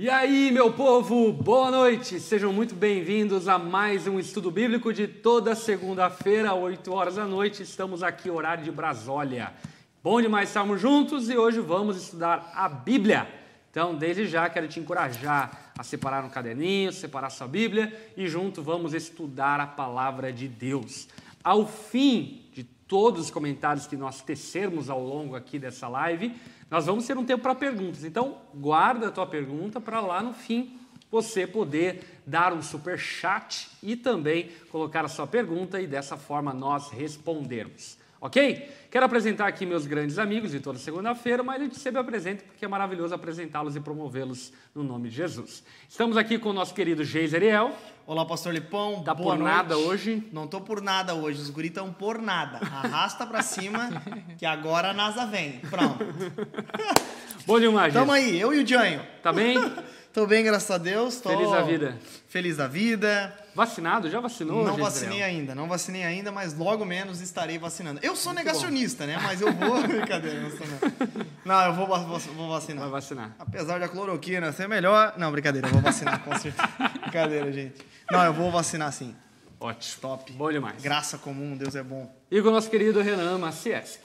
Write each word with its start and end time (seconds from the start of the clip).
E 0.00 0.08
aí, 0.08 0.52
meu 0.52 0.72
povo, 0.72 1.32
boa 1.32 1.72
noite! 1.72 2.20
Sejam 2.20 2.52
muito 2.52 2.72
bem-vindos 2.72 3.48
a 3.48 3.58
mais 3.58 4.06
um 4.06 4.16
estudo 4.16 4.48
bíblico 4.48 4.92
de 4.92 5.08
toda 5.08 5.56
segunda-feira, 5.56 6.54
8 6.54 6.92
horas 6.92 7.16
da 7.16 7.26
noite. 7.26 7.64
Estamos 7.64 8.00
aqui, 8.04 8.30
horário 8.30 8.62
de 8.62 8.70
Brasólia. 8.70 9.52
Bom 10.00 10.22
demais 10.22 10.50
estarmos 10.50 10.80
juntos 10.80 11.28
e 11.28 11.36
hoje 11.36 11.58
vamos 11.58 11.96
estudar 11.96 12.52
a 12.54 12.68
Bíblia. 12.68 13.26
Então, 13.72 13.92
desde 13.92 14.28
já, 14.28 14.48
quero 14.48 14.68
te 14.68 14.78
encorajar 14.78 15.72
a 15.76 15.82
separar 15.82 16.24
um 16.24 16.30
caderninho, 16.30 16.92
separar 16.92 17.30
sua 17.30 17.48
Bíblia 17.48 17.92
e 18.16 18.28
junto 18.28 18.62
vamos 18.62 18.94
estudar 18.94 19.58
a 19.58 19.66
palavra 19.66 20.32
de 20.32 20.46
Deus. 20.46 21.08
Ao 21.42 21.66
fim 21.66 22.44
de 22.52 22.62
todos 22.62 23.22
os 23.22 23.30
comentários 23.32 23.88
que 23.88 23.96
nós 23.96 24.22
tecermos 24.22 24.88
ao 24.88 25.02
longo 25.02 25.34
aqui 25.34 25.58
dessa 25.58 25.88
live, 25.88 26.36
nós 26.70 26.86
vamos 26.86 27.06
ter 27.06 27.16
um 27.16 27.24
tempo 27.24 27.42
para 27.42 27.54
perguntas. 27.54 28.04
Então, 28.04 28.38
guarda 28.54 29.08
a 29.08 29.10
tua 29.10 29.26
pergunta 29.26 29.80
para 29.80 30.00
lá 30.00 30.22
no 30.22 30.32
fim 30.32 30.78
você 31.10 31.46
poder 31.46 32.20
dar 32.26 32.52
um 32.52 32.60
super 32.60 32.98
chat 32.98 33.70
e 33.82 33.96
também 33.96 34.50
colocar 34.70 35.04
a 35.04 35.08
sua 35.08 35.26
pergunta 35.26 35.80
e 35.80 35.86
dessa 35.86 36.16
forma 36.16 36.52
nós 36.52 36.90
respondermos. 36.90 37.96
Ok? 38.20 38.68
Quero 38.90 39.04
apresentar 39.06 39.46
aqui 39.46 39.64
meus 39.64 39.86
grandes 39.86 40.18
amigos 40.18 40.50
de 40.50 40.58
toda 40.58 40.78
segunda-feira, 40.78 41.42
mas 41.42 41.62
eu 41.62 41.70
sempre 41.72 42.00
apresento 42.00 42.42
porque 42.44 42.64
é 42.64 42.68
maravilhoso 42.68 43.14
apresentá-los 43.14 43.76
e 43.76 43.80
promovê-los 43.80 44.52
no 44.74 44.82
nome 44.82 45.08
de 45.08 45.14
Jesus. 45.16 45.62
Estamos 45.88 46.16
aqui 46.16 46.38
com 46.38 46.50
o 46.50 46.52
nosso 46.52 46.74
querido 46.74 47.04
Geis 47.04 47.32
Ariel. 47.32 47.70
Olá, 48.06 48.24
pastor 48.24 48.52
Lipão. 48.52 49.04
Tá 49.04 49.14
Boa 49.14 49.34
por 49.34 49.38
noite. 49.38 49.54
nada 49.54 49.76
hoje? 49.78 50.26
Não 50.32 50.48
tô 50.48 50.60
por 50.60 50.80
nada 50.80 51.14
hoje. 51.14 51.40
Os 51.40 51.50
guris 51.50 51.70
estão 51.70 51.92
por 51.92 52.20
nada. 52.20 52.58
Arrasta 52.58 53.24
pra 53.24 53.42
cima 53.42 53.90
que 54.36 54.46
agora 54.46 54.90
a 54.90 54.94
NASA 54.94 55.24
vem. 55.26 55.60
Pronto. 55.70 56.04
Bom 57.46 57.60
demais, 57.60 57.94
Tamo 57.94 58.10
aí, 58.12 58.40
eu 58.40 58.52
e 58.52 58.62
o 58.62 58.66
Janho. 58.66 59.00
Tá 59.22 59.32
bem? 59.32 59.56
Tô 60.12 60.26
bem, 60.26 60.42
graças 60.42 60.70
a 60.70 60.78
Deus. 60.78 61.20
Tô 61.20 61.28
Feliz 61.30 61.50
da 61.50 61.62
vida. 61.62 61.98
Feliz 62.26 62.56
da 62.56 62.66
vida. 62.66 63.32
Vacinado? 63.58 64.08
Já 64.08 64.20
vacinou? 64.20 64.64
não 64.64 64.76
vacinei 64.76 65.20
ainda, 65.20 65.52
não 65.52 65.66
vacinei 65.66 66.04
ainda, 66.04 66.30
mas 66.30 66.54
logo 66.54 66.84
menos 66.84 67.20
estarei 67.20 67.58
vacinando. 67.58 67.98
Eu 68.04 68.14
sou 68.14 68.32
negacionista, 68.32 69.04
né? 69.04 69.18
Mas 69.20 69.40
eu 69.40 69.52
vou. 69.52 69.82
Brincadeira, 69.82 70.40
não 70.42 70.50
sou 70.50 70.64
não. 70.64 71.26
Não, 71.44 71.64
eu 71.64 71.72
vou, 71.74 71.86
vou 71.88 72.48
vacinar. 72.50 72.82
Vai 72.84 72.90
vacinar. 72.92 73.34
Apesar 73.36 73.80
da 73.80 73.88
cloroquina 73.88 74.52
ser 74.52 74.68
melhor. 74.68 75.14
Não, 75.16 75.32
brincadeira, 75.32 75.66
eu 75.66 75.72
vou 75.72 75.82
vacinar, 75.82 76.22
com 76.22 76.38
certeza. 76.38 76.68
brincadeira, 77.02 77.52
gente. 77.52 77.84
Não, 78.08 78.22
eu 78.22 78.32
vou 78.32 78.48
vacinar 78.52 78.92
sim. 78.92 79.12
Ótimo. 79.58 80.02
Top. 80.02 80.32
Bom 80.34 80.52
demais. 80.52 80.80
Graça 80.80 81.18
comum, 81.18 81.56
Deus 81.56 81.74
é 81.74 81.82
bom. 81.82 82.14
E 82.30 82.40
com 82.40 82.50
o 82.50 82.52
nosso 82.52 82.70
querido 82.70 83.02
Renan 83.02 83.38
Macieski. 83.38 84.04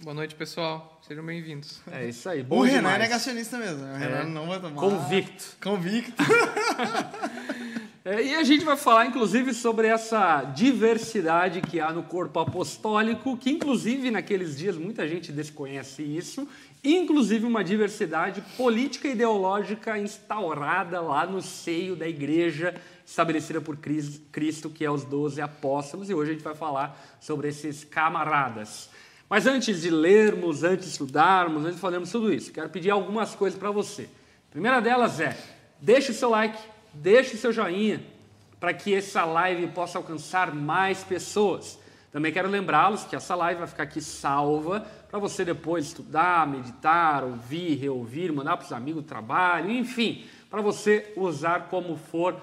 Boa 0.00 0.14
noite, 0.14 0.34
pessoal. 0.34 0.98
Sejam 1.06 1.22
bem-vindos. 1.22 1.82
É 1.92 2.06
isso 2.08 2.26
aí. 2.30 2.42
Bom 2.42 2.60
o 2.60 2.62
Renan 2.62 2.78
demais. 2.78 2.94
é 2.94 2.98
negacionista 3.00 3.58
mesmo. 3.58 3.84
né? 3.84 3.94
O 3.94 3.98
Renan 3.98 4.20
É. 4.20 4.24
não 4.24 4.46
vai 4.46 4.58
tomar. 4.58 4.80
Convicto. 4.80 5.44
Convicto. 5.62 6.14
É, 8.08 8.22
e 8.22 8.34
a 8.36 8.44
gente 8.44 8.64
vai 8.64 8.76
falar, 8.76 9.06
inclusive, 9.06 9.52
sobre 9.52 9.88
essa 9.88 10.44
diversidade 10.44 11.60
que 11.60 11.80
há 11.80 11.92
no 11.92 12.04
corpo 12.04 12.38
apostólico, 12.38 13.36
que, 13.36 13.50
inclusive, 13.50 14.12
naqueles 14.12 14.56
dias 14.56 14.76
muita 14.76 15.08
gente 15.08 15.32
desconhece 15.32 16.04
isso, 16.04 16.46
inclusive 16.84 17.44
uma 17.44 17.64
diversidade 17.64 18.40
política 18.56 19.08
e 19.08 19.10
ideológica 19.10 19.98
instaurada 19.98 21.00
lá 21.00 21.26
no 21.26 21.42
seio 21.42 21.96
da 21.96 22.06
igreja 22.06 22.80
estabelecida 23.04 23.60
por 23.60 23.76
Cris- 23.76 24.20
Cristo, 24.30 24.70
que 24.70 24.84
é 24.84 24.90
os 24.90 25.04
doze 25.04 25.40
apóstolos, 25.40 26.08
e 26.08 26.14
hoje 26.14 26.30
a 26.30 26.34
gente 26.34 26.44
vai 26.44 26.54
falar 26.54 26.96
sobre 27.20 27.48
esses 27.48 27.82
camaradas. 27.82 28.88
Mas 29.28 29.48
antes 29.48 29.82
de 29.82 29.90
lermos, 29.90 30.62
antes 30.62 30.84
de 30.84 30.92
estudarmos, 30.92 31.64
antes 31.64 31.74
de 31.74 31.80
falarmos 31.80 32.12
tudo 32.12 32.32
isso, 32.32 32.52
quero 32.52 32.68
pedir 32.68 32.90
algumas 32.90 33.34
coisas 33.34 33.58
para 33.58 33.72
você. 33.72 34.04
A 34.48 34.52
primeira 34.52 34.78
delas 34.78 35.18
é, 35.18 35.36
deixe 35.80 36.12
o 36.12 36.14
seu 36.14 36.30
like, 36.30 36.75
deixe 37.00 37.36
seu 37.36 37.52
joinha, 37.52 38.02
para 38.58 38.72
que 38.72 38.94
essa 38.94 39.24
live 39.24 39.66
possa 39.68 39.98
alcançar 39.98 40.54
mais 40.54 41.04
pessoas. 41.04 41.78
Também 42.10 42.32
quero 42.32 42.48
lembrá-los 42.48 43.04
que 43.04 43.14
essa 43.14 43.34
live 43.34 43.58
vai 43.58 43.68
ficar 43.68 43.82
aqui 43.82 44.00
salva 44.00 44.80
para 45.10 45.18
você 45.18 45.44
depois 45.44 45.86
estudar, 45.86 46.46
meditar, 46.46 47.22
ouvir, 47.22 47.74
reouvir, 47.74 48.32
mandar 48.32 48.56
para 48.56 48.64
os 48.64 48.72
amigos 48.72 49.02
do 49.02 49.08
trabalho, 49.08 49.70
enfim, 49.70 50.24
para 50.50 50.62
você 50.62 51.12
usar 51.16 51.68
como 51.68 51.96
for 51.96 52.40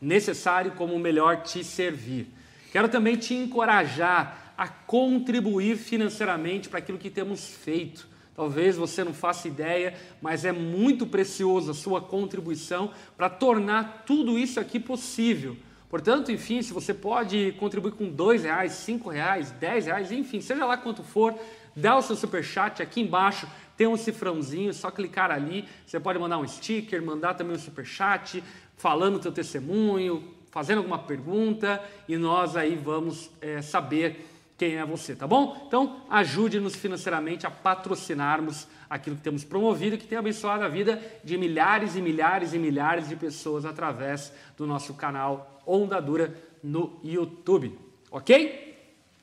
necessário, 0.00 0.72
como 0.72 0.98
melhor 0.98 1.42
te 1.42 1.64
servir. 1.64 2.28
Quero 2.70 2.88
também 2.88 3.16
te 3.16 3.34
encorajar 3.34 4.52
a 4.58 4.68
contribuir 4.68 5.76
financeiramente 5.76 6.68
para 6.68 6.78
aquilo 6.78 6.98
que 6.98 7.10
temos 7.10 7.48
feito. 7.48 8.06
Talvez 8.34 8.76
você 8.76 9.04
não 9.04 9.14
faça 9.14 9.46
ideia, 9.46 9.94
mas 10.20 10.44
é 10.44 10.52
muito 10.52 11.06
precioso 11.06 11.70
a 11.70 11.74
sua 11.74 12.00
contribuição 12.00 12.90
para 13.16 13.30
tornar 13.30 14.02
tudo 14.04 14.38
isso 14.38 14.58
aqui 14.58 14.80
possível. 14.80 15.56
Portanto, 15.88 16.32
enfim, 16.32 16.60
se 16.60 16.72
você 16.72 16.92
pode 16.92 17.52
contribuir 17.60 17.92
com 17.92 18.10
dois 18.10 18.42
reais, 18.42 18.72
cinco 18.72 19.08
reais, 19.08 19.52
dez 19.52 19.86
reais, 19.86 20.10
enfim, 20.10 20.40
seja 20.40 20.66
lá 20.66 20.76
quanto 20.76 21.04
for, 21.04 21.38
dá 21.76 21.96
o 21.96 22.02
seu 22.02 22.16
superchat 22.16 22.82
aqui 22.82 23.00
embaixo, 23.00 23.46
tem 23.76 23.86
um 23.86 23.96
cifrãozinho, 23.96 24.74
só 24.74 24.90
clicar 24.90 25.30
ali. 25.30 25.64
Você 25.86 26.00
pode 26.00 26.18
mandar 26.18 26.38
um 26.38 26.48
sticker, 26.48 27.00
mandar 27.00 27.34
também 27.34 27.54
um 27.54 27.60
superchat, 27.60 28.42
falando 28.76 29.16
o 29.16 29.18
teu 29.20 29.30
testemunho, 29.30 30.34
fazendo 30.50 30.78
alguma 30.78 30.98
pergunta, 30.98 31.80
e 32.08 32.16
nós 32.16 32.56
aí 32.56 32.76
vamos 32.76 33.30
eh, 33.40 33.62
saber 33.62 34.24
quem 34.56 34.76
é 34.76 34.84
você, 34.84 35.16
tá 35.16 35.26
bom? 35.26 35.64
Então, 35.66 36.02
ajude-nos 36.08 36.76
financeiramente 36.76 37.46
a 37.46 37.50
patrocinarmos 37.50 38.68
aquilo 38.88 39.16
que 39.16 39.22
temos 39.22 39.42
promovido, 39.42 39.98
que 39.98 40.06
tem 40.06 40.16
abençoado 40.16 40.62
a 40.62 40.68
vida 40.68 41.02
de 41.24 41.36
milhares 41.36 41.96
e 41.96 42.02
milhares 42.02 42.54
e 42.54 42.58
milhares 42.58 43.08
de 43.08 43.16
pessoas 43.16 43.64
através 43.64 44.32
do 44.56 44.66
nosso 44.66 44.94
canal 44.94 45.60
Onda 45.66 46.00
Dura 46.00 46.32
no 46.62 47.00
YouTube, 47.02 47.76
ok? 48.10 48.64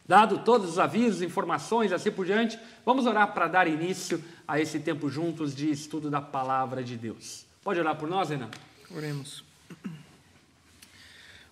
Dado 0.06 0.40
todos 0.40 0.70
os 0.70 0.80
avisos, 0.80 1.22
informações, 1.22 1.94
assim 1.94 2.12
por 2.12 2.25
diante, 2.25 2.59
vamos 2.86 3.06
orar 3.06 3.34
para 3.34 3.47
dar 3.47 3.68
início 3.68 4.22
a 4.46 4.59
esse 4.59 4.80
tempo 4.80 5.09
juntos 5.09 5.56
de 5.56 5.72
estudo 5.72 6.09
da 6.09 6.20
palavra 6.20 6.84
de 6.84 6.97
Deus. 6.97 7.46
Pode 7.64 7.80
orar 7.80 7.96
por 7.96 8.09
nós, 8.09 8.30
Renan? 8.30 8.50
Oremos. 8.94 9.46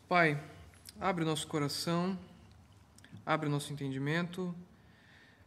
Pai, 0.09 0.37
abre 0.99 1.23
o 1.23 1.27
nosso 1.27 1.47
coração, 1.47 2.17
abre 3.29 3.47
o 3.47 3.51
nosso 3.51 3.71
entendimento, 3.71 4.55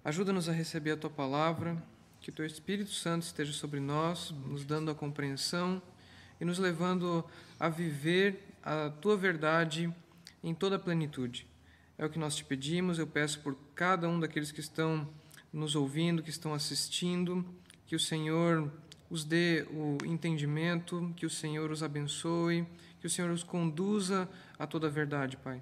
ajuda-nos 0.04 0.48
a 0.48 0.52
receber 0.52 0.92
a 0.92 0.96
tua 0.96 1.10
palavra, 1.10 1.82
que 2.20 2.30
o 2.30 2.32
teu 2.32 2.46
Espírito 2.46 2.92
Santo 2.92 3.24
esteja 3.24 3.52
sobre 3.52 3.80
nós, 3.80 4.32
nos 4.46 4.64
dando 4.64 4.88
a 4.92 4.94
compreensão 4.94 5.82
e 6.40 6.44
nos 6.44 6.60
levando 6.60 7.24
a 7.58 7.68
viver 7.68 8.54
a 8.62 8.88
tua 8.88 9.16
verdade 9.16 9.92
em 10.44 10.54
toda 10.54 10.76
a 10.76 10.78
plenitude. 10.78 11.44
É 11.98 12.06
o 12.06 12.08
que 12.08 12.20
nós 12.20 12.36
te 12.36 12.44
pedimos, 12.44 13.00
eu 13.00 13.06
peço 13.08 13.40
por 13.40 13.58
cada 13.74 14.08
um 14.08 14.20
daqueles 14.20 14.52
que 14.52 14.60
estão 14.60 15.08
nos 15.52 15.74
ouvindo, 15.74 16.22
que 16.22 16.30
estão 16.30 16.54
assistindo, 16.54 17.44
que 17.84 17.96
o 17.96 18.00
Senhor 18.00 18.72
os 19.10 19.24
dê 19.24 19.66
o 19.72 19.98
entendimento, 20.04 21.12
que 21.16 21.26
o 21.26 21.30
Senhor 21.30 21.68
os 21.72 21.82
abençoe, 21.82 22.64
que 23.00 23.08
o 23.08 23.10
Senhor 23.10 23.32
os 23.32 23.42
conduza 23.42 24.28
a 24.56 24.68
toda 24.68 24.86
a 24.86 24.90
verdade, 24.90 25.36
Pai. 25.36 25.60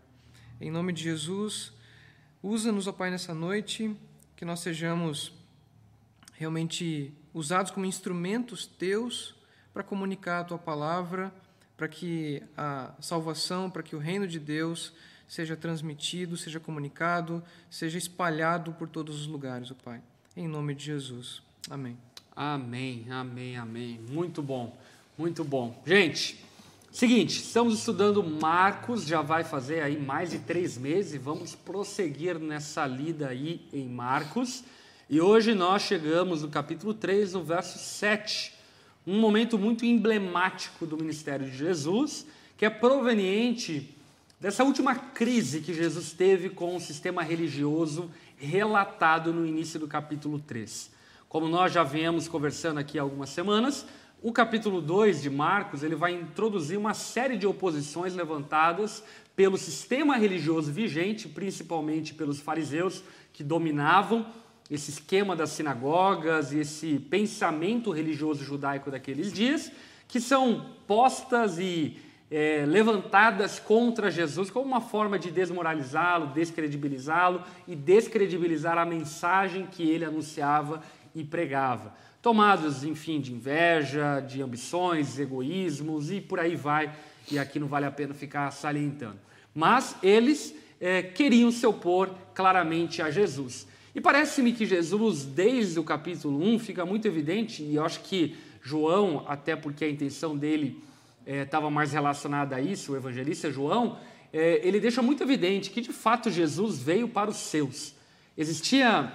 Em 0.61 0.71
nome 0.71 0.93
de 0.93 1.03
Jesus, 1.03 1.80
usa-nos, 2.43 2.87
ó 2.87 2.93
Pai, 2.93 3.11
nessa 3.11 3.35
noite, 3.35 3.95
que 4.37 4.45
nós 4.45 4.61
sejamos 4.61 5.33
realmente 6.35 7.13
usados 7.35 7.71
como 7.71 7.87
instrumentos 7.87 8.67
teus 8.67 9.35
para 9.73 9.83
comunicar 9.83 10.41
a 10.41 10.45
tua 10.45 10.59
palavra, 10.59 11.33
para 11.77 11.89
que 11.89 12.43
a 12.57 12.93
salvação, 13.01 13.71
para 13.71 13.83
que 13.83 13.95
o 13.95 13.99
reino 13.99 14.27
de 14.27 14.39
Deus 14.39 14.93
seja 15.29 15.57
transmitido, 15.57 16.37
seja 16.37 16.59
comunicado, 16.59 17.43
seja 17.71 17.97
espalhado 17.97 18.73
por 18.73 18.89
todos 18.89 19.21
os 19.21 19.27
lugares, 19.27 19.71
ó 19.71 19.75
Pai. 19.75 20.03
Em 20.37 20.49
nome 20.49 20.75
de 20.75 20.85
Jesus. 20.87 21.43
Amém. 21.69 21.97
Amém, 22.35 23.07
amém, 23.11 23.57
amém. 23.57 24.01
Muito 24.09 24.43
bom, 24.43 24.77
muito 25.17 25.45
bom. 25.45 25.83
Gente, 25.87 26.45
seguinte, 26.97 27.41
estamos 27.41 27.79
estudando 27.79 28.23
Marcos, 28.23 29.07
já 29.07 29.23
vai 29.23 29.45
fazer 29.45 29.81
aí 29.81 29.97
mais 29.97 30.31
de 30.31 30.41
três 30.41 30.77
meses 30.77 31.23
vamos 31.23 31.55
prosseguir 31.55 32.39
nessa 32.39 32.85
lida 32.85 33.29
aí 33.29 33.61
em 33.73 33.89
Marcos. 33.89 34.65
E 35.09 35.21
hoje 35.21 35.55
nós 35.55 35.83
chegamos 35.83 36.43
no 36.43 36.49
capítulo 36.49 36.93
3, 36.93 37.35
no 37.35 37.45
verso 37.45 37.79
7, 37.79 38.53
um 39.07 39.21
momento 39.21 39.57
muito 39.57 39.87
emblemático 39.87 40.85
do 40.85 40.97
ministério 40.97 41.49
de 41.49 41.57
Jesus, 41.57 42.27
que 42.57 42.65
é 42.65 42.71
proveniente 42.71 43.97
dessa 44.41 44.65
última 44.65 44.95
crise 44.97 45.61
que 45.61 45.73
Jesus 45.73 46.13
teve 46.13 46.51
com 46.51 46.75
o 46.75 46.81
sistema 46.81 47.23
religioso 47.23 48.11
relatado 48.37 49.33
no 49.33 49.47
início 49.47 49.79
do 49.79 49.87
capítulo 49.87 50.41
3. 50.41 50.91
Como 51.29 51.49
nós 51.49 51.73
já 51.73 51.85
viemos 51.85 52.27
conversando 52.27 52.79
aqui 52.79 52.99
há 52.99 53.03
algumas 53.03 53.31
semanas, 53.31 53.87
o 54.23 54.33
capítulo 54.33 54.83
2 54.83 55.23
de 55.23 55.31
Marcos 55.31 55.83
ele 55.83 55.95
vai 55.95 56.13
introduzir 56.13 56.79
uma 56.79 56.93
série 56.93 57.39
de 57.39 57.47
oposições 57.47 58.15
levantadas 58.15 59.03
pelo 59.35 59.57
sistema 59.57 60.17
religioso 60.17 60.71
vigente, 60.71 61.27
principalmente 61.27 62.13
pelos 62.13 62.39
fariseus 62.39 63.03
que 63.33 63.43
dominavam 63.43 64.27
esse 64.71 64.91
esquema 64.91 65.35
das 65.35 65.51
sinagogas 65.51 66.53
e 66.53 66.59
esse 66.59 66.99
pensamento 66.99 67.91
religioso 67.91 68.45
judaico 68.45 68.91
daqueles 68.91 69.33
dias, 69.33 69.73
que 70.07 70.21
são 70.21 70.67
postas 70.87 71.59
e 71.59 71.97
é, 72.31 72.65
levantadas 72.67 73.59
contra 73.59 74.11
Jesus 74.11 74.51
como 74.51 74.67
uma 74.67 74.81
forma 74.81 75.19
de 75.19 75.31
desmoralizá-lo, 75.31 76.27
descredibilizá-lo 76.29 77.43
e 77.67 77.75
descredibilizar 77.75 78.77
a 78.77 78.85
mensagem 78.85 79.67
que 79.67 79.89
ele 79.89 80.05
anunciava 80.05 80.83
e 81.15 81.25
pregava. 81.25 81.95
Tomados, 82.23 82.85
enfim, 82.85 83.19
de 83.19 83.33
inveja, 83.33 84.21
de 84.21 84.43
ambições, 84.43 85.19
egoísmos 85.19 86.11
e 86.11 86.21
por 86.21 86.39
aí 86.39 86.55
vai, 86.55 86.95
e 87.31 87.39
aqui 87.39 87.59
não 87.59 87.67
vale 87.67 87.87
a 87.87 87.91
pena 87.91 88.13
ficar 88.13 88.51
salientando. 88.51 89.19
Mas 89.55 89.97
eles 90.03 90.55
é, 90.79 91.03
queriam 91.03 91.51
se 91.51 91.67
opor 91.67 92.15
claramente 92.35 93.01
a 93.01 93.11
Jesus. 93.11 93.67
E 93.95 94.01
parece-me 94.01 94.53
que 94.53 94.67
Jesus, 94.67 95.25
desde 95.25 95.81
o 95.81 95.85
capítulo 95.85 96.43
1, 96.43 96.59
fica 96.59 96.85
muito 96.85 97.09
evidente, 97.09 97.63
e 97.63 97.77
eu 97.77 97.85
acho 97.85 98.01
que 98.01 98.37
João, 98.63 99.25
até 99.27 99.57
porque 99.57 99.85
a 99.85 99.91
intenção 99.91 100.37
dele 100.37 100.83
estava 101.27 101.69
é, 101.69 101.71
mais 101.71 101.93
relacionada 101.93 102.57
a 102.57 102.61
isso, 102.61 102.93
o 102.93 102.97
evangelista 102.97 103.51
João, 103.51 103.99
é, 104.33 104.61
ele 104.63 104.79
deixa 104.79 105.03
muito 105.03 105.23
evidente 105.23 105.71
que 105.71 105.81
de 105.81 105.93
fato 105.93 106.31
Jesus 106.31 106.79
veio 106.79 107.09
para 107.09 107.31
os 107.31 107.37
seus. 107.37 107.95
Existia 108.37 109.13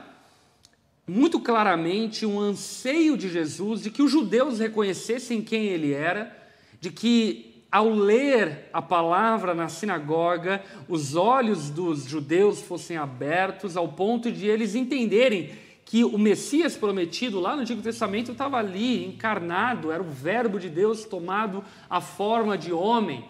muito 1.07 1.39
claramente 1.39 2.25
um 2.25 2.39
anseio 2.39 3.15
de 3.15 3.29
Jesus 3.29 3.83
de 3.83 3.91
que 3.91 4.01
os 4.01 4.11
judeus 4.11 4.59
reconhecessem 4.59 5.41
quem 5.41 5.65
ele 5.65 5.93
era, 5.93 6.35
de 6.81 6.89
que 6.91 7.63
ao 7.71 7.89
ler 7.89 8.69
a 8.71 8.81
palavra 8.81 9.53
na 9.53 9.67
sinagoga, 9.67 10.63
os 10.87 11.15
olhos 11.15 11.69
dos 11.69 12.05
judeus 12.05 12.61
fossem 12.61 12.95
abertos 12.95 13.75
ao 13.75 13.89
ponto 13.89 14.31
de 14.31 14.47
eles 14.47 14.75
entenderem 14.75 15.51
que 15.83 16.03
o 16.03 16.17
Messias 16.17 16.75
prometido 16.75 17.39
lá 17.39 17.55
no 17.55 17.61
Antigo 17.61 17.81
Testamento 17.81 18.31
estava 18.31 18.57
ali, 18.57 19.05
encarnado, 19.05 19.91
era 19.91 20.01
o 20.01 20.09
Verbo 20.09 20.59
de 20.59 20.69
Deus 20.69 21.05
tomado 21.05 21.63
a 21.89 22.01
forma 22.01 22.57
de 22.57 22.73
homem. 22.73 23.23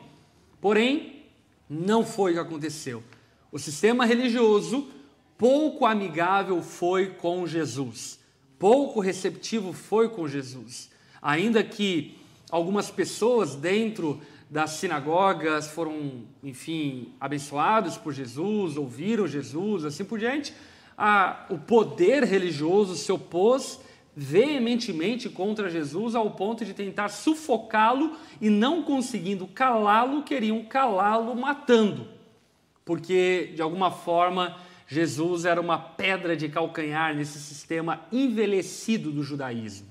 Porém, 0.62 1.24
não 1.69 2.06
foi 2.06 2.31
o 2.31 2.36
que 2.36 2.39
aconteceu. 2.39 3.04
O 3.51 3.60
sistema 3.60 4.06
religioso 4.06 4.88
pouco 5.37 5.85
amigável 5.85 6.61
foi 6.61 7.11
com 7.11 7.45
Jesus, 7.45 8.19
pouco 8.57 8.99
receptivo 8.99 9.73
foi 9.73 10.09
com 10.09 10.27
Jesus. 10.27 10.89
Ainda 11.21 11.63
que 11.63 12.17
algumas 12.51 12.91
pessoas 12.91 13.55
dentro 13.55 14.21
das 14.49 14.71
sinagogas 14.71 15.67
foram, 15.67 16.23
enfim, 16.43 17.13
abençoados 17.19 17.97
por 17.97 18.13
Jesus, 18.13 18.77
ouviram 18.77 19.27
Jesus, 19.27 19.83
assim 19.83 20.05
por 20.05 20.19
diante, 20.19 20.53
a, 20.97 21.45
o 21.49 21.57
poder 21.57 22.23
religioso 22.23 22.95
se 22.95 23.11
opôs 23.11 23.81
veementemente 24.15 25.29
contra 25.29 25.69
Jesus 25.69 26.15
ao 26.15 26.31
ponto 26.31 26.63
de 26.63 26.73
tentar 26.73 27.09
sufocá-lo 27.09 28.15
e 28.39 28.49
não 28.49 28.81
conseguindo 28.81 29.45
calá-lo, 29.45 30.23
queriam 30.23 30.63
calá-lo 30.63 31.35
matando. 31.35 32.07
Porque, 32.85 33.51
de 33.55 33.61
alguma 33.61 33.91
forma, 33.91 34.55
Jesus 34.87 35.45
era 35.45 35.59
uma 35.59 35.77
pedra 35.77 36.35
de 36.35 36.47
calcanhar 36.49 37.15
nesse 37.15 37.39
sistema 37.39 38.01
envelhecido 38.11 39.11
do 39.11 39.23
judaísmo. 39.23 39.87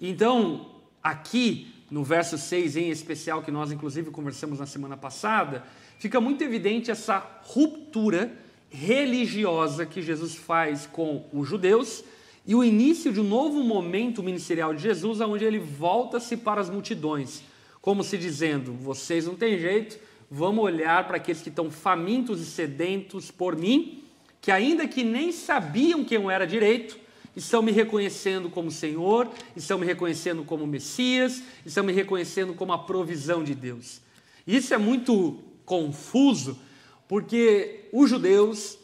Então, 0.00 0.74
aqui 1.02 1.72
no 1.90 2.04
verso 2.04 2.36
6 2.36 2.76
em 2.76 2.90
especial, 2.90 3.42
que 3.42 3.50
nós 3.50 3.72
inclusive 3.72 4.10
conversamos 4.10 4.58
na 4.58 4.66
semana 4.66 4.96
passada, 4.96 5.64
fica 5.98 6.20
muito 6.20 6.44
evidente 6.44 6.90
essa 6.90 7.24
ruptura 7.42 8.30
religiosa 8.70 9.86
que 9.86 10.02
Jesus 10.02 10.34
faz 10.34 10.86
com 10.86 11.26
os 11.32 11.48
judeus 11.48 12.04
e 12.46 12.54
o 12.54 12.64
início 12.64 13.12
de 13.12 13.20
um 13.20 13.24
novo 13.24 13.62
momento 13.62 14.22
ministerial 14.22 14.74
de 14.74 14.82
Jesus, 14.82 15.20
onde 15.20 15.44
ele 15.44 15.58
volta-se 15.58 16.36
para 16.36 16.60
as 16.60 16.70
multidões, 16.70 17.42
como 17.80 18.04
se 18.04 18.16
dizendo: 18.16 18.72
vocês 18.72 19.26
não 19.26 19.34
têm 19.34 19.58
jeito, 19.58 19.98
vamos 20.30 20.64
olhar 20.64 21.06
para 21.06 21.16
aqueles 21.16 21.42
que 21.42 21.48
estão 21.48 21.70
famintos 21.70 22.40
e 22.40 22.46
sedentos 22.46 23.30
por 23.30 23.56
mim, 23.56 23.97
que 24.40 24.50
ainda 24.50 24.86
que 24.86 25.02
nem 25.02 25.32
sabiam 25.32 26.04
quem 26.04 26.20
eu 26.20 26.30
era 26.30 26.46
direito, 26.46 26.98
estão 27.34 27.62
me 27.62 27.72
reconhecendo 27.72 28.50
como 28.50 28.70
Senhor, 28.70 29.28
estão 29.56 29.78
me 29.78 29.86
reconhecendo 29.86 30.44
como 30.44 30.66
Messias, 30.66 31.42
estão 31.64 31.84
me 31.84 31.92
reconhecendo 31.92 32.54
como 32.54 32.72
a 32.72 32.78
provisão 32.78 33.44
de 33.44 33.54
Deus. 33.54 34.00
Isso 34.46 34.74
é 34.74 34.78
muito 34.78 35.38
confuso, 35.64 36.58
porque 37.06 37.88
os 37.92 38.10
judeus, 38.10 38.78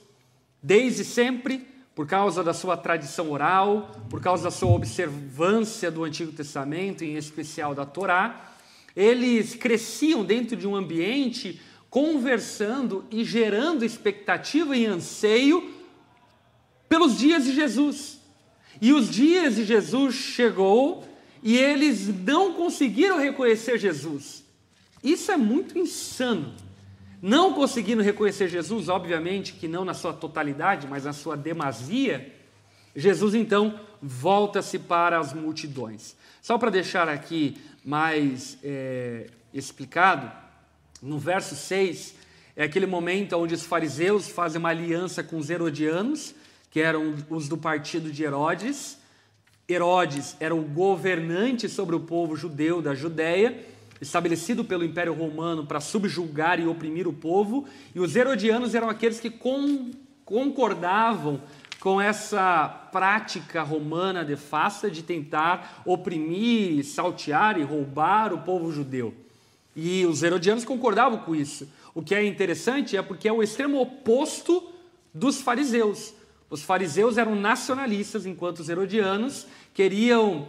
desde 0.62 1.05
sempre, 1.05 1.67
por 1.95 2.07
causa 2.07 2.43
da 2.43 2.53
sua 2.53 2.77
tradição 2.77 3.31
oral, 3.31 3.93
por 4.11 4.21
causa 4.21 4.45
da 4.45 4.50
sua 4.50 4.71
observância 4.71 5.91
do 5.91 6.05
Antigo 6.05 6.33
Testamento, 6.33 7.05
em 7.05 7.17
especial 7.17 7.75
da 7.75 7.85
Torá, 7.87 8.53
eles 8.97 9.55
cresciam 9.55 10.25
dentro 10.25 10.57
de 10.57 10.67
um 10.67 10.77
ambiente 10.77 11.61
conversando 11.94 13.05
e 13.08 13.23
gerando 13.23 13.85
expectativa 13.85 14.76
e 14.76 14.85
anseio 14.85 15.73
pelos 16.88 17.17
dias 17.17 17.44
de 17.44 17.55
Jesus. 17.55 18.19
E 18.82 18.93
os 18.93 19.08
dias 19.08 19.55
de 19.55 19.64
Jesus 19.64 20.17
chegou 20.17 21.05
e 21.41 21.56
eles 21.56 22.08
não 22.08 22.55
conseguiram 22.55 23.17
reconhecer 23.17 23.79
Jesus. 23.79 24.43
Isso 25.05 25.31
é 25.31 25.37
muito 25.37 25.79
insano. 25.79 26.52
Não 27.23 27.52
conseguindo 27.52 28.02
reconhecer 28.02 28.49
Jesus, 28.49 28.88
obviamente 28.88 29.52
que 29.52 29.69
não 29.69 29.85
na 29.85 29.94
sua 29.94 30.12
totalidade, 30.12 30.88
mas 30.88 31.05
na 31.05 31.12
sua 31.12 31.37
demasia, 31.37 32.35
Jesus 32.97 33.37
então 33.37 33.79
volta-se 34.02 34.81
para 34.81 35.17
as 35.17 35.32
multidões. 35.32 36.17
Só 36.43 36.58
para 36.58 36.70
deixar 36.70 37.08
aqui 37.08 37.56
mais 37.85 38.58
é, 38.64 39.29
explicado, 39.52 40.43
no 41.05 41.19
verso 41.19 41.55
6, 41.55 42.15
é 42.56 42.65
aquele 42.65 42.87
momento 42.87 43.37
onde 43.37 43.53
os 43.53 43.62
fariseus 43.62 44.29
fazem 44.29 44.59
uma 44.59 44.71
aliança 44.71 45.23
com 45.23 45.37
os 45.37 45.51
herodianos 45.51 46.35
que 46.71 46.81
eram 46.81 47.15
os 47.31 47.47
do 47.47 47.56
partido 47.56 48.11
de 48.11 48.25
Herodes. 48.25 48.99
Herodes 49.69 50.37
era 50.41 50.55
o 50.55 50.62
governante 50.62 51.69
sobre 51.69 51.95
o 51.95 52.01
povo 52.01 52.35
judeu 52.35 52.83
da 52.83 52.95
Judéia, 52.95 53.65
estabelecido 54.01 54.65
pelo 54.65 54.85
Império 54.85 55.12
Romano 55.15 55.67
para 55.67 55.79
subjugar 55.79 56.59
e 56.59 56.67
oprimir 56.67 57.07
o 57.07 57.12
povo, 57.12 57.67
e 57.95 58.00
os 58.00 58.17
herodianos 58.17 58.75
eram 58.75 58.89
aqueles 58.89 59.21
que 59.21 59.33
concordavam 60.25 61.41
com 61.79 62.00
essa 62.00 62.89
prática 62.91 63.62
romana 63.62 64.25
de 64.25 64.37
fasta 64.37 64.91
de 64.91 65.03
tentar 65.03 65.83
oprimir, 65.85 66.85
saltear 66.85 67.59
e 67.59 67.62
roubar 67.62 68.33
o 68.33 68.39
povo 68.39 68.73
judeu. 68.73 69.24
E 69.76 70.06
os 70.06 70.23
herodianos 70.23 70.64
concordavam 70.64 71.19
com 71.19 71.35
isso. 71.35 71.69
O 71.95 72.02
que 72.02 72.14
é 72.14 72.25
interessante 72.25 72.97
é 72.97 73.02
porque 73.02 73.28
é 73.28 73.33
o 73.33 73.43
extremo 73.43 73.81
oposto 73.81 74.71
dos 75.12 75.40
fariseus. 75.40 76.14
Os 76.50 76.62
fariseus 76.62 77.19
eram 77.19 77.35
nacionalistas, 77.35 78.26
enquanto 78.26 78.61
os 78.61 78.69
herodianos 78.69 79.47
queriam 79.73 80.47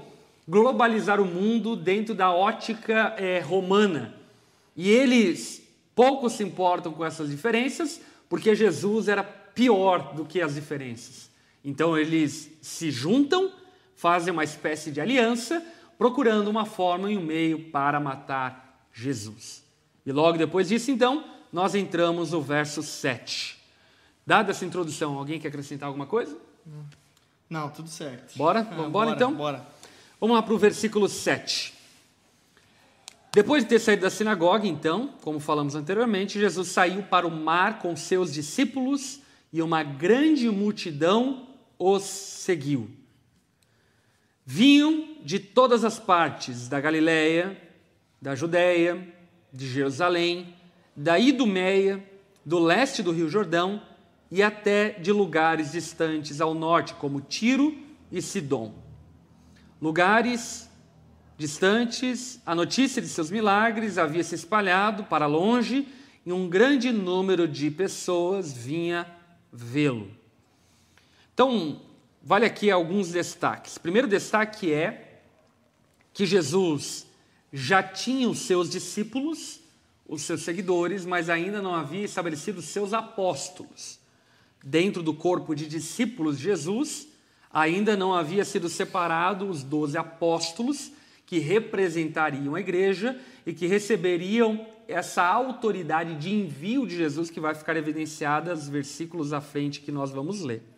globalizar 0.47 1.19
o 1.19 1.25
mundo 1.25 1.75
dentro 1.75 2.13
da 2.13 2.31
ótica 2.31 3.15
é, 3.17 3.39
romana. 3.39 4.13
E 4.75 4.89
eles 4.89 5.63
pouco 5.95 6.29
se 6.29 6.43
importam 6.43 6.91
com 6.91 7.05
essas 7.05 7.29
diferenças, 7.29 8.01
porque 8.29 8.53
Jesus 8.53 9.07
era 9.07 9.23
pior 9.23 10.13
do 10.13 10.25
que 10.25 10.41
as 10.41 10.55
diferenças. 10.55 11.29
Então 11.63 11.97
eles 11.97 12.51
se 12.61 12.91
juntam, 12.91 13.51
fazem 13.95 14.31
uma 14.31 14.43
espécie 14.43 14.91
de 14.91 15.01
aliança, 15.01 15.65
procurando 15.97 16.49
uma 16.49 16.65
forma 16.65 17.09
e 17.09 17.17
um 17.17 17.23
meio 17.23 17.71
para 17.71 17.99
matar 17.99 18.64
Jesus. 18.95 19.63
E 20.05 20.11
logo 20.11 20.37
depois 20.37 20.69
disso, 20.69 20.89
então, 20.89 21.25
nós 21.51 21.75
entramos 21.75 22.31
no 22.31 22.41
verso 22.41 22.81
7. 22.81 23.57
Dada 24.25 24.51
essa 24.51 24.65
introdução, 24.65 25.17
alguém 25.17 25.39
quer 25.39 25.49
acrescentar 25.49 25.87
alguma 25.87 26.07
coisa? 26.07 26.35
Não, 27.49 27.69
tudo 27.69 27.89
certo. 27.89 28.35
Bora? 28.37 28.61
Ah, 28.61 28.63
Vamos 28.63 28.87
embora 28.87 29.11
então? 29.11 29.33
Bora. 29.33 29.65
Vamos 30.19 30.35
lá 30.35 30.41
para 30.41 30.53
o 30.53 30.57
versículo 30.57 31.07
7. 31.07 31.73
Depois 33.33 33.63
de 33.63 33.69
ter 33.69 33.79
saído 33.79 34.03
da 34.03 34.09
sinagoga, 34.09 34.65
então, 34.65 35.09
como 35.21 35.41
falamos 35.41 35.75
anteriormente, 35.75 36.39
Jesus 36.39 36.69
saiu 36.69 37.03
para 37.03 37.27
o 37.27 37.31
mar 37.31 37.79
com 37.79 37.93
seus 37.95 38.31
discípulos 38.31 39.19
e 39.51 39.61
uma 39.61 39.83
grande 39.83 40.49
multidão 40.49 41.45
os 41.77 42.03
seguiu. 42.03 42.89
Vinham 44.45 45.17
de 45.21 45.37
todas 45.37 45.83
as 45.83 45.99
partes 45.99 46.69
da 46.69 46.79
Galiléia, 46.79 47.64
da 48.25 48.33
Judéia, 48.33 49.07
de 49.53 49.67
Jerusalém, 49.67 50.55
da 50.95 51.19
Idumeia, 51.19 52.03
do 52.43 52.57
leste 52.57 53.03
do 53.03 53.11
Rio 53.11 53.29
Jordão 53.29 53.79
e 54.31 54.41
até 54.41 54.89
de 54.89 55.11
lugares 55.11 55.73
distantes 55.73 56.41
ao 56.41 56.55
norte, 56.55 56.95
como 56.95 57.21
Tiro 57.21 57.77
e 58.11 58.23
Sidom. 58.23 58.73
Lugares 59.79 60.67
distantes, 61.37 62.41
a 62.47 62.55
notícia 62.55 62.99
de 62.99 63.07
seus 63.07 63.29
milagres 63.29 63.99
havia 63.99 64.23
se 64.23 64.33
espalhado 64.33 65.03
para 65.03 65.27
longe 65.27 65.87
e 66.25 66.33
um 66.33 66.49
grande 66.49 66.91
número 66.91 67.47
de 67.47 67.69
pessoas 67.69 68.51
vinha 68.51 69.05
vê-lo. 69.53 70.09
Então, 71.31 71.79
vale 72.23 72.47
aqui 72.47 72.71
alguns 72.71 73.11
destaques. 73.11 73.77
Primeiro 73.77 74.07
destaque 74.07 74.73
é 74.73 75.21
que 76.11 76.25
Jesus 76.25 77.05
já 77.51 77.81
tinha 77.81 78.29
os 78.29 78.39
seus 78.39 78.69
discípulos, 78.69 79.59
os 80.07 80.21
seus 80.21 80.41
seguidores, 80.41 81.05
mas 81.05 81.29
ainda 81.29 81.61
não 81.61 81.73
havia 81.73 82.05
estabelecido 82.05 82.59
os 82.59 82.65
seus 82.65 82.93
apóstolos. 82.93 83.99
Dentro 84.63 85.01
do 85.01 85.13
corpo 85.13 85.55
de 85.55 85.67
discípulos 85.67 86.37
de 86.37 86.43
Jesus, 86.43 87.07
ainda 87.51 87.95
não 87.95 88.13
havia 88.13 88.43
sido 88.43 88.67
separado 88.67 89.47
os 89.49 89.63
doze 89.63 89.97
apóstolos 89.97 90.91
que 91.25 91.39
representariam 91.39 92.55
a 92.55 92.59
igreja 92.59 93.19
e 93.45 93.53
que 93.53 93.65
receberiam 93.65 94.65
essa 94.87 95.23
autoridade 95.23 96.15
de 96.15 96.33
envio 96.33 96.85
de 96.85 96.95
Jesus 96.95 97.29
que 97.29 97.39
vai 97.39 97.55
ficar 97.55 97.75
evidenciada 97.75 98.53
nos 98.53 98.69
versículos 98.69 99.33
à 99.33 99.41
frente 99.41 99.81
que 99.81 99.91
nós 99.91 100.11
vamos 100.11 100.41
ler. 100.41 100.74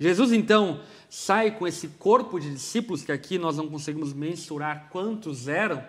Jesus 0.00 0.32
então 0.32 0.80
sai 1.10 1.50
com 1.50 1.66
esse 1.66 1.88
corpo 1.88 2.40
de 2.40 2.50
discípulos 2.50 3.02
que 3.02 3.12
aqui 3.12 3.36
nós 3.36 3.58
não 3.58 3.68
conseguimos 3.68 4.14
mensurar 4.14 4.88
quantos 4.90 5.46
eram. 5.46 5.84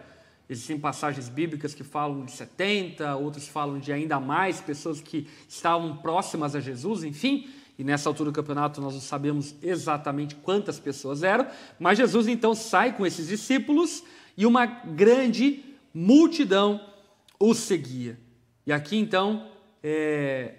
Existem 0.49 0.77
passagens 0.77 1.29
bíblicas 1.29 1.73
que 1.73 1.81
falam 1.81 2.25
de 2.25 2.33
70, 2.33 3.15
outros 3.15 3.47
falam 3.47 3.79
de 3.79 3.93
ainda 3.93 4.19
mais 4.19 4.59
pessoas 4.59 4.99
que 4.99 5.29
estavam 5.47 5.95
próximas 5.95 6.55
a 6.55 6.59
Jesus, 6.59 7.05
enfim. 7.05 7.49
E 7.79 7.85
nessa 7.85 8.09
altura 8.09 8.31
do 8.31 8.35
campeonato 8.35 8.81
nós 8.81 8.93
não 8.93 8.99
sabemos 8.99 9.55
exatamente 9.63 10.35
quantas 10.35 10.77
pessoas 10.77 11.23
eram, 11.23 11.47
mas 11.79 11.97
Jesus 11.97 12.27
então 12.27 12.53
sai 12.53 12.97
com 12.97 13.05
esses 13.05 13.29
discípulos 13.29 14.03
e 14.35 14.45
uma 14.45 14.65
grande 14.65 15.63
multidão 15.93 16.85
o 17.39 17.53
seguia. 17.53 18.19
E 18.67 18.73
aqui 18.73 18.97
então 18.97 19.47
é, 19.81 20.53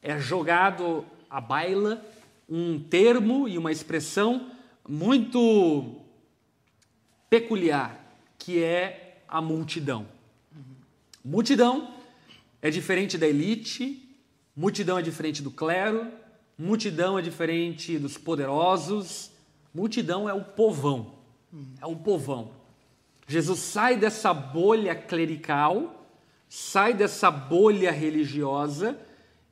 é 0.00 0.18
jogado 0.18 1.04
à 1.28 1.42
baila 1.42 2.02
um 2.50 2.80
termo 2.80 3.48
e 3.48 3.56
uma 3.56 3.70
expressão 3.70 4.50
muito 4.88 6.00
peculiar, 7.28 8.04
que 8.36 8.60
é 8.60 9.22
a 9.28 9.40
multidão. 9.40 10.08
Multidão 11.24 11.94
é 12.60 12.68
diferente 12.68 13.16
da 13.16 13.28
elite, 13.28 14.16
multidão 14.56 14.98
é 14.98 15.02
diferente 15.02 15.40
do 15.42 15.50
clero, 15.50 16.10
multidão 16.58 17.16
é 17.16 17.22
diferente 17.22 17.96
dos 17.98 18.18
poderosos, 18.18 19.30
multidão 19.72 20.28
é 20.28 20.34
o 20.34 20.42
povão. 20.42 21.14
É 21.80 21.86
o 21.86 21.94
povão. 21.94 22.50
Jesus 23.28 23.60
sai 23.60 23.96
dessa 23.96 24.34
bolha 24.34 24.94
clerical, 24.94 26.08
sai 26.48 26.94
dessa 26.94 27.30
bolha 27.30 27.92
religiosa 27.92 28.98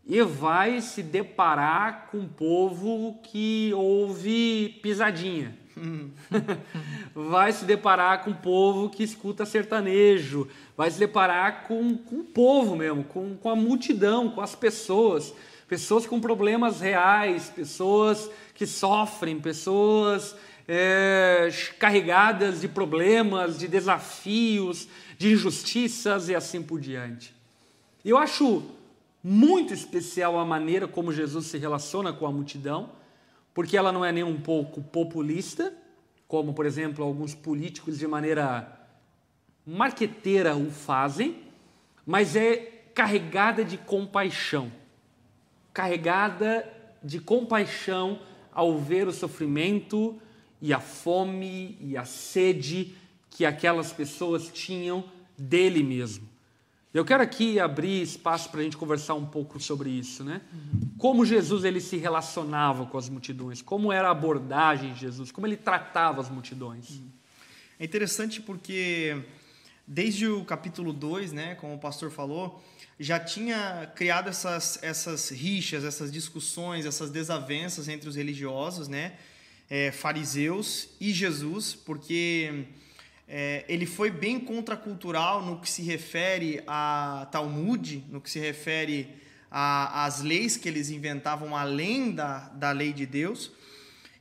e 0.09 0.23
vai 0.23 0.81
se 0.81 1.03
deparar 1.03 2.09
com 2.11 2.21
um 2.21 2.27
povo 2.27 3.21
que 3.23 3.71
ouve 3.75 4.81
pisadinha. 4.83 5.55
vai 7.15 7.53
se 7.53 7.67
deparar 7.67 8.25
com 8.25 8.31
um 8.31 8.35
povo 8.35 8.88
que 8.88 9.05
escuta 9.05 9.45
sertanejo, 9.45 10.49
vai 10.75 10.91
se 10.91 10.99
deparar 10.99 11.65
com, 11.69 11.97
com 11.99 12.21
o 12.21 12.25
povo 12.25 12.75
mesmo, 12.75 13.05
com, 13.05 13.37
com 13.37 13.50
a 13.50 13.55
multidão, 13.55 14.31
com 14.31 14.41
as 14.41 14.55
pessoas, 14.55 15.35
pessoas 15.69 16.07
com 16.07 16.19
problemas 16.19 16.81
reais, 16.81 17.53
pessoas 17.55 18.31
que 18.55 18.67
sofrem, 18.67 19.38
pessoas 19.38 20.35
é, 20.67 21.50
carregadas 21.79 22.62
de 22.62 22.69
problemas, 22.69 23.59
de 23.59 23.69
desafios, 23.69 24.88
de 25.19 25.33
injustiças 25.33 26.31
e 26.31 26.35
assim 26.35 26.62
por 26.62 26.81
diante. 26.81 27.35
Eu 28.05 28.17
acho 28.17 28.78
muito 29.23 29.75
especial 29.75 30.39
a 30.39 30.45
maneira 30.45 30.87
como 30.87 31.13
Jesus 31.13 31.47
se 31.47 31.59
relaciona 31.59 32.13
com 32.13 32.27
a 32.27 32.33
multidão, 32.33 32.91
porque 33.53 33.77
ela 33.77 33.91
não 33.91 34.05
é 34.05 34.13
nem 34.13 34.23
um 34.23 34.41
pouco 34.41 34.83
populista, 34.83 35.73
como, 36.27 36.53
por 36.53 36.67
exemplo, 36.67 37.05
alguns 37.05 37.35
políticos 37.35 37.99
de 37.99 38.07
maneira 38.07 38.79
marqueteira 39.67 40.57
o 40.57 40.71
fazem, 40.71 41.43
mas 42.07 42.37
é 42.37 42.57
carregada 42.95 43.65
de 43.65 43.77
compaixão. 43.77 44.73
Carregada 45.73 46.67
de 47.03 47.21
compaixão 47.21 48.21
ao 48.53 48.79
ver 48.79 49.07
o 49.07 49.13
sofrimento 49.13 50.21
e 50.61 50.73
a 50.73 50.81
fome 50.81 51.77
e 51.81 51.97
a 51.97 52.05
sede 52.05 52.95
que 53.31 53.45
aquelas 53.45 53.93
pessoas 53.93 54.49
tinham 54.49 55.05
dele 55.37 55.83
mesmo. 55.83 56.29
Eu 56.92 57.04
quero 57.04 57.23
aqui 57.23 57.61
abrir 57.61 58.00
espaço 58.00 58.49
para 58.49 58.61
a 58.61 58.62
gente 58.62 58.76
conversar 58.76 59.14
um 59.14 59.26
pouco 59.26 59.61
sobre 59.61 59.90
isso, 59.90 60.25
né? 60.25 60.40
Como 60.97 61.26
Jesus 61.26 61.64
ele 61.64 61.80
se 61.80 61.99
relacionava 61.99 62.87
com 62.87 62.97
as 62.97 63.11
multidões, 63.11 63.61
como 63.61 63.92
era 63.92 64.09
a 64.09 64.12
abordagem 64.12 64.95
de 64.95 65.00
Jesus, 65.00 65.30
como 65.30 65.47
ele 65.47 65.57
tratava 65.57 66.21
as 66.21 66.30
multidões. 66.30 67.02
É 67.78 67.85
interessante 67.85 68.40
porque 68.40 69.23
desde 69.87 70.26
o 70.26 70.45
capítulo 70.45 70.92
2, 70.92 71.33
né, 71.33 71.54
como 71.54 71.75
o 71.75 71.78
pastor 71.78 72.11
falou, 72.11 72.62
já 72.99 73.21
tinha 73.21 73.90
criado 73.95 74.28
essas, 74.28 74.78
essas 74.83 75.30
rixas, 75.30 75.85
essas 75.85 76.11
discussões, 76.11 76.85
essas 76.85 77.11
desavenças 77.11 77.88
entre 77.88 78.09
os 78.09 78.16
religiosos, 78.16 78.88
né, 78.88 79.14
é, 79.68 79.92
fariseus 79.92 80.88
e 80.99 81.12
Jesus, 81.12 81.75
porque 81.75 82.66
é, 83.29 83.65
ele 83.69 83.85
foi 83.85 84.11
bem 84.11 84.41
contracultural 84.41 85.45
no 85.45 85.61
que 85.61 85.71
se 85.71 85.83
refere 85.83 86.63
a 86.67 87.29
Talmud, 87.31 88.03
no 88.09 88.23
que 88.23 88.31
se 88.31 88.39
refere 88.39 89.15
às 89.51 90.23
leis 90.23 90.57
que 90.57 90.67
eles 90.67 90.89
inventavam 90.89 91.55
além 91.55 92.11
da, 92.11 92.49
da 92.51 92.73
lei 92.73 92.93
de 92.93 93.05
Deus. 93.05 93.51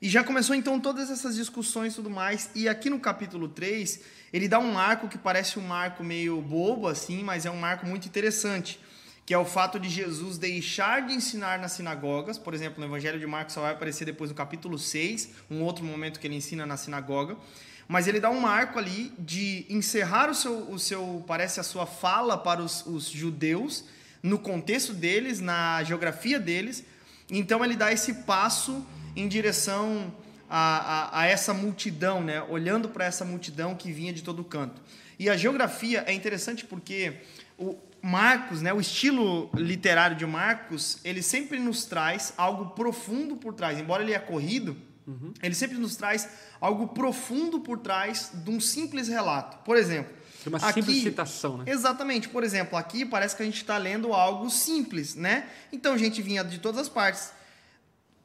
E 0.02 0.10
já 0.10 0.24
começou 0.24 0.56
então 0.56 0.80
todas 0.80 1.10
essas 1.10 1.36
discussões 1.36 1.94
e 1.94 1.96
tudo 1.96 2.10
mais. 2.10 2.50
E 2.54 2.68
aqui 2.68 2.90
no 2.90 3.00
capítulo 3.00 3.48
3, 3.48 4.02
ele 4.34 4.48
dá 4.48 4.60
um 4.60 4.74
marco 4.74 5.08
que 5.08 5.18
parece 5.18 5.58
um 5.58 5.66
marco 5.66 6.04
meio 6.04 6.42
bobo 6.42 6.88
assim, 6.88 7.24
mas 7.24 7.46
é 7.46 7.52
um 7.52 7.58
marco 7.58 7.86
muito 7.86 8.08
interessante, 8.08 8.78
que 9.26 9.34
é 9.34 9.38
o 9.38 9.46
fato 9.46 9.80
de 9.80 9.90
Jesus 9.90 10.38
deixar 10.38 11.08
de 11.08 11.14
ensinar 11.14 11.60
nas 11.60 11.72
sinagogas. 11.72 12.38
Por 12.38 12.54
exemplo, 12.54 12.80
no 12.80 12.86
Evangelho 12.86 13.20
de 13.20 13.26
Marcos 13.26 13.54
só 13.54 13.62
vai 13.62 13.72
aparecer 13.72 14.04
depois 14.04 14.30
no 14.30 14.36
capítulo 14.36 14.78
6, 14.78 15.30
um 15.50 15.62
outro 15.64 15.84
momento 15.84 16.20
que 16.20 16.28
ele 16.28 16.36
ensina 16.36 16.66
na 16.66 16.76
sinagoga 16.76 17.38
mas 17.88 18.08
ele 18.08 18.20
dá 18.20 18.29
um 18.29 18.41
marco 18.41 18.77
ali 18.77 19.13
de 19.17 19.65
encerrar 19.70 20.29
o 20.29 20.36
seu, 20.36 20.70
o 20.70 20.77
seu 20.77 21.24
parece 21.25 21.60
a 21.60 21.63
sua 21.63 21.86
fala 21.86 22.38
para 22.38 22.62
os, 22.62 22.86
os 22.86 23.10
judeus, 23.10 23.86
no 24.22 24.38
contexto 24.38 24.94
deles, 24.94 25.39
na 25.39 25.84
geografia 25.84 26.39
deles. 26.39 26.84
Então 27.29 27.63
ele 27.63 27.75
dá 27.75 27.91
esse 27.91 28.13
passo 28.13 28.86
em 29.15 29.27
direção 29.27 30.13
a, 30.50 31.20
a, 31.20 31.22
a 31.22 31.25
essa 31.25 31.53
multidão, 31.53 32.22
né? 32.22 32.41
olhando 32.44 32.89
para 32.89 33.06
essa 33.06 33.24
multidão 33.24 33.74
que 33.74 33.91
vinha 33.91 34.12
de 34.12 34.22
todo 34.22 34.44
canto. 34.44 34.82
E 35.17 35.29
a 35.29 35.38
geografia 35.38 36.03
é 36.06 36.13
interessante 36.13 36.65
porque 36.65 37.22
o 37.58 37.77
Marcos, 38.01 38.62
né, 38.62 38.72
o 38.72 38.79
estilo 38.79 39.50
literário 39.56 40.15
de 40.15 40.25
Marcos, 40.25 41.00
ele 41.03 41.24
sempre 41.24 41.58
nos 41.58 41.86
traz 41.86 42.34
algo 42.38 42.67
profundo 42.67 43.36
por 43.36 43.53
trás. 43.53 43.79
Embora 43.79 44.03
ele 44.03 44.13
é 44.13 44.20
corrido, 44.20 44.77
Uhum. 45.08 45.34
Ele 45.42 45.56
sempre 45.56 45.78
nos 45.78 45.96
traz 45.96 46.28
algo 46.60 46.90
profundo 46.90 47.62
por 47.62 47.80
trás 47.80 48.32
de 48.34 48.52
um 48.52 48.60
simples 48.60 49.08
relato. 49.08 49.58
Por 49.64 49.78
exemplo, 49.78 50.14
uma 50.46 50.58
aqui, 50.58 50.82
simples 50.82 51.04
citação, 51.04 51.58
né? 51.58 51.64
Exatamente. 51.68 52.28
Por 52.28 52.44
exemplo, 52.44 52.78
aqui 52.78 53.06
parece 53.06 53.36
que 53.36 53.42
a 53.42 53.46
gente 53.46 53.58
está 53.58 53.78
lendo 53.78 54.14
algo 54.14 54.50
simples, 54.50 55.16
né? 55.16 55.48
Então 55.72 55.94
a 55.94 55.98
gente 55.98 56.22
vinha 56.22 56.44
de 56.44 56.60
todas 56.60 56.82
as 56.82 56.90
partes. 56.90 57.32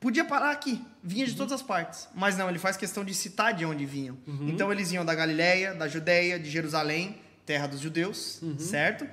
Podia 0.00 0.24
parar 0.24 0.50
aqui, 0.50 0.84
vinha 1.00 1.24
de 1.24 1.30
uhum. 1.30 1.38
todas 1.38 1.52
as 1.52 1.62
partes. 1.62 2.08
Mas 2.12 2.36
não, 2.36 2.48
ele 2.48 2.58
faz 2.58 2.76
questão 2.76 3.04
de 3.04 3.14
citar 3.14 3.54
de 3.54 3.64
onde 3.64 3.86
vinham. 3.86 4.18
Uhum. 4.26 4.48
Então 4.48 4.72
eles 4.72 4.90
vinham 4.90 5.04
da 5.04 5.14
Galiléia, 5.14 5.74
da 5.74 5.86
Judéia, 5.86 6.40
de 6.40 6.50
Jerusalém, 6.50 7.16
terra 7.46 7.68
dos 7.68 7.78
judeus, 7.78 8.42
uhum. 8.42 8.58
certo? 8.58 9.06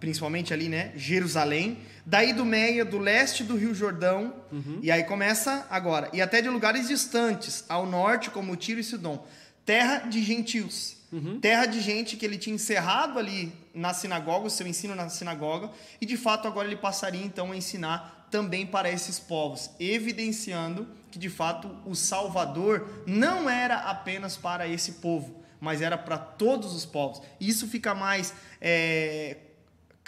Principalmente 0.00 0.52
ali, 0.52 0.68
né? 0.68 0.92
Jerusalém. 0.96 1.78
Daí 2.06 2.32
do 2.32 2.44
Meia, 2.44 2.84
do 2.84 2.98
leste 2.98 3.42
do 3.44 3.56
Rio 3.56 3.74
Jordão. 3.74 4.34
Uhum. 4.50 4.78
E 4.82 4.90
aí 4.90 5.04
começa 5.04 5.66
agora. 5.68 6.08
E 6.12 6.22
até 6.22 6.40
de 6.40 6.48
lugares 6.48 6.88
distantes, 6.88 7.64
ao 7.68 7.84
norte, 7.86 8.30
como 8.30 8.56
Tiro 8.56 8.80
e 8.80 8.84
Sidom. 8.84 9.26
Terra 9.64 10.08
de 10.08 10.22
gentios. 10.22 10.96
Uhum. 11.12 11.40
Terra 11.40 11.66
de 11.66 11.80
gente 11.80 12.16
que 12.16 12.24
ele 12.24 12.38
tinha 12.38 12.54
encerrado 12.54 13.18
ali 13.18 13.52
na 13.74 13.94
sinagoga, 13.94 14.46
o 14.46 14.50
seu 14.50 14.66
ensino 14.66 14.94
na 14.94 15.08
sinagoga. 15.08 15.70
E 16.00 16.06
de 16.06 16.16
fato 16.16 16.46
agora 16.46 16.66
ele 16.66 16.76
passaria 16.76 17.24
então 17.24 17.52
a 17.52 17.56
ensinar 17.56 18.28
também 18.30 18.66
para 18.66 18.90
esses 18.90 19.18
povos, 19.18 19.70
evidenciando 19.80 20.86
que 21.10 21.18
de 21.18 21.30
fato 21.30 21.70
o 21.86 21.94
Salvador 21.94 23.04
não 23.06 23.48
era 23.48 23.76
apenas 23.76 24.36
para 24.36 24.68
esse 24.68 24.92
povo, 24.92 25.42
mas 25.60 25.80
era 25.80 25.96
para 25.96 26.18
todos 26.18 26.74
os 26.74 26.84
povos. 26.84 27.22
Isso 27.40 27.66
fica 27.66 27.94
mais 27.94 28.34
é, 28.60 29.36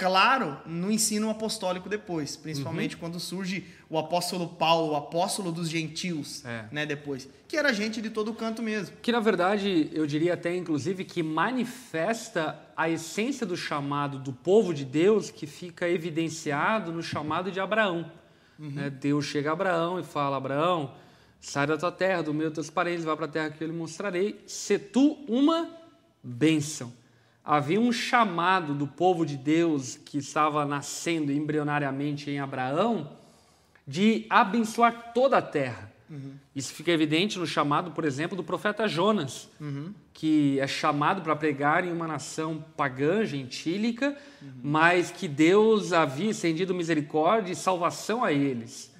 claro 0.00 0.56
no 0.64 0.90
ensino 0.90 1.28
apostólico 1.28 1.86
depois, 1.86 2.34
principalmente 2.34 2.94
uhum. 2.94 3.00
quando 3.00 3.20
surge 3.20 3.66
o 3.90 3.98
apóstolo 3.98 4.48
Paulo, 4.48 4.92
o 4.92 4.96
apóstolo 4.96 5.52
dos 5.52 5.68
gentios, 5.68 6.42
é. 6.42 6.64
né, 6.72 6.86
depois, 6.86 7.28
que 7.46 7.54
era 7.54 7.70
gente 7.70 8.00
de 8.00 8.08
todo 8.08 8.32
canto 8.32 8.62
mesmo. 8.62 8.96
Que 9.02 9.12
na 9.12 9.20
verdade, 9.20 9.90
eu 9.92 10.06
diria 10.06 10.32
até 10.32 10.56
inclusive 10.56 11.04
que 11.04 11.22
manifesta 11.22 12.58
a 12.74 12.88
essência 12.88 13.44
do 13.44 13.58
chamado 13.58 14.18
do 14.18 14.32
povo 14.32 14.72
de 14.72 14.86
Deus 14.86 15.28
que 15.30 15.46
fica 15.46 15.86
evidenciado 15.86 16.92
no 16.92 17.02
chamado 17.02 17.52
de 17.52 17.60
Abraão. 17.60 18.10
Uhum. 18.58 18.70
Né? 18.70 18.88
Deus 18.88 19.26
chega 19.26 19.50
a 19.50 19.52
Abraão 19.52 20.00
e 20.00 20.02
fala: 20.02 20.38
Abraão, 20.38 20.94
sai 21.38 21.66
da 21.66 21.76
tua 21.76 21.92
terra, 21.92 22.22
do 22.22 22.32
meio 22.32 22.48
dos 22.48 22.54
teus 22.54 22.70
parentes, 22.70 23.04
vai 23.04 23.14
para 23.14 23.26
a 23.26 23.28
terra 23.28 23.50
que 23.50 23.62
eu 23.62 23.68
lhe 23.68 23.74
mostrarei, 23.74 24.42
se 24.46 24.78
tu 24.78 25.18
uma 25.28 25.68
bênção. 26.22 26.90
Havia 27.52 27.80
um 27.80 27.90
chamado 27.90 28.74
do 28.74 28.86
povo 28.86 29.26
de 29.26 29.36
Deus 29.36 29.96
que 29.96 30.18
estava 30.18 30.64
nascendo 30.64 31.32
embrionariamente 31.32 32.30
em 32.30 32.38
Abraão 32.38 33.10
de 33.84 34.24
abençoar 34.30 35.12
toda 35.12 35.38
a 35.38 35.42
terra. 35.42 35.90
Uhum. 36.08 36.34
Isso 36.54 36.72
fica 36.72 36.92
evidente 36.92 37.40
no 37.40 37.46
chamado, 37.48 37.90
por 37.90 38.04
exemplo, 38.04 38.36
do 38.36 38.44
profeta 38.44 38.86
Jonas, 38.86 39.48
uhum. 39.60 39.92
que 40.14 40.60
é 40.60 40.66
chamado 40.68 41.22
para 41.22 41.34
pregar 41.34 41.84
em 41.84 41.90
uma 41.90 42.06
nação 42.06 42.64
pagã, 42.76 43.24
gentílica, 43.24 44.16
uhum. 44.40 44.48
mas 44.62 45.10
que 45.10 45.26
Deus 45.26 45.92
havia 45.92 46.30
estendido 46.30 46.72
misericórdia 46.72 47.50
e 47.50 47.56
salvação 47.56 48.22
a 48.22 48.32
eles. 48.32 48.94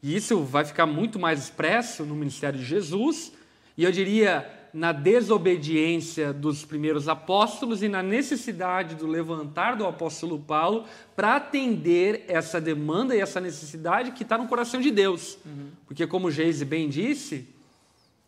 E 0.00 0.14
isso 0.14 0.40
vai 0.44 0.64
ficar 0.64 0.86
muito 0.86 1.18
mais 1.18 1.40
expresso 1.40 2.04
no 2.04 2.14
ministério 2.14 2.60
de 2.60 2.64
Jesus, 2.64 3.32
e 3.76 3.82
eu 3.82 3.90
diria 3.90 4.57
na 4.72 4.92
desobediência 4.92 6.32
dos 6.32 6.64
primeiros 6.64 7.08
apóstolos 7.08 7.82
e 7.82 7.88
na 7.88 8.02
necessidade 8.02 8.94
do 8.94 9.06
levantar 9.06 9.76
do 9.76 9.86
apóstolo 9.86 10.38
Paulo 10.38 10.84
para 11.16 11.36
atender 11.36 12.24
essa 12.28 12.60
demanda 12.60 13.16
e 13.16 13.20
essa 13.20 13.40
necessidade 13.40 14.12
que 14.12 14.22
está 14.22 14.36
no 14.36 14.46
coração 14.46 14.80
de 14.80 14.90
Deus. 14.90 15.38
Uhum. 15.44 15.68
Porque, 15.86 16.06
como 16.06 16.30
Geise 16.30 16.64
bem 16.64 16.88
disse, 16.88 17.46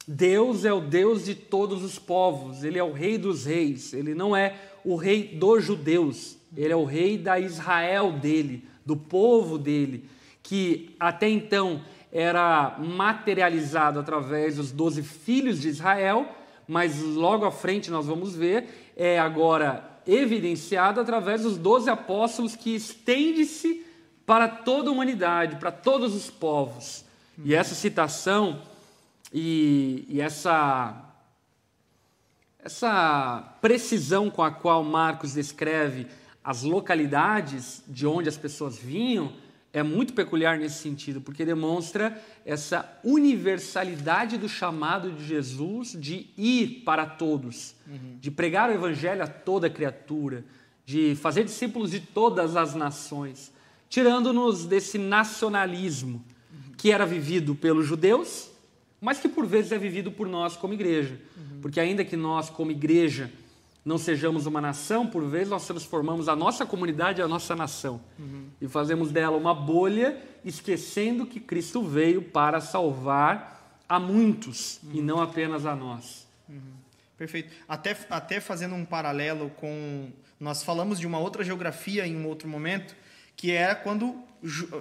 Deus 0.07 0.65
é 0.65 0.73
o 0.73 0.81
Deus 0.81 1.25
de 1.25 1.35
todos 1.35 1.85
os 1.85 1.99
povos, 1.99 2.65
ele 2.65 2.79
é 2.79 2.83
o 2.83 2.93
rei 2.93 3.17
dos 3.17 3.45
reis, 3.45 3.93
ele 3.93 4.15
não 4.15 4.35
é 4.35 4.57
o 4.85 4.97
rei 4.97 5.23
dos 5.23 5.65
judeus, 5.65 6.37
ele 6.57 6.73
é 6.73 6.77
o 6.77 6.85
rei 6.85 7.17
da 7.17 7.39
Israel 7.39 8.13
dele, 8.13 8.65
do 8.85 8.97
povo 8.97 9.57
dele, 9.57 10.05
que 10.43 10.97
até 10.99 11.29
então 11.29 11.83
era 12.13 12.77
materializado 12.79 14.01
através 14.01 14.57
dos 14.57 14.73
doze 14.73 15.03
filhos 15.03 15.61
de 15.61 15.69
Israel, 15.69 16.27
mas 16.67 17.01
logo 17.01 17.45
à 17.45 17.51
frente 17.51 17.91
nós 17.91 18.07
vamos 18.07 18.35
ver, 18.35 18.93
é 18.97 19.19
agora 19.19 19.89
evidenciado 20.07 21.01
através 21.01 21.43
dos 21.43 21.57
doze 21.57 21.91
apóstolos 21.91 22.57
que 22.57 22.75
estende-se 22.75 23.87
para 24.27 24.49
toda 24.49 24.89
a 24.89 24.93
humanidade, 24.93 25.57
para 25.57 25.71
todos 25.71 26.15
os 26.15 26.31
povos. 26.31 27.05
E 27.45 27.55
essa 27.55 27.75
citação 27.75 28.61
e, 29.33 30.05
e 30.09 30.21
essa, 30.21 30.95
essa 32.63 33.57
precisão 33.61 34.31
com 34.31 34.43
a 34.43 34.51
qual 34.51 34.83
Marcos 34.83 35.35
descreve 35.35 36.07
as 36.43 36.63
localidades 36.63 37.83
de 37.87 38.07
onde 38.07 38.29
as 38.29 38.37
pessoas 38.37 38.79
vinham, 38.79 39.33
é 39.73 39.83
muito 39.83 40.13
peculiar 40.13 40.59
nesse 40.59 40.83
sentido, 40.83 41.21
porque 41.21 41.45
demonstra 41.45 42.21
essa 42.45 42.99
universalidade 43.05 44.37
do 44.37 44.49
chamado 44.49 45.13
de 45.13 45.25
Jesus 45.25 45.97
de 45.99 46.27
ir 46.37 46.83
para 46.85 47.07
todos, 47.07 47.75
uhum. 47.87 48.19
de 48.21 48.31
pregar 48.31 48.69
o 48.69 48.73
evangelho 48.73 49.23
a 49.23 49.29
toda 49.29 49.71
criatura, 49.71 50.45
de 50.85 51.15
fazer 51.15 51.45
discípulos 51.45 51.93
de 51.93 52.01
todas 52.01 52.57
as 52.57 52.75
nações, 52.75 53.53
tirando-nos 53.89 54.67
desse 54.67 54.99
nacionalismo 54.99 56.25
uhum. 56.53 56.73
que 56.77 56.91
era 56.91 57.07
vivido 57.07 57.55
pelos 57.55 57.87
judeus, 57.87 58.51
mas 59.01 59.21
que 59.21 59.29
por 59.29 59.47
vezes 59.47 59.71
é 59.71 59.79
vivido 59.79 60.11
por 60.11 60.27
nós 60.27 60.57
como 60.57 60.75
igreja. 60.75 61.21
Uhum. 61.37 61.61
Porque 61.63 61.79
ainda 61.79 62.05
que 62.05 62.17
nós 62.17 62.51
como 62.51 62.73
igreja 62.73 63.31
não 63.85 63.97
sejamos 63.97 64.47
uma 64.47 64.61
nação, 64.61 65.07
por 65.07 65.25
vezes 65.25 65.49
nós 65.49 65.67
transformamos 65.67 66.29
a 66.29 66.37
nossa 66.37 66.67
comunidade 66.67 67.23
a 67.23 67.29
nossa 67.29 67.57
nação 67.57 68.01
uhum. 68.19 68.49
e 68.61 68.69
fazemos 68.69 69.11
dela 69.11 69.37
uma 69.37 69.55
bolha, 69.55 70.21
esquecendo 70.45 71.27
que 71.27 71.41
Cristo 71.41 71.83
veio 71.83 72.23
para 72.23 72.61
salvar 72.61 73.81
a 73.89 73.99
muitos 73.99 74.81
uhum. 74.83 74.91
e 74.95 75.03
não 75.03 75.21
apenas 75.21 75.65
a 75.67 75.75
nós. 75.75 76.29
Uhum. 76.49 76.81
Perfeito. 77.17 77.53
Até, 77.69 77.97
até 78.09 78.41
fazendo 78.41 78.75
um 78.75 78.85
paralelo 78.85 79.51
com. 79.57 80.11
Nós 80.39 80.63
falamos 80.63 80.99
de 80.99 81.07
uma 81.07 81.19
outra 81.19 81.45
geografia 81.45 82.07
em 82.07 82.17
um 82.17 82.27
outro 82.27 82.49
momento, 82.49 82.97
que 83.37 83.51
era 83.51 83.75
quando 83.75 84.25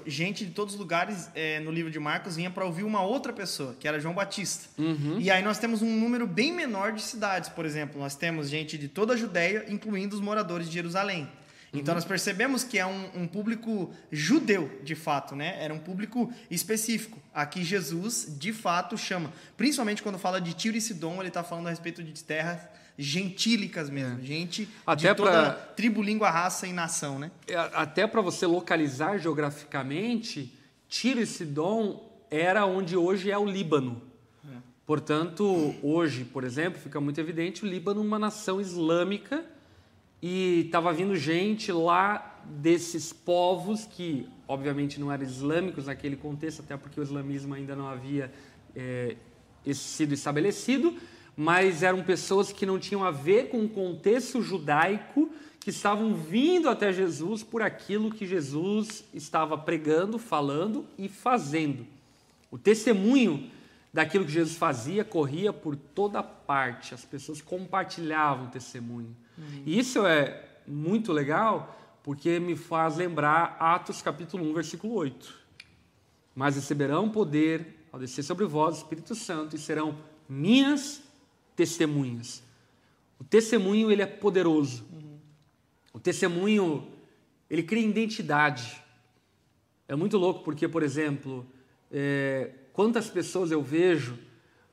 gente 0.05 0.45
de 0.45 0.51
todos 0.51 0.73
os 0.73 0.79
lugares 0.79 1.29
é, 1.35 1.59
no 1.59 1.71
livro 1.71 1.91
de 1.91 1.99
Marcos 1.99 2.35
vinha 2.35 2.49
para 2.49 2.65
ouvir 2.65 2.83
uma 2.83 3.01
outra 3.01 3.33
pessoa, 3.33 3.75
que 3.79 3.87
era 3.87 3.99
João 3.99 4.13
Batista. 4.13 4.69
Uhum. 4.77 5.17
E 5.19 5.29
aí 5.29 5.43
nós 5.43 5.59
temos 5.59 5.81
um 5.81 5.99
número 5.99 6.25
bem 6.25 6.53
menor 6.53 6.93
de 6.93 7.01
cidades, 7.01 7.49
por 7.49 7.65
exemplo. 7.65 7.99
Nós 7.99 8.15
temos 8.15 8.49
gente 8.49 8.77
de 8.77 8.87
toda 8.87 9.13
a 9.13 9.17
Judéia, 9.17 9.65
incluindo 9.67 10.15
os 10.15 10.21
moradores 10.21 10.67
de 10.67 10.73
Jerusalém. 10.73 11.29
Então 11.73 11.93
uhum. 11.93 11.99
nós 11.99 12.05
percebemos 12.05 12.63
que 12.63 12.79
é 12.79 12.85
um, 12.85 13.21
um, 13.21 13.27
público 13.27 13.93
judeu, 14.11 14.79
de 14.83 14.95
fato, 14.95 15.35
né? 15.35 15.63
Era 15.63 15.73
um 15.73 15.79
público 15.79 16.33
específico. 16.49 17.19
Aqui 17.33 17.63
Jesus, 17.63 18.35
de 18.39 18.51
fato, 18.51 18.97
chama. 18.97 19.31
Principalmente 19.55 20.01
quando 20.01 20.17
fala 20.17 20.41
de 20.41 20.53
Tiro 20.53 20.77
e 20.77 20.81
Sidom, 20.81 21.19
ele 21.19 21.27
está 21.27 21.43
falando 21.43 21.67
a 21.67 21.69
respeito 21.69 22.03
de 22.03 22.23
terras 22.23 22.59
gentílicas 22.97 23.89
mesmo, 23.89 24.19
é. 24.19 24.25
gente 24.25 24.67
até 24.85 25.07
de 25.07 25.15
toda 25.15 25.31
pra, 25.31 25.51
tribo, 25.53 26.03
língua, 26.03 26.29
raça 26.29 26.67
e 26.67 26.73
nação, 26.73 27.17
né? 27.17 27.31
É, 27.47 27.55
até 27.55 28.05
para 28.05 28.19
você 28.19 28.45
localizar 28.45 29.17
geograficamente, 29.17 30.53
Tiro 30.89 31.21
e 31.21 31.25
Sidom 31.25 32.09
era 32.29 32.65
onde 32.65 32.97
hoje 32.97 33.31
é 33.31 33.37
o 33.37 33.45
Líbano. 33.45 34.01
É. 34.43 34.57
Portanto, 34.85 35.75
hoje, 35.81 36.25
por 36.25 36.43
exemplo, 36.43 36.77
fica 36.77 36.99
muito 36.99 37.21
evidente 37.21 37.63
o 37.63 37.67
Líbano 37.67 38.01
uma 38.01 38.19
nação 38.19 38.59
islâmica 38.59 39.45
e 40.21 40.63
estava 40.65 40.91
vindo 40.91 41.15
gente 41.15 41.71
lá 41.71 42.41
desses 42.45 43.13
povos 43.13 43.85
que, 43.85 44.27
obviamente, 44.47 44.99
não 44.99 45.11
eram 45.11 45.23
islâmicos 45.23 45.85
naquele 45.85 46.15
contexto, 46.15 46.61
até 46.61 46.75
porque 46.75 46.99
o 46.99 47.03
islamismo 47.03 47.53
ainda 47.53 47.75
não 47.75 47.87
havia 47.87 48.31
é, 48.75 49.15
sido 49.73 50.13
estabelecido, 50.13 50.95
mas 51.37 51.83
eram 51.83 52.03
pessoas 52.03 52.51
que 52.51 52.65
não 52.65 52.79
tinham 52.79 53.03
a 53.03 53.11
ver 53.11 53.49
com 53.49 53.63
o 53.63 53.69
contexto 53.69 54.41
judaico, 54.41 55.29
que 55.59 55.69
estavam 55.69 56.13
vindo 56.15 56.69
até 56.69 56.91
Jesus 56.91 57.43
por 57.43 57.61
aquilo 57.61 58.11
que 58.11 58.25
Jesus 58.25 59.03
estava 59.13 59.57
pregando, 59.57 60.17
falando 60.17 60.85
e 60.97 61.07
fazendo. 61.07 61.85
O 62.49 62.57
testemunho 62.57 63.49
daquilo 63.93 64.25
que 64.25 64.31
Jesus 64.31 64.55
fazia 64.55 65.03
corria 65.03 65.51
por 65.51 65.75
toda 65.75 66.23
parte, 66.23 66.93
as 66.93 67.03
pessoas 67.03 67.41
compartilhavam 67.41 68.45
o 68.47 68.49
testemunho. 68.49 69.15
Uhum. 69.39 69.63
E 69.65 69.79
isso 69.79 70.05
é 70.05 70.45
muito 70.67 71.11
legal 71.11 71.75
porque 72.03 72.39
me 72.39 72.55
faz 72.55 72.97
lembrar 72.97 73.57
Atos 73.59 74.01
capítulo 74.01 74.49
1, 74.51 74.53
versículo 74.53 74.93
8. 74.93 75.33
Mas 76.35 76.55
receberão 76.55 77.09
poder 77.09 77.87
ao 77.91 77.99
descer 77.99 78.23
sobre 78.23 78.45
vós 78.45 78.75
o 78.75 78.77
Espírito 78.77 79.15
Santo 79.15 79.55
e 79.55 79.59
serão 79.59 79.97
minhas 80.27 81.01
testemunhas. 81.55 82.43
O 83.19 83.23
testemunho 83.23 83.91
ele 83.91 84.01
é 84.01 84.05
poderoso. 84.05 84.85
Uhum. 84.91 85.17
O 85.93 85.99
testemunho 85.99 86.87
ele 87.49 87.63
cria 87.63 87.85
identidade. 87.85 88.81
É 89.87 89.95
muito 89.95 90.17
louco 90.17 90.43
porque, 90.43 90.67
por 90.67 90.83
exemplo, 90.83 91.45
é, 91.91 92.51
quantas 92.71 93.09
pessoas 93.09 93.51
eu 93.51 93.61
vejo 93.61 94.17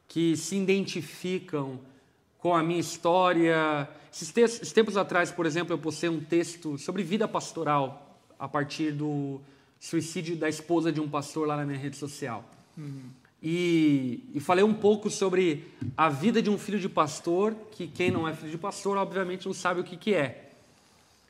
que 0.07 0.37
se 0.37 0.57
identificam 0.57 1.81
com 2.47 2.55
a 2.55 2.63
minha 2.63 2.79
história. 2.79 3.89
Esses, 4.13 4.31
textos, 4.31 4.71
tempos 4.71 4.97
atrás, 4.97 5.33
por 5.33 5.47
exemplo, 5.47 5.75
eu 5.75 5.79
postei 5.79 6.09
um 6.09 6.21
texto 6.21 6.79
sobre 6.79 7.03
vida 7.03 7.27
pastoral 7.27 8.17
a 8.39 8.47
partir 8.47 8.93
do 8.93 9.41
suicídio 9.81 10.37
da 10.37 10.49
esposa 10.49 10.93
de 10.93 11.01
um 11.01 11.09
pastor 11.09 11.49
lá 11.49 11.57
na 11.57 11.65
minha 11.65 11.79
rede 11.79 11.97
social. 11.97 12.45
Uhum 12.79 13.11
e, 13.43 14.25
e, 14.33 14.41
falei 14.41 14.65
um 14.65 14.73
pouco 14.73 15.11
sobre 15.11 15.73
a 15.97 16.09
vida 16.09 16.41
de 16.41 16.49
um 16.49 16.57
filho 16.57 16.81
de 16.81 16.89
pastor, 16.89 17.55
que 17.73 17.87
quem 17.87 18.11
não 18.11 18.27
é 18.27 18.35
filho 18.35 18.51
de 18.51 18.59
pastor, 18.59 18.97
obviamente 18.97 19.47
não 19.47 19.53
sabe 19.53 19.81
o 19.81 19.85
que, 19.85 19.97
que 19.97 20.15
é. 20.15 20.51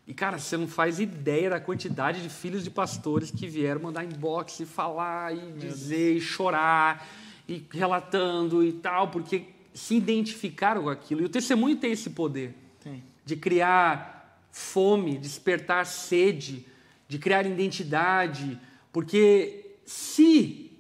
E, 0.07 0.14
cara, 0.14 0.38
você 0.38 0.57
não 0.57 0.68
faz 0.68 1.00
ideia 1.00 1.50
da 1.50 1.61
quantidade 1.61 2.22
de 2.22 2.29
filhos 2.29 2.62
de 2.62 2.70
pastores 2.70 3.31
que 3.31 3.46
vieram 3.48 3.83
mandar 3.83 4.05
inbox 4.05 4.61
e 4.61 4.66
falar, 4.66 5.35
e 5.35 5.52
dizer, 5.59 6.16
e 6.16 6.20
chorar, 6.20 7.07
e 7.48 7.66
relatando 7.70 8.64
e 8.64 8.72
tal, 8.72 9.09
porque 9.09 9.55
se 9.76 9.94
identificaram 9.94 10.84
com 10.84 10.88
aquilo. 10.88 11.20
E 11.20 11.26
o 11.26 11.28
testemunho 11.28 11.76
tem 11.76 11.92
esse 11.92 12.10
poder 12.10 12.54
Sim. 12.82 13.02
de 13.24 13.36
criar 13.36 14.40
fome, 14.50 15.18
despertar 15.18 15.84
sede, 15.84 16.66
de 17.06 17.18
criar 17.18 17.44
identidade, 17.44 18.58
porque 18.90 19.76
se 19.84 20.72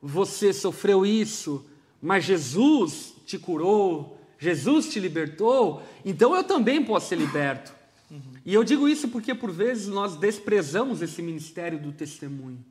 você 0.00 0.52
sofreu 0.54 1.04
isso, 1.04 1.66
mas 2.00 2.24
Jesus 2.24 3.14
te 3.26 3.38
curou, 3.38 4.18
Jesus 4.38 4.88
te 4.88 4.98
libertou, 4.98 5.82
então 6.02 6.34
eu 6.34 6.42
também 6.42 6.82
posso 6.82 7.10
ser 7.10 7.16
liberto. 7.16 7.74
Uhum. 8.10 8.20
E 8.44 8.54
eu 8.54 8.64
digo 8.64 8.88
isso 8.88 9.08
porque 9.08 9.34
por 9.34 9.52
vezes 9.52 9.86
nós 9.86 10.16
desprezamos 10.16 11.02
esse 11.02 11.20
ministério 11.20 11.78
do 11.78 11.92
testemunho. 11.92 12.64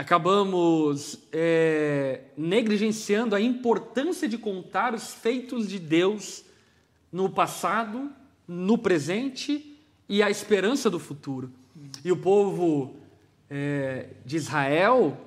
Acabamos 0.00 1.18
é, 1.30 2.22
negligenciando 2.34 3.34
a 3.34 3.40
importância 3.40 4.26
de 4.26 4.38
contar 4.38 4.94
os 4.94 5.12
feitos 5.12 5.68
de 5.68 5.78
Deus 5.78 6.42
no 7.12 7.28
passado, 7.28 8.10
no 8.48 8.78
presente 8.78 9.78
e 10.08 10.22
a 10.22 10.30
esperança 10.30 10.88
do 10.88 10.98
futuro. 10.98 11.52
E 12.02 12.10
o 12.10 12.16
povo 12.16 12.96
é, 13.50 14.06
de 14.24 14.38
Israel 14.38 15.18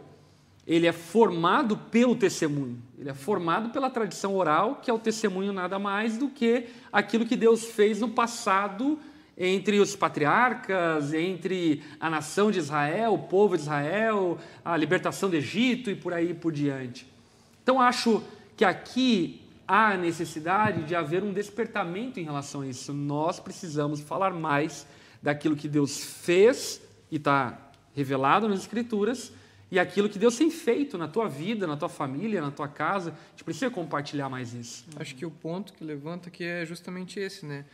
ele 0.65 0.87
é 0.87 0.91
formado 0.91 1.77
pelo 1.77 2.15
testemunho. 2.15 2.81
Ele 2.97 3.11
é 3.11 3.13
formado 3.13 3.69
pela 3.69 3.91
tradição 3.91 4.35
oral, 4.35 4.79
que 4.81 4.89
é 4.89 4.93
o 4.93 4.97
testemunho 4.97 5.53
nada 5.53 5.77
mais 5.77 6.17
do 6.17 6.29
que 6.29 6.65
aquilo 6.91 7.27
que 7.27 7.35
Deus 7.35 7.63
fez 7.65 7.99
no 7.99 8.09
passado 8.09 8.97
entre 9.37 9.79
os 9.79 9.95
patriarcas, 9.95 11.13
entre 11.13 11.81
a 11.99 12.09
nação 12.09 12.51
de 12.51 12.59
Israel, 12.59 13.13
o 13.13 13.19
povo 13.19 13.55
de 13.55 13.63
Israel, 13.63 14.37
a 14.63 14.77
libertação 14.77 15.29
do 15.29 15.35
Egito 15.35 15.89
e 15.89 15.95
por 15.95 16.13
aí 16.13 16.33
por 16.33 16.51
diante. 16.51 17.07
Então 17.63 17.81
acho 17.81 18.23
que 18.55 18.63
aqui 18.63 19.41
há 19.67 19.97
necessidade 19.97 20.83
de 20.83 20.95
haver 20.95 21.23
um 21.23 21.33
despertamento 21.33 22.19
em 22.19 22.23
relação 22.23 22.61
a 22.61 22.67
isso. 22.67 22.93
Nós 22.93 23.39
precisamos 23.39 23.99
falar 24.01 24.31
mais 24.31 24.85
daquilo 25.21 25.55
que 25.55 25.67
Deus 25.67 26.03
fez 26.03 26.81
e 27.09 27.15
está 27.15 27.57
revelado 27.95 28.47
nas 28.47 28.59
Escrituras 28.59 29.31
e 29.71 29.79
aquilo 29.79 30.07
que 30.07 30.19
Deus 30.19 30.35
tem 30.35 30.51
feito 30.51 30.97
na 30.99 31.07
tua 31.07 31.27
vida, 31.27 31.65
na 31.65 31.75
tua 31.75 31.89
família, 31.89 32.41
na 32.41 32.51
tua 32.51 32.67
casa. 32.67 33.09
A 33.09 33.31
gente 33.31 33.43
precisa 33.43 33.71
compartilhar 33.71 34.29
mais 34.29 34.53
isso. 34.53 34.85
Acho 34.97 35.15
que 35.15 35.25
o 35.25 35.31
ponto 35.31 35.73
que 35.73 35.83
levanta 35.83 36.29
aqui 36.29 36.43
é 36.43 36.63
justamente 36.63 37.19
esse, 37.19 37.43
né? 37.43 37.65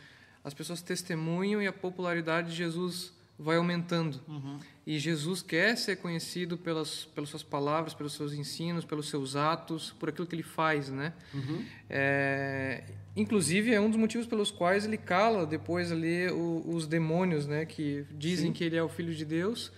As 0.42 0.54
pessoas 0.54 0.82
testemunham 0.82 1.62
e 1.62 1.66
a 1.66 1.72
popularidade 1.72 2.50
de 2.50 2.56
Jesus 2.56 3.12
vai 3.38 3.56
aumentando. 3.56 4.20
Uhum. 4.28 4.58
E 4.86 4.98
Jesus 4.98 5.40
quer 5.40 5.76
ser 5.76 5.96
conhecido 5.96 6.58
pelas, 6.58 7.06
pelas 7.06 7.30
suas 7.30 7.42
palavras, 7.42 7.94
pelos 7.94 8.12
seus 8.12 8.32
ensinos, 8.32 8.84
pelos 8.84 9.08
seus 9.08 9.36
atos, 9.36 9.94
por 9.98 10.08
aquilo 10.08 10.26
que 10.26 10.34
ele 10.34 10.42
faz, 10.42 10.90
né? 10.90 11.12
Uhum. 11.32 11.64
É, 11.88 12.84
inclusive, 13.16 13.72
é 13.72 13.80
um 13.80 13.88
dos 13.88 13.98
motivos 13.98 14.26
pelos 14.26 14.50
quais 14.50 14.84
ele 14.84 14.98
cala 14.98 15.46
depois 15.46 15.90
ali 15.90 16.28
o, 16.30 16.64
os 16.66 16.86
demônios, 16.86 17.46
né? 17.46 17.64
Que 17.64 18.04
dizem 18.10 18.48
Sim. 18.48 18.52
que 18.52 18.64
ele 18.64 18.76
é 18.76 18.82
o 18.82 18.88
Filho 18.88 19.14
de 19.14 19.24
Deus 19.24 19.72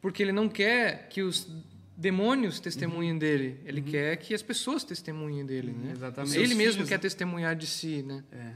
porque 0.00 0.22
ele 0.22 0.32
não 0.32 0.48
quer 0.48 1.08
que 1.08 1.22
os 1.22 1.46
demônios 1.96 2.58
testemunhem 2.60 3.12
uhum. 3.12 3.18
dele, 3.18 3.60
ele 3.64 3.80
uhum. 3.80 3.86
quer 3.86 4.16
que 4.16 4.32
as 4.32 4.42
pessoas 4.42 4.82
testemunhem 4.82 5.44
dele, 5.44 5.72
né? 5.72 5.92
Exatamente. 5.92 6.38
Ele 6.38 6.54
mesmo 6.54 6.74
filhos, 6.74 6.88
quer 6.88 6.94
né? 6.96 7.02
testemunhar 7.02 7.54
de 7.54 7.66
si, 7.66 8.02
né? 8.02 8.24
É. 8.32 8.52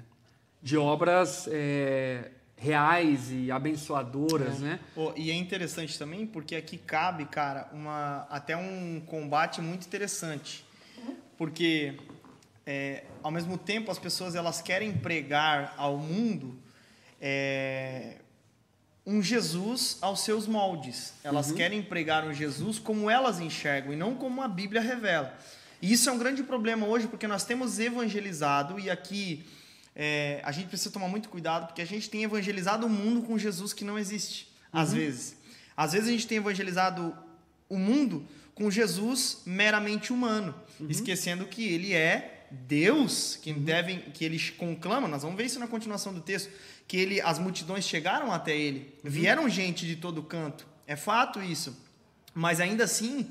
De 0.64 0.76
obras 0.76 1.46
é, 1.48 2.30
reais 2.56 3.30
e 3.30 3.52
abençoadoras, 3.52 4.56
é. 4.56 4.64
né? 4.64 4.80
Oh, 4.96 5.12
e 5.14 5.30
é 5.30 5.34
interessante 5.34 5.98
também 5.98 6.26
porque 6.26 6.56
aqui 6.56 6.78
cabe, 6.78 7.26
cara, 7.26 7.68
uma 7.72 8.26
até 8.30 8.56
um 8.56 9.00
combate 9.06 9.60
muito 9.60 9.86
interessante, 9.86 10.64
porque 11.36 11.98
é, 12.66 13.04
ao 13.22 13.30
mesmo 13.30 13.58
tempo 13.58 13.90
as 13.90 13.98
pessoas 13.98 14.34
elas 14.34 14.62
querem 14.62 14.92
pregar 14.92 15.74
ao 15.76 15.98
mundo 15.98 16.58
é, 17.20 18.16
um 19.06 19.22
Jesus 19.22 19.98
aos 20.00 20.20
seus 20.20 20.46
moldes. 20.46 21.12
Elas 21.22 21.50
uhum. 21.50 21.56
querem 21.56 21.82
pregar 21.82 22.24
um 22.24 22.32
Jesus 22.32 22.78
como 22.78 23.10
elas 23.10 23.38
enxergam 23.38 23.92
e 23.92 23.96
não 23.96 24.14
como 24.14 24.40
a 24.40 24.48
Bíblia 24.48 24.80
revela. 24.80 25.36
E 25.82 25.92
isso 25.92 26.08
é 26.08 26.12
um 26.12 26.18
grande 26.18 26.42
problema 26.42 26.86
hoje 26.86 27.06
porque 27.06 27.26
nós 27.26 27.44
temos 27.44 27.78
evangelizado 27.78 28.80
e 28.80 28.88
aqui 28.88 29.44
é, 29.94 30.40
a 30.42 30.50
gente 30.50 30.68
precisa 30.68 30.90
tomar 30.90 31.08
muito 31.08 31.28
cuidado 31.28 31.66
porque 31.66 31.82
a 31.82 31.86
gente 31.86 32.10
tem 32.10 32.24
evangelizado 32.24 32.86
o 32.86 32.90
mundo 32.90 33.22
com 33.22 33.38
Jesus 33.38 33.72
que 33.72 33.84
não 33.84 33.98
existe. 33.98 34.48
Às 34.72 34.90
uhum. 34.90 34.96
vezes. 34.96 35.36
Às 35.76 35.92
vezes 35.92 36.08
a 36.08 36.12
gente 36.12 36.26
tem 36.26 36.38
evangelizado 36.38 37.16
o 37.68 37.78
mundo 37.78 38.26
com 38.54 38.70
Jesus 38.70 39.42
meramente 39.46 40.12
humano, 40.12 40.54
uhum. 40.78 40.88
esquecendo 40.88 41.46
que 41.46 41.66
ele 41.66 41.92
é 41.92 42.46
Deus, 42.50 43.36
que, 43.40 43.50
uhum. 43.52 43.62
devem, 43.62 44.00
que 44.00 44.24
ele 44.24 44.38
conclama. 44.52 45.08
Nós 45.08 45.22
vamos 45.22 45.36
ver 45.36 45.46
isso 45.46 45.58
na 45.58 45.66
continuação 45.66 46.12
do 46.12 46.20
texto 46.20 46.50
que 46.86 46.96
ele, 46.96 47.20
as 47.20 47.38
multidões 47.38 47.86
chegaram 47.86 48.32
até 48.32 48.56
ele, 48.56 48.94
uhum. 49.02 49.10
vieram 49.10 49.48
gente 49.48 49.86
de 49.86 49.96
todo 49.96 50.22
canto, 50.22 50.66
é 50.86 50.96
fato 50.96 51.42
isso. 51.42 51.76
Mas 52.34 52.60
ainda 52.60 52.84
assim, 52.84 53.30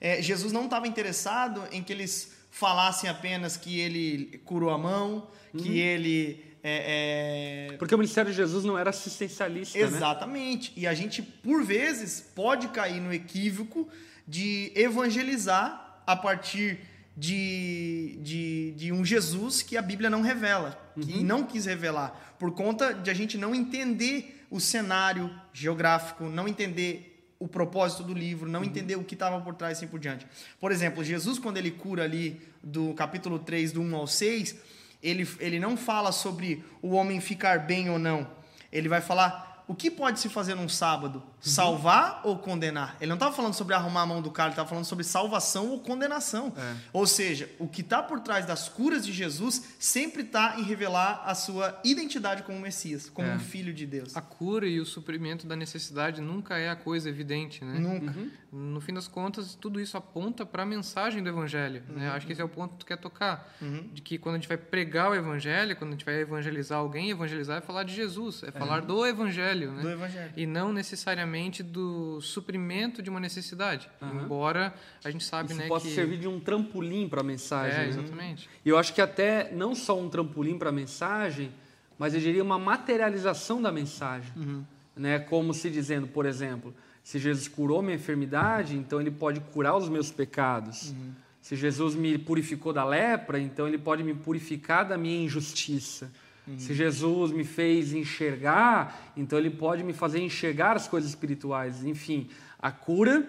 é, 0.00 0.22
Jesus 0.22 0.52
não 0.52 0.64
estava 0.64 0.86
interessado 0.86 1.66
em 1.70 1.82
que 1.82 1.92
eles 1.92 2.32
falassem 2.54 3.10
apenas 3.10 3.56
que 3.56 3.80
ele 3.80 4.40
curou 4.44 4.70
a 4.70 4.78
mão, 4.78 5.28
uhum. 5.52 5.60
que 5.60 5.80
ele 5.80 6.40
é, 6.62 7.72
é... 7.72 7.76
Porque 7.76 7.92
o 7.92 7.98
ministério 7.98 8.30
de 8.30 8.36
Jesus 8.36 8.64
não 8.64 8.78
era 8.78 8.90
assistencialista. 8.90 9.76
Né? 9.76 9.84
Exatamente. 9.84 10.70
Né? 10.70 10.76
E 10.82 10.86
a 10.86 10.94
gente, 10.94 11.20
por 11.20 11.64
vezes, 11.64 12.20
pode 12.20 12.68
cair 12.68 13.00
no 13.00 13.12
equívoco 13.12 13.88
de 14.26 14.70
evangelizar 14.76 16.00
a 16.06 16.14
partir 16.14 16.78
de, 17.16 18.18
de, 18.22 18.72
de 18.76 18.92
um 18.92 19.04
Jesus 19.04 19.60
que 19.60 19.76
a 19.76 19.82
Bíblia 19.82 20.08
não 20.08 20.22
revela, 20.22 20.80
uhum. 20.96 21.02
que 21.02 21.24
não 21.24 21.42
quis 21.42 21.66
revelar, 21.66 22.36
por 22.38 22.52
conta 22.52 22.94
de 22.94 23.10
a 23.10 23.14
gente 23.14 23.36
não 23.36 23.52
entender 23.52 24.46
o 24.48 24.60
cenário 24.60 25.28
geográfico, 25.52 26.24
não 26.24 26.46
entender 26.46 27.13
o 27.44 27.48
propósito 27.48 28.02
do 28.02 28.14
livro, 28.14 28.48
não 28.48 28.60
uhum. 28.60 28.66
entender 28.66 28.96
o 28.96 29.04
que 29.04 29.12
estava 29.12 29.38
por 29.38 29.54
trás 29.54 29.76
e 29.76 29.84
assim 29.84 29.90
por 29.90 30.00
diante. 30.00 30.26
Por 30.58 30.72
exemplo, 30.72 31.04
Jesus, 31.04 31.38
quando 31.38 31.58
ele 31.58 31.70
cura 31.70 32.02
ali 32.02 32.40
do 32.62 32.94
capítulo 32.94 33.38
3, 33.38 33.70
do 33.70 33.82
1 33.82 33.96
ao 33.96 34.06
6, 34.06 34.56
ele, 35.02 35.28
ele 35.38 35.60
não 35.60 35.76
fala 35.76 36.10
sobre 36.10 36.64
o 36.80 36.92
homem 36.92 37.20
ficar 37.20 37.58
bem 37.58 37.90
ou 37.90 37.98
não. 37.98 38.26
Ele 38.72 38.88
vai 38.88 39.02
falar 39.02 39.53
o 39.66 39.74
que 39.74 39.90
pode 39.90 40.20
se 40.20 40.28
fazer 40.28 40.54
num 40.54 40.68
sábado? 40.68 41.22
Salvar 41.40 42.22
uhum. 42.22 42.30
ou 42.30 42.38
condenar? 42.38 42.96
Ele 43.00 43.08
não 43.08 43.16
estava 43.16 43.34
falando 43.34 43.54
sobre 43.54 43.74
arrumar 43.74 44.02
a 44.02 44.06
mão 44.06 44.20
do 44.20 44.30
cara, 44.30 44.48
ele 44.48 44.52
estava 44.52 44.68
falando 44.68 44.84
sobre 44.84 45.04
salvação 45.04 45.70
ou 45.70 45.80
condenação. 45.80 46.52
É. 46.56 46.74
Ou 46.92 47.06
seja, 47.06 47.50
o 47.58 47.66
que 47.66 47.80
está 47.80 48.02
por 48.02 48.20
trás 48.20 48.46
das 48.46 48.68
curas 48.68 49.04
de 49.04 49.12
Jesus 49.12 49.74
sempre 49.78 50.22
está 50.22 50.58
em 50.58 50.62
revelar 50.62 51.22
a 51.24 51.34
sua 51.34 51.78
identidade 51.84 52.42
como 52.42 52.58
Messias, 52.60 53.08
como 53.08 53.28
é. 53.28 53.34
um 53.34 53.38
filho 53.38 53.72
de 53.72 53.86
Deus. 53.86 54.16
A 54.16 54.20
cura 54.22 54.66
e 54.66 54.80
o 54.80 54.86
suprimento 54.86 55.46
da 55.46 55.56
necessidade 55.56 56.20
nunca 56.20 56.58
é 56.58 56.68
a 56.68 56.76
coisa 56.76 57.08
evidente, 57.08 57.64
né? 57.64 57.78
Nunca. 57.78 58.18
Uhum. 58.18 58.30
No 58.52 58.80
fim 58.80 58.94
das 58.94 59.08
contas, 59.08 59.54
tudo 59.54 59.80
isso 59.80 59.96
aponta 59.96 60.46
para 60.46 60.62
a 60.62 60.66
mensagem 60.66 61.22
do 61.22 61.28
Evangelho. 61.28 61.82
Né? 61.88 61.94
Uhum. 61.94 61.98
Né? 62.00 62.10
Acho 62.10 62.26
que 62.26 62.32
esse 62.32 62.40
é 62.40 62.44
o 62.44 62.48
ponto 62.48 62.72
que 62.72 62.78
tu 62.80 62.86
quer 62.86 62.98
tocar. 62.98 63.54
Uhum. 63.60 63.88
De 63.92 64.00
que 64.00 64.18
quando 64.18 64.36
a 64.36 64.38
gente 64.38 64.48
vai 64.48 64.56
pregar 64.56 65.10
o 65.10 65.14
Evangelho, 65.14 65.74
quando 65.74 65.90
a 65.90 65.92
gente 65.92 66.04
vai 66.04 66.20
evangelizar 66.20 66.78
alguém, 66.78 67.10
evangelizar 67.10 67.58
é 67.58 67.60
falar 67.60 67.82
de 67.82 67.94
Jesus, 67.94 68.42
é, 68.42 68.48
é. 68.48 68.52
falar 68.52 68.80
do 68.80 69.04
Evangelho 69.06 69.53
evangelho, 69.62 69.72
né? 69.72 69.82
Do 69.82 69.90
evangelho. 69.90 70.32
E 70.36 70.46
não 70.46 70.72
necessariamente 70.72 71.62
do 71.62 72.20
suprimento 72.20 73.02
de 73.02 73.10
uma 73.10 73.20
necessidade. 73.20 73.88
Uhum. 74.00 74.24
Embora 74.24 74.74
a 75.04 75.10
gente 75.10 75.24
sabe, 75.24 75.50
Isso 75.50 75.60
né, 75.60 75.68
possa 75.68 75.86
que 75.86 75.94
servir 75.94 76.18
de 76.18 76.28
um 76.28 76.40
trampolim 76.40 77.08
para 77.08 77.20
a 77.20 77.24
mensagem. 77.24 77.80
É, 77.80 77.88
exatamente. 77.88 78.48
E 78.64 78.68
eu 78.68 78.78
acho 78.78 78.92
que 78.92 79.00
até 79.00 79.52
não 79.52 79.74
só 79.74 79.98
um 79.98 80.08
trampolim 80.08 80.58
para 80.58 80.70
a 80.70 80.72
mensagem, 80.72 81.50
mas 81.98 82.14
eu 82.14 82.20
diria 82.20 82.42
uma 82.42 82.58
materialização 82.58 83.62
da 83.62 83.70
mensagem, 83.70 84.32
uhum. 84.36 84.64
né? 84.96 85.18
Como 85.18 85.54
se 85.54 85.70
dizendo, 85.70 86.06
por 86.06 86.26
exemplo, 86.26 86.74
se 87.02 87.18
Jesus 87.18 87.46
curou 87.46 87.82
minha 87.82 87.96
enfermidade, 87.96 88.76
então 88.76 89.00
ele 89.00 89.10
pode 89.10 89.38
curar 89.40 89.76
os 89.76 89.88
meus 89.88 90.10
pecados. 90.10 90.90
Uhum. 90.90 91.12
Se 91.40 91.54
Jesus 91.54 91.94
me 91.94 92.16
purificou 92.16 92.72
da 92.72 92.84
lepra, 92.84 93.38
então 93.38 93.68
ele 93.68 93.76
pode 93.76 94.02
me 94.02 94.14
purificar 94.14 94.88
da 94.88 94.96
minha 94.96 95.22
injustiça. 95.22 96.10
Uhum. 96.46 96.58
Se 96.58 96.74
Jesus 96.74 97.32
me 97.32 97.44
fez 97.44 97.92
enxergar, 97.92 99.12
então 99.16 99.38
ele 99.38 99.50
pode 99.50 99.82
me 99.82 99.92
fazer 99.92 100.20
enxergar 100.20 100.76
as 100.76 100.86
coisas 100.86 101.10
espirituais. 101.10 101.84
Enfim, 101.84 102.28
a 102.58 102.70
cura 102.70 103.28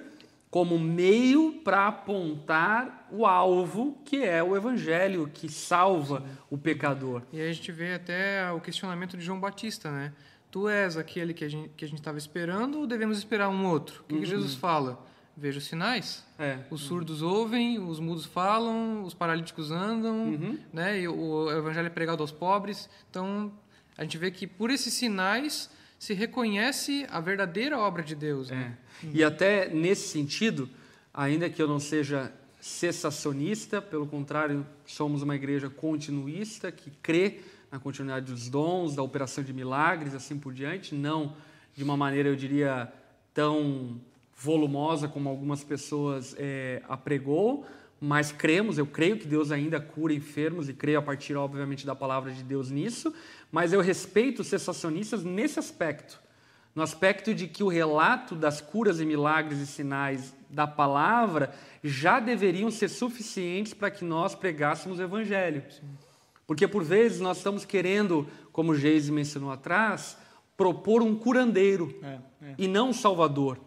como 0.50 0.80
meio 0.80 1.60
para 1.64 1.88
apontar 1.88 3.10
o 3.12 3.26
alvo, 3.26 3.98
que 4.06 4.24
é 4.24 4.42
o 4.42 4.56
evangelho, 4.56 5.30
que 5.34 5.50
salva 5.50 6.24
o 6.50 6.58
pecador. 6.58 7.24
E 7.34 7.42
aí 7.42 7.50
a 7.50 7.54
gente 7.54 7.72
vê 7.72 7.94
até 7.94 8.50
o 8.52 8.62
questionamento 8.62 9.18
de 9.18 9.26
João 9.26 9.40
Batista, 9.40 9.92
né? 9.92 10.14
Tu 10.50 10.70
és 10.70 10.96
aquele 10.96 11.34
que 11.34 11.44
a 11.44 11.50
gente 11.50 11.70
que 11.76 11.84
a 11.84 11.88
gente 11.88 12.00
estava 12.00 12.18
esperando 12.18 12.80
ou 12.80 12.88
devemos 12.88 13.18
esperar 13.18 13.50
um 13.50 13.66
outro? 13.66 14.02
O 14.02 14.04
que, 14.06 14.16
uhum. 14.16 14.22
que 14.22 14.26
Jesus 14.26 14.56
fala? 14.56 15.06
Vejo 15.38 15.60
sinais. 15.60 16.24
É. 16.40 16.60
Os 16.70 16.82
surdos 16.82 17.22
ouvem, 17.22 17.80
os 17.80 18.00
mudos 18.00 18.26
falam, 18.26 19.04
os 19.04 19.14
paralíticos 19.14 19.72
andam, 19.72 20.34
uhum. 20.34 20.60
né? 20.72 21.02
E 21.02 21.08
o 21.08 21.52
evangelho 21.52 21.88
é 21.88 21.90
pregado 21.90 22.22
aos 22.22 22.32
pobres. 22.32 22.90
Então, 23.10 23.52
a 23.98 24.04
gente 24.04 24.18
vê 24.18 24.32
que 24.32 24.48
por 24.48 24.70
esses 24.70 24.94
sinais 24.94 25.70
se 26.00 26.14
reconhece 26.14 27.06
a 27.10 27.20
verdadeira 27.20 27.78
obra 27.78 28.04
de 28.04 28.16
Deus. 28.16 28.50
Né? 28.50 28.78
É. 29.04 29.06
Uhum. 29.06 29.12
E 29.14 29.24
até 29.24 29.70
nesse 29.70 30.10
sentido, 30.10 30.70
ainda 31.14 31.50
que 31.50 31.62
eu 31.62 31.68
não 31.68 31.80
seja 31.80 32.32
cessacionista, 32.60 33.82
pelo 33.82 34.08
contrário, 34.08 34.66
somos 34.86 35.22
uma 35.22 35.36
igreja 35.36 35.70
continuista 35.70 36.72
que 36.72 36.90
crê 37.02 37.42
na 37.72 37.80
continuidade 37.80 38.32
dos 38.32 38.50
dons, 38.50 38.96
da 38.96 39.04
operação 39.04 39.44
de 39.44 39.54
milagres, 39.54 40.16
assim 40.16 40.38
por 40.38 40.54
diante, 40.54 40.96
não 40.96 41.36
de 41.76 41.84
uma 41.84 41.98
maneira, 41.98 42.30
eu 42.30 42.36
diria, 42.36 42.92
tão 43.34 44.00
volumosa 44.36 45.08
como 45.08 45.30
algumas 45.30 45.64
pessoas 45.64 46.36
é, 46.38 46.82
apregou, 46.88 47.66
mas 48.00 48.32
cremos, 48.32 48.78
eu 48.78 48.86
creio 48.86 49.18
que 49.18 49.28
Deus 49.28 49.52
ainda 49.52 49.80
cura 49.80 50.14
enfermos 50.14 50.68
e 50.68 50.74
creio 50.74 51.00
a 51.00 51.02
partir, 51.02 51.36
obviamente, 51.36 51.86
da 51.86 51.96
palavra 51.96 52.32
de 52.32 52.44
Deus 52.44 52.70
nisso, 52.70 53.14
mas 53.52 53.72
eu 53.72 53.82
respeito 53.82 54.42
os 54.42 54.48
cessacionistas 54.48 55.24
nesse 55.24 55.58
aspecto, 55.58 56.20
no 56.76 56.84
aspecto 56.84 57.34
de 57.34 57.48
que 57.48 57.64
o 57.64 57.70
relato 57.70 58.36
das 58.36 58.60
curas 58.60 59.00
e 59.00 59.06
milagres 59.06 59.60
e 59.60 59.66
sinais 59.66 60.36
da 60.50 60.68
palavra 60.68 61.54
já 61.82 62.20
deveriam 62.20 62.70
ser 62.70 62.90
suficientes 62.90 63.74
para 63.74 63.90
que 63.90 64.04
nós 64.04 64.36
pregássemos 64.36 65.00
o 65.00 65.02
evangelho. 65.02 65.64
Porque 66.46 66.68
por 66.68 66.84
vezes 66.84 67.22
nós 67.22 67.38
estamos 67.38 67.64
querendo, 67.64 68.28
como 68.52 68.76
Geise 68.76 69.12
mencionou 69.12 69.52
atrás, 69.52 70.18
propor 70.58 71.02
um 71.02 71.16
curandeiro 71.16 71.98
é, 72.04 72.20
é. 72.42 72.56
e 72.58 72.68
não 72.68 72.90
um 72.90 72.94
salvador. 72.94 73.58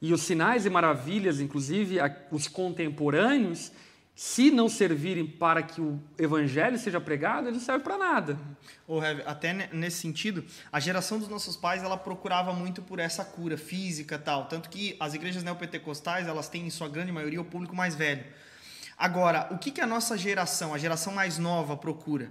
E 0.00 0.12
os 0.12 0.22
sinais 0.22 0.64
e 0.64 0.70
maravilhas, 0.70 1.40
inclusive 1.40 1.98
os 2.30 2.48
contemporâneos, 2.48 3.70
se 4.14 4.50
não 4.50 4.68
servirem 4.68 5.26
para 5.26 5.62
que 5.62 5.80
o 5.80 5.98
evangelho 6.18 6.78
seja 6.78 7.00
pregado, 7.00 7.48
eles 7.48 7.58
não 7.58 7.64
servem 7.64 7.84
para 7.84 7.96
nada. 7.96 8.38
Ou 8.86 9.00
até 9.24 9.52
nesse 9.72 9.98
sentido, 9.98 10.44
a 10.70 10.78
geração 10.78 11.18
dos 11.18 11.28
nossos 11.28 11.56
pais 11.56 11.82
ela 11.82 11.96
procurava 11.96 12.52
muito 12.52 12.82
por 12.82 12.98
essa 12.98 13.24
cura 13.24 13.56
física 13.56 14.18
tal, 14.18 14.46
tanto 14.46 14.68
que 14.68 14.94
as 15.00 15.14
igrejas 15.14 15.42
neopentecostais 15.42 16.28
elas 16.28 16.48
têm 16.48 16.66
em 16.66 16.70
sua 16.70 16.88
grande 16.88 17.10
maioria 17.10 17.40
o 17.40 17.44
público 17.46 17.74
mais 17.74 17.94
velho. 17.94 18.24
Agora, 18.96 19.48
o 19.50 19.56
que, 19.56 19.70
que 19.70 19.80
a 19.80 19.86
nossa 19.86 20.18
geração, 20.18 20.74
a 20.74 20.78
geração 20.78 21.14
mais 21.14 21.38
nova, 21.38 21.74
procura? 21.74 22.30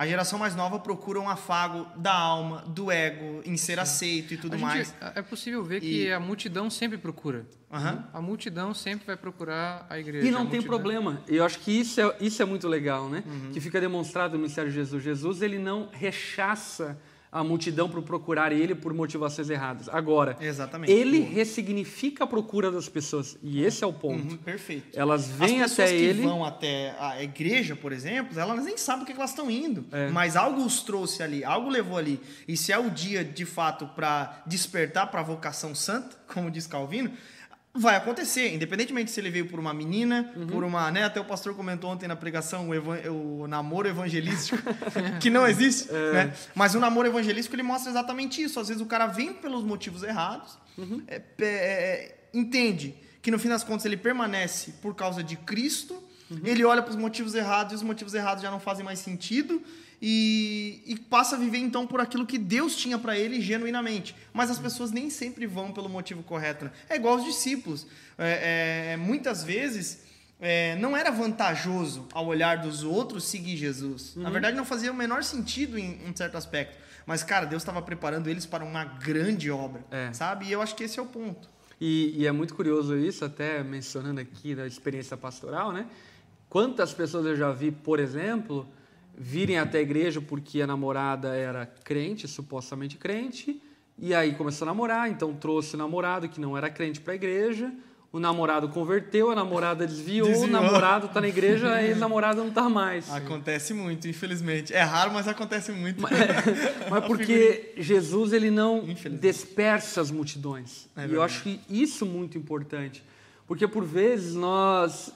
A 0.00 0.06
geração 0.06 0.38
mais 0.38 0.56
nova 0.56 0.78
procura 0.78 1.20
um 1.20 1.28
afago 1.28 1.86
da 1.94 2.14
alma, 2.14 2.64
do 2.66 2.90
ego, 2.90 3.42
em 3.44 3.54
ser 3.58 3.74
Sim. 3.74 3.80
aceito 3.80 4.32
e 4.32 4.38
tudo 4.38 4.52
gente, 4.52 4.62
mais. 4.62 4.94
É 5.14 5.20
possível 5.20 5.62
ver 5.62 5.76
e... 5.76 5.80
que 5.80 6.10
a 6.10 6.18
multidão 6.18 6.70
sempre 6.70 6.96
procura. 6.96 7.44
Uhum. 7.70 8.02
A 8.10 8.18
multidão 8.22 8.72
sempre 8.72 9.06
vai 9.06 9.14
procurar 9.14 9.86
a 9.90 9.98
igreja. 9.98 10.26
E 10.26 10.30
não 10.30 10.46
tem 10.46 10.62
problema. 10.62 11.22
Eu 11.28 11.44
acho 11.44 11.58
que 11.58 11.70
isso 11.70 12.00
é, 12.00 12.16
isso 12.18 12.40
é 12.40 12.46
muito 12.46 12.66
legal, 12.66 13.10
né? 13.10 13.22
Uhum. 13.26 13.52
Que 13.52 13.60
fica 13.60 13.78
demonstrado 13.78 14.32
no 14.32 14.38
ministério 14.38 14.70
de 14.70 14.74
Jesus. 14.74 15.02
Jesus 15.02 15.42
ele 15.42 15.58
não 15.58 15.90
rechaça 15.92 16.98
a 17.32 17.44
multidão 17.44 17.88
para 17.88 18.02
procurar 18.02 18.52
ele 18.52 18.74
por 18.74 18.92
motivações 18.92 19.48
erradas. 19.48 19.88
Agora, 19.88 20.36
Exatamente. 20.40 20.90
ele 20.90 21.20
ressignifica 21.20 22.24
a 22.24 22.26
procura 22.26 22.70
das 22.70 22.88
pessoas 22.88 23.38
e 23.42 23.62
esse 23.62 23.84
é 23.84 23.86
o 23.86 23.92
ponto. 23.92 24.32
Uhum, 24.32 24.36
perfeito. 24.36 24.98
Elas 24.98 25.28
vêm 25.28 25.62
As 25.62 25.72
até 25.72 25.94
ele. 25.94 26.22
que 26.22 26.26
vão 26.26 26.44
até 26.44 26.94
a 26.98 27.22
igreja, 27.22 27.76
por 27.76 27.92
exemplo, 27.92 28.38
elas 28.38 28.64
nem 28.64 28.76
sabem 28.76 29.04
o 29.04 29.06
que 29.06 29.12
elas 29.12 29.30
estão 29.30 29.50
indo, 29.50 29.86
é. 29.92 30.08
mas 30.10 30.36
algo 30.36 30.64
os 30.64 30.82
trouxe 30.82 31.22
ali, 31.22 31.44
algo 31.44 31.68
levou 31.68 31.96
ali. 31.96 32.20
E 32.48 32.56
se 32.56 32.72
é 32.72 32.78
o 32.78 32.90
dia 32.90 33.24
de 33.24 33.44
fato 33.44 33.86
para 33.88 34.42
despertar 34.46 35.06
para 35.08 35.20
a 35.20 35.24
vocação 35.24 35.74
santa, 35.74 36.16
como 36.26 36.50
diz 36.50 36.66
Calvino, 36.66 37.12
vai 37.72 37.94
acontecer, 37.94 38.52
independentemente 38.52 39.10
se 39.10 39.20
ele 39.20 39.30
veio 39.30 39.46
por 39.46 39.60
uma 39.60 39.72
menina, 39.72 40.32
uhum. 40.36 40.46
por 40.46 40.64
uma, 40.64 40.90
né, 40.90 41.04
até 41.04 41.20
o 41.20 41.24
pastor 41.24 41.54
comentou 41.54 41.90
ontem 41.90 42.08
na 42.08 42.16
pregação 42.16 42.68
o, 42.68 42.74
evan 42.74 42.98
o 43.10 43.46
namoro 43.46 43.88
evangelístico, 43.88 44.58
que 45.20 45.30
não 45.30 45.46
existe, 45.46 45.88
é. 45.90 46.12
né? 46.12 46.34
Mas 46.54 46.74
o 46.74 46.80
namoro 46.80 47.06
evangelístico 47.06 47.54
ele 47.54 47.62
mostra 47.62 47.90
exatamente 47.90 48.42
isso. 48.42 48.58
Às 48.58 48.68
vezes 48.68 48.82
o 48.82 48.86
cara 48.86 49.06
vem 49.06 49.32
pelos 49.32 49.62
motivos 49.62 50.02
errados, 50.02 50.58
uhum. 50.76 51.02
é, 51.06 51.16
é, 51.16 51.44
é 51.44 52.16
entende 52.34 52.94
que 53.22 53.30
no 53.30 53.38
fim 53.38 53.48
das 53.48 53.62
contas 53.62 53.84
ele 53.84 53.96
permanece 53.96 54.72
por 54.82 54.94
causa 54.94 55.22
de 55.22 55.36
Cristo, 55.36 55.94
uhum. 56.30 56.40
ele 56.44 56.64
olha 56.64 56.82
para 56.82 56.90
os 56.90 56.96
motivos 56.96 57.34
errados 57.34 57.72
e 57.72 57.76
os 57.76 57.82
motivos 57.82 58.14
errados 58.14 58.42
já 58.42 58.50
não 58.50 58.60
fazem 58.60 58.84
mais 58.84 58.98
sentido 58.98 59.62
e, 60.00 60.82
e 60.86 60.98
passa 60.98 61.36
a 61.36 61.38
viver 61.38 61.58
então 61.58 61.86
por 61.86 62.00
aquilo 62.00 62.24
que 62.24 62.38
Deus 62.38 62.74
tinha 62.74 62.98
para 62.98 63.18
ele 63.18 63.40
genuinamente. 63.40 64.16
Mas 64.32 64.50
as 64.50 64.58
pessoas 64.58 64.90
nem 64.90 65.10
sempre 65.10 65.46
vão 65.46 65.72
pelo 65.72 65.88
motivo 65.88 66.22
correto. 66.22 66.64
Né? 66.64 66.70
É 66.88 66.96
igual 66.96 67.16
os 67.16 67.24
discípulos. 67.24 67.86
É, 68.16 68.92
é, 68.92 68.96
muitas 68.96 69.44
vezes 69.44 70.04
é, 70.40 70.74
não 70.76 70.96
era 70.96 71.10
vantajoso 71.10 72.08
ao 72.12 72.26
olhar 72.26 72.58
dos 72.58 72.82
outros 72.82 73.24
seguir 73.24 73.56
Jesus. 73.56 74.16
Uhum. 74.16 74.22
Na 74.22 74.30
verdade, 74.30 74.56
não 74.56 74.64
fazia 74.64 74.90
o 74.90 74.94
menor 74.94 75.22
sentido 75.22 75.78
em 75.78 76.00
um 76.08 76.16
certo 76.16 76.36
aspecto. 76.36 76.78
Mas, 77.04 77.22
cara, 77.22 77.44
Deus 77.44 77.62
estava 77.62 77.82
preparando 77.82 78.28
eles 78.28 78.46
para 78.46 78.64
uma 78.64 78.84
grande 78.84 79.50
obra, 79.50 79.84
é. 79.90 80.12
sabe? 80.12 80.46
E 80.46 80.52
eu 80.52 80.62
acho 80.62 80.74
que 80.74 80.84
esse 80.84 80.98
é 80.98 81.02
o 81.02 81.06
ponto. 81.06 81.48
E, 81.80 82.14
e, 82.16 82.26
é 82.26 82.32
muito 82.32 82.54
curioso 82.54 82.96
isso, 82.96 83.24
até 83.24 83.62
mencionando 83.62 84.20
aqui 84.20 84.54
da 84.54 84.66
experiência 84.66 85.16
pastoral, 85.16 85.72
né? 85.72 85.86
Quantas 86.48 86.92
pessoas 86.92 87.24
eu 87.24 87.36
já 87.36 87.50
vi, 87.52 87.70
por 87.70 87.98
exemplo, 87.98 88.68
virem 89.22 89.58
até 89.58 89.76
a 89.76 89.82
igreja 89.82 90.18
porque 90.18 90.62
a 90.62 90.66
namorada 90.66 91.36
era 91.36 91.66
crente, 91.84 92.26
supostamente 92.26 92.96
crente, 92.96 93.60
e 93.98 94.14
aí 94.14 94.34
começou 94.34 94.64
a 94.64 94.70
namorar, 94.70 95.10
então 95.10 95.34
trouxe 95.34 95.74
o 95.74 95.78
namorado 95.78 96.26
que 96.26 96.40
não 96.40 96.56
era 96.56 96.70
crente 96.70 97.02
para 97.02 97.12
a 97.12 97.16
igreja, 97.16 97.70
o 98.10 98.18
namorado 98.18 98.70
converteu, 98.70 99.30
a 99.30 99.34
namorada 99.34 99.86
desviou, 99.86 100.26
desviou. 100.26 100.48
o 100.48 100.50
namorado 100.50 101.06
está 101.06 101.20
na 101.20 101.28
igreja, 101.28 101.70
aí 101.70 101.92
o 101.92 101.96
namorado 101.96 102.40
não 102.40 102.48
está 102.48 102.66
mais. 102.70 103.10
Acontece 103.10 103.74
muito, 103.74 104.08
infelizmente. 104.08 104.72
É 104.72 104.80
raro, 104.80 105.12
mas 105.12 105.28
acontece 105.28 105.70
muito. 105.70 106.00
Mas, 106.00 106.12
mas 106.90 107.04
porque 107.04 107.74
Jesus 107.76 108.32
ele 108.32 108.50
não 108.50 108.86
dispersa 109.20 110.00
as 110.00 110.10
multidões. 110.10 110.88
É 110.96 111.06
e 111.06 111.12
eu 111.12 111.22
acho 111.22 111.42
que 111.42 111.60
isso 111.68 112.06
muito 112.06 112.38
importante. 112.38 113.04
Porque 113.46 113.68
por 113.68 113.84
vezes 113.84 114.34
nós, 114.34 115.12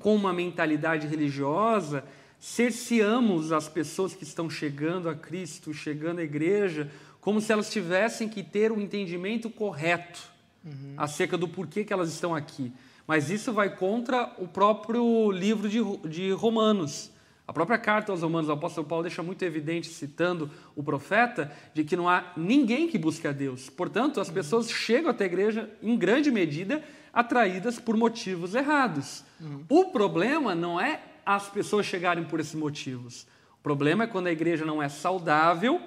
com 0.00 0.14
uma 0.14 0.32
mentalidade 0.32 1.06
religiosa, 1.06 2.04
cerceamos 2.40 3.52
as 3.52 3.68
pessoas 3.68 4.14
que 4.14 4.24
estão 4.24 4.48
chegando 4.48 5.08
a 5.08 5.14
Cristo, 5.14 5.74
chegando 5.74 6.20
à 6.20 6.22
igreja, 6.22 6.90
como 7.20 7.40
se 7.40 7.52
elas 7.52 7.70
tivessem 7.70 8.28
que 8.28 8.42
ter 8.42 8.70
o 8.70 8.76
um 8.76 8.80
entendimento 8.80 9.50
correto 9.50 10.20
uhum. 10.64 10.94
acerca 10.96 11.36
do 11.36 11.48
porquê 11.48 11.84
que 11.84 11.92
elas 11.92 12.12
estão 12.12 12.34
aqui. 12.34 12.72
Mas 13.06 13.30
isso 13.30 13.52
vai 13.52 13.74
contra 13.74 14.34
o 14.38 14.46
próprio 14.46 15.30
livro 15.30 15.68
de, 15.68 15.80
de 16.08 16.30
Romanos. 16.32 17.10
A 17.46 17.52
própria 17.52 17.78
carta 17.78 18.12
aos 18.12 18.20
Romanos, 18.20 18.50
o 18.50 18.52
apóstolo 18.52 18.86
Paulo 18.86 19.04
deixa 19.04 19.22
muito 19.22 19.42
evidente, 19.42 19.88
citando 19.88 20.50
o 20.76 20.82
profeta, 20.82 21.50
de 21.72 21.82
que 21.82 21.96
não 21.96 22.06
há 22.06 22.32
ninguém 22.36 22.86
que 22.86 22.98
busque 22.98 23.26
a 23.26 23.32
Deus. 23.32 23.70
Portanto, 23.70 24.20
as 24.20 24.30
pessoas 24.30 24.66
uhum. 24.66 24.74
chegam 24.74 25.10
até 25.10 25.24
a 25.24 25.26
igreja, 25.26 25.70
em 25.82 25.96
grande 25.96 26.30
medida, 26.30 26.84
atraídas 27.12 27.80
por 27.80 27.96
motivos 27.96 28.54
errados. 28.54 29.24
Uhum. 29.40 29.64
O 29.68 29.84
problema 29.86 30.54
não 30.54 30.78
é 30.78 31.00
as 31.28 31.46
pessoas 31.46 31.84
chegarem 31.84 32.24
por 32.24 32.40
esses 32.40 32.54
motivos. 32.54 33.26
O 33.52 33.62
problema 33.62 34.04
é 34.04 34.06
quando 34.06 34.28
a 34.28 34.32
igreja 34.32 34.64
não 34.64 34.82
é 34.82 34.88
saudável 34.88 35.78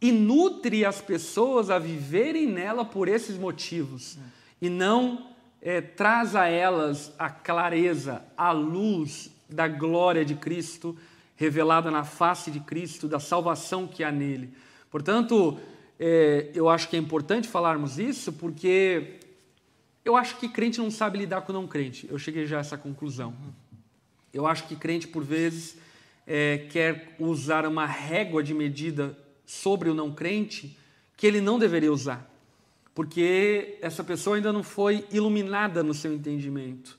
e 0.00 0.10
nutre 0.10 0.84
as 0.84 1.00
pessoas 1.00 1.70
a 1.70 1.78
viverem 1.78 2.48
nela 2.48 2.84
por 2.84 3.06
esses 3.06 3.38
motivos 3.38 4.18
e 4.60 4.68
não 4.68 5.28
é, 5.62 5.80
traz 5.80 6.34
a 6.34 6.48
elas 6.48 7.14
a 7.20 7.30
clareza, 7.30 8.20
a 8.36 8.50
luz 8.50 9.30
da 9.48 9.68
glória 9.68 10.24
de 10.24 10.34
Cristo 10.34 10.96
revelada 11.36 11.88
na 11.88 12.02
face 12.02 12.50
de 12.50 12.58
Cristo, 12.58 13.06
da 13.06 13.20
salvação 13.20 13.86
que 13.86 14.02
há 14.02 14.10
nele. 14.10 14.52
Portanto, 14.90 15.56
é, 16.00 16.50
eu 16.52 16.68
acho 16.68 16.88
que 16.88 16.96
é 16.96 16.98
importante 16.98 17.46
falarmos 17.46 17.96
isso 17.96 18.32
porque 18.32 19.20
eu 20.04 20.16
acho 20.16 20.36
que 20.38 20.48
crente 20.48 20.80
não 20.80 20.90
sabe 20.90 21.18
lidar 21.18 21.42
com 21.42 21.52
não 21.52 21.68
crente. 21.68 22.08
Eu 22.10 22.18
cheguei 22.18 22.44
já 22.44 22.56
a 22.56 22.60
essa 22.60 22.76
conclusão. 22.76 23.32
Eu 24.32 24.46
acho 24.46 24.66
que 24.66 24.76
crente, 24.76 25.08
por 25.08 25.24
vezes, 25.24 25.76
é, 26.26 26.66
quer 26.70 27.16
usar 27.18 27.66
uma 27.66 27.86
régua 27.86 28.42
de 28.42 28.54
medida 28.54 29.18
sobre 29.44 29.90
o 29.90 29.94
não 29.94 30.12
crente 30.12 30.78
que 31.16 31.26
ele 31.26 31.40
não 31.40 31.58
deveria 31.58 31.92
usar, 31.92 32.30
porque 32.94 33.78
essa 33.82 34.02
pessoa 34.04 34.36
ainda 34.36 34.52
não 34.52 34.62
foi 34.62 35.04
iluminada 35.10 35.82
no 35.82 35.92
seu 35.92 36.14
entendimento. 36.14 36.98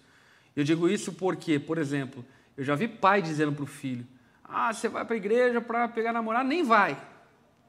Eu 0.56 0.64
digo 0.64 0.90
isso 0.90 1.14
porque, 1.14 1.58
por 1.58 1.78
exemplo, 1.78 2.26
eu 2.58 2.64
já 2.64 2.76
vi 2.76 2.88
pai 2.88 3.22
dizendo 3.22 3.54
para 3.54 3.64
o 3.64 3.68
filho: 3.68 4.06
Ah, 4.44 4.74
você 4.74 4.90
vai 4.90 5.06
para 5.06 5.16
a 5.16 5.18
igreja 5.18 5.62
para 5.62 5.88
pegar 5.88 6.12
namorado? 6.12 6.50
Nem 6.50 6.64
vai. 6.64 7.02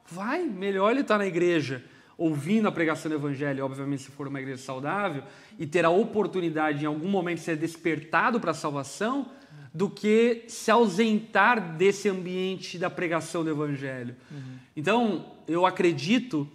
Vai, 0.07 0.43
melhor 0.43 0.91
ele 0.91 1.03
estar 1.03 1.15
tá 1.15 1.19
na 1.19 1.27
igreja, 1.27 1.85
ouvindo 2.19 2.67
a 2.69 2.73
pregação 2.73 3.09
do 3.09 3.15
evangelho, 3.15 3.65
obviamente, 3.65 4.03
se 4.03 4.11
for 4.11 4.27
uma 4.27 4.41
igreja 4.41 4.61
saudável, 4.61 5.23
e 5.59 5.67
ter 5.67 5.85
a 5.85 5.91
oportunidade 5.91 6.83
em 6.83 6.87
algum 6.87 7.09
momento 7.09 7.39
de 7.39 7.45
ser 7.45 7.57
despertado 7.57 8.41
para 8.41 8.51
a 8.51 8.55
salvação, 8.55 9.31
do 9.75 9.89
que 9.89 10.45
se 10.49 10.71
ausentar 10.71 11.77
desse 11.77 12.09
ambiente 12.09 12.79
da 12.79 12.91
pregação 12.91 13.43
do 13.43 13.51
Evangelho. 13.51 14.15
Uhum. 14.31 14.59
Então, 14.77 15.27
eu 15.49 15.65
acredito 15.65 16.49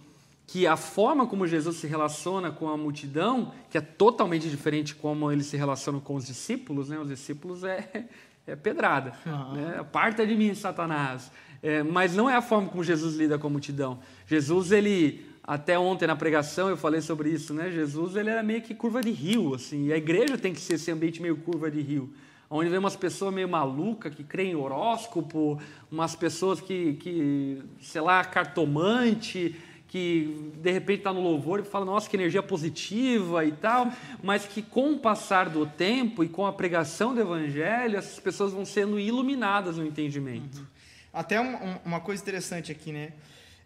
que 0.46 0.66
a 0.66 0.76
forma 0.76 1.26
como 1.26 1.46
Jesus 1.46 1.76
se 1.76 1.86
relaciona 1.86 2.50
com 2.50 2.68
a 2.68 2.76
multidão, 2.76 3.52
que 3.68 3.76
é 3.76 3.80
totalmente 3.80 4.48
diferente 4.48 4.94
como 4.94 5.30
ele 5.30 5.42
se 5.42 5.56
relaciona 5.56 6.00
com 6.00 6.14
os 6.14 6.26
discípulos, 6.26 6.88
né? 6.88 6.98
Os 6.98 7.08
discípulos 7.08 7.64
é, 7.64 8.06
é 8.46 8.56
pedrada. 8.56 9.12
Uhum. 9.26 9.52
Né? 9.54 9.76
Aparta 9.78 10.26
de 10.26 10.34
mim, 10.36 10.54
Satanás. 10.54 11.30
É, 11.60 11.82
mas 11.82 12.14
não 12.14 12.30
é 12.30 12.36
a 12.36 12.40
forma 12.40 12.68
como 12.68 12.84
Jesus 12.84 13.16
lida 13.16 13.36
com 13.36 13.48
a 13.48 13.50
multidão. 13.50 13.98
Jesus, 14.26 14.70
ele 14.70 15.26
até 15.42 15.78
ontem 15.78 16.06
na 16.06 16.14
pregação 16.14 16.68
eu 16.68 16.76
falei 16.76 17.00
sobre 17.00 17.30
isso, 17.30 17.52
né? 17.52 17.70
Jesus 17.70 18.14
ele 18.14 18.30
era 18.30 18.42
meio 18.42 18.62
que 18.62 18.74
curva 18.74 19.00
de 19.00 19.10
rio, 19.10 19.54
assim. 19.54 19.86
E 19.86 19.92
a 19.92 19.96
igreja 19.96 20.38
tem 20.38 20.54
que 20.54 20.60
ser 20.60 20.74
esse 20.74 20.90
ambiente 20.90 21.20
meio 21.20 21.36
curva 21.36 21.70
de 21.70 21.80
rio 21.80 22.10
onde 22.50 22.70
vem 22.70 22.78
umas 22.78 22.96
pessoas 22.96 23.34
meio 23.34 23.48
malucas 23.48 24.14
que 24.14 24.24
creem 24.24 24.52
em 24.52 24.56
horóscopo, 24.56 25.60
umas 25.90 26.16
pessoas 26.16 26.60
que, 26.60 26.94
que 26.94 27.62
sei 27.80 28.00
lá, 28.00 28.24
cartomante, 28.24 29.54
que 29.86 30.52
de 30.60 30.70
repente 30.70 30.98
está 30.98 31.12
no 31.12 31.20
louvor 31.20 31.60
e 31.60 31.62
fala, 31.64 31.84
nossa, 31.84 32.08
que 32.08 32.16
energia 32.16 32.42
positiva 32.42 33.44
e 33.44 33.52
tal, 33.52 33.90
mas 34.22 34.46
que 34.46 34.62
com 34.62 34.92
o 34.92 34.98
passar 34.98 35.48
do 35.48 35.66
tempo 35.66 36.24
e 36.24 36.28
com 36.28 36.46
a 36.46 36.52
pregação 36.52 37.14
do 37.14 37.20
evangelho, 37.20 37.96
essas 37.96 38.18
pessoas 38.20 38.52
vão 38.52 38.64
sendo 38.64 38.98
iluminadas 38.98 39.76
no 39.76 39.86
entendimento. 39.86 40.58
Uhum. 40.58 40.66
Até 41.12 41.40
uma 41.84 42.00
coisa 42.00 42.22
interessante 42.22 42.70
aqui, 42.70 42.92
né? 42.92 43.12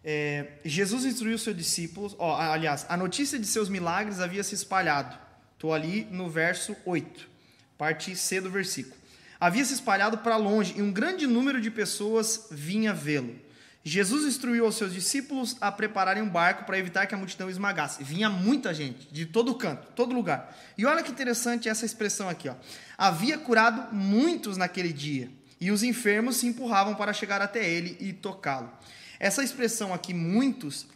É, 0.04 0.54
Jesus 0.64 1.04
instruiu 1.04 1.38
seus 1.38 1.56
discípulos, 1.56 2.16
ó, 2.18 2.36
aliás, 2.36 2.86
a 2.88 2.96
notícia 2.96 3.38
de 3.38 3.46
seus 3.46 3.68
milagres 3.68 4.20
havia 4.20 4.42
se 4.42 4.54
espalhado. 4.54 5.16
Estou 5.54 5.72
ali 5.72 6.06
no 6.10 6.28
verso 6.28 6.76
8 6.84 7.31
parte 7.76 8.14
C 8.16 8.40
do 8.40 8.50
versículo. 8.50 8.96
Havia 9.40 9.64
se 9.64 9.74
espalhado 9.74 10.18
para 10.18 10.36
longe 10.36 10.74
e 10.76 10.82
um 10.82 10.92
grande 10.92 11.26
número 11.26 11.60
de 11.60 11.70
pessoas 11.70 12.46
vinha 12.50 12.94
vê-lo. 12.94 13.34
Jesus 13.84 14.24
instruiu 14.24 14.64
os 14.64 14.76
seus 14.76 14.92
discípulos 14.92 15.56
a 15.60 15.72
prepararem 15.72 16.22
um 16.22 16.28
barco 16.28 16.64
para 16.64 16.78
evitar 16.78 17.06
que 17.06 17.14
a 17.14 17.18
multidão 17.18 17.50
esmagasse. 17.50 18.04
Vinha 18.04 18.30
muita 18.30 18.72
gente, 18.72 19.08
de 19.10 19.26
todo 19.26 19.56
canto, 19.56 19.88
todo 19.96 20.14
lugar. 20.14 20.56
E 20.78 20.86
olha 20.86 21.02
que 21.02 21.10
interessante 21.10 21.68
essa 21.68 21.84
expressão 21.84 22.28
aqui. 22.28 22.48
Ó. 22.48 22.54
Havia 22.96 23.36
curado 23.36 23.92
muitos 23.92 24.56
naquele 24.56 24.92
dia, 24.92 25.28
e 25.60 25.72
os 25.72 25.82
enfermos 25.82 26.36
se 26.36 26.46
empurravam 26.46 26.94
para 26.94 27.12
chegar 27.12 27.42
até 27.42 27.68
ele 27.68 27.96
e 28.00 28.12
tocá-lo. 28.12 28.70
Essa 29.18 29.42
expressão 29.42 29.92
aqui, 29.92 30.14
muitos, 30.14 30.86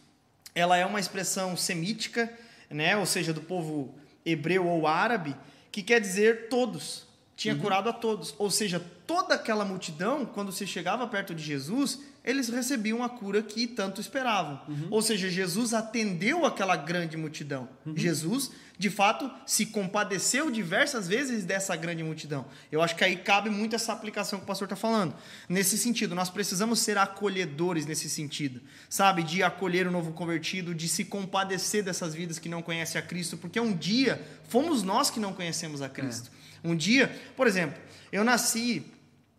ela 0.54 0.76
é 0.76 0.86
uma 0.86 1.00
expressão 1.00 1.56
semítica, 1.56 2.32
né? 2.70 2.96
ou 2.96 3.06
seja, 3.06 3.32
do 3.32 3.40
povo 3.40 3.94
hebreu 4.24 4.66
ou 4.66 4.86
árabe, 4.86 5.36
que 5.76 5.82
quer 5.82 6.00
dizer 6.00 6.48
todos. 6.48 7.02
Tinha 7.36 7.52
uhum. 7.52 7.60
curado 7.60 7.90
a 7.90 7.92
todos. 7.92 8.34
Ou 8.38 8.50
seja, 8.50 8.82
toda 9.06 9.34
aquela 9.34 9.62
multidão, 9.62 10.24
quando 10.24 10.50
se 10.50 10.66
chegava 10.66 11.06
perto 11.06 11.34
de 11.34 11.42
Jesus, 11.42 12.00
eles 12.26 12.48
recebiam 12.48 13.04
a 13.04 13.08
cura 13.08 13.40
que 13.40 13.68
tanto 13.68 14.00
esperavam. 14.00 14.60
Uhum. 14.66 14.88
Ou 14.90 15.00
seja, 15.00 15.30
Jesus 15.30 15.72
atendeu 15.72 16.44
aquela 16.44 16.76
grande 16.76 17.16
multidão. 17.16 17.68
Uhum. 17.86 17.96
Jesus, 17.96 18.50
de 18.76 18.90
fato, 18.90 19.30
se 19.46 19.66
compadeceu 19.66 20.50
diversas 20.50 21.06
vezes 21.06 21.44
dessa 21.44 21.76
grande 21.76 22.02
multidão. 22.02 22.44
Eu 22.70 22.82
acho 22.82 22.96
que 22.96 23.04
aí 23.04 23.16
cabe 23.16 23.48
muito 23.48 23.76
essa 23.76 23.92
aplicação 23.92 24.40
que 24.40 24.44
o 24.44 24.46
pastor 24.46 24.66
está 24.66 24.74
falando. 24.74 25.14
Nesse 25.48 25.78
sentido, 25.78 26.16
nós 26.16 26.28
precisamos 26.28 26.80
ser 26.80 26.98
acolhedores 26.98 27.86
nesse 27.86 28.10
sentido, 28.10 28.60
sabe? 28.90 29.22
De 29.22 29.44
acolher 29.44 29.86
o 29.86 29.92
novo 29.92 30.12
convertido, 30.12 30.74
de 30.74 30.88
se 30.88 31.04
compadecer 31.04 31.84
dessas 31.84 32.12
vidas 32.12 32.40
que 32.40 32.48
não 32.48 32.60
conhecem 32.60 33.00
a 33.00 33.02
Cristo, 33.02 33.36
porque 33.36 33.60
um 33.60 33.74
dia 33.74 34.20
fomos 34.48 34.82
nós 34.82 35.10
que 35.10 35.20
não 35.20 35.32
conhecemos 35.32 35.80
a 35.80 35.88
Cristo. 35.88 36.28
É. 36.64 36.68
Um 36.68 36.74
dia, 36.74 37.08
por 37.36 37.46
exemplo, 37.46 37.80
eu 38.10 38.24
nasci 38.24 38.84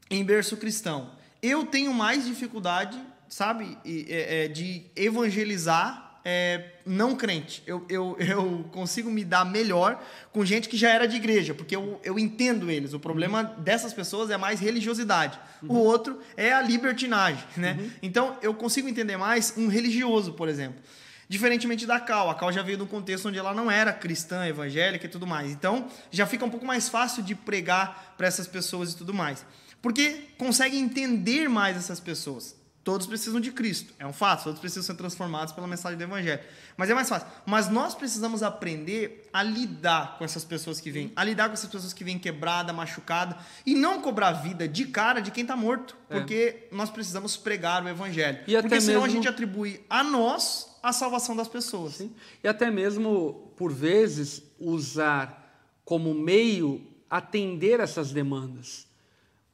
em 0.09 0.23
berço 0.23 0.55
cristão 0.55 1.16
eu 1.41 1.65
tenho 1.65 1.93
mais 1.93 2.25
dificuldade, 2.25 2.99
sabe, 3.29 3.77
é, 3.85 4.45
é, 4.45 4.47
de 4.47 4.85
evangelizar 4.95 6.07
é, 6.29 6.71
não 6.85 7.15
crente. 7.15 7.63
Eu, 7.65 7.85
eu, 7.87 8.17
eu 8.19 8.65
consigo 8.73 9.09
me 9.09 9.23
dar 9.23 9.45
melhor 9.45 10.03
com 10.33 10.43
gente 10.43 10.67
que 10.67 10.75
já 10.75 10.89
era 10.89 11.07
de 11.07 11.15
igreja, 11.15 11.53
porque 11.53 11.73
eu, 11.73 12.01
eu 12.03 12.19
entendo 12.19 12.69
eles. 12.69 12.93
O 12.93 12.99
problema 12.99 13.43
dessas 13.43 13.93
pessoas 13.93 14.29
é 14.29 14.35
mais 14.35 14.59
religiosidade. 14.59 15.39
Uhum. 15.63 15.75
O 15.75 15.77
outro 15.77 16.19
é 16.35 16.51
a 16.51 16.61
libertinagem, 16.61 17.45
né? 17.55 17.77
Uhum. 17.79 17.91
Então, 18.01 18.37
eu 18.41 18.53
consigo 18.53 18.89
entender 18.89 19.15
mais 19.15 19.53
um 19.55 19.69
religioso, 19.69 20.33
por 20.33 20.49
exemplo. 20.49 20.81
Diferentemente 21.29 21.85
da 21.85 21.99
Cal. 21.99 22.29
A 22.29 22.35
Cal 22.35 22.51
já 22.51 22.61
veio 22.61 22.77
de 22.77 22.83
um 22.83 22.87
contexto 22.87 23.29
onde 23.29 23.39
ela 23.39 23.53
não 23.53 23.71
era 23.71 23.93
cristã, 23.93 24.45
evangélica 24.45 25.05
e 25.05 25.09
tudo 25.09 25.25
mais. 25.25 25.49
Então, 25.51 25.87
já 26.11 26.25
fica 26.25 26.43
um 26.43 26.49
pouco 26.49 26.65
mais 26.65 26.89
fácil 26.89 27.23
de 27.23 27.35
pregar 27.35 28.15
para 28.17 28.27
essas 28.27 28.47
pessoas 28.47 28.91
e 28.91 28.97
tudo 28.97 29.13
mais. 29.13 29.45
Porque 29.81 30.29
consegue 30.37 30.77
entender 30.77 31.47
mais 31.49 31.77
essas 31.77 31.99
pessoas. 31.99 32.55
Todos 32.87 33.05
precisam 33.05 33.41
de 33.41 33.51
Cristo, 33.51 33.93
é 33.99 34.07
um 34.07 34.13
fato, 34.13 34.45
todos 34.45 34.61
precisam 34.61 34.81
ser 34.81 34.95
transformados 34.95 35.53
pela 35.53 35.67
mensagem 35.67 35.97
do 35.97 36.03
Evangelho. 36.05 36.41
Mas 36.77 36.89
é 36.89 36.93
mais 36.93 37.09
fácil. 37.09 37.27
Mas 37.45 37.67
nós 37.67 37.93
precisamos 37.93 38.41
aprender 38.41 39.27
a 39.33 39.43
lidar 39.43 40.17
com 40.17 40.23
essas 40.23 40.45
pessoas 40.45 40.79
que 40.79 40.89
vêm, 40.89 41.11
a 41.13 41.21
lidar 41.21 41.49
com 41.49 41.53
essas 41.53 41.69
pessoas 41.69 41.91
que 41.91 42.01
vêm 42.05 42.17
quebrada, 42.17 42.71
machucada, 42.71 43.37
e 43.65 43.75
não 43.75 44.01
cobrar 44.01 44.31
vida 44.31 44.69
de 44.69 44.85
cara 44.85 45.19
de 45.19 45.31
quem 45.31 45.41
está 45.41 45.53
morto, 45.53 45.97
é. 46.09 46.17
porque 46.17 46.69
nós 46.71 46.89
precisamos 46.89 47.35
pregar 47.35 47.83
o 47.83 47.89
Evangelho. 47.89 48.39
E 48.47 48.55
porque 48.61 48.79
senão 48.79 49.01
mesmo... 49.01 49.05
a 49.05 49.09
gente 49.09 49.27
atribui 49.27 49.83
a 49.89 50.01
nós 50.01 50.73
a 50.81 50.93
salvação 50.93 51.35
das 51.35 51.49
pessoas. 51.49 51.95
Sim. 51.95 52.15
E 52.41 52.47
até 52.47 52.71
mesmo, 52.71 53.51
por 53.57 53.73
vezes, 53.73 54.41
usar 54.57 55.67
como 55.83 56.13
meio 56.13 56.87
atender 57.09 57.81
essas 57.81 58.13
demandas. 58.13 58.86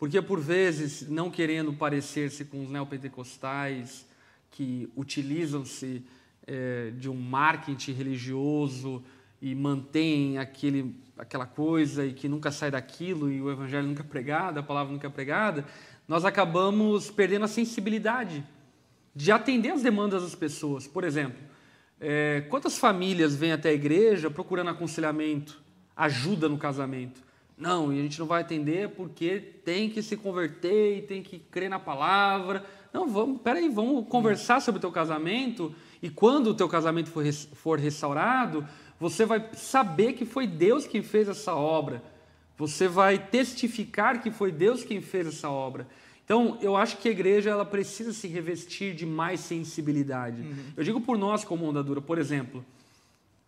Porque, 0.03 0.21
por 0.21 0.41
vezes, 0.41 1.07
não 1.07 1.31
querendo 1.31 1.71
parecer-se 1.71 2.43
com 2.43 2.61
os 2.61 2.69
neopentecostais 2.69 4.05
que 4.51 4.91
utilizam-se 4.97 6.03
é, 6.45 6.91
de 6.91 7.09
um 7.09 7.15
marketing 7.15 7.93
religioso 7.93 9.01
e 9.41 9.55
mantêm 9.55 10.37
aquele, 10.37 10.93
aquela 11.17 11.45
coisa 11.45 12.05
e 12.05 12.11
que 12.11 12.27
nunca 12.27 12.51
sai 12.51 12.69
daquilo 12.69 13.31
e 13.31 13.41
o 13.41 13.49
evangelho 13.49 13.87
nunca 13.87 14.01
é 14.01 14.05
pregado, 14.05 14.59
a 14.59 14.63
palavra 14.63 14.91
nunca 14.91 15.07
é 15.07 15.09
pregada, 15.09 15.65
nós 16.05 16.25
acabamos 16.25 17.09
perdendo 17.09 17.45
a 17.45 17.47
sensibilidade 17.47 18.43
de 19.15 19.31
atender 19.31 19.69
as 19.69 19.81
demandas 19.81 20.23
das 20.23 20.35
pessoas. 20.35 20.85
Por 20.85 21.05
exemplo, 21.05 21.39
é, 21.97 22.41
quantas 22.49 22.77
famílias 22.77 23.37
vêm 23.37 23.53
até 23.53 23.69
a 23.69 23.73
igreja 23.73 24.29
procurando 24.29 24.69
aconselhamento, 24.69 25.61
ajuda 25.95 26.49
no 26.49 26.57
casamento? 26.57 27.23
Não, 27.57 27.93
e 27.93 27.99
a 27.99 28.01
gente 28.01 28.19
não 28.19 28.25
vai 28.25 28.41
atender 28.41 28.89
porque 28.89 29.39
tem 29.39 29.89
que 29.89 30.01
se 30.01 30.17
converter 30.17 30.97
e 30.97 31.01
tem 31.01 31.21
que 31.21 31.39
crer 31.39 31.69
na 31.69 31.79
palavra. 31.79 32.65
Não, 32.91 33.07
vamos, 33.07 33.41
peraí, 33.41 33.69
vamos 33.69 34.07
conversar 34.07 34.59
sobre 34.61 34.79
o 34.79 34.81
teu 34.81 34.91
casamento 34.91 35.73
e 36.01 36.09
quando 36.09 36.47
o 36.47 36.53
teu 36.53 36.67
casamento 36.67 37.09
for, 37.09 37.23
for 37.53 37.79
restaurado, 37.79 38.67
você 38.99 39.25
vai 39.25 39.49
saber 39.53 40.13
que 40.13 40.25
foi 40.25 40.47
Deus 40.47 40.85
quem 40.85 41.03
fez 41.03 41.27
essa 41.27 41.53
obra. 41.53 42.03
Você 42.57 42.87
vai 42.87 43.17
testificar 43.17 44.21
que 44.21 44.31
foi 44.31 44.51
Deus 44.51 44.83
quem 44.83 45.01
fez 45.01 45.27
essa 45.27 45.49
obra. 45.49 45.87
Então, 46.23 46.57
eu 46.61 46.75
acho 46.77 46.97
que 46.97 47.09
a 47.09 47.11
igreja 47.11 47.49
ela 47.49 47.65
precisa 47.65 48.13
se 48.13 48.27
revestir 48.27 48.95
de 48.95 49.05
mais 49.05 49.41
sensibilidade. 49.41 50.41
Uhum. 50.41 50.55
Eu 50.77 50.83
digo 50.83 51.01
por 51.01 51.17
nós 51.17 51.43
como 51.43 51.65
Onda 51.65 51.83
Dura, 51.83 52.01
por 52.01 52.17
exemplo, 52.17 52.63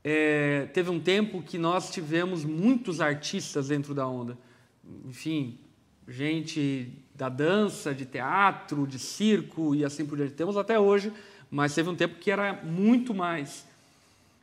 é, 0.08 0.68
teve 0.72 0.92
um 0.92 1.00
tempo 1.00 1.42
que 1.42 1.58
nós 1.58 1.90
tivemos 1.90 2.46
muitos 2.46 3.02
artistas 3.02 3.70
dentro 3.70 3.92
da 3.96 4.08
onda. 4.08 4.38
Enfim, 5.04 5.58
gente 6.08 6.94
da 7.16 7.28
dança, 7.28 7.92
de 7.92 8.06
teatro, 8.06 8.86
de 8.86 9.00
circo 9.00 9.74
e 9.74 9.84
assim 9.84 10.06
por 10.06 10.16
diante. 10.16 10.34
Temos 10.34 10.58
até 10.58 10.80
hoje, 10.80 11.12
mas 11.50 11.74
teve 11.74 11.90
um 11.90 11.96
tempo 11.96 12.20
que 12.20 12.30
era 12.30 12.54
muito 12.54 13.16
mais. 13.16 13.66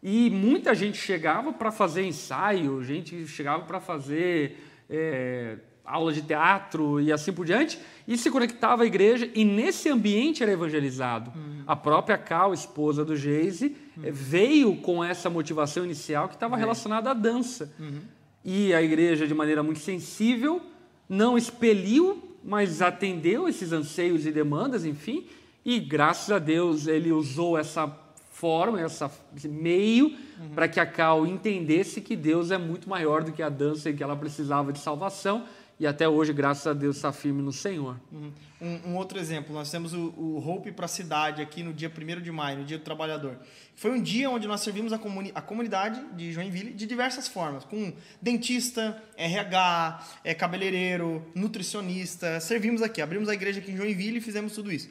E 0.03 0.29
muita 0.31 0.75
gente 0.75 0.99
chegava 0.99 1.53
para 1.53 1.71
fazer 1.71 2.05
ensaio, 2.05 2.83
gente 2.83 3.25
chegava 3.29 3.63
para 3.63 3.79
fazer 3.79 4.59
é, 4.91 5.59
aula 5.85 6.13
de 6.13 6.23
teatro 6.23 7.01
e 7.01 7.13
assim 7.13 7.33
por 7.33 7.45
diante, 7.45 7.79
e 8.07 8.17
se 8.17 8.31
conectava 8.31 8.83
à 8.83 8.87
igreja, 8.87 9.31
e 9.35 9.45
nesse 9.45 9.89
ambiente 9.89 10.43
era 10.43 10.53
evangelizado. 10.53 11.33
Uhum. 11.35 11.63
A 11.67 11.77
própria 11.77 12.19
Cal, 12.19 12.53
esposa 12.53 13.05
do 13.05 13.17
Geise, 13.17 13.77
uhum. 13.97 14.05
veio 14.13 14.77
com 14.77 15.03
essa 15.03 15.29
motivação 15.29 15.85
inicial 15.85 16.29
que 16.29 16.35
estava 16.35 16.57
relacionada 16.57 17.11
à 17.11 17.15
dança. 17.15 17.73
Uhum. 17.79 18.01
E 18.45 18.75
a 18.75 18.83
igreja, 18.83 19.27
de 19.27 19.35
maneira 19.35 19.63
muito 19.63 19.81
sensível, 19.81 20.61
não 21.09 21.37
expeliu, 21.37 22.37
mas 22.43 22.83
atendeu 22.83 23.49
esses 23.49 23.73
anseios 23.73 24.27
e 24.27 24.33
demandas, 24.33 24.85
enfim, 24.85 25.27
e 25.65 25.79
graças 25.79 26.31
a 26.31 26.39
Deus 26.39 26.89
ele 26.89 27.13
usou 27.13 27.57
essa 27.57 27.87
forma, 28.31 28.81
essa, 28.81 29.09
esse 29.37 29.49
meio, 29.49 30.07
uhum. 30.07 30.49
para 30.55 30.67
que 30.67 30.81
a 30.81 30.87
Cal 30.87 31.25
entendesse 31.25 32.01
que 32.01 32.17
Deus 32.17 32.51
é 32.51 32.59
muito 32.59 32.89
maior 32.89 33.23
do 33.23 33.31
que 33.31 33.43
a 33.43 33.49
dança 33.49 33.89
e 33.89 33.95
que 33.95 34.03
ela 34.03 34.17
precisava 34.17 34.73
de 34.73 34.81
salvação 34.81 35.45
e 35.83 35.87
até 35.87 36.09
hoje, 36.09 36.33
graças 36.33 36.65
a 36.65 36.73
Deus, 36.73 36.95
está 36.95 37.13
firme 37.13 37.43
no 37.43 37.53
Senhor. 37.53 37.99
Uhum. 38.13 38.31
Um, 38.61 38.91
um, 38.91 38.97
outro 38.97 39.19
exemplo, 39.19 39.53
nós 39.53 39.69
temos 39.69 39.93
o, 39.93 40.15
o 40.17 40.39
Hope 40.39 40.71
para 40.71 40.85
a 40.85 40.89
Cidade 40.89 41.43
aqui 41.43 41.61
no 41.61 41.73
dia 41.73 41.91
1 41.91 42.21
de 42.21 42.31
maio, 42.31 42.59
no 42.59 42.65
Dia 42.65 42.79
do 42.79 42.85
Trabalhador. 42.85 43.37
Foi 43.75 43.91
um 43.91 44.01
dia 44.01 44.31
onde 44.31 44.47
nós 44.47 44.61
servimos 44.61 44.93
a, 44.93 44.99
comuni 44.99 45.33
a 45.35 45.43
comunidade 45.43 46.01
de 46.15 46.33
Joinville 46.33 46.73
de 46.73 46.87
diversas 46.87 47.27
formas, 47.27 47.65
com 47.65 47.93
dentista, 48.21 49.03
RH, 49.17 50.07
é, 50.23 50.33
cabeleireiro, 50.35 51.27
nutricionista. 51.35 52.39
Servimos 52.39 52.81
aqui, 52.81 53.03
abrimos 53.03 53.29
a 53.29 53.35
igreja 53.35 53.59
aqui 53.59 53.73
em 53.73 53.77
Joinville 53.77 54.19
e 54.19 54.21
fizemos 54.21 54.53
tudo 54.53 54.71
isso. 54.71 54.89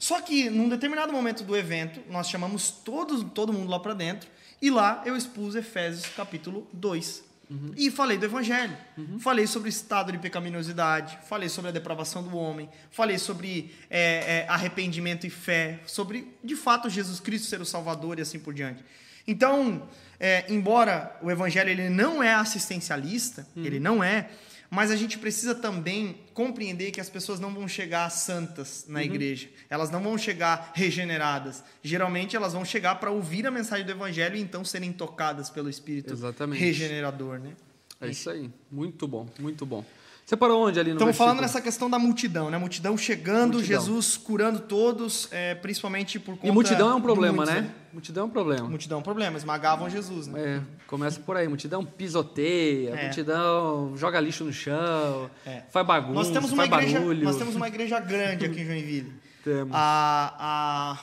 Só 0.00 0.20
que, 0.20 0.50
num 0.50 0.68
determinado 0.68 1.12
momento 1.12 1.44
do 1.44 1.56
evento, 1.56 2.00
nós 2.10 2.28
chamamos 2.28 2.72
todos, 2.72 3.24
todo 3.32 3.52
mundo 3.52 3.70
lá 3.70 3.78
para 3.78 3.94
dentro 3.94 4.28
e 4.60 4.68
lá 4.68 5.00
eu 5.06 5.16
expus 5.16 5.54
Efésios 5.54 6.06
capítulo 6.16 6.66
2 6.72 7.33
Uhum. 7.50 7.72
E 7.76 7.90
falei 7.90 8.16
do 8.16 8.24
Evangelho. 8.24 8.76
Uhum. 8.96 9.18
Falei 9.18 9.46
sobre 9.46 9.68
o 9.68 9.70
estado 9.70 10.10
de 10.10 10.18
pecaminosidade, 10.18 11.18
falei 11.28 11.48
sobre 11.48 11.68
a 11.70 11.72
depravação 11.72 12.22
do 12.22 12.36
homem, 12.36 12.68
falei 12.90 13.18
sobre 13.18 13.74
é, 13.90 14.44
é, 14.44 14.46
arrependimento 14.48 15.26
e 15.26 15.30
fé, 15.30 15.80
sobre, 15.86 16.34
de 16.42 16.56
fato, 16.56 16.88
Jesus 16.88 17.20
Cristo 17.20 17.46
ser 17.46 17.60
o 17.60 17.66
Salvador 17.66 18.18
e 18.18 18.22
assim 18.22 18.38
por 18.38 18.54
diante. 18.54 18.84
Então, 19.26 19.88
é, 20.18 20.44
embora 20.48 21.16
o 21.22 21.30
Evangelho 21.30 21.70
ele 21.70 21.88
não 21.88 22.22
é 22.22 22.34
assistencialista, 22.34 23.46
uhum. 23.56 23.64
ele 23.64 23.80
não 23.80 24.02
é, 24.02 24.28
mas 24.74 24.90
a 24.90 24.96
gente 24.96 25.18
precisa 25.18 25.54
também 25.54 26.16
compreender 26.34 26.90
que 26.90 27.00
as 27.00 27.08
pessoas 27.08 27.38
não 27.38 27.54
vão 27.54 27.68
chegar 27.68 28.10
santas 28.10 28.84
na 28.88 28.98
uhum. 28.98 29.04
igreja. 29.04 29.48
Elas 29.70 29.90
não 29.90 30.02
vão 30.02 30.18
chegar 30.18 30.72
regeneradas. 30.74 31.62
Geralmente 31.82 32.34
elas 32.34 32.52
vão 32.52 32.64
chegar 32.64 32.96
para 32.96 33.10
ouvir 33.10 33.46
a 33.46 33.50
mensagem 33.50 33.86
do 33.86 33.92
evangelho 33.92 34.36
e 34.36 34.40
então 34.40 34.64
serem 34.64 34.92
tocadas 34.92 35.48
pelo 35.48 35.70
Espírito 35.70 36.12
Exatamente. 36.12 36.60
regenerador, 36.60 37.38
né? 37.38 37.52
É 38.00 38.08
isso 38.08 38.28
aí. 38.28 38.50
Muito 38.70 39.06
bom, 39.06 39.28
muito 39.38 39.64
bom. 39.64 39.84
Você 40.24 40.38
parou 40.38 40.66
onde 40.66 40.80
ali 40.80 40.90
no 40.90 40.96
Estamos 40.96 41.16
falando 41.16 41.42
nessa 41.42 41.60
questão 41.60 41.90
da 41.90 41.98
multidão, 41.98 42.50
né? 42.50 42.56
Multidão 42.56 42.96
chegando, 42.96 43.54
multidão. 43.54 43.80
Jesus 43.80 44.16
curando 44.16 44.60
todos, 44.60 45.28
é, 45.30 45.54
principalmente 45.54 46.18
por 46.18 46.34
conta. 46.34 46.46
E 46.46 46.50
multidão 46.50 46.90
é 46.90 46.94
um 46.94 47.00
problema, 47.00 47.44
né? 47.44 47.60
né? 47.60 47.70
Multidão 47.92 48.24
é 48.24 48.26
um 48.26 48.30
problema. 48.30 48.66
Multidão 48.66 48.98
é 48.98 49.00
um 49.00 49.02
problema, 49.02 49.36
esmagavam 49.36 49.90
Jesus, 49.90 50.26
né? 50.26 50.40
É, 50.40 50.86
começa 50.86 51.20
por 51.20 51.36
aí. 51.36 51.46
Multidão 51.46 51.84
pisoteia, 51.84 52.94
é. 52.94 53.04
multidão 53.04 53.94
joga 53.96 54.18
lixo 54.18 54.44
no 54.44 54.52
chão, 54.52 55.30
é. 55.44 55.62
faz 55.70 55.86
bagunça, 55.86 56.14
nós 56.14 56.30
temos 56.30 56.52
uma 56.52 56.64
igreja, 56.64 56.98
barulho. 56.98 57.24
Nós 57.24 57.36
temos 57.36 57.54
uma 57.54 57.68
igreja 57.68 58.00
grande 58.00 58.46
aqui 58.46 58.62
em 58.62 58.66
Joinville. 58.66 59.12
Temos. 59.44 59.72
A, 59.74 60.34
a, 60.38 60.98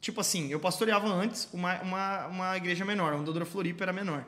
tipo 0.00 0.20
assim, 0.20 0.52
eu 0.52 0.60
pastoreava 0.60 1.08
antes 1.08 1.48
uma, 1.52 1.82
uma, 1.82 2.26
uma 2.28 2.56
igreja 2.56 2.84
menor, 2.84 3.12
a 3.12 3.16
Ondodora 3.16 3.44
Floripa 3.44 3.82
era 3.82 3.92
menor. 3.92 4.24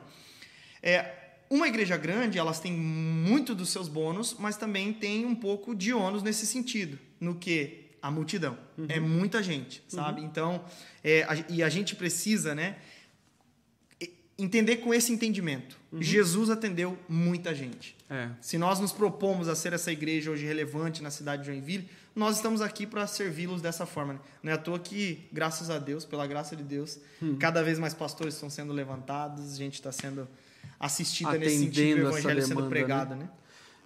É, 0.83 1.26
uma 1.49 1.67
igreja 1.67 1.95
grande, 1.97 2.37
elas 2.37 2.59
têm 2.59 2.73
muito 2.73 3.55
dos 3.55 3.69
seus 3.69 3.87
bônus, 3.87 4.35
mas 4.39 4.57
também 4.57 4.91
tem 4.93 5.25
um 5.25 5.35
pouco 5.35 5.73
de 5.75 5.93
ônus 5.93 6.21
nesse 6.23 6.45
sentido, 6.45 6.97
no 7.19 7.35
que 7.35 7.85
a 8.01 8.11
multidão 8.11 8.57
é 8.89 8.99
muita 8.99 9.41
gente, 9.41 9.81
sabe? 9.87 10.21
Então, 10.21 10.63
é, 11.03 11.23
a- 11.23 11.45
e 11.49 11.63
a 11.63 11.69
gente 11.69 11.95
precisa, 11.95 12.53
né, 12.53 12.77
entender 14.37 14.77
com 14.77 14.93
esse 14.93 15.11
entendimento. 15.11 15.77
Jesus 15.99 16.49
atendeu 16.51 16.97
muita 17.09 17.55
gente. 17.55 17.95
É. 18.09 18.29
Se 18.39 18.57
nós 18.57 18.79
nos 18.79 18.91
propomos 18.91 19.47
a 19.47 19.55
ser 19.55 19.73
essa 19.73 19.91
igreja 19.91 20.29
hoje 20.29 20.45
relevante 20.45 21.01
na 21.01 21.09
cidade 21.09 21.41
de 21.41 21.47
Joinville, 21.47 21.89
nós 22.15 22.35
estamos 22.35 22.61
aqui 22.61 22.85
para 22.85 23.07
servi-los 23.07 23.61
dessa 23.61 23.85
forma. 23.85 24.13
né? 24.13 24.19
Não 24.43 24.51
é 24.51 24.55
à 24.55 24.57
toa 24.57 24.77
que, 24.77 25.27
graças 25.31 25.69
a 25.71 25.79
Deus, 25.79 26.05
pela 26.05 26.27
graça 26.27 26.55
de 26.55 26.63
Deus, 26.63 26.99
cada 27.39 27.63
vez 27.63 27.79
mais 27.79 27.93
pastores 27.95 28.35
estão 28.35 28.49
sendo 28.49 28.73
levantados, 28.73 29.53
a 29.53 29.57
gente 29.57 29.75
está 29.75 29.91
sendo 29.91 30.27
assistida 30.79 31.37
nesse 31.37 31.57
sentido, 31.57 31.71
Atendendo 31.71 32.05
o 32.05 32.09
evangelho 32.09 32.41
sendo 32.41 32.55
demanda, 32.55 32.69
pregado, 32.69 33.15
né? 33.15 33.29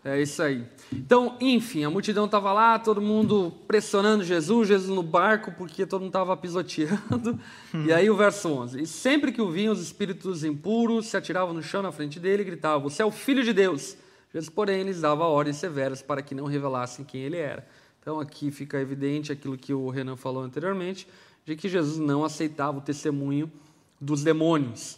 É 0.04 0.20
isso 0.20 0.42
aí. 0.42 0.66
Então, 0.92 1.38
enfim, 1.40 1.84
a 1.84 1.90
multidão 1.90 2.26
estava 2.26 2.52
lá, 2.52 2.80
todo 2.80 3.00
mundo 3.00 3.54
pressionando 3.68 4.24
Jesus, 4.24 4.68
Jesus 4.68 4.90
no 4.90 5.04
barco, 5.04 5.52
porque 5.52 5.86
todo 5.86 6.02
mundo 6.02 6.10
estava 6.10 6.36
pisoteando. 6.36 7.40
E 7.86 7.94
aí 7.94 8.10
o 8.10 8.16
verso 8.16 8.50
11. 8.50 8.82
E 8.82 8.88
sempre 8.88 9.32
que 9.32 9.42
o 9.42 9.52
vinham, 9.52 9.72
os 9.72 9.80
espíritos 9.80 10.44
impuros 10.44 11.06
se 11.06 11.16
atiravam 11.16 11.54
no 11.54 11.62
chão 11.62 11.84
na 11.84 11.92
frente 11.92 12.20
dele 12.20 12.42
e 12.42 12.46
gritavam, 12.46 12.90
você 12.90 13.04
é 13.04 13.06
o 13.06 13.12
Filho 13.12 13.44
de 13.44 13.54
Deus. 13.54 13.96
Jesus, 14.34 14.50
porém, 14.50 14.82
lhes 14.84 15.02
dava 15.02 15.26
ordens 15.26 15.58
severas 15.58 16.02
para 16.02 16.24
que 16.24 16.34
não 16.34 16.46
revelassem 16.46 17.06
quem 17.06 17.22
ele 17.22 17.38
era. 17.38 17.68
Então, 18.02 18.20
aqui 18.20 18.50
fica 18.50 18.80
evidente 18.80 19.32
aquilo 19.32 19.56
que 19.56 19.72
o 19.72 19.88
Renan 19.90 20.16
falou 20.16 20.42
anteriormente, 20.42 21.08
de 21.46 21.56
que 21.56 21.70
Jesus 21.70 22.00
não 22.00 22.24
aceitava 22.24 22.80
o 22.80 22.82
testemunho 22.82 23.52
dos 24.00 24.24
demônios. 24.24 24.98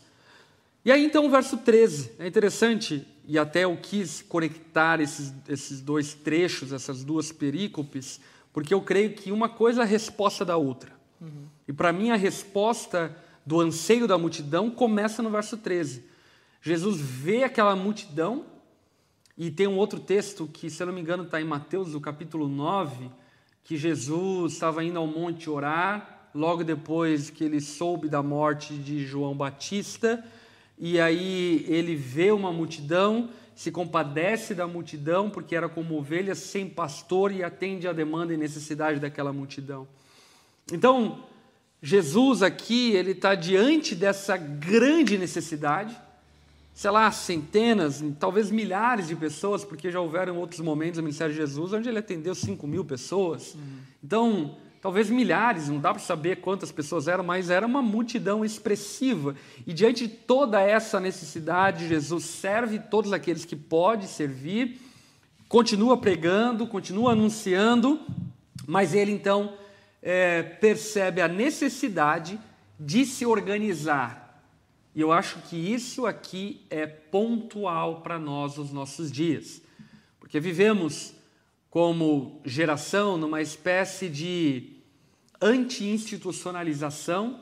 E 0.85 0.91
aí, 0.91 1.05
então, 1.05 1.25
o 1.25 1.29
verso 1.29 1.57
13. 1.57 2.13
É 2.19 2.27
interessante, 2.27 3.07
e 3.25 3.39
até 3.39 3.63
eu 3.63 3.77
quis 3.77 4.21
conectar 4.21 4.99
esses, 4.99 5.33
esses 5.47 5.81
dois 5.81 6.13
trechos, 6.13 6.73
essas 6.73 7.03
duas 7.03 7.31
perícopes, 7.31 8.19
porque 8.51 8.73
eu 8.73 8.81
creio 8.81 9.13
que 9.13 9.31
uma 9.31 9.47
coisa 9.47 9.81
é 9.81 9.83
a 9.83 9.87
resposta 9.87 10.43
da 10.43 10.57
outra. 10.57 10.91
E 11.67 11.71
para 11.71 11.93
mim, 11.93 12.09
a 12.11 12.15
resposta 12.15 13.15
do 13.45 13.61
anseio 13.61 14.07
da 14.07 14.17
multidão 14.17 14.69
começa 14.69 15.23
no 15.23 15.29
verso 15.29 15.57
13. 15.57 16.03
Jesus 16.61 16.99
vê 16.99 17.43
aquela 17.43 17.75
multidão, 17.75 18.45
e 19.37 19.49
tem 19.49 19.67
um 19.67 19.77
outro 19.77 19.99
texto 19.99 20.47
que, 20.51 20.69
se 20.69 20.83
eu 20.83 20.87
não 20.87 20.93
me 20.93 21.01
engano, 21.01 21.23
está 21.23 21.41
em 21.41 21.45
Mateus, 21.45 21.93
no 21.93 22.01
capítulo 22.01 22.47
9, 22.47 23.09
que 23.63 23.77
Jesus 23.77 24.53
estava 24.53 24.83
indo 24.83 24.99
ao 24.99 25.07
monte 25.07 25.49
orar, 25.49 26.29
logo 26.35 26.63
depois 26.63 27.29
que 27.29 27.43
ele 27.43 27.59
soube 27.61 28.09
da 28.09 28.21
morte 28.21 28.73
de 28.75 29.05
João 29.05 29.35
Batista, 29.35 30.23
e 30.77 30.99
aí 30.99 31.65
ele 31.67 31.95
vê 31.95 32.31
uma 32.31 32.51
multidão, 32.51 33.29
se 33.55 33.71
compadece 33.71 34.55
da 34.55 34.67
multidão, 34.67 35.29
porque 35.29 35.55
era 35.55 35.69
como 35.69 35.97
ovelhas 35.97 36.39
sem 36.39 36.67
pastor 36.67 37.31
e 37.31 37.43
atende 37.43 37.87
à 37.87 37.93
demanda 37.93 38.33
e 38.33 38.37
necessidade 38.37 38.99
daquela 38.99 39.31
multidão. 39.31 39.87
Então, 40.71 41.23
Jesus 41.81 42.41
aqui, 42.41 42.91
ele 42.93 43.11
está 43.11 43.35
diante 43.35 43.93
dessa 43.93 44.37
grande 44.37 45.17
necessidade, 45.17 45.95
sei 46.73 46.89
lá, 46.89 47.11
centenas, 47.11 48.03
talvez 48.19 48.49
milhares 48.49 49.07
de 49.07 49.15
pessoas, 49.15 49.63
porque 49.63 49.91
já 49.91 49.99
houveram 49.99 50.37
outros 50.37 50.61
momentos 50.61 50.97
no 50.97 51.03
ministério 51.03 51.33
de 51.33 51.39
Jesus 51.39 51.73
onde 51.73 51.87
ele 51.87 51.99
atendeu 51.99 52.33
5 52.33 52.65
mil 52.65 52.83
pessoas. 52.83 53.55
Então, 54.03 54.57
talvez 54.83 55.09
milhares, 55.09 55.69
não 55.69 55.79
dá 55.79 55.93
para 55.93 56.03
saber 56.03 56.41
quantas 56.41 56.69
pessoas 56.69 57.07
eram, 57.07 57.23
mas 57.23 57.49
era 57.49 57.65
uma 57.65 57.81
multidão 57.81 58.43
expressiva. 58.43 59.33
E 59.65 59.71
diante 59.71 60.05
de 60.05 60.13
toda 60.13 60.59
essa 60.59 60.99
necessidade, 60.99 61.87
Jesus 61.87 62.25
serve 62.25 62.77
todos 62.79 63.13
aqueles 63.13 63.45
que 63.45 63.55
pode 63.55 64.07
servir, 64.07 64.81
continua 65.47 65.95
pregando, 65.95 66.67
continua 66.67 67.13
anunciando, 67.13 67.97
mas 68.67 68.93
ele 68.93 69.13
então 69.13 69.53
é, 70.01 70.43
percebe 70.43 71.21
a 71.21 71.29
necessidade 71.29 72.37
de 72.77 73.05
se 73.05 73.25
organizar. 73.25 74.43
E 74.93 74.99
eu 74.99 75.13
acho 75.13 75.39
que 75.49 75.55
isso 75.55 76.05
aqui 76.05 76.65
é 76.69 76.85
pontual 76.85 78.01
para 78.01 78.19
nós 78.19 78.57
nos 78.57 78.73
nossos 78.73 79.09
dias, 79.09 79.61
porque 80.19 80.41
vivemos 80.41 81.13
como 81.69 82.41
geração 82.43 83.17
numa 83.17 83.41
espécie 83.41 84.09
de 84.09 84.72
anti-institucionalização, 85.43 87.41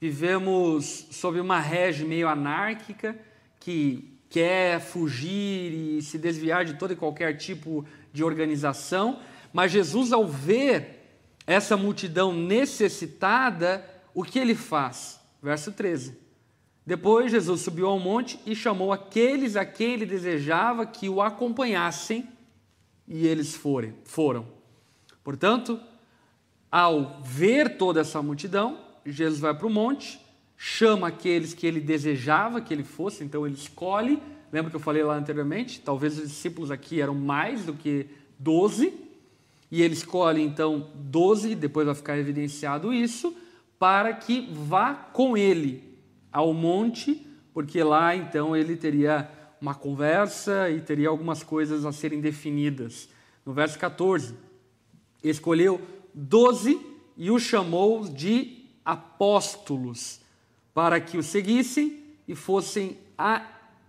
vivemos 0.00 1.06
sob 1.10 1.38
uma 1.38 1.60
rege 1.60 2.04
meio 2.04 2.26
anárquica 2.26 3.18
que 3.60 4.18
quer 4.30 4.80
fugir 4.80 5.72
e 5.72 6.02
se 6.02 6.18
desviar 6.18 6.64
de 6.64 6.74
todo 6.74 6.92
e 6.92 6.96
qualquer 6.96 7.36
tipo 7.36 7.84
de 8.12 8.24
organização, 8.24 9.20
mas 9.52 9.70
Jesus, 9.70 10.12
ao 10.12 10.26
ver 10.26 11.02
essa 11.46 11.76
multidão 11.76 12.32
necessitada, 12.32 13.84
o 14.14 14.24
que 14.24 14.38
ele 14.38 14.54
faz? 14.54 15.20
Verso 15.42 15.70
13. 15.70 16.18
Depois 16.86 17.30
Jesus 17.30 17.60
subiu 17.60 17.86
ao 17.86 17.98
monte 17.98 18.38
e 18.44 18.56
chamou 18.56 18.92
aqueles 18.92 19.56
a 19.56 19.64
quem 19.64 19.92
ele 19.92 20.06
desejava 20.06 20.84
que 20.84 21.08
o 21.08 21.22
acompanhassem, 21.22 22.28
e 23.06 23.26
eles 23.26 23.54
forem, 23.54 23.94
foram. 24.04 24.46
Portanto, 25.22 25.78
ao 26.74 27.20
ver 27.22 27.76
toda 27.76 28.00
essa 28.00 28.20
multidão, 28.20 28.80
Jesus 29.06 29.38
vai 29.38 29.54
para 29.54 29.68
o 29.68 29.70
monte, 29.70 30.20
chama 30.56 31.06
aqueles 31.06 31.54
que 31.54 31.68
ele 31.68 31.78
desejava 31.78 32.60
que 32.60 32.74
ele 32.74 32.82
fosse, 32.82 33.22
então 33.22 33.46
ele 33.46 33.54
escolhe. 33.54 34.20
Lembra 34.52 34.70
que 34.70 34.76
eu 34.76 34.80
falei 34.80 35.04
lá 35.04 35.14
anteriormente? 35.14 35.80
Talvez 35.80 36.18
os 36.18 36.28
discípulos 36.28 36.72
aqui 36.72 37.00
eram 37.00 37.14
mais 37.14 37.64
do 37.64 37.74
que 37.74 38.08
doze, 38.36 38.92
e 39.70 39.82
ele 39.82 39.94
escolhe 39.94 40.42
então 40.42 40.90
doze, 40.96 41.54
depois 41.54 41.86
vai 41.86 41.94
ficar 41.94 42.18
evidenciado 42.18 42.92
isso, 42.92 43.32
para 43.78 44.12
que 44.12 44.48
vá 44.52 44.94
com 44.94 45.36
ele 45.36 45.96
ao 46.32 46.52
monte, 46.52 47.24
porque 47.52 47.84
lá 47.84 48.16
então 48.16 48.56
ele 48.56 48.74
teria 48.74 49.30
uma 49.60 49.76
conversa 49.76 50.68
e 50.70 50.80
teria 50.80 51.08
algumas 51.08 51.44
coisas 51.44 51.86
a 51.86 51.92
serem 51.92 52.20
definidas. 52.20 53.08
No 53.46 53.52
verso 53.52 53.78
14, 53.78 54.34
escolheu 55.22 55.80
doze 56.14 56.80
e 57.16 57.30
os 57.30 57.42
chamou 57.42 58.08
de 58.08 58.64
apóstolos, 58.84 60.20
para 60.72 61.00
que 61.00 61.18
o 61.18 61.22
seguissem 61.22 62.02
e 62.26 62.34
fossem 62.34 62.98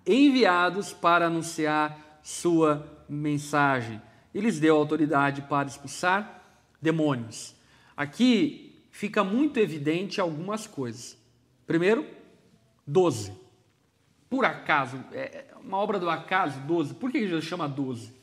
enviados 0.05 0.91
para 0.93 1.27
anunciar 1.27 2.19
sua 2.23 3.05
mensagem. 3.07 4.01
E 4.33 4.41
lhes 4.41 4.59
deu 4.59 4.75
autoridade 4.75 5.43
para 5.43 5.67
expulsar 5.67 6.43
demônios. 6.81 7.55
Aqui 7.95 8.83
fica 8.91 9.23
muito 9.23 9.59
evidente 9.59 10.19
algumas 10.19 10.67
coisas. 10.67 11.17
Primeiro, 11.65 12.05
12. 12.85 13.31
Por 14.29 14.45
acaso, 14.45 15.03
é 15.11 15.45
uma 15.63 15.77
obra 15.77 15.97
do 15.97 16.09
acaso, 16.09 16.59
12. 16.61 16.95
Por 16.95 17.11
que 17.11 17.19
Jesus 17.19 17.45
chama 17.45 17.67
12? 17.67 18.13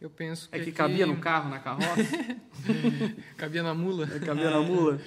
Eu 0.00 0.10
penso 0.10 0.48
que 0.48 0.54
É 0.56 0.58
que 0.58 0.64
aqui- 0.64 0.72
cabia 0.72 1.06
no 1.06 1.16
carro, 1.18 1.48
na 1.48 1.58
carroça? 1.58 2.02
cabia 3.36 3.62
na 3.62 3.74
mula. 3.74 4.08
É 4.14 4.18
cabia 4.18 4.50
na 4.50 4.60
mula? 4.60 5.00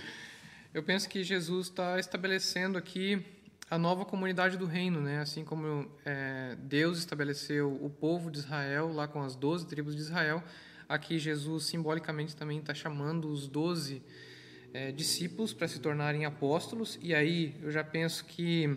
Eu 0.74 0.84
penso 0.84 1.08
que 1.08 1.24
Jesus 1.24 1.68
está 1.68 2.00
estabelecendo 2.00 2.78
aqui 2.78 3.24
a 3.70 3.78
nova 3.78 4.04
comunidade 4.04 4.58
do 4.58 4.66
reino, 4.66 5.00
né? 5.00 5.20
Assim 5.20 5.44
como 5.44 5.90
é, 6.06 6.56
Deus 6.60 6.98
estabeleceu 6.98 7.72
o 7.84 7.90
povo 7.90 8.32
de 8.32 8.40
Israel 8.40 8.92
lá 8.92 9.08
com 9.08 9.22
as 9.22 9.36
doze 9.36 9.68
tribos 9.68 9.96
de 9.96 10.02
Israel, 10.02 10.44
aqui 10.88 11.20
Jesus 11.20 11.66
simbolicamente 11.66 12.36
também 12.36 12.58
está 12.58 12.74
chamando 12.74 13.30
os 13.32 13.48
doze 13.48 14.02
é, 14.74 14.92
discípulos 14.92 15.54
para 15.54 15.68
se 15.68 15.80
tornarem 15.80 16.26
apóstolos. 16.26 16.98
E 17.02 17.14
aí 17.14 17.56
eu 17.62 17.70
já 17.72 17.84
penso 17.84 18.26
que 18.26 18.76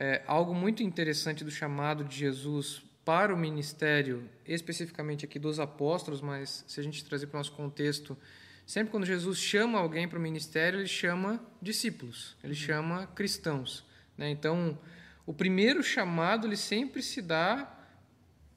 é, 0.00 0.22
algo 0.26 0.54
muito 0.54 0.82
interessante 0.82 1.44
do 1.44 1.50
chamado 1.50 2.02
de 2.02 2.16
Jesus 2.16 2.82
para 3.04 3.34
o 3.34 3.36
ministério, 3.36 4.28
especificamente 4.46 5.24
aqui 5.24 5.38
dos 5.38 5.58
apóstolos, 5.58 6.20
mas 6.20 6.64
se 6.68 6.78
a 6.78 6.82
gente 6.82 7.04
trazer 7.04 7.26
para 7.26 7.36
o 7.36 7.40
nosso 7.40 7.52
contexto, 7.52 8.16
sempre 8.64 8.90
quando 8.90 9.04
Jesus 9.04 9.38
chama 9.38 9.78
alguém 9.78 10.08
para 10.08 10.18
o 10.18 10.22
ministério, 10.22 10.78
ele 10.80 10.88
chama 10.88 11.40
discípulos, 11.60 12.36
ele 12.42 12.54
chama 12.54 13.06
cristãos. 13.08 13.84
Né? 14.16 14.30
Então, 14.30 14.78
o 15.26 15.32
primeiro 15.32 15.82
chamado 15.82 16.46
ele 16.46 16.56
sempre 16.56 17.02
se 17.02 17.20
dá 17.20 17.78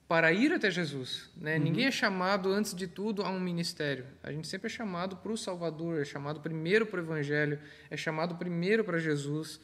para 0.07 0.31
ir 0.31 0.53
até 0.53 0.69
Jesus. 0.69 1.29
Né? 1.35 1.57
Ninguém 1.57 1.85
é 1.85 1.91
chamado, 1.91 2.51
antes 2.51 2.75
de 2.75 2.85
tudo, 2.85 3.23
a 3.23 3.29
um 3.29 3.39
ministério. 3.39 4.05
A 4.21 4.31
gente 4.31 4.47
sempre 4.47 4.67
é 4.67 4.69
chamado 4.69 5.17
para 5.17 5.31
o 5.31 5.37
Salvador, 5.37 5.99
é 5.99 6.05
chamado 6.05 6.39
primeiro 6.39 6.85
para 6.85 6.99
o 6.99 7.03
Evangelho, 7.03 7.59
é 7.89 7.97
chamado 7.97 8.35
primeiro 8.35 8.83
para 8.83 8.99
Jesus. 8.99 9.59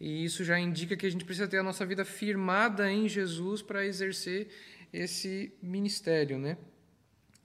E 0.00 0.24
isso 0.24 0.42
já 0.42 0.58
indica 0.58 0.96
que 0.96 1.06
a 1.06 1.10
gente 1.10 1.24
precisa 1.24 1.46
ter 1.46 1.58
a 1.58 1.62
nossa 1.62 1.84
vida 1.84 2.04
firmada 2.04 2.90
em 2.90 3.08
Jesus 3.08 3.62
para 3.62 3.84
exercer 3.84 4.48
esse 4.92 5.52
ministério, 5.62 6.38
né? 6.38 6.56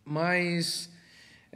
Mas 0.03 0.89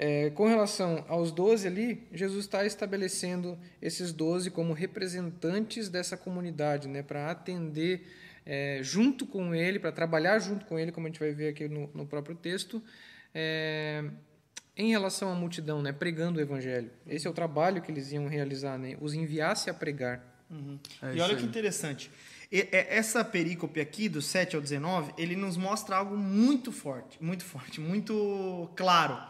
É, 0.02 0.30
com 0.30 0.48
relação 0.48 1.04
aos 1.10 1.30
doze 1.30 1.68
ali, 1.68 2.08
Jesus 2.14 2.46
está 2.46 2.66
estabelecendo 2.66 3.60
esses 3.82 4.14
doze 4.14 4.50
como 4.50 4.72
representantes 4.72 5.90
dessa 5.90 6.16
comunidade, 6.16 6.88
né, 6.88 7.04
para 7.04 7.30
atender 7.30 8.08
é, 8.46 8.80
junto 8.82 9.26
com 9.26 9.54
ele, 9.54 9.78
para 9.78 9.92
trabalhar 9.92 10.40
junto 10.40 10.66
com 10.66 10.80
ele, 10.80 10.94
como 10.94 11.06
a 11.06 11.10
gente 11.10 11.20
vai 11.20 11.34
ver 11.34 11.50
aqui 11.50 11.68
no, 11.68 11.90
no 11.94 12.08
próprio 12.08 12.34
texto, 12.34 12.82
é, 13.36 14.06
em 14.78 14.90
relação 14.90 15.34
à 15.34 15.36
multidão, 15.36 15.82
né, 15.82 15.92
pregando 15.92 16.40
o 16.40 16.42
evangelho. 16.42 16.90
Esse 17.06 17.28
é 17.28 17.30
o 17.30 17.34
trabalho 17.34 17.82
que 17.82 17.92
eles 17.92 18.10
iam 18.14 18.26
realizar, 18.26 18.78
né, 18.78 18.96
os 19.02 19.14
enviasse 19.14 19.70
a 19.70 19.74
pregar. 19.74 20.29
Uhum. 20.50 20.80
e 21.16 21.22
olha 21.22 21.36
que 21.36 21.44
interessante. 21.44 22.10
Essa 22.52 23.24
perícope 23.24 23.80
aqui, 23.80 24.10
do 24.10 24.22
7 24.22 24.56
ao 24.56 24.62
19, 24.62 25.14
ele 25.18 25.36
nos 25.36 25.56
mostra 25.56 25.98
algo 25.98 26.18
muito 26.18 26.72
forte, 26.72 27.22
muito 27.22 27.44
forte, 27.44 27.80
muito 27.80 28.68
claro. 28.76 29.22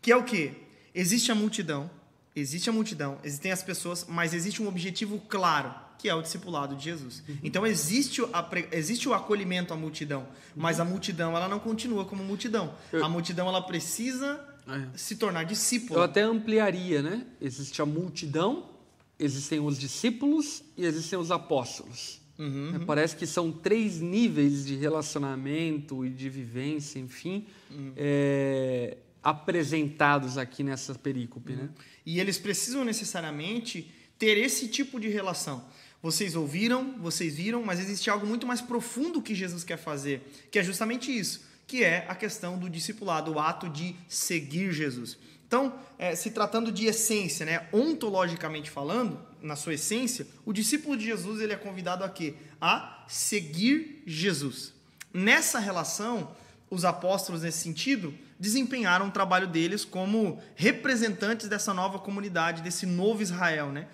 Que 0.00 0.12
é 0.12 0.16
o 0.16 0.22
quê? 0.22 0.52
Existe 0.94 1.32
a 1.32 1.34
multidão, 1.34 1.90
existe 2.34 2.70
a 2.70 2.72
multidão, 2.72 3.18
existem 3.24 3.50
as 3.50 3.64
pessoas, 3.64 4.06
mas 4.08 4.32
existe 4.32 4.62
um 4.62 4.68
objetivo 4.68 5.20
claro, 5.28 5.74
que 5.98 6.08
é 6.08 6.14
o 6.14 6.22
discipulado 6.22 6.76
de 6.76 6.84
Jesus. 6.84 7.22
Uhum. 7.28 7.38
Então 7.42 7.66
existe, 7.66 8.22
a, 8.32 8.48
existe 8.70 9.08
o 9.08 9.14
acolhimento 9.14 9.74
à 9.74 9.76
multidão, 9.76 10.28
mas 10.54 10.78
a 10.78 10.84
multidão 10.84 11.36
ela 11.36 11.48
não 11.48 11.58
continua 11.58 12.04
como 12.04 12.22
multidão. 12.22 12.72
A 12.92 13.08
multidão 13.08 13.48
ela 13.48 13.62
precisa 13.62 14.40
é. 14.68 14.96
se 14.96 15.16
tornar 15.16 15.44
discípula. 15.44 15.98
Eu 15.98 16.04
até 16.04 16.22
ampliaria, 16.22 17.02
né? 17.02 17.26
Existe 17.40 17.82
a 17.82 17.86
multidão, 17.86 18.75
existem 19.18 19.60
os 19.60 19.78
discípulos 19.78 20.62
e 20.76 20.84
existem 20.84 21.18
os 21.18 21.30
apóstolos. 21.30 22.20
Uhum. 22.38 22.72
É, 22.74 22.78
parece 22.80 23.16
que 23.16 23.26
são 23.26 23.50
três 23.50 24.00
níveis 24.00 24.66
de 24.66 24.76
relacionamento 24.76 26.04
e 26.04 26.10
de 26.10 26.28
vivência, 26.28 26.98
enfim, 26.98 27.46
uhum. 27.70 27.92
é, 27.96 28.98
apresentados 29.22 30.36
aqui 30.36 30.62
nessa 30.62 30.94
perícope. 30.94 31.52
Uhum. 31.52 31.58
Né? 31.58 31.68
E 32.04 32.20
eles 32.20 32.38
precisam 32.38 32.84
necessariamente 32.84 33.90
ter 34.18 34.36
esse 34.38 34.68
tipo 34.68 35.00
de 35.00 35.08
relação. 35.08 35.64
Vocês 36.02 36.36
ouviram, 36.36 36.98
vocês 36.98 37.36
viram, 37.36 37.64
mas 37.64 37.80
existe 37.80 38.10
algo 38.10 38.26
muito 38.26 38.46
mais 38.46 38.60
profundo 38.60 39.22
que 39.22 39.34
Jesus 39.34 39.64
quer 39.64 39.78
fazer, 39.78 40.22
que 40.50 40.58
é 40.58 40.62
justamente 40.62 41.10
isso, 41.10 41.40
que 41.66 41.82
é 41.82 42.04
a 42.06 42.14
questão 42.14 42.58
do 42.58 42.68
discipulado, 42.68 43.32
o 43.32 43.40
ato 43.40 43.68
de 43.68 43.96
seguir 44.08 44.72
Jesus. 44.72 45.18
Então, 45.46 45.78
é, 45.98 46.14
se 46.14 46.30
tratando 46.30 46.72
de 46.72 46.86
essência, 46.86 47.46
né, 47.46 47.68
ontologicamente 47.72 48.68
falando, 48.68 49.18
na 49.40 49.54
sua 49.54 49.74
essência, 49.74 50.26
o 50.44 50.52
discípulo 50.52 50.96
de 50.96 51.04
Jesus 51.04 51.40
ele 51.40 51.52
é 51.52 51.56
convidado 51.56 52.02
a 52.02 52.08
quê? 52.08 52.34
A 52.60 53.04
seguir 53.06 54.02
Jesus. 54.06 54.74
Nessa 55.14 55.58
relação, 55.58 56.34
os 56.68 56.84
apóstolos, 56.84 57.42
nesse 57.42 57.58
sentido, 57.58 58.12
desempenharam 58.38 59.08
o 59.08 59.10
trabalho 59.10 59.46
deles 59.46 59.84
como 59.84 60.42
representantes 60.56 61.48
dessa 61.48 61.72
nova 61.72 61.98
comunidade, 61.98 62.62
desse 62.62 62.84
novo 62.84 63.22
Israel. 63.22 63.70
Né? 63.70 63.86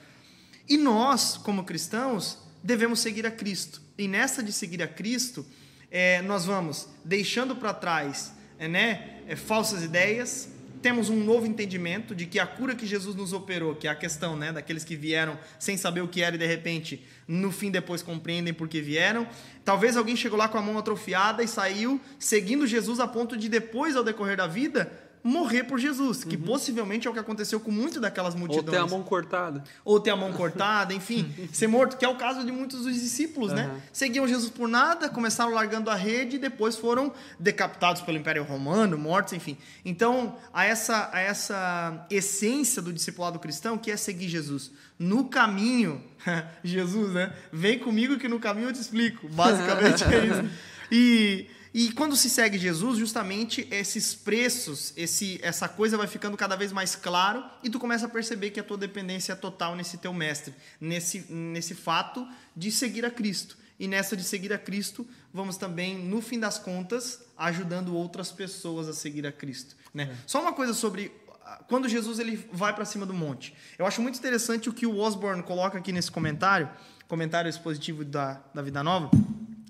E 0.68 0.78
nós, 0.78 1.36
como 1.36 1.64
cristãos, 1.64 2.38
devemos 2.62 3.00
seguir 3.00 3.26
a 3.26 3.30
Cristo. 3.30 3.82
E 3.98 4.08
nessa 4.08 4.42
de 4.42 4.52
seguir 4.52 4.82
a 4.82 4.88
Cristo, 4.88 5.46
é, 5.90 6.22
nós 6.22 6.46
vamos 6.46 6.88
deixando 7.04 7.54
para 7.54 7.74
trás 7.74 8.32
é, 8.58 8.66
né, 8.66 9.20
é, 9.26 9.36
falsas 9.36 9.82
ideias, 9.82 10.48
temos 10.82 11.08
um 11.08 11.22
novo 11.22 11.46
entendimento 11.46 12.14
de 12.14 12.26
que 12.26 12.38
a 12.38 12.46
cura 12.46 12.74
que 12.74 12.84
Jesus 12.84 13.14
nos 13.14 13.32
operou, 13.32 13.74
que 13.74 13.86
é 13.86 13.90
a 13.90 13.94
questão 13.94 14.36
né, 14.36 14.52
daqueles 14.52 14.82
que 14.82 14.96
vieram 14.96 15.38
sem 15.58 15.76
saber 15.76 16.00
o 16.00 16.08
que 16.08 16.20
era 16.20 16.34
e 16.34 16.38
de 16.38 16.46
repente, 16.46 17.06
no 17.26 17.52
fim, 17.52 17.70
depois 17.70 18.02
compreendem 18.02 18.52
por 18.52 18.68
que 18.68 18.80
vieram. 18.80 19.26
Talvez 19.64 19.96
alguém 19.96 20.16
chegou 20.16 20.36
lá 20.36 20.48
com 20.48 20.58
a 20.58 20.62
mão 20.62 20.76
atrofiada 20.76 21.42
e 21.42 21.48
saiu 21.48 22.00
seguindo 22.18 22.66
Jesus 22.66 22.98
a 22.98 23.06
ponto 23.06 23.36
de, 23.36 23.48
depois, 23.48 23.94
ao 23.94 24.02
decorrer 24.02 24.36
da 24.36 24.48
vida, 24.48 24.92
morrer 25.22 25.64
por 25.64 25.78
Jesus, 25.78 26.24
que 26.24 26.36
uhum. 26.36 26.42
possivelmente 26.42 27.06
é 27.06 27.10
o 27.10 27.12
que 27.12 27.18
aconteceu 27.18 27.60
com 27.60 27.70
muitas 27.70 28.00
daquelas 28.00 28.34
multidões. 28.34 28.66
Ou 28.66 28.72
ter 28.72 28.78
a 28.78 28.86
mão 28.86 29.02
cortada. 29.02 29.64
Ou 29.84 30.00
ter 30.00 30.10
a 30.10 30.16
mão 30.16 30.32
cortada, 30.32 30.92
enfim, 30.92 31.32
ser 31.52 31.68
morto, 31.68 31.96
que 31.96 32.04
é 32.04 32.08
o 32.08 32.16
caso 32.16 32.44
de 32.44 32.50
muitos 32.50 32.84
dos 32.84 32.94
discípulos, 32.94 33.50
uhum. 33.50 33.56
né? 33.56 33.82
Seguiam 33.92 34.26
Jesus 34.26 34.50
por 34.50 34.68
nada, 34.68 35.08
começaram 35.08 35.52
largando 35.52 35.90
a 35.90 35.94
rede 35.94 36.36
e 36.36 36.38
depois 36.38 36.76
foram 36.76 37.12
decapitados 37.38 38.02
pelo 38.02 38.18
Império 38.18 38.42
Romano, 38.42 38.98
mortos, 38.98 39.32
enfim. 39.32 39.56
Então, 39.84 40.36
a 40.52 40.64
essa, 40.64 41.10
a 41.12 41.20
essa 41.20 42.06
essência 42.10 42.82
do 42.82 42.92
discipulado 42.92 43.38
cristão, 43.38 43.78
que 43.78 43.90
é 43.90 43.96
seguir 43.96 44.28
Jesus. 44.28 44.72
No 44.98 45.28
caminho, 45.28 46.02
Jesus, 46.64 47.12
né? 47.12 47.32
Vem 47.52 47.78
comigo 47.78 48.18
que 48.18 48.28
no 48.28 48.40
caminho 48.40 48.68
eu 48.68 48.72
te 48.72 48.80
explico. 48.80 49.28
Basicamente 49.28 50.04
é 50.04 50.24
isso. 50.24 50.72
E 50.94 51.46
e 51.74 51.90
quando 51.92 52.14
se 52.16 52.28
segue 52.28 52.58
Jesus, 52.58 52.98
justamente 52.98 53.66
esses 53.70 54.14
preços, 54.14 54.92
esse, 54.94 55.40
essa 55.42 55.66
coisa 55.66 55.96
vai 55.96 56.06
ficando 56.06 56.36
cada 56.36 56.54
vez 56.54 56.70
mais 56.70 56.94
claro 56.94 57.42
e 57.62 57.70
tu 57.70 57.78
começa 57.78 58.04
a 58.04 58.08
perceber 58.08 58.50
que 58.50 58.60
a 58.60 58.62
tua 58.62 58.76
dependência 58.76 59.32
é 59.32 59.36
total 59.36 59.74
nesse 59.74 59.96
teu 59.96 60.12
mestre, 60.12 60.52
nesse, 60.78 61.20
nesse 61.32 61.74
fato 61.74 62.28
de 62.54 62.70
seguir 62.70 63.06
a 63.06 63.10
Cristo. 63.10 63.56
E 63.80 63.88
nessa 63.88 64.14
de 64.14 64.22
seguir 64.22 64.52
a 64.52 64.58
Cristo, 64.58 65.06
vamos 65.32 65.56
também, 65.56 65.96
no 65.98 66.20
fim 66.20 66.38
das 66.38 66.58
contas, 66.58 67.22
ajudando 67.38 67.96
outras 67.96 68.30
pessoas 68.30 68.86
a 68.86 68.92
seguir 68.92 69.26
a 69.26 69.32
Cristo. 69.32 69.74
Né? 69.94 70.10
É. 70.12 70.16
Só 70.26 70.42
uma 70.42 70.52
coisa 70.52 70.74
sobre 70.74 71.10
ah, 71.42 71.64
quando 71.66 71.88
Jesus 71.88 72.18
ele 72.18 72.36
vai 72.52 72.74
para 72.74 72.84
cima 72.84 73.06
do 73.06 73.14
monte. 73.14 73.54
Eu 73.78 73.86
acho 73.86 74.02
muito 74.02 74.18
interessante 74.18 74.68
o 74.68 74.74
que 74.74 74.86
o 74.86 74.98
Osborne 74.98 75.42
coloca 75.42 75.78
aqui 75.78 75.90
nesse 75.90 76.10
comentário, 76.10 76.68
comentário 77.08 77.48
expositivo 77.48 78.04
da, 78.04 78.42
da 78.54 78.60
Vida 78.60 78.84
Nova. 78.84 79.10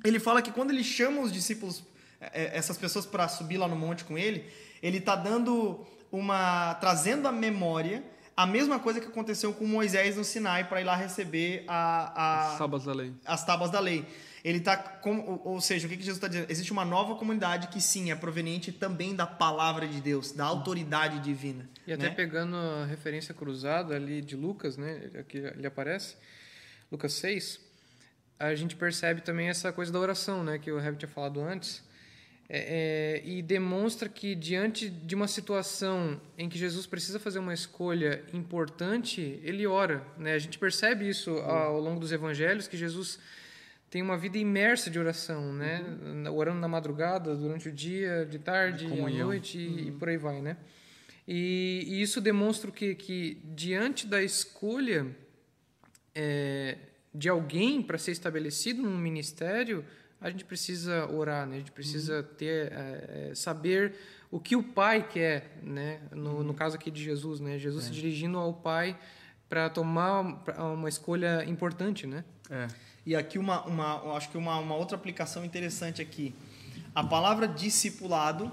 Ele 0.05 0.19
fala 0.19 0.43
que 0.43 0.51
quando 0.51 0.73
ele 0.73 0.83
chama 0.83 1.23
os 1.23 1.33
discípulos 1.33 1.85
essas 2.33 2.77
pessoas 2.77 3.05
para 3.05 3.27
subir 3.29 3.57
lá 3.57 3.67
no 3.67 3.77
monte 3.77 4.05
com 4.05 4.17
ele, 4.17 4.47
ele 4.83 4.99
está 4.99 5.17
dando 5.17 5.87
uma. 6.11 6.75
trazendo 6.75 7.27
à 7.27 7.33
memória 7.33 8.03
a 8.37 8.47
mesma 8.47 8.79
coisa 8.79 9.01
que 9.01 9.07
aconteceu 9.07 9.53
com 9.53 9.67
Moisés 9.67 10.17
no 10.17 10.25
Sinai 10.25 10.69
para 10.69 10.81
ir 10.81 10.85
lá 10.85 10.97
receber 10.97 11.65
a, 11.69 11.75
a, 12.15 12.53
as 12.53 12.59
tábuas 12.59 12.85
da 12.85 12.93
lei. 12.93 13.15
As 13.25 13.45
tábuas 13.45 13.71
da 13.71 13.81
lei. 13.81 14.07
Ele 14.45 14.59
tá 14.59 14.77
com, 14.77 15.41
ou 15.45 15.61
seja, 15.61 15.87
o 15.87 15.91
que, 15.91 15.97
que 15.97 16.03
Jesus 16.03 16.17
está 16.17 16.27
dizendo? 16.27 16.51
Existe 16.51 16.73
uma 16.73 16.85
nova 16.85 17.15
comunidade 17.15 17.69
que 17.69 17.81
sim 17.81 18.11
é 18.11 18.17
proveniente 18.17 18.73
também 18.73 19.15
da 19.15 19.27
palavra 19.27 19.87
de 19.87 20.01
Deus, 20.01 20.33
da 20.33 20.45
autoridade 20.45 21.21
divina. 21.21 21.69
E 21.87 21.93
até 21.93 22.09
né? 22.09 22.15
pegando 22.15 22.57
a 22.57 22.85
referência 22.87 23.33
cruzada 23.33 23.95
ali 23.95 24.21
de 24.21 24.35
Lucas, 24.35 24.77
né? 24.77 25.11
Aqui 25.21 25.39
ele 25.39 25.67
aparece, 25.67 26.17
Lucas 26.91 27.13
6, 27.13 27.61
a 28.39 28.53
gente 28.57 28.75
percebe 28.75 29.21
também 29.21 29.49
essa 29.49 29.73
coisa 29.73 29.93
da 29.93 30.01
oração, 30.01 30.43
né? 30.43 30.59
Que 30.59 30.73
o 30.73 30.79
Herbert 30.79 30.97
tinha 30.97 31.09
falado 31.09 31.41
antes 31.41 31.85
é, 32.49 33.21
é, 33.25 33.29
e 33.29 33.41
demonstra 33.41 34.09
que, 34.09 34.35
diante 34.35 34.91
de 34.91 35.15
uma 35.15 35.27
situação 35.27 36.21
em 36.37 36.49
que 36.49 36.59
Jesus 36.59 36.87
precisa 36.87 37.19
fazer 37.19 37.39
uma 37.39 37.55
escolha 37.55 38.23
importante, 38.33 39.41
ele 39.43 39.67
ora. 39.67 40.07
Né? 40.19 40.35
A 40.35 40.39
gente 40.39 40.59
percebe 40.59 41.09
isso 41.09 41.31
ao 41.39 41.81
longo 41.81 42.01
dos 42.01 42.13
evangelhos, 42.13 42.69
que 42.69 42.77
Jesus 42.77 43.19
tem 43.89 44.01
uma 44.01 44.17
vida 44.17 44.39
imersa 44.39 44.91
de 44.91 44.99
oração, 44.99 45.53
né? 45.53 45.85
Uhum. 46.03 46.35
orando 46.35 46.59
na 46.61 46.67
madrugada, 46.67 47.35
durante 47.37 47.69
o 47.69 47.73
dia, 47.73 48.25
de 48.25 48.39
tarde, 48.39 48.87
à 48.87 49.11
noite 49.11 49.59
uhum. 49.59 49.79
e 49.79 49.93
por 49.93 50.09
aí 50.09 50.17
vai. 50.17 50.41
Né? 50.41 50.57
E, 51.29 51.85
e 51.87 52.03
isso 52.03 52.21
demonstra 52.21 52.71
que, 52.71 52.95
que 52.95 53.39
diante 53.45 54.07
da 54.07 54.23
escolha 54.23 55.07
é, 56.15 56.79
de 57.15 57.29
alguém 57.29 57.83
para 57.83 57.99
ser 57.99 58.13
estabelecido 58.13 58.83
num 58.83 58.97
ministério, 58.97 59.85
a 60.23 60.31
gente 60.31 60.45
precisa 60.45 61.07
orar, 61.11 61.47
né? 61.47 61.57
A 61.57 61.59
gente 61.59 61.73
precisa 61.73 62.19
uhum. 62.19 62.37
ter, 62.37 62.73
é, 62.73 63.33
saber 63.35 63.95
o 64.31 64.39
que 64.39 64.55
o 64.55 64.63
Pai 64.63 65.07
quer, 65.07 65.59
né? 65.63 66.01
No, 66.13 66.37
uhum. 66.37 66.43
no 66.45 66.55
caso 66.55 66.77
aqui 66.77 66.91
de 66.91 67.03
Jesus, 67.03 67.41
né? 67.41 67.59
Jesus 67.59 67.85
é. 67.85 67.89
se 67.89 67.93
dirigindo 67.93 68.39
ao 68.39 68.55
Pai 68.55 68.97
para 69.49 69.69
tomar 69.69 70.21
uma 70.59 70.89
escolha 70.89 71.45
importante, 71.45 72.07
né? 72.07 72.25
É. 72.49 72.69
E 73.05 73.17
aqui 73.17 73.37
uma, 73.37 73.63
uma 73.65 74.17
acho 74.17 74.31
que 74.31 74.39
uma, 74.39 74.59
uma 74.59 74.77
outra 74.77 74.97
aplicação 74.97 75.45
interessante 75.45 76.01
aqui. 76.01 76.35
A 76.95 77.03
palavra 77.03 77.49
discipulado, 77.49 78.51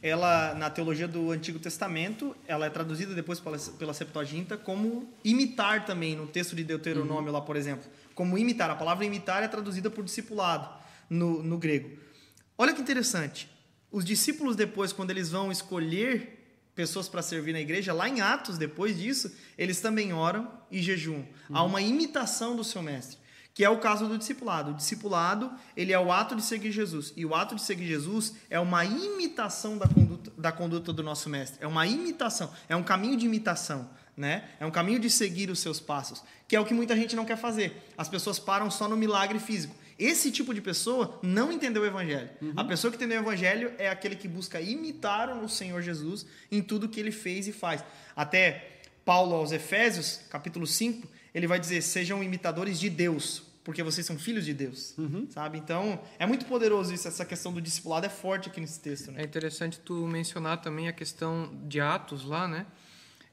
ela 0.00 0.54
na 0.54 0.70
teologia 0.70 1.08
do 1.08 1.32
Antigo 1.32 1.58
Testamento, 1.58 2.34
ela 2.46 2.66
é 2.66 2.70
traduzida 2.70 3.12
depois 3.12 3.40
pela, 3.40 3.58
pela 3.58 3.92
Septuaginta 3.92 4.56
como 4.56 5.12
imitar 5.24 5.84
também, 5.84 6.14
no 6.14 6.28
texto 6.28 6.54
de 6.54 6.62
Deuteronômio 6.62 7.26
uhum. 7.26 7.32
lá, 7.32 7.40
por 7.40 7.56
exemplo. 7.56 7.90
Como 8.14 8.38
imitar. 8.38 8.70
A 8.70 8.76
palavra 8.76 9.04
imitar 9.04 9.42
é 9.42 9.48
traduzida 9.48 9.90
por 9.90 10.04
discipulado 10.04 10.78
no, 11.08 11.42
no 11.42 11.58
grego. 11.58 11.90
Olha 12.56 12.72
que 12.72 12.80
interessante. 12.80 13.48
Os 13.90 14.04
discípulos, 14.04 14.56
depois, 14.56 14.92
quando 14.92 15.10
eles 15.10 15.30
vão 15.30 15.50
escolher 15.50 16.38
pessoas 16.74 17.08
para 17.08 17.22
servir 17.22 17.52
na 17.52 17.60
igreja, 17.60 17.92
lá 17.92 18.08
em 18.08 18.20
Atos, 18.20 18.58
depois 18.58 18.96
disso, 18.96 19.32
eles 19.56 19.80
também 19.80 20.12
oram 20.12 20.48
e 20.70 20.80
jejuam. 20.80 21.26
Uhum. 21.50 21.56
Há 21.56 21.62
uma 21.64 21.80
imitação 21.80 22.54
do 22.54 22.62
seu 22.62 22.82
mestre, 22.82 23.18
que 23.54 23.64
é 23.64 23.70
o 23.70 23.78
caso 23.78 24.06
do 24.06 24.18
discipulado. 24.18 24.70
O 24.70 24.74
discipulado, 24.74 25.50
ele 25.76 25.92
é 25.92 25.98
o 25.98 26.12
ato 26.12 26.36
de 26.36 26.42
seguir 26.42 26.70
Jesus. 26.70 27.12
E 27.16 27.24
o 27.24 27.34
ato 27.34 27.56
de 27.56 27.62
seguir 27.62 27.86
Jesus 27.86 28.34
é 28.50 28.60
uma 28.60 28.84
imitação 28.84 29.78
da 29.78 29.88
conduta, 29.88 30.32
da 30.36 30.52
conduta 30.52 30.92
do 30.92 31.02
nosso 31.02 31.28
mestre. 31.28 31.58
É 31.60 31.66
uma 31.66 31.86
imitação, 31.86 32.52
é 32.68 32.76
um 32.76 32.82
caminho 32.82 33.16
de 33.16 33.26
imitação. 33.26 33.90
Né? 34.16 34.48
É 34.58 34.66
um 34.66 34.70
caminho 34.70 34.98
de 34.98 35.08
seguir 35.08 35.48
os 35.48 35.60
seus 35.60 35.78
passos, 35.78 36.24
que 36.48 36.56
é 36.56 36.60
o 36.60 36.64
que 36.64 36.74
muita 36.74 36.96
gente 36.96 37.14
não 37.14 37.24
quer 37.24 37.36
fazer. 37.36 37.84
As 37.96 38.08
pessoas 38.08 38.36
param 38.36 38.68
só 38.68 38.88
no 38.88 38.96
milagre 38.96 39.38
físico. 39.38 39.74
Esse 39.98 40.30
tipo 40.30 40.54
de 40.54 40.60
pessoa 40.60 41.18
não 41.22 41.50
entendeu 41.50 41.82
o 41.82 41.86
evangelho. 41.86 42.30
Uhum. 42.40 42.52
A 42.56 42.64
pessoa 42.64 42.90
que 42.90 42.96
entendeu 42.96 43.18
o 43.18 43.24
evangelho 43.24 43.72
é 43.78 43.88
aquele 43.88 44.14
que 44.14 44.28
busca 44.28 44.60
imitar 44.60 45.42
o 45.42 45.48
Senhor 45.48 45.82
Jesus 45.82 46.24
em 46.52 46.62
tudo 46.62 46.88
que 46.88 47.00
ele 47.00 47.10
fez 47.10 47.48
e 47.48 47.52
faz. 47.52 47.82
Até 48.14 48.80
Paulo 49.04 49.34
aos 49.34 49.50
Efésios, 49.50 50.20
capítulo 50.30 50.66
5, 50.66 51.08
ele 51.34 51.46
vai 51.48 51.58
dizer: 51.58 51.82
"Sejam 51.82 52.22
imitadores 52.22 52.78
de 52.78 52.88
Deus, 52.88 53.42
porque 53.64 53.82
vocês 53.82 54.06
são 54.06 54.16
filhos 54.16 54.44
de 54.44 54.54
Deus". 54.54 54.94
Uhum. 54.96 55.26
Sabe? 55.30 55.58
Então, 55.58 56.00
é 56.16 56.26
muito 56.26 56.44
poderoso 56.46 56.94
isso, 56.94 57.08
essa 57.08 57.24
questão 57.24 57.52
do 57.52 57.60
discipulado 57.60 58.06
é 58.06 58.08
forte 58.08 58.48
aqui 58.48 58.60
nesse 58.60 58.78
texto, 58.78 59.10
né? 59.10 59.22
É 59.22 59.24
interessante 59.24 59.80
tu 59.80 60.06
mencionar 60.06 60.62
também 60.62 60.86
a 60.86 60.92
questão 60.92 61.50
de 61.66 61.80
Atos 61.80 62.24
lá, 62.24 62.46
né? 62.46 62.66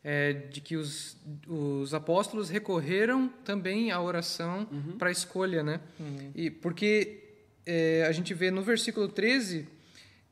É, 0.07 0.33
de 0.33 0.61
que 0.61 0.75
os, 0.75 1.17
os 1.47 1.91
apóstolos 1.91 2.47
recorreram 2.47 3.27
também 3.43 3.91
à 3.91 3.99
oração 3.99 4.67
para 4.99 5.09
a 5.09 5.11
escolha, 5.11 5.63
né? 5.63 5.79
E 6.35 6.51
porque 6.51 7.23
é, 7.65 8.05
a 8.07 8.11
gente 8.11 8.31
vê 8.31 8.51
no 8.51 8.61
versículo 8.61 9.07
13 9.07 9.67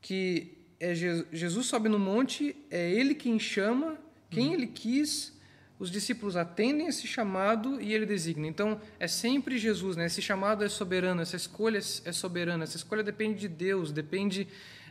que 0.00 0.52
é 0.78 0.94
Je- 0.94 1.24
Jesus 1.32 1.66
sobe 1.66 1.88
no 1.88 1.98
monte, 1.98 2.54
é 2.70 2.88
ele 2.92 3.16
quem 3.16 3.36
chama, 3.38 3.98
quem 4.30 4.54
ele 4.54 4.68
quis, 4.68 5.32
os 5.76 5.90
discípulos 5.90 6.36
atendem 6.36 6.86
esse 6.86 7.06
chamado 7.08 7.80
e 7.80 7.92
ele 7.92 8.06
designa. 8.06 8.46
Então, 8.46 8.80
é 9.00 9.08
sempre 9.08 9.58
Jesus, 9.58 9.96
né? 9.96 10.06
Esse 10.06 10.22
chamado 10.22 10.62
é 10.62 10.68
soberano, 10.68 11.20
essa 11.20 11.34
escolha 11.34 11.78
é 11.78 12.12
soberana, 12.12 12.62
essa 12.62 12.76
escolha 12.76 13.02
depende 13.02 13.40
de 13.40 13.48
Deus, 13.48 13.90
depende... 13.90 14.46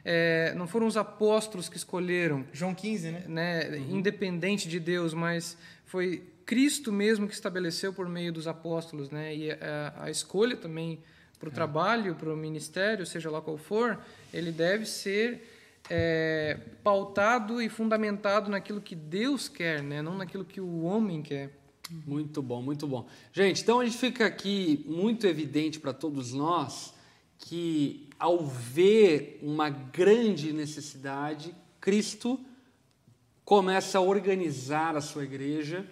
é, 0.05 0.53
não 0.55 0.67
foram 0.67 0.87
os 0.87 0.97
apóstolos 0.97 1.69
que 1.69 1.77
escolheram, 1.77 2.45
João 2.51 2.75
15, 2.75 3.11
né? 3.11 3.23
né, 3.27 3.77
independente 3.89 4.67
de 4.67 4.79
Deus, 4.79 5.13
mas 5.13 5.57
foi 5.85 6.23
Cristo 6.45 6.91
mesmo 6.91 7.27
que 7.27 7.33
estabeleceu 7.33 7.93
por 7.93 8.09
meio 8.09 8.31
dos 8.33 8.47
apóstolos, 8.47 9.09
né? 9.09 9.33
E 9.33 9.51
a, 9.51 9.93
a 10.03 10.11
escolha 10.11 10.57
também 10.57 10.99
para 11.39 11.49
o 11.49 11.51
trabalho, 11.51 12.15
para 12.15 12.33
o 12.33 12.37
ministério, 12.37 13.05
seja 13.05 13.29
lá 13.29 13.41
qual 13.41 13.57
for, 13.57 13.99
ele 14.33 14.51
deve 14.51 14.85
ser 14.85 15.47
é, 15.89 16.57
pautado 16.83 17.61
e 17.61 17.69
fundamentado 17.69 18.49
naquilo 18.49 18.81
que 18.81 18.95
Deus 18.95 19.47
quer, 19.47 19.81
né? 19.81 20.01
Não 20.01 20.17
naquilo 20.17 20.45
que 20.45 20.61
o 20.61 20.83
homem 20.83 21.21
quer. 21.21 21.51
Muito 22.05 22.41
bom, 22.41 22.61
muito 22.61 22.87
bom. 22.87 23.07
Gente, 23.31 23.61
então 23.61 23.79
a 23.79 23.85
gente 23.85 23.97
fica 23.97 24.25
aqui 24.25 24.85
muito 24.87 25.27
evidente 25.27 25.79
para 25.79 25.93
todos 25.93 26.33
nós 26.33 26.93
que 27.45 28.07
ao 28.17 28.45
ver 28.45 29.37
uma 29.43 29.69
grande 29.69 30.53
necessidade, 30.53 31.53
Cristo 31.79 32.39
começa 33.43 33.97
a 33.97 34.01
organizar 34.01 34.95
a 34.95 35.01
sua 35.01 35.25
igreja, 35.25 35.85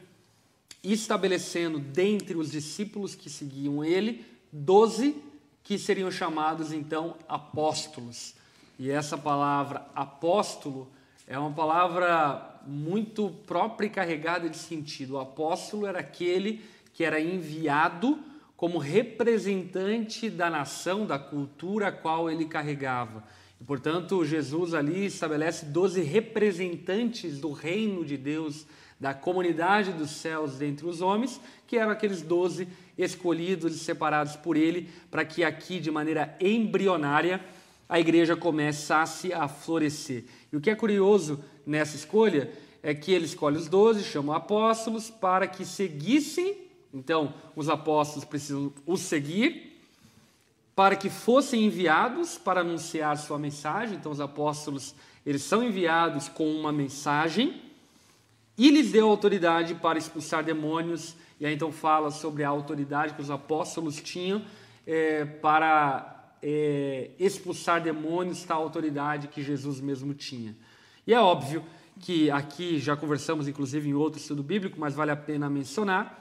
estabelecendo 0.82 1.78
dentre 1.78 2.38
os 2.38 2.52
discípulos 2.52 3.16
que 3.16 3.30
seguiam 3.30 3.84
ele, 3.84 4.26
doze 4.52 5.16
que 5.62 5.78
seriam 5.78 6.10
chamados 6.10 6.72
então 6.72 7.18
apóstolos. 7.28 8.34
E 8.80 8.89
essa 8.89 9.18
palavra 9.18 9.86
apóstolo 9.93 10.89
é 11.28 11.38
uma 11.38 11.52
palavra 11.52 12.62
muito 12.66 13.30
própria 13.45 13.88
e 13.88 13.89
carregada 13.89 14.49
de 14.49 14.58
sentido. 14.58 15.16
O 15.16 15.20
apóstolo 15.20 15.86
era 15.86 15.99
aquele 15.99 16.64
que 16.93 17.04
era 17.04 17.20
enviado 17.20 18.18
como 18.62 18.78
representante 18.78 20.30
da 20.30 20.47
nação, 20.47 21.03
da 21.03 21.18
cultura 21.18 21.88
a 21.88 21.91
qual 21.91 22.30
ele 22.30 22.45
carregava. 22.45 23.24
E, 23.59 23.64
portanto, 23.64 24.24
Jesus 24.24 24.76
ali 24.76 25.07
estabelece 25.07 25.66
12 25.66 26.03
representantes 26.03 27.39
do 27.39 27.53
reino 27.53 28.05
de 28.05 28.16
Deus, 28.18 28.68
da 28.99 29.16
comunidade 29.16 29.91
dos 29.93 30.12
céus 30.12 30.59
dentre 30.59 30.86
os 30.86 31.01
homens, 31.01 31.41
que 31.66 31.76
eram 31.76 31.89
aqueles 31.89 32.22
12 32.22 32.68
escolhidos 32.95 33.76
e 33.76 33.80
separados 33.80 34.36
por 34.36 34.55
ele, 34.55 34.91
para 35.09 35.26
que 35.26 35.43
aqui, 35.43 35.80
de 35.80 35.89
maneira 35.89 36.38
embrionária, 36.39 37.43
a 37.89 37.99
igreja 37.99 38.36
começasse 38.36 39.34
a 39.34 39.47
florescer. 39.47 40.26
E 40.53 40.55
o 40.55 40.62
que 40.62 40.70
é 40.70 40.76
curioso 40.76 41.43
nessa 41.66 41.95
escolha 41.95 42.51
é 42.84 42.93
que 42.93 43.12
ele 43.12 43.26
escolhe 43.26 43.57
os 43.57 43.68
doze, 43.68 44.03
chama 44.03 44.36
apóstolos 44.38 45.09
para 45.09 45.47
que 45.47 45.66
seguissem. 45.66 46.70
Então, 46.93 47.33
os 47.55 47.69
apóstolos 47.69 48.25
precisam 48.25 48.73
os 48.85 49.01
seguir 49.01 49.71
para 50.75 50.95
que 50.95 51.09
fossem 51.09 51.65
enviados 51.65 52.37
para 52.37 52.61
anunciar 52.61 53.17
sua 53.17 53.37
mensagem. 53.37 53.97
Então, 53.97 54.11
os 54.11 54.19
apóstolos 54.19 54.95
eles 55.25 55.43
são 55.43 55.63
enviados 55.63 56.27
com 56.27 56.51
uma 56.51 56.71
mensagem 56.71 57.61
e 58.57 58.69
lhes 58.69 58.91
deu 58.91 59.07
autoridade 59.07 59.75
para 59.75 59.97
expulsar 59.97 60.43
demônios. 60.43 61.15
E 61.39 61.45
aí 61.45 61.53
então 61.53 61.71
fala 61.71 62.11
sobre 62.11 62.43
a 62.43 62.49
autoridade 62.49 63.13
que 63.13 63.21
os 63.21 63.31
apóstolos 63.31 64.01
tinham 64.01 64.43
é, 64.85 65.25
para 65.25 66.33
é, 66.41 67.11
expulsar 67.19 67.81
demônios, 67.81 68.43
tal 68.43 68.63
autoridade 68.63 69.27
que 69.27 69.43
Jesus 69.43 69.79
mesmo 69.79 70.13
tinha. 70.13 70.55
E 71.05 71.13
é 71.13 71.19
óbvio 71.19 71.63
que 71.99 72.31
aqui 72.31 72.79
já 72.79 72.95
conversamos, 72.95 73.47
inclusive, 73.47 73.89
em 73.89 73.93
outro 73.93 74.19
estudo 74.19 74.41
bíblico, 74.41 74.79
mas 74.79 74.95
vale 74.95 75.11
a 75.11 75.15
pena 75.15 75.49
mencionar 75.49 76.20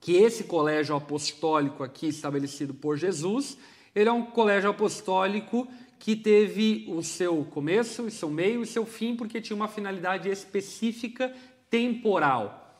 que 0.00 0.16
esse 0.16 0.44
colégio 0.44 0.94
apostólico 0.94 1.82
aqui 1.82 2.08
estabelecido 2.08 2.72
por 2.72 2.96
Jesus, 2.96 3.58
ele 3.94 4.08
é 4.08 4.12
um 4.12 4.24
colégio 4.24 4.70
apostólico 4.70 5.66
que 5.98 6.14
teve 6.14 6.86
o 6.88 7.02
seu 7.02 7.44
começo, 7.44 8.02
o 8.02 8.10
seu 8.10 8.30
meio 8.30 8.60
e 8.60 8.62
o 8.62 8.66
seu 8.66 8.86
fim, 8.86 9.16
porque 9.16 9.40
tinha 9.40 9.56
uma 9.56 9.68
finalidade 9.68 10.28
específica 10.28 11.32
temporal. 11.68 12.76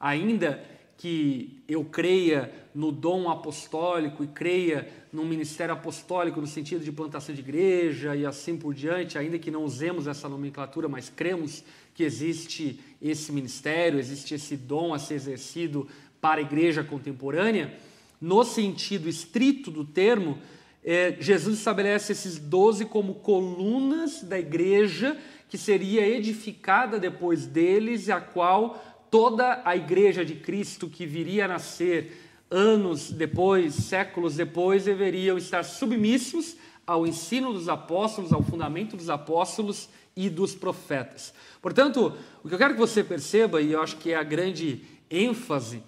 Ainda 0.00 0.64
que 0.96 1.62
eu 1.68 1.84
creia 1.84 2.52
no 2.74 2.92
dom 2.92 3.28
apostólico 3.28 4.22
e 4.22 4.28
creia 4.28 4.88
no 5.12 5.24
ministério 5.24 5.74
apostólico 5.74 6.40
no 6.40 6.46
sentido 6.46 6.84
de 6.84 6.92
plantação 6.92 7.34
de 7.34 7.40
igreja 7.40 8.14
e 8.16 8.24
assim 8.24 8.56
por 8.56 8.72
diante, 8.72 9.18
ainda 9.18 9.38
que 9.38 9.50
não 9.50 9.64
usemos 9.64 10.06
essa 10.06 10.28
nomenclatura, 10.28 10.88
mas 10.88 11.10
cremos 11.10 11.64
que 11.94 12.04
existe 12.04 12.78
esse 13.00 13.32
ministério, 13.32 13.98
existe 13.98 14.34
esse 14.34 14.56
dom 14.56 14.94
a 14.94 14.98
ser 14.98 15.14
exercido 15.14 15.86
para 16.22 16.40
a 16.40 16.42
igreja 16.44 16.84
contemporânea, 16.84 17.76
no 18.20 18.44
sentido 18.44 19.08
estrito 19.08 19.72
do 19.72 19.84
termo, 19.84 20.38
é, 20.84 21.16
Jesus 21.18 21.58
estabelece 21.58 22.12
esses 22.12 22.38
doze 22.38 22.84
como 22.84 23.16
colunas 23.16 24.22
da 24.22 24.38
igreja 24.38 25.18
que 25.48 25.58
seria 25.58 26.06
edificada 26.06 27.00
depois 27.00 27.44
deles, 27.44 28.08
a 28.08 28.20
qual 28.20 28.80
toda 29.10 29.62
a 29.64 29.76
igreja 29.76 30.24
de 30.24 30.36
Cristo 30.36 30.88
que 30.88 31.04
viria 31.04 31.46
a 31.46 31.48
nascer 31.48 32.16
anos 32.48 33.10
depois, 33.10 33.74
séculos 33.74 34.36
depois, 34.36 34.84
deveriam 34.84 35.36
estar 35.36 35.64
submissos 35.64 36.56
ao 36.86 37.04
ensino 37.04 37.52
dos 37.52 37.68
apóstolos, 37.68 38.32
ao 38.32 38.44
fundamento 38.44 38.96
dos 38.96 39.10
apóstolos 39.10 39.88
e 40.14 40.30
dos 40.30 40.54
profetas. 40.54 41.34
Portanto, 41.60 42.12
o 42.44 42.48
que 42.48 42.54
eu 42.54 42.58
quero 42.58 42.74
que 42.74 42.80
você 42.80 43.02
perceba, 43.02 43.60
e 43.60 43.72
eu 43.72 43.82
acho 43.82 43.96
que 43.96 44.12
é 44.12 44.16
a 44.16 44.22
grande 44.22 44.82
ênfase, 45.10 45.82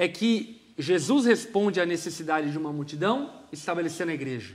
é 0.00 0.08
que 0.08 0.72
Jesus 0.78 1.26
responde 1.26 1.78
à 1.78 1.84
necessidade 1.84 2.50
de 2.50 2.56
uma 2.56 2.72
multidão 2.72 3.30
estabelecendo 3.52 4.10
a 4.10 4.14
igreja. 4.14 4.54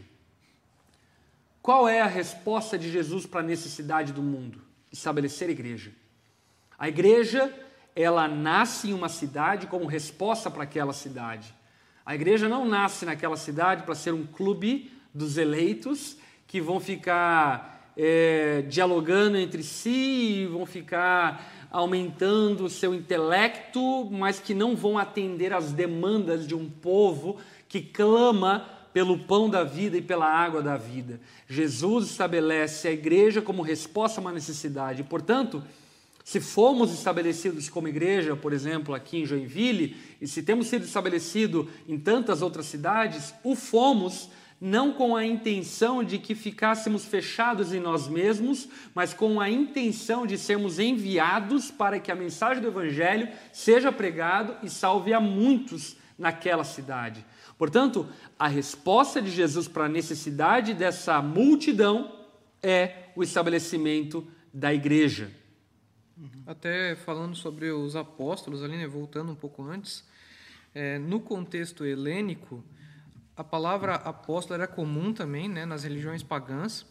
Qual 1.62 1.88
é 1.88 2.02
a 2.02 2.08
resposta 2.08 2.80
de 2.80 2.91
Jesus 2.91 3.28
para 3.28 3.41
a 3.41 3.43
necessidade 3.43 4.12
do 4.12 4.24
mundo? 4.24 4.60
Estabelecer 4.91 5.48
a 5.48 5.52
igreja. 5.52 5.91
A 6.80 6.89
igreja, 6.89 7.54
ela 7.96 8.28
nasce 8.28 8.89
em 8.89 8.93
uma 8.93 9.08
cidade 9.08 9.68
como 9.68 9.86
resposta 9.86 10.50
para 10.50 10.64
aquela 10.64 10.93
cidade. 10.93 11.54
A 12.04 12.16
igreja 12.16 12.50
não 12.50 12.66
nasce 12.66 13.06
naquela 13.06 13.38
cidade 13.38 13.84
para 13.84 13.93
ser 13.93 14.16
um 14.16 14.26
clube 14.26 14.91
dos 15.14 15.38
eleitos 15.38 16.18
que 16.48 16.60
vão 16.60 16.80
ficar 16.80 17.93
é, 17.96 18.64
dialogando 18.64 19.38
entre 19.38 19.62
si, 19.62 20.48
vão 20.52 20.66
ficar 20.66 21.55
aumentando 21.76 22.64
o 22.64 22.70
seu 22.70 22.96
intelecto, 22.96 24.10
mas 24.10 24.40
que 24.40 24.54
não 24.54 24.78
vão 24.78 24.98
atender 24.98 25.52
às 25.52 25.74
demandas 25.74 26.48
de 26.48 26.56
um 26.56 26.70
povo 26.70 27.36
que 27.68 27.82
clama 27.82 28.66
pelo 28.94 29.20
pão 29.20 29.50
da 29.50 29.66
vida 29.66 29.98
e 29.98 30.02
pela 30.02 30.26
água 30.26 30.62
da 30.62 30.78
vida. 30.78 31.20
Jesus 31.50 32.12
estabelece 32.12 32.88
a 32.88 32.94
igreja 32.94 33.42
como 33.42 33.62
resposta 33.62 34.20
a 34.20 34.22
uma 34.22 34.32
necessidade. 34.32 35.04
Portanto, 35.04 35.62
se 36.24 36.40
fomos 36.40 36.94
estabelecidos 36.94 37.68
como 37.68 37.90
igreja, 37.90 38.38
por 38.38 38.54
exemplo, 38.54 38.96
aqui 38.96 39.18
em 39.18 39.26
Joinville, 39.26 39.98
e 40.22 40.28
se 40.30 40.42
temos 40.42 40.68
sido 40.68 40.86
estabelecidos 40.86 41.68
em 41.90 42.00
tantas 42.00 42.42
outras 42.42 42.68
cidades, 42.68 43.34
o 43.44 43.54
fomos 43.54 44.30
não 44.60 44.93
com 44.93 45.16
a 45.16 45.26
intenção 45.26 46.03
de 46.03 46.18
que 46.18 46.34
ficássemos 46.34 47.06
fechados 47.06 47.74
em 47.74 47.80
nós 47.80 48.08
mesmos, 48.08 48.68
mas 48.93 49.14
com 49.14 49.39
a 49.39 49.49
intenção 49.49 50.26
de 50.26 50.38
sermos 50.38 50.80
enviados 50.80 51.70
para 51.70 51.99
que 51.99 52.12
a 52.12 52.16
mensagem 52.16 52.62
do 52.62 52.70
Evangelho 52.70 53.30
seja 53.51 53.91
pregado 53.91 54.56
e 54.64 54.70
salve 54.70 55.14
a 55.14 55.20
muitos 55.20 55.97
naquela 56.18 56.64
cidade. 56.64 57.26
Portanto, 57.58 58.08
a 58.38 58.47
resposta 58.47 59.22
de 59.22 59.30
Jesus 59.30 59.68
para 59.68 59.86
a 59.86 59.89
necessidade 59.89 60.74
dessa 60.74 61.22
multidão 61.22 62.14
é 62.62 63.10
o 63.16 63.24
estabelecimento 63.24 64.26
da 64.53 64.74
igreja. 64.74 65.32
Até 66.47 66.95
falando 66.95 67.36
sobre 67.36 67.72
os 67.72 67.95
apóstolos 67.95 68.64
ali, 68.64 68.78
né, 68.78 68.88
voltando 68.88 69.32
um 69.32 69.36
pouco 69.36 69.64
antes, 69.64 70.03
é, 70.74 70.97
no 70.97 71.20
contexto 71.20 71.86
helênico, 71.86 72.64
a 73.38 73.44
palavra 73.44 73.96
apóstolo 73.96 74.56
era 74.56 74.68
comum 74.68 75.14
também 75.14 75.50
né, 75.50 75.66
nas 75.66 75.84
religiões 75.84 76.24
pagãs 76.24 76.86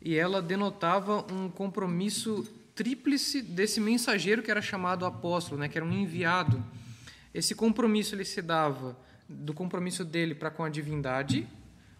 e 0.00 0.16
ela 0.16 0.40
denotava 0.40 1.26
um 1.32 1.50
compromisso 1.50 2.48
tríplice 2.74 3.42
desse 3.42 3.80
mensageiro 3.80 4.42
que 4.42 4.50
era 4.50 4.62
chamado 4.62 5.04
apóstolo, 5.04 5.60
né, 5.60 5.68
que 5.68 5.76
era 5.76 5.84
um 5.84 5.92
enviado. 5.92 6.64
Esse 7.34 7.54
compromisso 7.54 8.14
ele 8.14 8.24
se 8.24 8.40
dava 8.40 8.96
do 9.28 9.52
compromisso 9.52 10.04
dele 10.04 10.34
para 10.34 10.50
com 10.50 10.64
a 10.64 10.68
divindade, 10.70 11.46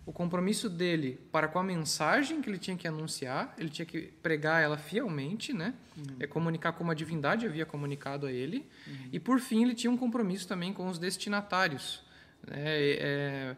o 0.06 0.12
compromisso 0.12 0.68
dele 0.68 1.20
para 1.30 1.46
com 1.46 1.58
a 1.58 1.62
mensagem 1.62 2.40
que 2.40 2.48
ele 2.48 2.58
tinha 2.58 2.76
que 2.76 2.88
anunciar, 2.88 3.54
ele 3.58 3.68
tinha 3.68 3.84
que 3.84 4.00
pregar 4.22 4.62
ela 4.62 4.78
fielmente, 4.78 5.52
né? 5.52 5.74
Uhum. 5.96 6.16
É 6.18 6.26
comunicar 6.26 6.72
como 6.72 6.90
a 6.90 6.94
divindade 6.94 7.46
havia 7.46 7.66
comunicado 7.66 8.26
a 8.26 8.32
ele, 8.32 8.66
uhum. 8.86 9.08
e 9.12 9.20
por 9.20 9.38
fim 9.38 9.62
ele 9.62 9.74
tinha 9.74 9.90
um 9.90 9.96
compromisso 9.96 10.48
também 10.48 10.72
com 10.72 10.88
os 10.88 10.98
destinatários. 10.98 12.02
Né? 12.44 12.58
É, 12.64 13.56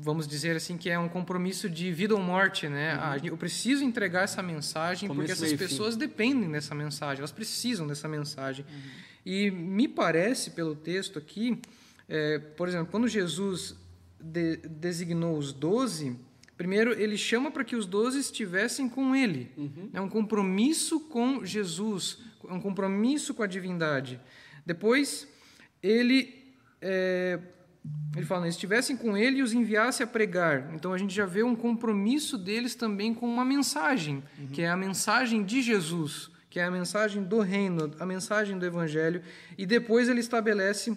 vamos 0.00 0.26
dizer 0.26 0.56
assim 0.56 0.76
que 0.76 0.88
é 0.88 0.98
um 0.98 1.08
compromisso 1.08 1.68
de 1.68 1.92
vida 1.92 2.14
ou 2.14 2.20
morte, 2.20 2.68
né? 2.68 2.94
Uhum. 2.94 3.28
Eu 3.28 3.36
preciso 3.36 3.84
entregar 3.84 4.22
essa 4.22 4.42
mensagem 4.42 5.08
porque 5.08 5.32
essas 5.32 5.52
pessoas 5.52 5.94
fim. 5.94 6.00
dependem 6.00 6.50
dessa 6.50 6.74
mensagem, 6.74 7.18
elas 7.18 7.32
precisam 7.32 7.86
dessa 7.86 8.08
mensagem. 8.08 8.64
Uhum. 8.68 8.90
E 9.24 9.50
me 9.50 9.86
parece 9.86 10.50
pelo 10.50 10.74
texto 10.74 11.18
aqui, 11.18 11.60
é, 12.08 12.38
por 12.38 12.68
exemplo, 12.68 12.88
quando 12.90 13.06
Jesus 13.06 13.76
de, 14.18 14.56
designou 14.56 15.36
os 15.36 15.52
doze, 15.52 16.16
primeiro 16.56 16.98
ele 16.98 17.16
chama 17.16 17.50
para 17.50 17.64
que 17.64 17.76
os 17.76 17.86
doze 17.86 18.18
estivessem 18.18 18.88
com 18.88 19.14
ele. 19.14 19.50
Uhum. 19.56 19.90
É 19.92 20.00
um 20.00 20.08
compromisso 20.08 21.00
com 21.00 21.44
Jesus, 21.44 22.18
é 22.48 22.52
um 22.52 22.60
compromisso 22.60 23.34
com 23.34 23.42
a 23.42 23.46
divindade. 23.46 24.18
Depois 24.64 25.28
ele 25.82 26.40
é, 26.80 27.38
ele 28.14 28.26
fala, 28.26 28.48
estivessem 28.48 28.96
com 28.96 29.16
ele 29.16 29.38
e 29.38 29.42
os 29.42 29.52
enviasse 29.52 30.02
a 30.02 30.06
pregar. 30.06 30.74
Então 30.74 30.92
a 30.92 30.98
gente 30.98 31.14
já 31.14 31.24
vê 31.24 31.42
um 31.42 31.54
compromisso 31.54 32.36
deles 32.36 32.74
também 32.74 33.14
com 33.14 33.26
uma 33.26 33.44
mensagem, 33.44 34.22
uhum. 34.38 34.48
que 34.48 34.62
é 34.62 34.68
a 34.68 34.76
mensagem 34.76 35.44
de 35.44 35.62
Jesus, 35.62 36.30
que 36.50 36.58
é 36.58 36.64
a 36.64 36.70
mensagem 36.70 37.22
do 37.22 37.40
reino, 37.40 37.92
a 38.00 38.04
mensagem 38.04 38.58
do 38.58 38.66
evangelho. 38.66 39.22
E 39.56 39.64
depois 39.64 40.08
ele 40.08 40.20
estabelece 40.20 40.96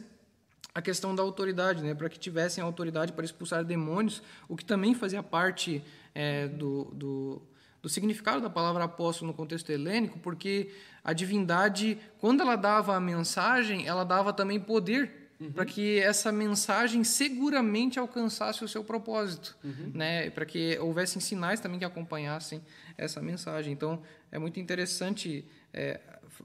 a 0.74 0.82
questão 0.82 1.14
da 1.14 1.22
autoridade, 1.22 1.84
né, 1.84 1.94
para 1.94 2.10
que 2.10 2.18
tivessem 2.18 2.64
autoridade 2.64 3.14
para 3.14 3.24
expulsar 3.24 3.64
demônios, 3.64 4.24
o 4.50 4.56
que 4.56 4.66
também 4.66 4.96
fazia 4.96 5.22
parte 5.22 5.84
é, 6.16 6.48
do, 6.48 6.86
do, 6.86 7.42
do, 7.80 7.88
significado 7.88 8.42
da 8.42 8.50
palavra 8.50 8.84
apóstolo 8.86 9.30
no 9.30 9.38
contexto 9.38 9.70
helênico, 9.72 10.18
porque 10.18 10.72
a 11.04 11.14
divindade, 11.14 12.00
quando 12.18 12.42
ela 12.42 12.56
dava 12.56 12.96
a 12.96 13.00
mensagem, 13.00 13.86
ela 13.86 14.04
dava 14.04 14.34
também 14.34 14.60
poder 14.60 15.23
uhum. 15.40 15.52
para 15.52 15.66
que 15.66 16.00
essa 16.00 16.32
mensagem 16.32 17.04
seguramente 17.04 18.00
alcançasse 18.00 18.64
o 18.64 18.68
seu 18.68 18.84
propósito, 18.84 19.58
uhum. 19.64 19.92
né, 19.94 20.30
para 20.30 20.46
que 20.46 20.78
houvessem 20.80 21.22
sinais 21.22 21.60
também 21.60 21.80
que 21.80 21.86
acompanhassem 21.86 22.62
essa 22.98 23.22
mensagem. 23.22 23.74
Então, 23.74 24.02
é 24.32 24.40
muito 24.40 24.60
interessante 24.60 25.46
é, 25.74 26.00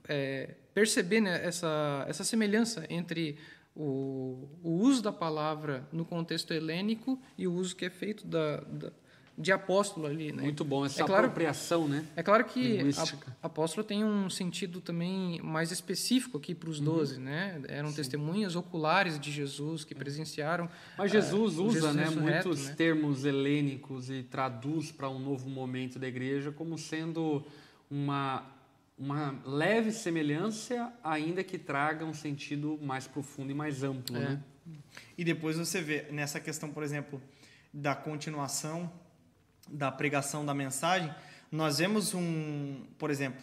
é, 0.07 0.55
perceber 0.73 1.21
né, 1.21 1.45
essa, 1.45 2.05
essa 2.07 2.23
semelhança 2.23 2.85
entre 2.89 3.37
o, 3.75 4.47
o 4.63 4.71
uso 4.71 5.01
da 5.01 5.11
palavra 5.11 5.87
no 5.91 6.03
contexto 6.03 6.53
helênico 6.53 7.21
e 7.37 7.47
o 7.47 7.53
uso 7.53 7.75
que 7.75 7.85
é 7.85 7.89
feito 7.89 8.27
da, 8.27 8.57
da 8.57 8.91
de 9.39 9.53
apóstolo 9.53 10.05
ali. 10.05 10.33
Né? 10.33 10.43
Muito 10.43 10.65
bom, 10.65 10.85
essa 10.85 11.01
é 11.01 11.05
claro, 11.05 11.27
apropriação, 11.27 11.87
né? 11.87 12.05
É 12.13 12.21
claro 12.21 12.43
que 12.43 12.79
a, 13.41 13.45
apóstolo 13.47 13.87
tem 13.87 14.03
um 14.03 14.29
sentido 14.29 14.81
também 14.81 15.41
mais 15.41 15.71
específico 15.71 16.37
aqui 16.37 16.53
para 16.53 16.69
os 16.69 16.79
uhum. 16.79 16.85
doze, 16.85 17.15
uhum. 17.15 17.23
né? 17.23 17.61
Eram 17.69 17.89
Sim. 17.89 17.95
testemunhas 17.95 18.57
oculares 18.57 19.17
de 19.17 19.31
Jesus 19.31 19.85
que 19.85 19.95
presenciaram. 19.95 20.69
Mas 20.97 21.11
Jesus 21.11 21.57
uh, 21.57 21.63
usa 21.63 21.73
Jesus 21.79 21.95
né, 21.95 22.09
muitos 22.09 22.67
né? 22.67 22.73
termos 22.75 23.23
helênicos 23.23 24.09
e 24.09 24.23
traduz 24.23 24.91
para 24.91 25.09
um 25.09 25.19
novo 25.19 25.49
momento 25.49 25.97
da 25.97 26.07
igreja 26.07 26.51
como 26.51 26.77
sendo 26.77 27.41
uma 27.89 28.45
uma 28.97 29.39
leve 29.45 29.93
semelhança, 29.93 30.91
ainda 31.01 31.41
que 31.41 31.57
traga 31.57 32.03
um 32.03 32.13
sentido 32.13 32.77
mais 32.81 33.07
profundo 33.07 33.49
e 33.49 33.55
mais 33.55 33.81
amplo. 33.81 34.17
É. 34.17 34.19
Né? 34.19 34.43
E 35.17 35.23
depois 35.23 35.55
você 35.55 35.81
vê 35.81 36.07
nessa 36.11 36.37
questão, 36.37 36.69
por 36.69 36.83
exemplo, 36.83 37.21
da 37.73 37.95
continuação 37.95 38.91
da 39.71 39.91
pregação 39.91 40.45
da 40.45 40.53
mensagem, 40.53 41.13
nós 41.51 41.79
vemos 41.79 42.13
um, 42.13 42.85
por 42.97 43.09
exemplo, 43.09 43.41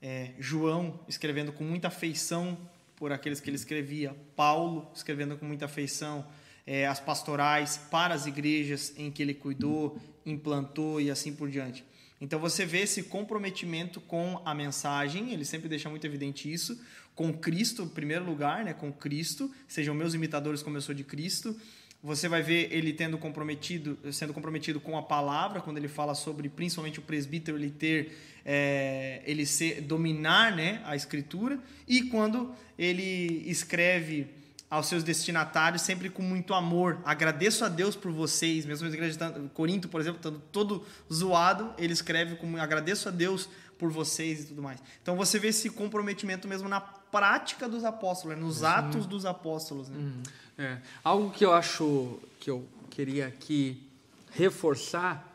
é, 0.00 0.32
João 0.38 1.00
escrevendo 1.08 1.52
com 1.52 1.64
muita 1.64 1.88
afeição 1.88 2.58
por 2.96 3.12
aqueles 3.12 3.40
que 3.40 3.50
ele 3.50 3.56
escrevia, 3.56 4.16
Paulo 4.34 4.90
escrevendo 4.94 5.36
com 5.36 5.44
muita 5.44 5.66
afeição 5.66 6.26
é, 6.66 6.86
as 6.86 6.98
pastorais 6.98 7.76
para 7.90 8.14
as 8.14 8.26
igrejas 8.26 8.92
em 8.96 9.10
que 9.10 9.22
ele 9.22 9.34
cuidou, 9.34 9.98
implantou 10.24 11.00
e 11.00 11.10
assim 11.10 11.32
por 11.32 11.48
diante. 11.48 11.84
Então 12.20 12.40
você 12.40 12.64
vê 12.64 12.80
esse 12.80 13.04
comprometimento 13.04 14.00
com 14.00 14.40
a 14.44 14.54
mensagem, 14.54 15.32
ele 15.32 15.44
sempre 15.44 15.68
deixa 15.68 15.88
muito 15.88 16.06
evidente 16.06 16.50
isso, 16.50 16.80
com 17.14 17.32
Cristo, 17.32 17.82
em 17.82 17.88
primeiro 17.88 18.24
lugar, 18.24 18.64
né, 18.64 18.72
com 18.72 18.92
Cristo, 18.92 19.50
sejam 19.68 19.94
meus 19.94 20.14
imitadores 20.14 20.62
como 20.62 20.76
eu 20.76 20.80
sou 20.80 20.94
de 20.94 21.04
Cristo. 21.04 21.58
Você 22.06 22.28
vai 22.28 22.40
ver 22.40 22.68
ele 22.72 22.92
tendo 22.92 23.18
comprometido, 23.18 23.98
sendo 24.12 24.32
comprometido 24.32 24.78
com 24.78 24.96
a 24.96 25.02
palavra, 25.02 25.60
quando 25.60 25.76
ele 25.76 25.88
fala 25.88 26.14
sobre 26.14 26.48
principalmente 26.48 27.00
o 27.00 27.02
presbítero 27.02 27.58
ele 27.58 27.68
ter, 27.68 28.16
é, 28.44 29.22
ele 29.26 29.44
ser, 29.44 29.80
dominar 29.80 30.54
né, 30.54 30.80
a 30.84 30.94
escritura, 30.94 31.58
e 31.88 32.04
quando 32.04 32.54
ele 32.78 33.42
escreve 33.50 34.28
aos 34.70 34.86
seus 34.86 35.02
destinatários 35.02 35.82
sempre 35.82 36.08
com 36.08 36.22
muito 36.22 36.54
amor. 36.54 37.00
Agradeço 37.04 37.64
a 37.64 37.68
Deus 37.68 37.96
por 37.96 38.12
vocês, 38.12 38.64
mesmo 38.64 38.86
a 38.88 39.48
Corinto, 39.52 39.88
por 39.88 40.00
exemplo, 40.00 40.18
estando 40.18 40.40
todo 40.52 40.86
zoado, 41.12 41.74
ele 41.76 41.92
escreve 41.92 42.36
como 42.36 42.56
agradeço 42.56 43.08
a 43.08 43.10
Deus 43.10 43.48
por 43.78 43.90
vocês 43.90 44.44
e 44.44 44.46
tudo 44.46 44.62
mais. 44.62 44.80
Então 45.02 45.16
você 45.16 45.40
vê 45.40 45.48
esse 45.48 45.70
comprometimento 45.70 46.46
mesmo 46.46 46.68
na 46.68 46.80
prática 47.16 47.66
dos 47.66 47.82
apóstolos, 47.82 48.36
né? 48.36 48.42
nos 48.42 48.60
uhum. 48.60 48.66
atos 48.66 49.06
dos 49.06 49.24
apóstolos. 49.24 49.88
Né? 49.88 49.96
Uhum. 49.96 50.22
É. 50.58 50.78
Algo 51.02 51.30
que 51.30 51.46
eu 51.46 51.54
acho 51.54 52.18
que 52.38 52.50
eu 52.50 52.68
queria 52.90 53.26
aqui 53.26 53.90
reforçar 54.32 55.26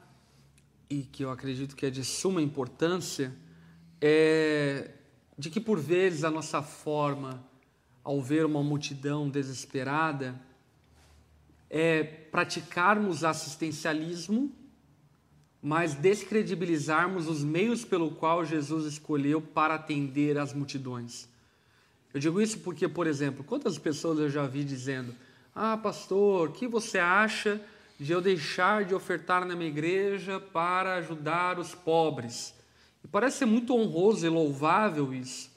e 0.88 1.02
que 1.02 1.24
eu 1.24 1.32
acredito 1.32 1.76
que 1.76 1.88
é 1.88 1.90
de 1.90 2.06
suma 2.06 2.40
importância 2.40 3.34
é 4.00 4.92
de 5.36 5.50
que 5.50 5.60
por 5.60 5.80
vezes 5.80 6.24
a 6.24 6.30
nossa 6.30 6.62
forma 6.62 7.44
ao 8.04 8.22
ver 8.22 8.46
uma 8.46 8.62
multidão 8.62 9.28
desesperada 9.28 10.40
é 11.68 12.04
praticarmos 12.04 13.24
assistencialismo, 13.24 14.52
mas 15.60 15.96
descredibilizarmos 15.96 17.28
os 17.28 17.44
meios 17.44 17.84
pelo 17.84 18.12
qual 18.12 18.46
Jesus 18.46 18.86
escolheu 18.86 19.42
para 19.42 19.76
atender 19.76 20.38
as 20.38 20.54
multidões. 20.54 21.31
Eu 22.14 22.20
digo 22.20 22.42
isso 22.42 22.60
porque, 22.60 22.88
por 22.88 23.08
exemplo, 23.08 23.44
quantas 23.44 23.78
pessoas 23.78 24.20
eu 24.20 24.30
já 24.30 24.46
vi 24.46 24.64
dizendo: 24.64 25.16
Ah, 25.56 25.78
pastor, 25.78 26.50
o 26.50 26.52
que 26.52 26.68
você 26.68 27.00
acha 27.00 27.62
de 28.00 28.12
eu 28.12 28.22
deixar 28.22 28.84
de 28.84 28.94
ofertar 28.94 29.46
na 29.46 29.56
minha 29.56 29.70
igreja 29.70 30.40
para 30.40 30.96
ajudar 30.96 31.60
os 31.60 31.74
pobres? 31.74 32.54
E 33.04 33.08
parece 33.08 33.38
ser 33.38 33.46
muito 33.46 33.76
honroso 33.76 34.26
e 34.26 34.30
louvável 34.30 35.14
isso. 35.14 35.50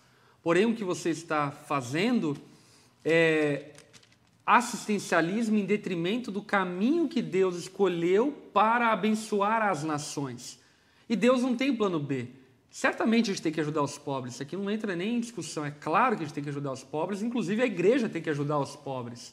Porém, 0.42 0.66
o 0.66 0.74
que 0.74 0.84
você 0.84 1.10
está 1.10 1.50
fazendo 1.50 2.36
é 3.04 3.72
assistencialismo 4.46 5.56
em 5.56 5.64
detrimento 5.64 6.30
do 6.30 6.42
caminho 6.42 7.08
que 7.08 7.22
Deus 7.22 7.56
escolheu 7.56 8.32
para 8.52 8.92
abençoar 8.92 9.62
as 9.62 9.82
nações. 9.82 10.60
E 11.08 11.16
Deus 11.16 11.42
não 11.42 11.56
tem 11.56 11.74
plano 11.74 11.98
B. 11.98 12.28
Certamente 12.74 13.30
a 13.30 13.32
gente 13.32 13.40
tem 13.40 13.52
que 13.52 13.60
ajudar 13.60 13.82
os 13.82 13.96
pobres. 13.96 14.34
Isso 14.34 14.42
aqui 14.42 14.56
não 14.56 14.68
entra 14.68 14.96
nem 14.96 15.14
em 15.14 15.20
discussão. 15.20 15.64
É 15.64 15.70
claro 15.70 16.16
que 16.16 16.24
a 16.24 16.26
gente 16.26 16.34
tem 16.34 16.42
que 16.42 16.50
ajudar 16.50 16.72
os 16.72 16.82
pobres, 16.82 17.22
inclusive 17.22 17.62
a 17.62 17.66
igreja 17.66 18.08
tem 18.08 18.20
que 18.20 18.28
ajudar 18.28 18.58
os 18.58 18.74
pobres. 18.74 19.32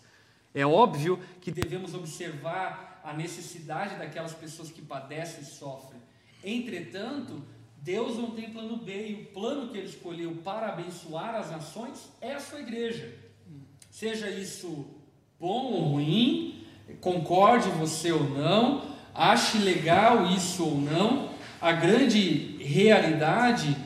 É 0.54 0.64
óbvio 0.64 1.20
que 1.42 1.50
devemos 1.50 1.96
observar 1.96 3.02
a 3.04 3.14
necessidade 3.14 3.96
daquelas 3.96 4.36
pessoas 4.36 4.70
que 4.70 4.84
padecem 4.84 5.42
e 5.42 5.46
sofrem. 5.46 6.00
Entretanto, 6.44 7.42
Deus 7.78 8.16
não 8.16 8.30
tem 8.30 8.52
plano 8.52 8.78
B 8.78 9.08
e 9.08 9.14
o 9.24 9.26
plano 9.34 9.72
que 9.72 9.78
ele 9.80 9.88
escolheu 9.88 10.36
para 10.44 10.68
abençoar 10.68 11.34
as 11.34 11.50
nações 11.50 12.12
é 12.22 12.34
a 12.34 12.40
sua 12.40 12.60
igreja. 12.60 13.12
Seja 13.90 14.30
isso 14.30 14.86
bom 15.40 15.64
ou 15.64 15.82
ruim, 15.94 16.64
concorde 17.00 17.70
você 17.70 18.12
ou 18.12 18.24
não, 18.24 18.96
ache 19.16 19.58
legal 19.58 20.28
isso 20.28 20.64
ou 20.64 20.78
não, 20.80 21.31
a 21.62 21.72
grande 21.72 22.58
realidade. 22.60 23.78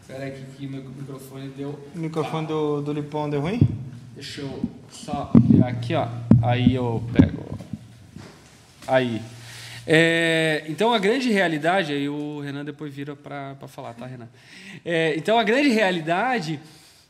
Espera 0.00 0.24
aí 0.24 0.32
que 0.56 0.66
o 0.66 0.70
microfone 0.70 1.48
deu. 1.48 1.78
O 1.94 1.98
microfone 1.98 2.46
do, 2.46 2.80
do 2.80 2.92
Lipão 2.92 3.28
deu 3.28 3.42
ruim? 3.42 3.60
Deixa 4.14 4.40
eu 4.40 4.62
só 4.90 5.30
virar 5.34 5.68
aqui, 5.68 5.94
ó. 5.94 6.08
Aí 6.42 6.74
eu 6.74 7.04
pego. 7.12 7.46
Aí. 8.86 9.20
É, 9.86 10.64
então 10.68 10.92
a 10.92 10.98
grande 10.98 11.30
realidade, 11.30 11.92
aí 11.92 12.08
o 12.08 12.40
Renan 12.40 12.64
depois 12.64 12.92
vira 12.94 13.14
para 13.14 13.56
falar, 13.68 13.92
tá, 13.92 14.06
Renan? 14.06 14.28
É, 14.84 15.14
então 15.16 15.38
a 15.38 15.44
grande 15.44 15.68
realidade 15.68 16.58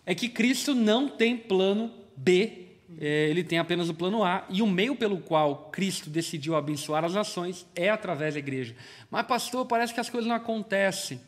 é 0.04 0.14
que 0.14 0.28
Cristo 0.28 0.74
não 0.74 1.08
tem 1.08 1.36
plano 1.36 1.90
B 2.16 2.67
é, 2.96 3.28
ele 3.28 3.44
tem 3.44 3.58
apenas 3.58 3.88
o 3.88 3.94
plano 3.94 4.24
A, 4.24 4.46
e 4.48 4.62
o 4.62 4.66
meio 4.66 4.96
pelo 4.96 5.18
qual 5.18 5.68
Cristo 5.70 6.08
decidiu 6.08 6.56
abençoar 6.56 7.04
as 7.04 7.14
ações 7.14 7.66
é 7.74 7.90
através 7.90 8.34
da 8.34 8.40
igreja. 8.40 8.74
Mas, 9.10 9.26
pastor, 9.26 9.66
parece 9.66 9.92
que 9.92 10.00
as 10.00 10.08
coisas 10.08 10.28
não 10.28 10.36
acontecem. 10.36 11.20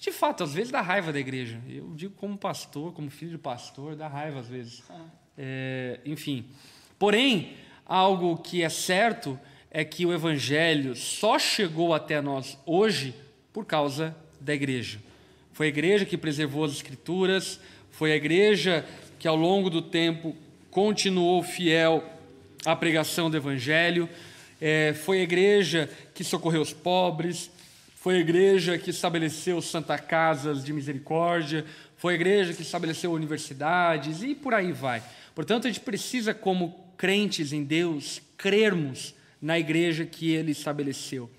De 0.00 0.10
fato, 0.10 0.44
às 0.44 0.54
vezes 0.54 0.70
dá 0.70 0.80
raiva 0.80 1.12
da 1.12 1.18
igreja. 1.18 1.60
Eu 1.68 1.92
digo 1.94 2.14
como 2.14 2.36
pastor, 2.36 2.92
como 2.92 3.10
filho 3.10 3.32
de 3.32 3.38
pastor, 3.38 3.94
dá 3.94 4.08
raiva 4.08 4.40
às 4.40 4.48
vezes. 4.48 4.82
É, 5.36 6.00
enfim. 6.04 6.46
Porém, 6.98 7.54
algo 7.86 8.36
que 8.38 8.62
é 8.62 8.68
certo 8.68 9.38
é 9.70 9.84
que 9.84 10.06
o 10.06 10.12
evangelho 10.12 10.96
só 10.96 11.38
chegou 11.38 11.94
até 11.94 12.20
nós 12.20 12.58
hoje 12.64 13.14
por 13.52 13.64
causa 13.64 14.16
da 14.40 14.54
igreja. 14.54 15.00
Foi 15.52 15.66
a 15.66 15.68
igreja 15.70 16.04
que 16.04 16.16
preservou 16.16 16.64
as 16.64 16.72
escrituras, 16.72 17.60
foi 17.90 18.12
a 18.12 18.16
igreja 18.16 18.86
que 19.18 19.26
ao 19.26 19.34
longo 19.34 19.68
do 19.68 19.82
tempo 19.82 20.34
continuou 20.70 21.42
fiel 21.42 22.04
à 22.64 22.76
pregação 22.76 23.30
do 23.30 23.36
Evangelho, 23.36 24.08
é, 24.60 24.92
foi 24.92 25.20
a 25.20 25.22
igreja 25.22 25.88
que 26.14 26.24
socorreu 26.24 26.60
os 26.60 26.72
pobres, 26.72 27.50
foi 27.96 28.16
a 28.16 28.20
igreja 28.20 28.78
que 28.78 28.90
estabeleceu 28.90 29.60
Santa 29.60 29.98
Casas 29.98 30.64
de 30.64 30.72
Misericórdia, 30.72 31.64
foi 31.96 32.12
a 32.12 32.16
igreja 32.16 32.52
que 32.52 32.62
estabeleceu 32.62 33.12
universidades 33.12 34.22
e 34.22 34.34
por 34.34 34.54
aí 34.54 34.72
vai. 34.72 35.02
Portanto, 35.34 35.66
a 35.66 35.70
gente 35.70 35.80
precisa, 35.80 36.32
como 36.32 36.74
crentes 36.96 37.52
em 37.52 37.64
Deus, 37.64 38.20
crermos 38.36 39.14
na 39.40 39.58
igreja 39.58 40.04
que 40.04 40.30
ele 40.30 40.52
estabeleceu. 40.52 41.30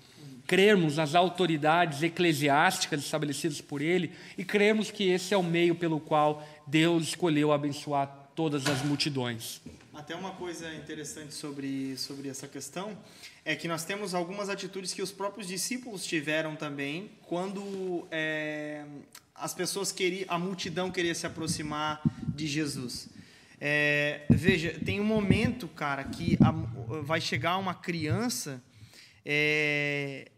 Crermos 0.46 0.96
nas 0.96 1.14
autoridades 1.14 2.02
eclesiásticas 2.02 3.00
estabelecidas 3.00 3.60
por 3.60 3.80
ele 3.80 4.10
e 4.36 4.44
crermos 4.44 4.90
que 4.90 5.08
esse 5.08 5.32
é 5.32 5.36
o 5.36 5.42
meio 5.42 5.74
pelo 5.74 6.00
qual 6.00 6.46
Deus 6.66 7.04
escolheu 7.04 7.52
abençoar 7.52 8.19
todas 8.40 8.66
as 8.68 8.80
multidões. 8.82 9.60
Até 9.92 10.16
uma 10.16 10.30
coisa 10.30 10.74
interessante 10.74 11.34
sobre, 11.34 11.94
sobre 11.98 12.26
essa 12.26 12.48
questão 12.48 12.96
é 13.44 13.54
que 13.54 13.68
nós 13.68 13.84
temos 13.84 14.14
algumas 14.14 14.48
atitudes 14.48 14.94
que 14.94 15.02
os 15.02 15.12
próprios 15.12 15.46
discípulos 15.46 16.06
tiveram 16.06 16.56
também 16.56 17.10
quando 17.26 18.08
é, 18.10 18.86
as 19.34 19.52
pessoas 19.52 19.92
queriam, 19.92 20.24
a 20.26 20.38
multidão 20.38 20.90
queria 20.90 21.14
se 21.14 21.26
aproximar 21.26 22.00
de 22.34 22.46
Jesus. 22.46 23.10
É, 23.60 24.22
veja, 24.30 24.74
tem 24.86 24.98
um 25.02 25.04
momento, 25.04 25.68
cara, 25.68 26.02
que 26.04 26.38
a, 26.40 26.50
vai 27.02 27.20
chegar 27.20 27.58
uma 27.58 27.74
criança 27.74 28.62
é, 29.22 30.30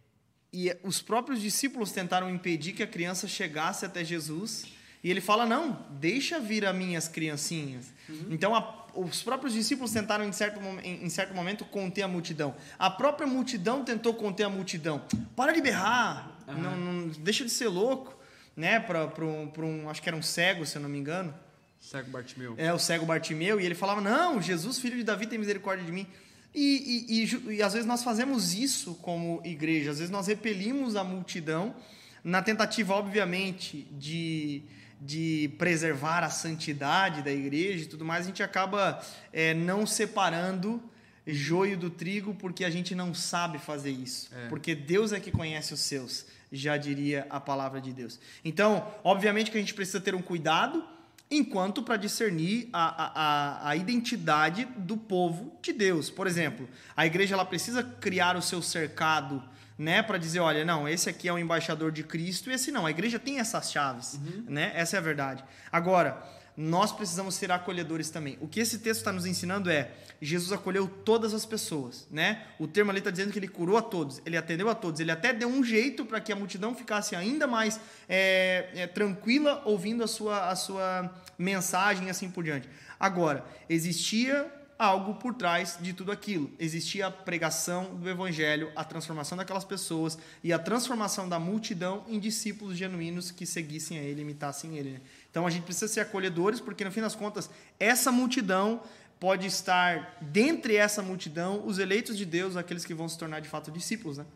e 0.53 0.77
os 0.83 1.01
próprios 1.01 1.41
discípulos 1.41 1.93
tentaram 1.93 2.29
impedir 2.29 2.73
que 2.73 2.83
a 2.83 2.87
criança 2.89 3.29
chegasse 3.29 3.87
até 3.87 4.05
Jesus 4.05 4.67
e 5.03 5.11
ele 5.11 5.21
fala: 5.21 5.45
Não, 5.45 5.85
deixa 5.91 6.39
vir 6.39 6.65
as 6.65 6.75
minhas 6.75 7.09
criancinhas. 7.09 7.92
Uhum. 8.09 8.27
Então, 8.31 8.55
a, 8.55 8.87
os 8.95 9.23
próprios 9.23 9.55
discípulos 9.55 9.93
tentaram, 9.93 10.25
em 10.25 10.33
certo, 10.33 10.61
em, 10.83 11.05
em 11.05 11.09
certo 11.09 11.35
momento, 11.35 11.65
conter 11.65 12.03
a 12.03 12.09
multidão. 12.09 12.55
A 12.79 12.91
própria 12.91 13.27
multidão 13.27 13.85
tentou 13.85 14.15
conter 14.15 14.45
a 14.45 14.51
multidão. 14.51 15.03
Para 15.37 15.53
de 15.53 15.61
berrar, 15.61 16.31
uhum. 16.49 16.55
não, 16.55 16.77
não, 16.77 17.09
deixa 17.09 17.45
de 17.45 17.51
ser 17.51 17.69
louco. 17.69 18.21
Né, 18.55 18.79
para 18.79 19.25
um, 19.25 19.89
acho 19.89 20.03
que 20.03 20.11
era 20.11 20.17
um 20.17 20.21
cego, 20.21 20.67
se 20.67 20.77
eu 20.77 20.83
não 20.83 20.89
me 20.89 20.99
engano. 20.99 21.35
Cego 21.81 22.11
Bartimeu. 22.11 22.55
É, 22.59 22.73
o 22.73 22.79
cego 22.79 23.07
Bartimeu. 23.07 23.59
E 23.59 23.65
ele 23.65 23.75
falava: 23.75 24.01
Não, 24.01 24.43
Jesus, 24.43 24.79
filho 24.79 24.97
de 24.97 25.03
Davi, 25.03 25.27
tem 25.27 25.39
misericórdia 25.39 25.85
de 25.85 25.91
mim. 25.91 26.07
E, 26.55 27.05
e, 27.09 27.25
e, 27.25 27.57
e, 27.57 27.63
às 27.63 27.73
vezes 27.73 27.87
nós 27.87 28.05
fazemos 28.05 28.55
isso 28.55 28.95
como 28.97 29.41
igreja, 29.43 29.91
às 29.91 29.99
vezes 29.99 30.11
nós 30.11 30.27
repelimos 30.27 30.97
a 30.97 31.03
multidão 31.03 31.75
na 32.23 32.43
tentativa, 32.43 32.95
obviamente, 32.95 33.89
de 33.93 34.63
de 35.05 35.51
preservar 35.59 36.23
a 36.23 36.31
santidade 36.31 37.23
da 37.23 37.33
igreja 37.33 37.85
e 37.85 37.89
tudo 37.89 38.05
mais, 38.05 38.25
a 38.25 38.29
gente 38.29 38.43
acaba 38.43 39.03
é, 39.33 39.53
não 39.53 39.85
separando 39.85 40.81
joio 41.27 41.77
do 41.77 41.91
trigo 41.91 42.35
porque 42.35 42.65
a 42.65 42.71
gente 42.71 42.95
não 42.95 43.13
sabe 43.13 43.59
fazer 43.59 43.91
isso. 43.91 44.31
É. 44.33 44.49
Porque 44.49 44.75
Deus 44.75 45.13
é 45.13 45.19
que 45.19 45.33
conhece 45.33 45.75
os 45.75 45.81
seus, 45.81 46.27
já 46.53 46.77
diria 46.77 47.27
a 47.31 47.41
palavra 47.41 47.81
de 47.81 47.93
Deus. 47.93 48.21
Então, 48.45 48.87
obviamente 49.03 49.51
que 49.51 49.57
a 49.57 49.61
gente 49.61 49.75
precisa 49.75 50.01
ter 50.01 50.15
um 50.15 50.23
cuidado 50.23 50.85
enquanto 51.29 51.83
para 51.83 51.97
discernir 51.97 52.69
a, 52.73 53.67
a, 53.67 53.69
a 53.71 53.77
identidade 53.77 54.67
do 54.77 54.97
povo 54.97 55.59
de 55.63 55.73
Deus. 55.73 56.11
Por 56.11 56.27
exemplo, 56.27 56.69
a 56.97 57.07
igreja 57.07 57.35
ela 57.35 57.45
precisa 57.45 57.83
criar 57.83 58.37
o 58.37 58.43
seu 58.43 58.63
cercado 58.63 59.43
né, 59.83 60.01
para 60.01 60.17
dizer, 60.17 60.39
olha, 60.39 60.65
não, 60.65 60.89
esse 60.89 61.11
aqui 61.11 61.27
é 61.29 61.33
o 61.33 61.39
embaixador 61.39 61.91
de 61.91 62.05
Cristo 62.05 62.49
e 62.49 62.55
esse 62.55 62.71
não. 62.71 62.87
A 62.87 62.91
igreja 62.91 63.19
tem 63.19 63.41
essas 63.41 63.73
chaves, 63.73 64.15
uhum. 64.15 64.45
né? 64.49 64.71
Essa 64.77 64.97
é 64.97 64.99
a 64.99 65.03
verdade. 65.03 65.45
Agora, 65.73 66.23
nós 66.57 66.93
precisamos 66.93 67.35
ser 67.35 67.51
acolhedores 67.51 68.09
também. 68.09 68.39
O 68.41 68.47
que 68.47 68.61
esse 68.61 68.79
texto 68.79 69.01
está 69.01 69.13
nos 69.13 69.27
ensinando 69.27 69.69
é 69.69 69.91
Jesus 70.21 70.53
acolheu 70.53 70.87
todas 70.87 71.35
as 71.35 71.45
pessoas, 71.45 72.07
né? 72.13 72.45
O 72.61 72.69
termo 72.69 72.93
ali 72.93 73.01
está 73.01 73.11
dizendo 73.11 73.33
que 73.33 73.39
ele 73.41 73.49
curou 73.49 73.77
a 73.77 73.83
todos, 73.83 74.23
ele 74.25 74.37
atendeu 74.37 74.69
a 74.69 74.75
todos, 74.75 75.01
ele 75.01 75.11
até 75.11 75.33
deu 75.33 75.49
um 75.49 75.65
jeito 75.65 76.05
para 76.05 76.21
que 76.21 76.33
a 76.33 76.37
multidão 76.37 76.77
ficasse 76.77 77.17
ainda 77.17 77.49
mais 77.49 77.81
é, 78.09 78.69
é, 78.77 78.87
tranquila 78.87 79.63
ouvindo 79.65 80.05
a 80.05 80.07
sua, 80.07 80.49
a 80.49 80.55
sua 80.55 81.13
mensagem 81.37 82.09
assim 82.09 82.31
por 82.31 82.45
diante. 82.45 82.69
Agora, 83.01 83.45
existia 83.69 84.49
algo 84.83 85.15
por 85.15 85.33
trás 85.33 85.79
de 85.81 85.93
tudo 85.93 86.11
aquilo. 86.11 86.51
Existia 86.59 87.07
a 87.07 87.11
pregação 87.11 87.95
do 87.95 88.11
evangelho, 88.11 88.73
a 88.75 88.83
transformação 88.83 89.39
daquelas 89.39 89.65
pessoas 89.65 90.19
e 90.43 90.53
a 90.53 90.59
transformação 90.59 91.29
da 91.29 91.39
multidão 91.39 92.05
em 92.09 92.19
discípulos 92.19 92.77
genuínos 92.77 93.31
que 93.31 93.47
seguissem 93.47 93.97
a 93.97 94.03
ele, 94.03 94.23
imitassem 94.23 94.77
ele. 94.77 94.91
Né? 94.91 95.01
Então 95.31 95.47
a 95.47 95.51
gente 95.51 95.63
precisa 95.63 95.87
ser 95.87 96.01
acolhedores, 96.01 96.61
porque 96.61 96.85
no 96.85 96.91
fim 96.91 97.01
das 97.01 97.15
contas, 97.15 97.49
essa 97.79 98.11
multidão 98.11 98.83
pode 99.21 99.47
estar 99.47 100.19
dentre 100.21 100.75
essa 100.75 101.01
multidão 101.01 101.65
os 101.65 101.79
eleitos 101.79 102.19
de 102.19 102.25
Deus, 102.25 102.57
aqueles 102.57 102.85
que 102.85 102.93
vão 102.93 103.09
se 103.09 103.17
tornar 103.17 103.39
de 103.39 103.49
fato 103.49 103.71
discípulos, 103.71 104.19
né? 104.19 104.27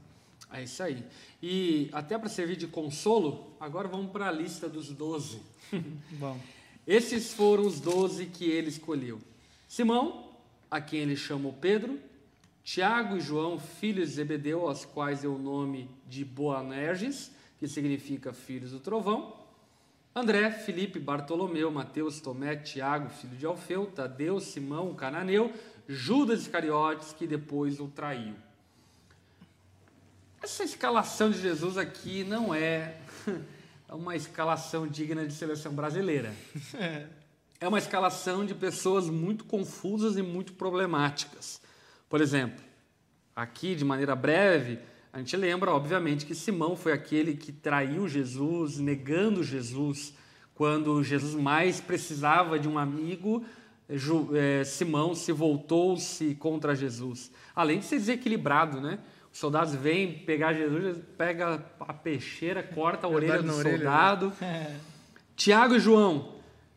É 0.53 0.63
isso 0.63 0.81
aí. 0.81 1.05
E 1.43 1.91
até 1.93 2.17
para 2.17 2.29
servir 2.29 2.55
de 2.55 2.69
consolo, 2.69 3.53
agora 3.59 3.89
vamos 3.89 4.13
para 4.13 4.29
a 4.29 4.33
lista 4.33 4.69
dos 4.69 4.91
doze. 4.91 5.43
Bom. 6.13 6.39
Esses 6.87 7.33
foram 7.33 7.67
os 7.67 7.81
doze 7.81 8.27
que 8.27 8.45
ele 8.45 8.69
escolheu. 8.69 9.21
Simão, 9.69 10.26
a 10.77 10.81
quem 10.81 11.01
ele 11.01 11.17
chamou 11.17 11.53
Pedro, 11.53 11.99
Tiago 12.63 13.17
e 13.17 13.21
João, 13.21 13.59
filhos 13.59 14.11
de 14.11 14.15
Zebedeu, 14.17 14.67
aos 14.67 14.85
quais 14.85 15.23
deu 15.23 15.35
o 15.35 15.39
nome 15.39 15.91
de 16.07 16.25
Boanerges, 16.25 17.31
que 17.59 17.67
significa 17.67 18.33
filhos 18.33 18.73
do 18.73 18.81
trovão, 18.81 19.35
André, 20.15 20.51
Felipe, 20.51 20.99
Bartolomeu, 20.99 21.71
Mateus, 21.71 22.21
Tomé, 22.21 22.57
Tiago, 22.57 23.11
filho 23.11 23.37
de 23.37 23.47
Alfeu, 23.47 23.87
Tadeu, 23.87 24.41
Simão, 24.41 24.95
cananeu, 24.95 25.53
Judas 25.87 26.43
Iscariotes, 26.43 27.13
que 27.13 27.27
depois 27.27 27.81
o 27.81 27.89
traiu. 27.89 28.35
Essa 30.43 30.65
escalação 30.65 31.31
de 31.31 31.41
Jesus 31.41 31.77
aqui 31.77 32.25
não 32.25 32.55
é 32.55 32.99
uma 33.89 34.17
escalação 34.17 34.87
digna 34.87 35.27
de 35.27 35.33
seleção 35.33 35.73
brasileira. 35.73 36.35
É 36.75 37.07
é 37.61 37.67
uma 37.67 37.79
escalação 37.79 38.45
de 38.45 38.55
pessoas 38.55 39.09
muito 39.09 39.45
confusas 39.45 40.17
e 40.17 40.23
muito 40.23 40.53
problemáticas. 40.53 41.61
Por 42.09 42.21
exemplo, 42.21 42.63
aqui 43.35 43.75
de 43.75 43.85
maneira 43.85 44.15
breve, 44.15 44.79
a 45.13 45.19
gente 45.19 45.37
lembra, 45.37 45.71
obviamente, 45.71 46.27
que 46.27 46.35
Simão 46.35 46.77
foi 46.77 46.93
aquele 46.93 47.35
que 47.35 47.51
traiu 47.51 48.07
Jesus, 48.07 48.79
negando 48.79 49.43
Jesus, 49.43 50.13
quando 50.55 51.03
Jesus 51.03 51.35
mais 51.35 51.81
precisava 51.81 52.59
de 52.59 52.69
um 52.69 52.79
amigo. 52.79 53.45
É, 54.35 54.65
Simão 54.65 55.15
se 55.15 55.33
voltou-se 55.33 56.35
contra 56.35 56.75
Jesus. 56.75 57.31
Além 57.55 57.79
de 57.79 57.87
ser 57.87 57.99
desequilibrado, 57.99 58.81
né? 58.81 58.99
Os 59.33 59.39
soldados 59.39 59.75
vêm 59.75 60.13
pegar 60.13 60.53
Jesus, 60.53 60.99
pega 61.17 61.65
a 61.81 61.93
peixeira, 61.93 62.63
corta 62.63 63.07
a 63.07 63.11
orelha 63.11 63.43
do 63.43 63.55
orelha, 63.55 63.77
soldado. 63.77 64.33
Né? 64.41 64.81
Tiago 65.37 65.77
e 65.77 65.81
João 65.81 66.36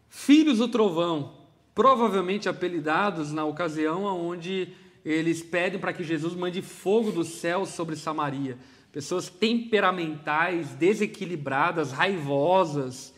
filhos 0.10 0.57
do 0.57 0.68
trovão, 0.68 1.34
provavelmente 1.74 2.49
apelidados 2.49 3.32
na 3.32 3.45
ocasião 3.45 4.03
onde 4.03 4.70
eles 5.05 5.41
pedem 5.41 5.80
para 5.80 5.93
que 5.93 6.03
Jesus 6.03 6.34
mande 6.34 6.62
fogo 6.62 7.12
do 7.12 7.24
céu 7.24 7.66
sobre 7.66 7.95
Samaria. 7.95 8.57
Pessoas 8.91 9.30
temperamentais, 9.30 10.72
desequilibradas, 10.72 11.91
raivosas. 11.91 13.14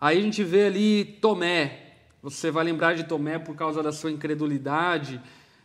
Aí 0.00 0.18
a 0.18 0.22
gente 0.22 0.42
vê 0.42 0.66
ali 0.66 1.04
Tomé. 1.20 1.88
Você 2.22 2.50
vai 2.50 2.64
lembrar 2.64 2.94
de 2.94 3.04
Tomé 3.04 3.38
por 3.38 3.56
causa 3.56 3.82
da 3.82 3.92
sua 3.92 4.10
incredulidade. 4.10 5.20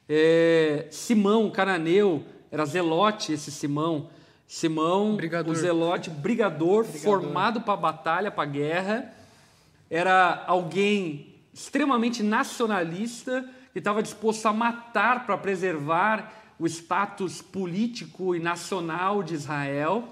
É, 0.09 0.88
Simão, 0.89 1.49
cananeu, 1.51 2.26
era 2.51 2.66
zelote 2.66 3.34
esse 3.34 3.51
Simão. 3.51 4.09
Simão, 4.47 5.16
brigador. 5.16 5.51
o 5.51 5.55
zelote, 5.55 6.09
brigador, 6.09 6.84
brigador. 6.84 7.01
formado 7.01 7.61
para 7.61 7.74
a 7.74 7.78
batalha, 7.78 8.32
para 8.32 8.43
a 8.43 8.47
guerra 8.47 9.16
era 9.90 10.44
alguém 10.48 11.36
extremamente 11.54 12.22
nacionalista 12.22 13.48
que 13.72 13.80
estava 13.80 14.04
disposto 14.04 14.46
a 14.46 14.54
matar 14.54 15.26
para 15.26 15.38
preservar 15.38 16.34
o 16.60 16.66
status 16.66 17.42
político 17.42 18.36
e 18.36 18.40
nacional 18.40 19.22
de 19.22 19.34
Israel. 19.34 20.08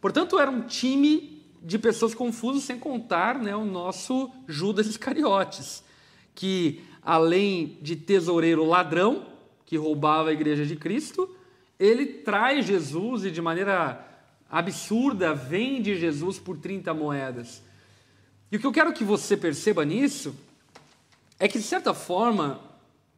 Portanto, 0.00 0.38
era 0.38 0.50
um 0.50 0.62
time 0.62 1.42
de 1.62 1.78
pessoas 1.78 2.14
confusas, 2.14 2.62
sem 2.62 2.78
contar 2.78 3.38
né, 3.38 3.54
o 3.54 3.64
nosso 3.64 4.30
Judas 4.46 4.86
Iscariotes, 4.86 5.82
que 6.34 6.80
além 7.02 7.78
de 7.82 7.96
tesoureiro 7.96 8.64
ladrão, 8.64 9.26
que 9.66 9.76
roubava 9.76 10.30
a 10.30 10.32
igreja 10.32 10.64
de 10.64 10.76
Cristo, 10.76 11.28
ele 11.78 12.06
traz 12.06 12.66
Jesus 12.66 13.24
e 13.24 13.30
de 13.30 13.40
maneira 13.40 14.04
absurda 14.50 15.34
vende 15.34 15.96
Jesus 15.96 16.38
por 16.38 16.56
30 16.56 16.94
moedas. 16.94 17.62
E 18.50 18.56
o 18.56 18.60
que 18.60 18.66
eu 18.66 18.72
quero 18.72 18.92
que 18.92 19.04
você 19.04 19.36
perceba 19.36 19.84
nisso 19.84 20.34
é 21.38 21.46
que, 21.46 21.58
de 21.58 21.64
certa 21.64 21.92
forma, 21.92 22.60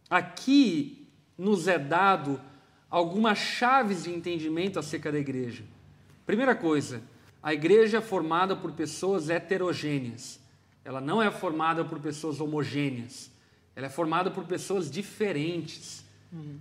aqui 0.09 1.09
nos 1.39 1.69
é 1.69 1.79
dado 1.79 2.41
algumas 2.91 3.39
chaves 3.39 4.05
de 4.05 4.11
entendimento 4.11 4.79
acerca 4.79 5.13
da 5.13 5.19
igreja. 5.19 5.63
Primeira 6.27 6.55
coisa, 6.55 7.03
a 7.43 7.55
igreja 7.55 7.99
é 7.99 8.01
formada 8.01 8.57
por 8.57 8.73
pessoas 8.73 9.31
heterogêneas. 9.31 10.41
Ela 10.85 11.01
não 11.01 11.23
é 11.23 11.31
formada 11.31 11.85
por 11.85 12.01
pessoas 12.01 12.41
homogêneas. 12.41 13.31
Ela 13.75 13.87
é 13.87 13.91
formada 13.91 14.31
por 14.31 14.45
pessoas 14.45 14.91
diferentes. 14.91 16.05
Uhum. 16.33 16.59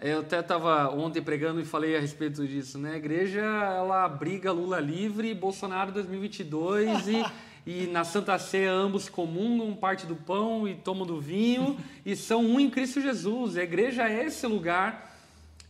Eu 0.00 0.20
até 0.20 0.40
estava 0.40 0.90
ontem 0.90 1.22
pregando 1.22 1.60
e 1.60 1.64
falei 1.64 1.96
a 1.96 2.00
respeito 2.00 2.46
disso, 2.46 2.78
né? 2.78 2.92
A 2.92 2.96
igreja, 2.96 3.40
ela 3.40 4.08
briga 4.08 4.52
Lula 4.52 4.78
livre, 4.80 5.32
Bolsonaro 5.34 5.92
2022 5.92 7.08
e, 7.08 7.24
e 7.66 7.88
na 7.88 8.04
Santa 8.04 8.38
Ceia 8.38 8.70
ambos 8.70 9.08
comungam 9.08 9.74
parte 9.74 10.06
do 10.06 10.14
pão 10.14 10.68
e 10.68 10.74
tomam 10.76 11.04
do 11.04 11.20
vinho 11.20 11.76
e 12.04 12.14
são 12.14 12.44
um 12.44 12.60
em 12.60 12.70
Cristo 12.70 13.00
Jesus. 13.00 13.56
A 13.56 13.64
igreja 13.64 14.08
é 14.08 14.24
esse 14.24 14.46
lugar 14.46 15.12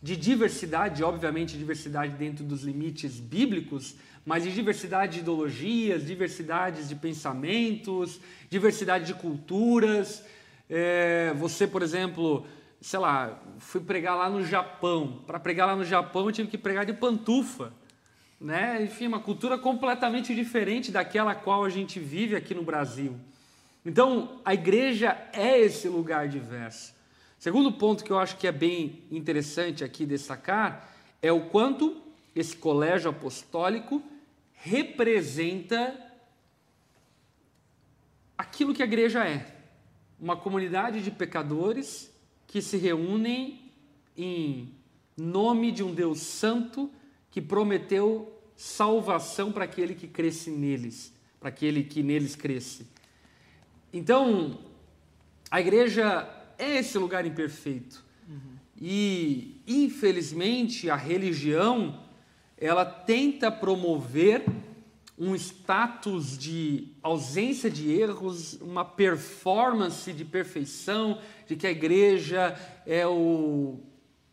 de 0.02 0.14
diversidade, 0.14 1.02
obviamente 1.02 1.56
diversidade 1.56 2.12
dentro 2.14 2.44
dos 2.44 2.62
limites 2.62 3.18
bíblicos, 3.18 3.94
mas 4.26 4.42
de 4.42 4.52
diversidade 4.52 5.14
de 5.14 5.20
ideologias, 5.20 6.04
diversidades 6.04 6.86
de 6.86 6.94
pensamentos, 6.94 8.20
diversidade 8.50 9.06
de 9.06 9.14
culturas. 9.14 10.22
É, 10.68 11.32
você, 11.38 11.66
por 11.66 11.82
exemplo, 11.82 12.46
sei 12.78 12.98
lá, 12.98 13.42
fui 13.58 13.80
pregar 13.80 14.16
lá 14.16 14.28
no 14.28 14.44
Japão. 14.44 15.22
Para 15.26 15.40
pregar 15.40 15.66
lá 15.66 15.74
no 15.74 15.84
Japão, 15.84 16.26
eu 16.26 16.32
tive 16.32 16.48
que 16.48 16.58
pregar 16.58 16.84
de 16.84 16.92
pantufa. 16.92 17.72
Né? 18.40 18.82
Enfim, 18.82 19.06
uma 19.06 19.20
cultura 19.20 19.58
completamente 19.58 20.34
diferente 20.34 20.90
daquela 20.92 21.34
qual 21.34 21.64
a 21.64 21.70
gente 21.70 21.98
vive 21.98 22.36
aqui 22.36 22.54
no 22.54 22.62
Brasil. 22.62 23.18
Então, 23.84 24.40
a 24.44 24.52
igreja 24.52 25.16
é 25.32 25.58
esse 25.58 25.88
lugar 25.88 26.28
diverso. 26.28 26.94
Segundo 27.38 27.72
ponto 27.72 28.02
que 28.02 28.10
eu 28.10 28.18
acho 28.18 28.36
que 28.36 28.46
é 28.46 28.52
bem 28.52 29.04
interessante 29.10 29.84
aqui 29.84 30.04
destacar 30.04 30.92
é 31.22 31.30
o 31.30 31.48
quanto 31.48 32.02
esse 32.34 32.56
colégio 32.56 33.10
apostólico 33.10 34.02
representa 34.52 35.94
aquilo 38.36 38.74
que 38.74 38.82
a 38.82 38.86
igreja 38.86 39.24
é: 39.24 39.46
uma 40.20 40.36
comunidade 40.36 41.02
de 41.02 41.10
pecadores 41.10 42.10
que 42.46 42.60
se 42.60 42.76
reúnem 42.76 43.70
em 44.16 44.74
nome 45.16 45.70
de 45.70 45.82
um 45.82 45.94
Deus 45.94 46.20
santo 46.20 46.90
que 47.36 47.42
prometeu 47.42 48.32
salvação 48.56 49.52
para 49.52 49.64
aquele 49.64 49.94
que 49.94 50.08
cresce 50.08 50.48
neles, 50.48 51.12
para 51.38 51.50
aquele 51.50 51.84
que 51.84 52.02
neles 52.02 52.34
cresce. 52.34 52.86
Então, 53.92 54.58
a 55.50 55.60
igreja 55.60 56.26
é 56.58 56.78
esse 56.78 56.96
lugar 56.96 57.26
imperfeito. 57.26 58.02
Uhum. 58.26 58.40
E, 58.80 59.60
infelizmente, 59.66 60.88
a 60.88 60.96
religião, 60.96 62.02
ela 62.56 62.86
tenta 62.86 63.52
promover 63.52 64.42
um 65.18 65.34
status 65.34 66.38
de 66.38 66.88
ausência 67.02 67.70
de 67.70 67.92
erros, 67.92 68.54
uma 68.62 68.82
performance 68.82 70.10
de 70.10 70.24
perfeição, 70.24 71.20
de 71.46 71.54
que 71.54 71.66
a 71.66 71.70
igreja 71.70 72.58
é 72.86 73.06
o 73.06 73.78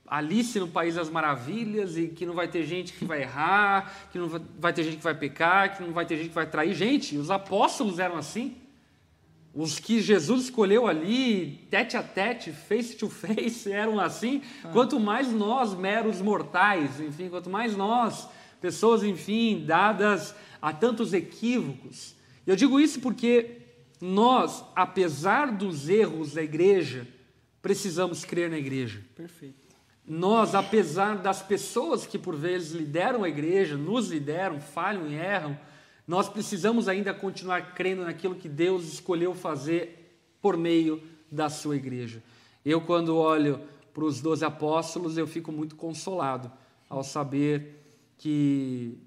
Alice 0.05 0.59
no 0.59 0.67
País 0.67 0.95
das 0.95 1.09
Maravilhas 1.09 1.97
e 1.97 2.07
que 2.07 2.25
não 2.25 2.33
vai 2.33 2.47
ter 2.47 2.63
gente 2.63 2.93
que 2.93 3.05
vai 3.05 3.21
errar, 3.21 4.09
que 4.11 4.19
não 4.19 4.27
vai 4.59 4.73
ter 4.73 4.83
gente 4.83 4.97
que 4.97 5.03
vai 5.03 5.15
pecar, 5.15 5.77
que 5.77 5.83
não 5.83 5.91
vai 5.91 6.05
ter 6.05 6.17
gente 6.17 6.29
que 6.29 6.35
vai 6.35 6.45
trair. 6.45 6.73
Gente, 6.73 7.17
os 7.17 7.31
apóstolos 7.31 7.99
eram 7.99 8.17
assim. 8.17 8.57
Os 9.53 9.79
que 9.79 10.01
Jesus 10.01 10.45
escolheu 10.45 10.87
ali, 10.87 11.67
tete 11.69 11.95
a 11.95 12.01
tete, 12.01 12.51
face 12.51 12.95
to 12.95 13.07
face, 13.07 13.69
eram 13.71 13.99
assim. 13.99 14.41
Ah. 14.63 14.69
Quanto 14.69 14.99
mais 14.99 15.31
nós, 15.31 15.75
meros 15.75 16.21
mortais, 16.21 16.99
enfim, 16.99 17.29
quanto 17.29 17.49
mais 17.49 17.77
nós, 17.77 18.27
pessoas, 18.59 19.03
enfim, 19.03 19.63
dadas 19.65 20.35
a 20.61 20.73
tantos 20.73 21.13
equívocos. 21.13 22.15
Eu 22.47 22.55
digo 22.55 22.79
isso 22.79 22.99
porque 22.99 23.61
nós, 24.01 24.65
apesar 24.75 25.51
dos 25.51 25.87
erros 25.87 26.33
da 26.33 26.41
igreja, 26.41 27.07
precisamos 27.61 28.25
crer 28.25 28.49
na 28.49 28.57
igreja. 28.57 29.01
Perfeito. 29.15 29.62
Nós, 30.05 30.53
apesar 30.53 31.17
das 31.17 31.41
pessoas 31.41 32.05
que 32.05 32.19
por 32.19 32.35
vezes 32.35 32.71
lideram 32.71 33.23
a 33.23 33.29
igreja, 33.29 33.77
nos 33.77 34.09
lideram, 34.09 34.59
falham 34.59 35.07
e 35.07 35.15
erram, 35.15 35.57
nós 36.05 36.27
precisamos 36.27 36.89
ainda 36.89 37.13
continuar 37.13 37.73
crendo 37.73 38.03
naquilo 38.03 38.35
que 38.35 38.49
Deus 38.49 38.91
escolheu 38.91 39.33
fazer 39.33 40.19
por 40.41 40.57
meio 40.57 41.01
da 41.31 41.49
sua 41.49 41.77
igreja. 41.77 42.21
Eu, 42.65 42.81
quando 42.81 43.15
olho 43.15 43.61
para 43.93 44.03
os 44.03 44.19
doze 44.19 44.43
apóstolos, 44.43 45.17
eu 45.17 45.25
fico 45.25 45.51
muito 45.51 45.75
consolado 45.75 46.51
ao 46.89 47.03
saber 47.03 47.81
que 48.17 48.97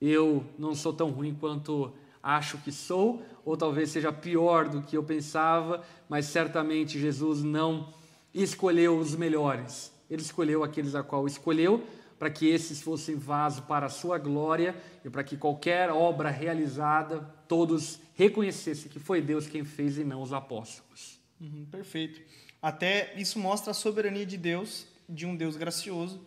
eu 0.00 0.44
não 0.58 0.74
sou 0.74 0.92
tão 0.92 1.10
ruim 1.10 1.34
quanto 1.34 1.92
acho 2.22 2.58
que 2.58 2.70
sou, 2.70 3.22
ou 3.44 3.56
talvez 3.56 3.90
seja 3.90 4.12
pior 4.12 4.68
do 4.68 4.82
que 4.82 4.96
eu 4.96 5.02
pensava, 5.02 5.82
mas 6.08 6.26
certamente 6.26 6.98
Jesus 6.98 7.42
não 7.42 7.94
escolheu 8.34 8.98
os 8.98 9.16
melhores. 9.16 9.90
Ele 10.10 10.22
escolheu 10.22 10.64
aqueles 10.64 10.94
a 10.94 11.02
qual 11.02 11.26
escolheu 11.26 11.86
para 12.18 12.30
que 12.30 12.48
esses 12.48 12.80
fossem 12.80 13.14
vaso 13.14 13.62
para 13.62 13.86
a 13.86 13.90
sua 13.90 14.18
glória 14.18 14.74
e 15.04 15.08
para 15.08 15.22
que 15.22 15.36
qualquer 15.36 15.90
obra 15.90 16.30
realizada 16.30 17.20
todos 17.46 18.00
reconhecessem 18.14 18.90
que 18.90 18.98
foi 18.98 19.22
Deus 19.22 19.46
quem 19.46 19.64
fez 19.64 19.96
e 19.98 20.04
não 20.04 20.20
os 20.20 20.32
apóstolos. 20.32 21.20
Uhum, 21.40 21.64
perfeito. 21.70 22.20
Até 22.60 23.14
isso 23.16 23.38
mostra 23.38 23.70
a 23.70 23.74
soberania 23.74 24.26
de 24.26 24.36
Deus, 24.36 24.86
de 25.08 25.24
um 25.24 25.36
Deus 25.36 25.56
gracioso, 25.56 26.20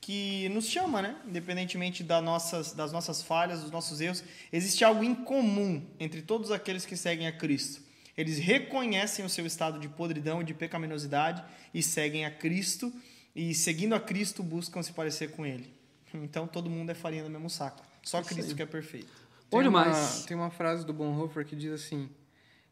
que 0.00 0.48
nos 0.50 0.66
chama, 0.66 1.00
né? 1.00 1.16
Independentemente 1.26 2.04
das 2.04 2.22
nossas, 2.22 2.72
das 2.72 2.92
nossas 2.92 3.22
falhas, 3.22 3.62
dos 3.62 3.70
nossos 3.70 4.00
erros, 4.00 4.22
existe 4.52 4.84
algo 4.84 5.02
em 5.02 5.14
comum 5.14 5.84
entre 5.98 6.20
todos 6.20 6.50
aqueles 6.50 6.84
que 6.84 6.96
seguem 6.96 7.26
a 7.26 7.32
Cristo. 7.32 7.82
Eles 8.16 8.38
reconhecem 8.38 9.24
o 9.24 9.28
seu 9.28 9.46
estado 9.46 9.78
de 9.78 9.88
podridão 9.88 10.42
e 10.42 10.44
de 10.44 10.52
pecaminosidade 10.52 11.42
e 11.72 11.82
seguem 11.82 12.26
a 12.26 12.30
Cristo 12.30 12.92
e 13.38 13.54
seguindo 13.54 13.94
a 13.94 14.00
Cristo 14.00 14.42
buscam 14.42 14.82
se 14.82 14.92
parecer 14.92 15.30
com 15.30 15.46
Ele. 15.46 15.72
Então 16.12 16.44
todo 16.48 16.68
mundo 16.68 16.90
é 16.90 16.94
farinha 16.94 17.22
do 17.22 17.30
mesmo 17.30 17.48
saco. 17.48 17.84
Só 18.02 18.20
Isso 18.20 18.30
Cristo 18.30 18.50
aí. 18.50 18.56
que 18.56 18.62
é 18.62 18.66
perfeito. 18.66 19.12
Tem 19.48 19.68
uma, 19.68 19.84
tem 20.26 20.36
uma 20.36 20.50
frase 20.50 20.84
do 20.84 20.92
Bonhoeffer 20.92 21.46
que 21.46 21.54
diz 21.54 21.70
assim: 21.72 22.10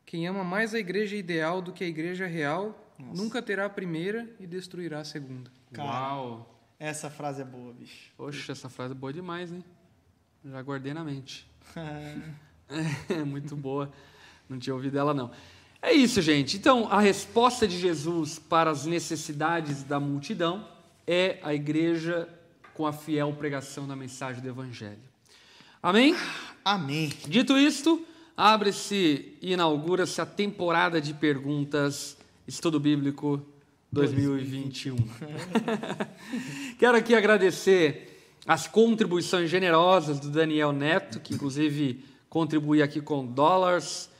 Quem 0.05 0.27
ama 0.27 0.43
mais 0.43 0.75
a 0.75 0.79
igreja 0.81 1.14
ideal 1.14 1.62
do 1.62 1.73
que 1.73 1.85
a 1.85 1.87
igreja 1.87 2.27
real 2.27 2.77
Nossa. 2.99 3.23
nunca 3.23 3.41
terá 3.41 3.67
a 3.67 3.71
primeira 3.71 4.29
e 4.41 4.47
destruirá 4.47 4.99
a 4.99 5.05
segunda. 5.05 5.53
Cara, 5.73 5.89
Uau! 5.89 6.61
Essa 6.81 7.09
frase 7.09 7.43
é 7.43 7.45
boa, 7.45 7.73
bicho. 7.73 8.11
Poxa, 8.17 8.51
essa 8.51 8.69
frase 8.69 8.93
é 8.93 8.97
boa 8.97 9.12
demais, 9.12 9.53
hein? 9.53 9.64
Já 10.45 10.61
guardei 10.62 10.93
na 10.93 11.05
mente. 11.05 11.49
é 13.09 13.25
muito 13.25 13.55
boa. 13.55 13.93
Não 14.49 14.59
tinha 14.59 14.75
ouvido 14.75 14.99
ela, 14.99 15.14
não. 15.14 15.31
É 15.87 15.93
isso, 15.93 16.20
gente. 16.20 16.57
Então, 16.57 16.89
a 16.91 16.99
resposta 16.99 17.66
de 17.66 17.78
Jesus 17.78 18.41
para 18.41 18.72
as 18.72 18.84
necessidades 18.87 19.84
da 19.84 20.01
multidão 20.01 20.66
é 21.07 21.39
a 21.45 21.55
igreja 21.55 22.28
com 22.74 22.89
a 22.89 22.93
fiel 22.93 23.32
pregação 23.34 23.87
da 23.87 23.95
mensagem 23.95 24.43
do 24.43 24.49
Evangelho. 24.49 24.99
Amém? 25.80 26.16
Amém. 26.64 27.12
Dito 27.28 27.57
isto, 27.57 28.05
abre-se 28.37 29.37
e 29.41 29.53
inaugura-se 29.53 30.20
a 30.20 30.26
temporada 30.26 31.01
de 31.01 31.14
perguntas 31.14 32.16
Estudo 32.49 32.80
Bíblico 32.80 33.47
2021. 33.93 34.97
Quero 36.80 36.99
aqui 36.99 37.14
agradecer 37.14 38.26
as 38.45 38.66
contribuições 38.66 39.49
generosas 39.49 40.18
do 40.18 40.30
Daniel 40.30 40.72
Neto, 40.72 41.20
que 41.20 41.32
inclusive 41.32 42.05
contribui 42.28 42.82
aqui 42.82 43.01
com 43.01 43.24
dólares 43.24 44.11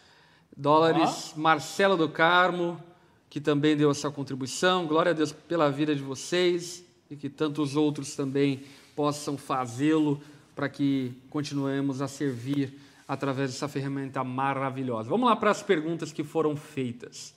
dólares. 0.57 1.35
Marcelo 1.37 1.97
do 1.97 2.09
Carmo, 2.09 2.81
que 3.29 3.41
também 3.41 3.77
deu 3.77 3.91
a 3.91 3.95
sua 3.95 4.11
contribuição. 4.11 4.87
Glória 4.87 5.11
a 5.11 5.15
Deus 5.15 5.33
pela 5.33 5.71
vida 5.71 5.95
de 5.95 6.03
vocês 6.03 6.85
e 7.11 7.17
que 7.17 7.29
tantos 7.29 7.77
outros 7.77 8.17
também 8.17 8.63
possam 8.95 9.37
fazê-lo 9.37 10.21
para 10.55 10.69
que 10.69 11.13
continuemos 11.29 12.01
a 12.01 12.09
servir 12.09 12.81
através 13.07 13.51
dessa 13.53 13.69
ferramenta 13.69 14.25
maravilhosa. 14.25 15.09
Vamos 15.09 15.29
lá 15.29 15.37
para 15.37 15.51
as 15.51 15.63
perguntas 15.63 16.13
que 16.13 16.25
foram 16.25 16.57
feitas. 16.57 17.35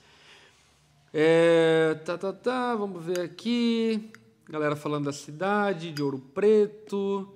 É, 1.13 1.99
tá, 2.05 2.17
tá, 2.17 2.32
tá, 2.32 2.76
vamos 2.76 3.03
ver 3.03 3.20
aqui. 3.20 4.09
Galera 4.47 4.76
falando 4.76 5.05
da 5.05 5.13
cidade, 5.13 5.91
de 5.91 6.01
Ouro 6.01 6.20
Preto. 6.34 7.28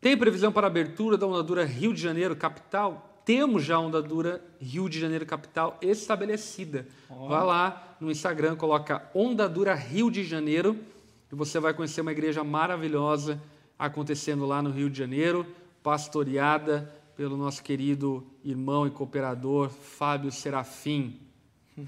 Tem 0.00 0.16
previsão 0.16 0.52
para 0.52 0.66
abertura 0.66 1.16
da 1.16 1.26
Unadura 1.26 1.64
Rio 1.64 1.94
de 1.94 2.00
Janeiro, 2.00 2.36
capital? 2.36 3.07
Temos 3.28 3.62
já 3.62 3.76
a 3.76 3.78
Onda 3.78 4.00
Dura 4.00 4.42
Rio 4.58 4.88
de 4.88 4.98
Janeiro 4.98 5.26
Capital 5.26 5.76
estabelecida. 5.82 6.88
Vá 7.10 7.42
lá 7.42 7.96
no 8.00 8.10
Instagram, 8.10 8.56
coloca 8.56 9.06
Onda 9.14 9.46
Dura 9.46 9.74
Rio 9.74 10.10
de 10.10 10.24
Janeiro 10.24 10.78
e 11.30 11.34
você 11.34 11.60
vai 11.60 11.74
conhecer 11.74 12.00
uma 12.00 12.10
igreja 12.10 12.42
maravilhosa 12.42 13.38
acontecendo 13.78 14.46
lá 14.46 14.62
no 14.62 14.70
Rio 14.70 14.88
de 14.88 14.96
Janeiro, 14.96 15.46
pastoreada 15.82 16.90
pelo 17.18 17.36
nosso 17.36 17.62
querido 17.62 18.26
irmão 18.42 18.86
e 18.86 18.90
cooperador 18.90 19.68
Fábio 19.68 20.32
Serafim. 20.32 21.20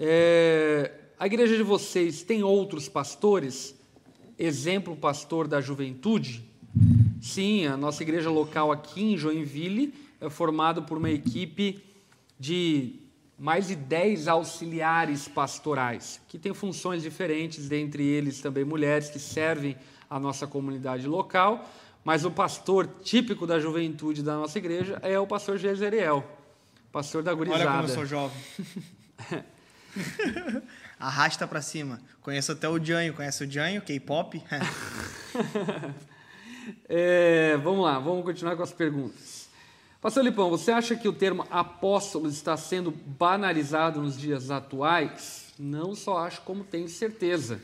É, 0.00 0.92
a 1.18 1.26
igreja 1.26 1.56
de 1.56 1.62
vocês 1.64 2.22
tem 2.22 2.44
outros 2.44 2.88
pastores? 2.88 3.74
Exemplo, 4.38 4.94
pastor 4.94 5.48
da 5.48 5.60
juventude? 5.60 6.44
Sim, 7.20 7.66
a 7.66 7.76
nossa 7.76 8.04
igreja 8.04 8.30
local 8.30 8.70
aqui 8.70 9.02
em 9.02 9.16
Joinville 9.16 9.92
é 10.20 10.28
formada 10.28 10.82
por 10.82 10.98
uma 10.98 11.10
equipe 11.10 11.82
de 12.38 13.00
mais 13.38 13.68
de 13.68 13.76
10 13.76 14.26
auxiliares 14.28 15.28
pastorais, 15.28 16.20
que 16.28 16.38
têm 16.38 16.52
funções 16.52 17.02
diferentes, 17.02 17.68
dentre 17.68 18.02
eles 18.04 18.40
também 18.40 18.64
mulheres 18.64 19.08
que 19.10 19.18
servem 19.18 19.76
a 20.10 20.18
nossa 20.18 20.46
comunidade 20.46 21.06
local, 21.06 21.68
mas 22.04 22.24
o 22.24 22.30
pastor 22.30 22.88
típico 23.02 23.46
da 23.46 23.60
juventude 23.60 24.22
da 24.22 24.34
nossa 24.34 24.58
igreja 24.58 24.98
é 25.02 25.18
o 25.18 25.26
pastor 25.26 25.56
Jezeriel, 25.56 26.24
pastor 26.90 27.22
da 27.22 27.32
gurizada. 27.32 27.64
Olha 27.64 27.72
como 27.72 27.84
eu 27.84 27.94
sou 27.94 28.06
jovem. 28.06 28.36
Arrasta 30.98 31.46
pra 31.46 31.62
cima. 31.62 32.00
Conheço 32.20 32.50
até 32.52 32.68
o 32.68 32.82
Janho. 32.82 33.14
Conhece 33.14 33.44
o 33.44 33.50
Janho, 33.50 33.80
K-pop? 33.82 34.42
É, 36.88 37.56
vamos 37.58 37.84
lá, 37.84 37.98
vamos 37.98 38.24
continuar 38.24 38.56
com 38.56 38.62
as 38.62 38.72
perguntas. 38.72 39.37
Pastor 40.00 40.22
Lipão, 40.22 40.48
você 40.48 40.70
acha 40.70 40.94
que 40.94 41.08
o 41.08 41.12
termo 41.12 41.44
apóstolo 41.50 42.28
está 42.28 42.56
sendo 42.56 42.92
banalizado 42.92 44.00
nos 44.00 44.16
dias 44.16 44.48
atuais? 44.48 45.52
Não 45.58 45.92
só 45.92 46.18
acho, 46.18 46.40
como 46.42 46.62
tenho 46.62 46.88
certeza. 46.88 47.60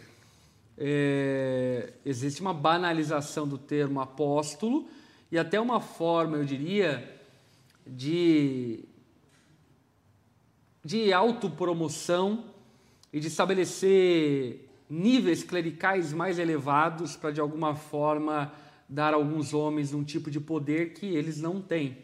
É, 0.77 1.93
existe 2.05 2.41
uma 2.41 2.53
banalização 2.53 3.47
do 3.47 3.57
termo 3.57 4.01
apóstolo 4.01 4.89
e 5.31 5.39
até 5.39 5.61
uma 5.61 5.81
forma, 5.81 6.37
eu 6.37 6.45
diria, 6.45 7.09
de, 7.87 8.85
de 10.85 11.13
autopromoção 11.13 12.47
e 13.13 13.21
de 13.21 13.29
estabelecer 13.29 14.69
níveis 14.91 15.45
clericais 15.45 16.13
mais 16.13 16.41
elevados 16.41 17.15
para, 17.15 17.31
de 17.31 17.41
alguma 17.41 17.77
forma, 17.77 18.53
dar 18.89 19.15
a 19.15 19.17
alguns 19.17 19.55
homens 19.55 19.95
um 19.95 20.03
tipo 20.03 20.33
de 20.33 20.41
poder 20.41 20.95
que 20.95 21.07
eles 21.07 21.41
não 21.41 21.63
têm. 21.63 22.04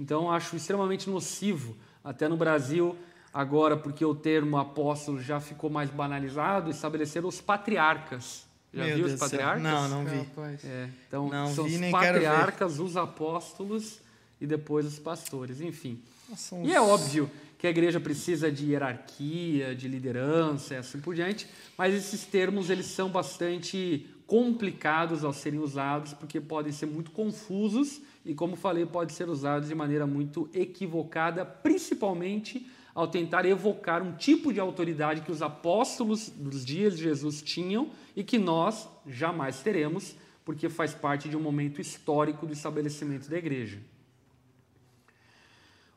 Então, 0.00 0.32
acho 0.32 0.56
extremamente 0.56 1.10
nocivo, 1.10 1.76
até 2.02 2.26
no 2.26 2.34
Brasil, 2.34 2.96
agora, 3.34 3.76
porque 3.76 4.02
o 4.02 4.14
termo 4.14 4.56
apóstolo 4.56 5.20
já 5.20 5.38
ficou 5.38 5.68
mais 5.68 5.90
banalizado, 5.90 6.70
estabelecer 6.70 7.22
os 7.22 7.38
patriarcas. 7.42 8.46
Já 8.72 8.84
Meu 8.84 8.96
viu 8.96 9.06
Deus 9.06 9.14
os 9.14 9.20
patriarcas? 9.20 9.62
Não, 9.62 9.88
não 9.90 10.04
vi. 10.06 10.26
É, 10.64 10.88
então, 11.06 11.28
Não 11.28 11.54
são 11.54 11.64
vi, 11.64 11.84
os 11.84 11.90
patriarcas, 11.90 12.78
os 12.78 12.96
apóstolos 12.96 14.00
e 14.40 14.46
depois 14.46 14.86
os 14.86 14.98
pastores, 14.98 15.60
enfim. 15.60 16.00
Nossa, 16.30 16.56
E 16.56 16.72
é 16.72 16.80
óbvio 16.80 17.30
que 17.58 17.66
a 17.66 17.70
igreja 17.70 18.00
precisa 18.00 18.50
de 18.50 18.70
hierarquia, 18.70 19.74
de 19.74 19.86
liderança 19.86 20.72
e 20.72 20.76
assim 20.78 20.98
por 20.98 21.14
diante, 21.14 21.46
mas 21.76 21.92
esses 21.92 22.24
termos 22.24 22.70
eles 22.70 22.86
são 22.86 23.10
bastante 23.10 24.08
complicados 24.26 25.24
ao 25.24 25.32
serem 25.34 25.58
usados 25.58 26.14
porque 26.14 26.40
podem 26.40 26.72
ser 26.72 26.86
muito 26.86 27.10
confusos 27.10 28.00
e, 28.24 28.34
como 28.34 28.56
falei, 28.56 28.84
podem 28.84 29.14
ser 29.14 29.28
usados 29.28 29.68
de 29.68 29.74
maneira 29.74 30.06
muito 30.06 30.48
equivocada, 30.52 31.44
principalmente 31.44 32.70
ao 32.94 33.08
tentar 33.08 33.46
evocar 33.46 34.02
um 34.02 34.12
tipo 34.12 34.52
de 34.52 34.60
autoridade 34.60 35.22
que 35.22 35.32
os 35.32 35.42
apóstolos 35.42 36.28
dos 36.28 36.64
dias 36.64 36.96
de 36.96 37.04
Jesus 37.04 37.40
tinham 37.40 37.90
e 38.14 38.22
que 38.22 38.38
nós 38.38 38.88
jamais 39.06 39.60
teremos, 39.60 40.14
porque 40.44 40.68
faz 40.68 40.92
parte 40.92 41.28
de 41.28 41.36
um 41.36 41.40
momento 41.40 41.80
histórico 41.80 42.46
do 42.46 42.52
estabelecimento 42.52 43.30
da 43.30 43.38
igreja. 43.38 43.80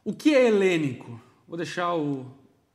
O 0.06 0.14
que 0.14 0.36
é 0.36 0.48
helênico? 0.48 1.20
Vou 1.48 1.58
deixar 1.58 1.96
o 1.96 2.26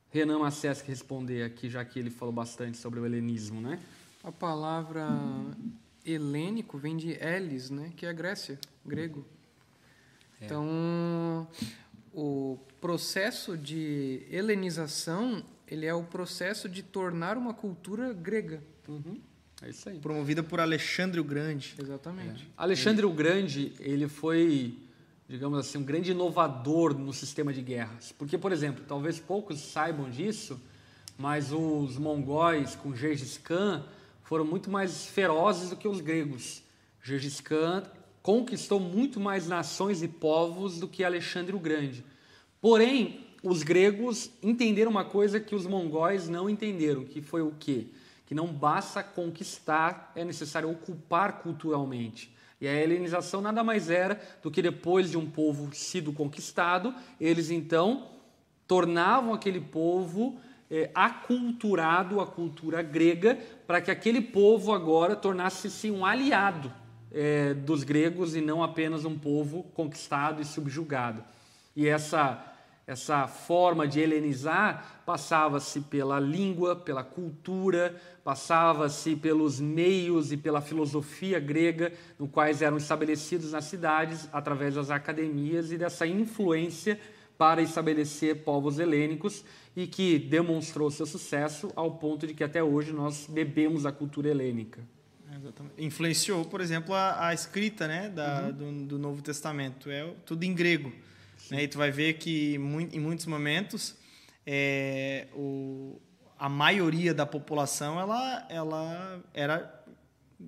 Renan 0.09 0.39
Macesc 0.39 0.87
responder 0.87 1.43
aqui, 1.43 1.69
já 1.69 1.83
que 1.85 1.99
ele 1.99 2.09
falou 2.09 2.33
bastante 2.33 2.77
sobre 2.77 2.99
o 2.99 3.05
helenismo, 3.05 3.61
né? 3.61 3.79
A 4.23 4.31
palavra 4.31 5.07
helênico 6.05 6.77
vem 6.77 6.97
de 6.97 7.11
Elis, 7.11 7.69
né? 7.69 7.93
Que 7.95 8.05
é 8.05 8.13
Grécia, 8.13 8.59
grego. 8.85 9.25
Então, 10.41 11.47
o 12.13 12.57
processo 12.79 13.57
de 13.57 14.25
helenização, 14.29 15.43
ele 15.67 15.85
é 15.85 15.93
o 15.93 16.03
processo 16.03 16.69
de 16.69 16.81
tornar 16.81 17.37
uma 17.37 17.53
cultura 17.53 18.13
grega. 18.13 18.61
É 19.61 19.69
isso 19.69 19.89
aí. 19.89 19.99
Promovida 19.99 20.41
por 20.41 20.59
Alexandre 20.59 21.19
o 21.19 21.23
Grande. 21.23 21.75
Exatamente. 21.77 22.49
Alexandre 22.57 23.05
o 23.05 23.11
Grande, 23.11 23.73
ele 23.79 24.07
foi, 24.07 24.77
digamos 25.27 25.59
assim, 25.59 25.77
um 25.77 25.83
grande 25.83 26.11
inovador 26.11 26.97
no 26.97 27.13
sistema 27.13 27.51
de 27.51 27.61
guerras. 27.61 28.13
Porque, 28.13 28.37
por 28.37 28.51
exemplo, 28.51 28.83
talvez 28.87 29.19
poucos 29.19 29.59
saibam 29.59 30.09
disso, 30.09 30.59
mas 31.17 31.51
os 31.51 31.97
mongóis 31.97 32.75
com 32.75 32.95
Gengis 32.95 33.37
Khan 33.37 33.85
foram 34.23 34.45
muito 34.45 34.69
mais 34.69 35.05
ferozes 35.05 35.69
do 35.69 35.75
que 35.75 35.87
os 35.87 35.99
gregos. 35.99 36.63
Gengis 37.03 37.41
Khan 37.41 37.83
conquistou 38.29 38.79
muito 38.79 39.19
mais 39.19 39.47
nações 39.47 40.03
e 40.03 40.07
povos 40.07 40.79
do 40.79 40.87
que 40.87 41.03
Alexandre 41.03 41.55
o 41.55 41.59
Grande. 41.59 42.05
Porém, 42.61 43.25
os 43.41 43.63
gregos 43.63 44.29
entenderam 44.43 44.91
uma 44.91 45.03
coisa 45.03 45.39
que 45.39 45.55
os 45.55 45.65
mongóis 45.65 46.29
não 46.29 46.47
entenderam, 46.47 47.05
que 47.05 47.23
foi 47.23 47.41
o 47.41 47.55
quê? 47.59 47.87
Que 48.27 48.35
não 48.35 48.45
basta 48.45 49.01
conquistar, 49.01 50.11
é 50.15 50.23
necessário 50.23 50.69
ocupar 50.69 51.41
culturalmente. 51.41 52.31
E 52.61 52.67
a 52.67 52.71
helenização 52.79 53.41
nada 53.41 53.63
mais 53.63 53.89
era 53.89 54.21
do 54.43 54.51
que 54.51 54.61
depois 54.61 55.09
de 55.09 55.17
um 55.17 55.27
povo 55.27 55.73
sido 55.73 56.13
conquistado, 56.13 56.93
eles 57.19 57.49
então 57.49 58.09
tornavam 58.67 59.33
aquele 59.33 59.59
povo 59.59 60.39
eh, 60.69 60.91
aculturado 60.93 62.21
à 62.21 62.27
cultura 62.27 62.83
grega, 62.83 63.39
para 63.65 63.81
que 63.81 63.89
aquele 63.89 64.21
povo 64.21 64.71
agora 64.71 65.15
tornasse-se 65.15 65.89
um 65.89 66.05
aliado 66.05 66.71
eh, 67.11 67.53
dos 67.53 67.83
gregos 67.83 68.35
e 68.35 68.41
não 68.41 68.63
apenas 68.63 69.05
um 69.05 69.17
povo 69.17 69.63
conquistado 69.73 70.41
e 70.41 70.45
subjugado. 70.45 71.23
E 71.75 71.87
essa 71.87 72.45
essa 72.89 73.27
forma 73.27 73.87
de 73.87 73.99
helenizar 73.99 75.03
passava-se 75.05 75.81
pela 75.81 76.19
língua, 76.19 76.75
pela 76.75 77.03
cultura, 77.03 77.95
passava-se 78.23 79.15
pelos 79.15 79.59
meios 79.59 80.31
e 80.31 80.37
pela 80.37 80.59
filosofia 80.59 81.39
grega, 81.39 81.93
no 82.17 82.27
quais 82.27 82.63
eram 82.63 82.77
estabelecidos 82.77 83.51
nas 83.51 83.65
cidades 83.65 84.27
através 84.33 84.73
das 84.73 84.89
academias 84.89 85.71
e 85.71 85.77
dessa 85.77 86.07
influência 86.07 86.99
para 87.37 87.61
estabelecer 87.61 88.43
povos 88.43 88.79
helênicos 88.79 89.45
e 89.75 89.85
que 89.85 90.17
demonstrou 90.17 90.89
seu 90.89 91.05
sucesso 91.05 91.71
ao 91.75 91.91
ponto 91.91 92.25
de 92.25 92.33
que 92.33 92.43
até 92.43 92.63
hoje 92.63 92.91
nós 92.91 93.27
bebemos 93.29 93.85
a 93.85 93.91
cultura 93.91 94.29
helênica. 94.29 94.81
Exatamente. 95.39 95.83
Influenciou, 95.83 96.45
por 96.45 96.61
exemplo, 96.61 96.93
a, 96.93 97.27
a 97.27 97.33
escrita 97.33 97.87
né, 97.87 98.09
da, 98.09 98.51
do, 98.51 98.85
do 98.85 98.99
Novo 98.99 99.21
Testamento. 99.21 99.89
É 99.89 100.13
tudo 100.25 100.43
em 100.43 100.53
grego. 100.53 100.91
Né? 101.49 101.63
E 101.63 101.67
tu 101.67 101.77
vai 101.77 101.91
ver 101.91 102.13
que 102.15 102.55
em 102.55 102.99
muitos 102.99 103.25
momentos 103.25 103.95
é, 104.45 105.27
o, 105.33 105.99
a 106.37 106.49
maioria 106.49 107.13
da 107.13 107.25
população 107.25 107.99
ela, 107.99 108.45
ela 108.49 109.23
era 109.33 109.83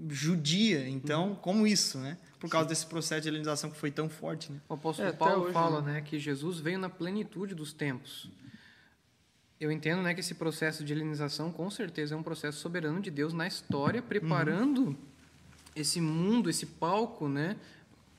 judia. 0.10 0.88
Então, 0.88 1.36
como 1.36 1.66
isso, 1.66 1.98
né? 2.00 2.18
Por 2.40 2.50
causa 2.50 2.68
desse 2.68 2.86
processo 2.88 3.22
de 3.22 3.28
helenização 3.28 3.70
que 3.70 3.78
foi 3.78 3.92
tão 3.92 4.10
forte. 4.10 4.52
Né? 4.52 4.60
O 4.68 4.74
apóstolo 4.74 5.08
É, 5.08 5.12
Paulo 5.12 5.44
hoje, 5.44 5.54
fala 5.54 5.82
né, 5.82 6.02
que 6.02 6.18
Jesus 6.18 6.60
veio 6.60 6.80
na 6.80 6.90
plenitude 6.90 7.54
dos 7.54 7.72
tempos. 7.72 8.30
Eu 9.62 9.72
entendo 9.72 10.02
né, 10.02 10.12
que 10.16 10.22
esse 10.22 10.34
processo 10.34 10.84
de 10.84 10.92
helenização, 10.92 11.52
com 11.52 11.70
certeza, 11.70 12.16
é 12.16 12.18
um 12.18 12.24
processo 12.24 12.58
soberano 12.58 13.00
de 13.00 13.12
Deus 13.12 13.32
na 13.32 13.46
história, 13.46 14.02
preparando 14.02 14.98
esse 15.76 16.02
mundo, 16.02 16.50
esse 16.50 16.66
palco 16.66 17.30
né, 17.30 17.56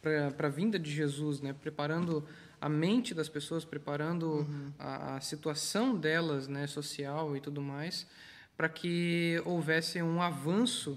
para 0.00 0.46
a 0.46 0.48
vinda 0.48 0.78
de 0.78 0.88
Jesus, 0.88 1.40
né, 1.40 1.52
preparando 1.52 2.24
a 2.60 2.68
mente 2.68 3.12
das 3.12 3.28
pessoas, 3.28 3.64
preparando 3.64 4.46
a, 4.78 5.16
a 5.16 5.20
situação 5.20 5.96
delas, 5.96 6.46
né, 6.46 6.68
social 6.68 7.36
e 7.36 7.40
tudo 7.40 7.60
mais, 7.60 8.06
para 8.56 8.68
que 8.68 9.42
houvesse 9.44 10.00
um 10.00 10.22
avanço 10.22 10.96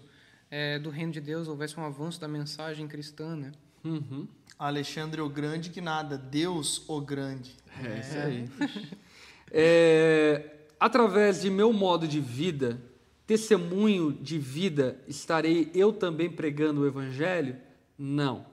eh, 0.52 0.78
do 0.78 0.92
reino 0.92 1.12
de 1.12 1.22
Deus, 1.22 1.48
houvesse 1.48 1.80
um 1.80 1.84
avanço 1.84 2.22
da 2.22 2.28
mensagem 2.28 2.88
cristã. 2.88 3.36
Né? 3.36 3.52
Uhum. 3.84 4.28
Alexandre 4.60 5.22
o 5.22 5.28
Grande 5.28 5.72
que 5.72 5.82
nada, 5.82 6.20
Deus 6.20 6.88
o 6.88 7.02
Grande. 7.02 7.56
É 7.84 8.00
isso 8.00 8.18
aí. 8.20 8.50
É, 9.52 10.42
através 10.80 11.42
de 11.42 11.50
meu 11.50 11.72
modo 11.72 12.08
de 12.08 12.20
vida, 12.20 12.82
testemunho 13.26 14.12
de 14.12 14.38
vida, 14.38 15.00
estarei 15.08 15.72
eu 15.74 15.94
também 15.94 16.30
pregando 16.30 16.82
o 16.82 16.88
Evangelho? 16.88 17.56
Não. 17.98 18.46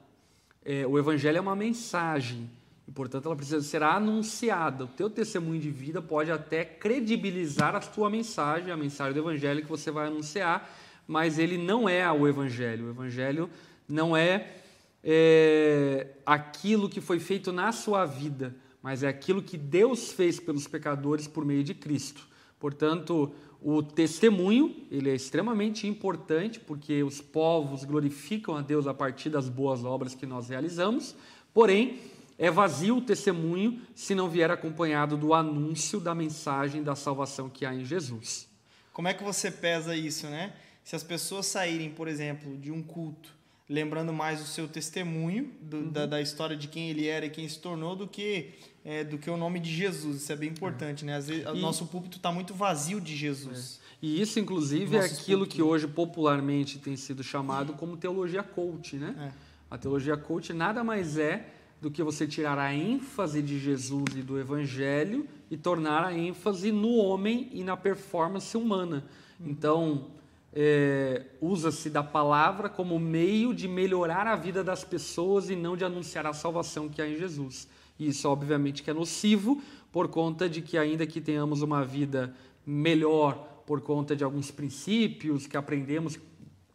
É, 0.65 0.87
o 0.87 0.99
Evangelho 0.99 1.39
é 1.39 1.41
uma 1.41 1.57
mensagem 1.57 2.49
E, 2.87 2.91
portanto, 2.91 3.27
ela 3.27 3.37
precisa 3.37 3.61
ser 3.61 3.83
anunciada. 3.83 4.85
O 4.85 4.89
teu 4.89 5.09
testemunho 5.09 5.61
de 5.61 5.71
vida 5.71 6.03
pode 6.03 6.31
até 6.31 6.65
credibilizar 6.65 7.75
a 7.75 7.81
tua 7.81 8.11
mensagem, 8.11 8.71
a 8.71 8.77
mensagem 8.77 9.15
do 9.15 9.21
evangelho 9.21 9.63
que 9.63 9.69
você 9.69 9.91
vai 9.91 10.09
anunciar, 10.09 10.71
mas 11.07 11.39
ele 11.39 11.57
não 11.57 11.89
é 11.89 12.11
o 12.11 12.27
evangelho. 12.27 12.87
O 12.87 12.91
evangelho 12.91 13.49
não 13.89 14.17
é, 14.17 14.57
é 15.03 16.09
aquilo 16.27 16.89
que 16.89 17.01
foi 17.01 17.21
feito 17.21 17.53
na 17.53 17.73
sua 17.73 18.05
vida, 18.05 18.55
mas 18.83 19.03
é 19.03 19.09
aquilo 19.09 19.43
que 19.43 19.57
Deus 19.57 20.11
fez 20.13 20.41
pelos 20.41 20.67
pecadores 20.67 21.27
por 21.29 21.45
meio 21.45 21.63
de 21.63 21.73
Cristo. 21.73 22.27
Portanto, 22.59 23.33
o 23.61 23.83
testemunho, 23.83 24.75
ele 24.91 25.09
é 25.09 25.15
extremamente 25.15 25.87
importante 25.87 26.59
porque 26.59 27.03
os 27.03 27.21
povos 27.21 27.85
glorificam 27.85 28.57
a 28.57 28.61
Deus 28.61 28.87
a 28.87 28.95
partir 28.95 29.31
das 29.31 29.49
boas 29.49 29.85
obras 29.85 30.15
que 30.15 30.27
nós 30.27 30.49
realizamos. 30.49 31.15
Porém, 31.55 32.01
é 32.39 32.51
vazio 32.51 32.97
o 32.97 33.01
testemunho 33.01 33.81
se 33.95 34.15
não 34.15 34.29
vier 34.29 34.51
acompanhado 34.51 35.17
do 35.17 35.33
anúncio 35.33 36.01
da 36.01 36.15
mensagem 36.15 36.83
da 36.83 36.97
salvação 36.97 37.49
que 37.49 37.65
há 37.65 37.73
em 37.73 37.85
Jesus. 37.85 38.49
Como 38.93 39.07
é 39.07 39.15
que 39.15 39.23
você 39.23 39.51
pesa 39.51 39.95
isso, 39.95 40.27
né? 40.27 40.55
Se 40.83 40.97
as 40.97 41.05
pessoas 41.05 41.47
saírem, 41.47 41.91
por 41.91 42.09
exemplo, 42.09 42.57
de 42.59 42.73
um 42.73 42.83
culto 42.83 43.31
lembrando 43.69 44.13
mais 44.13 44.41
o 44.41 44.45
seu 44.45 44.69
testemunho 44.69 45.51
do, 45.61 45.79
uhum. 45.79 45.91
da, 45.91 46.07
da, 46.07 46.21
história 46.21 46.57
de 46.57 46.69
quem 46.69 46.91
ele 46.91 47.07
era 47.07 47.27
e 47.27 47.31
quem 47.31 47.49
se 47.49 47.59
tornou 47.59 47.97
do 47.97 48.07
que 48.07 48.51
é, 48.85 49.05
do 49.05 49.17
que 49.17 49.31
o 49.31 49.37
nome 49.37 49.61
de 49.61 49.73
Jesus. 49.75 50.23
Isso 50.23 50.33
é 50.33 50.37
bem 50.37 50.51
importante, 50.51 51.05
né? 51.05 51.17
Às 51.17 51.29
vezes, 51.29 51.47
o 51.47 51.55
nosso 51.55 51.87
púlpito 51.87 52.17
está 52.17 52.33
muito 52.33 52.53
vazio 52.53 53.01
de 53.01 53.17
Jesus. 53.17 53.81
É. 53.89 53.93
E 54.03 54.21
isso, 54.21 54.41
inclusive, 54.41 54.97
é 54.97 55.01
aquilo 55.01 55.41
púlpito. 55.41 55.57
que 55.57 55.63
hoje 55.63 55.87
popularmente 55.87 56.79
tem 56.79 56.97
sido 56.97 57.23
chamado 57.23 57.75
como 57.75 57.97
teologia 57.97 58.43
coach, 58.43 58.97
né? 58.97 59.15
É. 59.31 59.53
A 59.71 59.79
teologia 59.79 60.17
coach 60.17 60.53
nada 60.53 60.83
mais 60.83 61.17
é 61.17 61.49
do 61.81 61.91
que 61.91 62.03
você 62.03 62.27
tirar 62.27 62.59
a 62.59 62.75
ênfase 62.75 63.41
de 63.41 63.59
Jesus 63.59 64.05
e 64.17 64.23
do 64.23 64.39
Evangelho 64.39 65.27
e 65.51 65.57
tornar 65.57 66.05
a 66.05 66.17
ênfase 66.17 66.71
no 66.71 66.95
homem 66.97 67.49
e 67.53 67.65
na 67.65 67.77
performance 67.77 68.57
humana. 68.57 69.05
Uhum. 69.41 69.51
Então, 69.51 70.07
é, 70.55 71.25
usa-se 71.41 71.89
da 71.89 72.03
palavra 72.03 72.69
como 72.69 72.99
meio 72.99 73.55
de 73.55 73.67
melhorar 73.67 74.27
a 74.27 74.37
vida 74.37 74.63
das 74.63 74.85
pessoas 74.85 75.49
e 75.49 75.57
não 75.57 75.77
de 75.77 75.85
anunciar 75.85 76.27
a 76.27 76.33
salvação 76.33 76.89
que 76.89 77.01
há 77.01 77.09
em 77.09 77.17
Jesus. 77.17 77.67
Isso, 77.99 78.29
obviamente, 78.29 78.83
que 78.83 78.91
é 78.91 78.95
nocivo 78.95 79.63
por 79.91 80.09
conta 80.09 80.49
de 80.49 80.61
que, 80.61 80.77
ainda 80.77 81.07
que 81.07 81.21
tenhamos 81.21 81.63
uma 81.63 81.85
vida 81.85 82.35
melhor 82.67 83.63
por 83.67 83.81
conta 83.81 84.15
de 84.15 84.25
alguns 84.25 84.51
princípios 84.51 85.47
que 85.47 85.57
aprendemos 85.57 86.19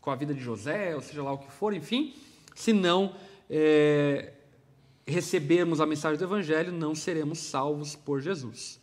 com 0.02 0.10
a 0.10 0.16
vida 0.16 0.34
de 0.34 0.40
José, 0.40 0.96
ou 0.96 1.02
seja 1.02 1.22
lá 1.22 1.34
o 1.34 1.38
que 1.38 1.52
for, 1.52 1.74
enfim, 1.74 2.14
se 2.56 2.72
não 2.74 3.14
é, 3.50 4.34
recebermos 5.06 5.82
a 5.82 5.86
mensagem 5.86 6.18
do 6.18 6.24
Evangelho, 6.24 6.72
não 6.72 6.96
seremos 6.96 7.40
salvos 7.40 7.96
por 7.96 8.22
Jesus. 8.22 8.80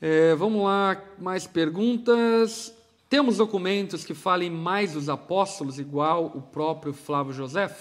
É, 0.00 0.34
vamos 0.34 0.62
lá, 0.62 1.02
mais 1.18 1.46
perguntas. 1.46 2.75
Temos 3.08 3.36
documentos 3.36 4.04
que 4.04 4.14
falem 4.14 4.50
mais 4.50 4.92
dos 4.92 5.08
apóstolos, 5.08 5.78
igual 5.78 6.26
o 6.26 6.42
próprio 6.42 6.92
Flávio 6.92 7.32
José? 7.32 7.74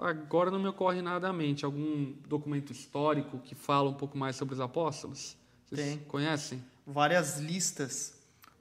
agora 0.00 0.50
não 0.50 0.58
me 0.58 0.68
ocorre 0.68 1.02
nada 1.02 1.28
à 1.28 1.32
mente. 1.32 1.64
Algum 1.64 2.12
documento 2.26 2.72
histórico 2.72 3.38
que 3.40 3.54
fala 3.54 3.90
um 3.90 3.94
pouco 3.94 4.16
mais 4.16 4.36
sobre 4.36 4.54
os 4.54 4.60
apóstolos? 4.60 5.36
Vocês 5.66 5.80
Tem. 5.80 5.98
conhecem? 5.98 6.64
Várias 6.86 7.38
listas 7.38 8.14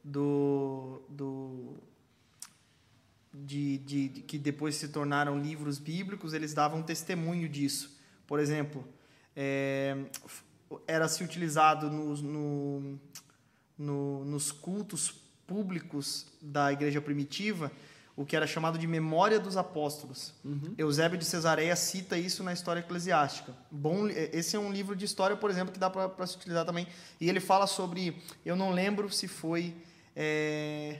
do, 0.04 1.02
do 1.10 1.78
de, 3.34 3.78
de, 3.80 4.10
de, 4.10 4.22
que 4.22 4.38
depois 4.38 4.76
se 4.76 4.90
tornaram 4.90 5.40
livros 5.40 5.80
bíblicos, 5.80 6.34
eles 6.34 6.54
davam 6.54 6.84
testemunho 6.84 7.48
disso. 7.48 7.98
Por 8.28 8.40
exemplo, 8.40 8.86
é, 9.36 9.98
era 10.86 11.08
se 11.08 11.24
utilizado 11.24 11.90
no, 11.90 12.16
no 12.18 13.00
no, 13.80 14.26
nos 14.26 14.52
cultos 14.52 15.12
públicos 15.48 16.28
da 16.40 16.72
igreja 16.72 17.02
primitiva 17.02 17.72
o 18.20 18.26
que 18.26 18.36
era 18.36 18.46
chamado 18.46 18.78
de 18.78 18.86
Memória 18.86 19.40
dos 19.40 19.56
Apóstolos. 19.56 20.34
Uhum. 20.44 20.76
Eusébio 20.78 21.18
de 21.18 21.24
Cesareia 21.24 21.74
cita 21.74 22.18
isso 22.18 22.44
na 22.44 22.52
História 22.52 22.82
Eclesiástica. 22.82 23.56
Bom, 23.72 24.10
esse 24.10 24.58
é 24.58 24.60
um 24.60 24.74
livro 24.74 24.94
de 24.94 25.06
história, 25.06 25.38
por 25.38 25.50
exemplo, 25.50 25.72
que 25.72 25.80
dá 25.80 25.90
para 25.90 26.28
se 26.28 26.36
utilizar 26.36 26.66
também. 26.66 26.86
E 27.18 27.30
ele 27.30 27.40
fala 27.40 27.66
sobre, 27.66 28.22
eu 28.46 28.58
não 28.58 28.72
lembro 28.74 29.10
se 29.10 29.26
foi 29.26 29.74
é, 30.14 31.00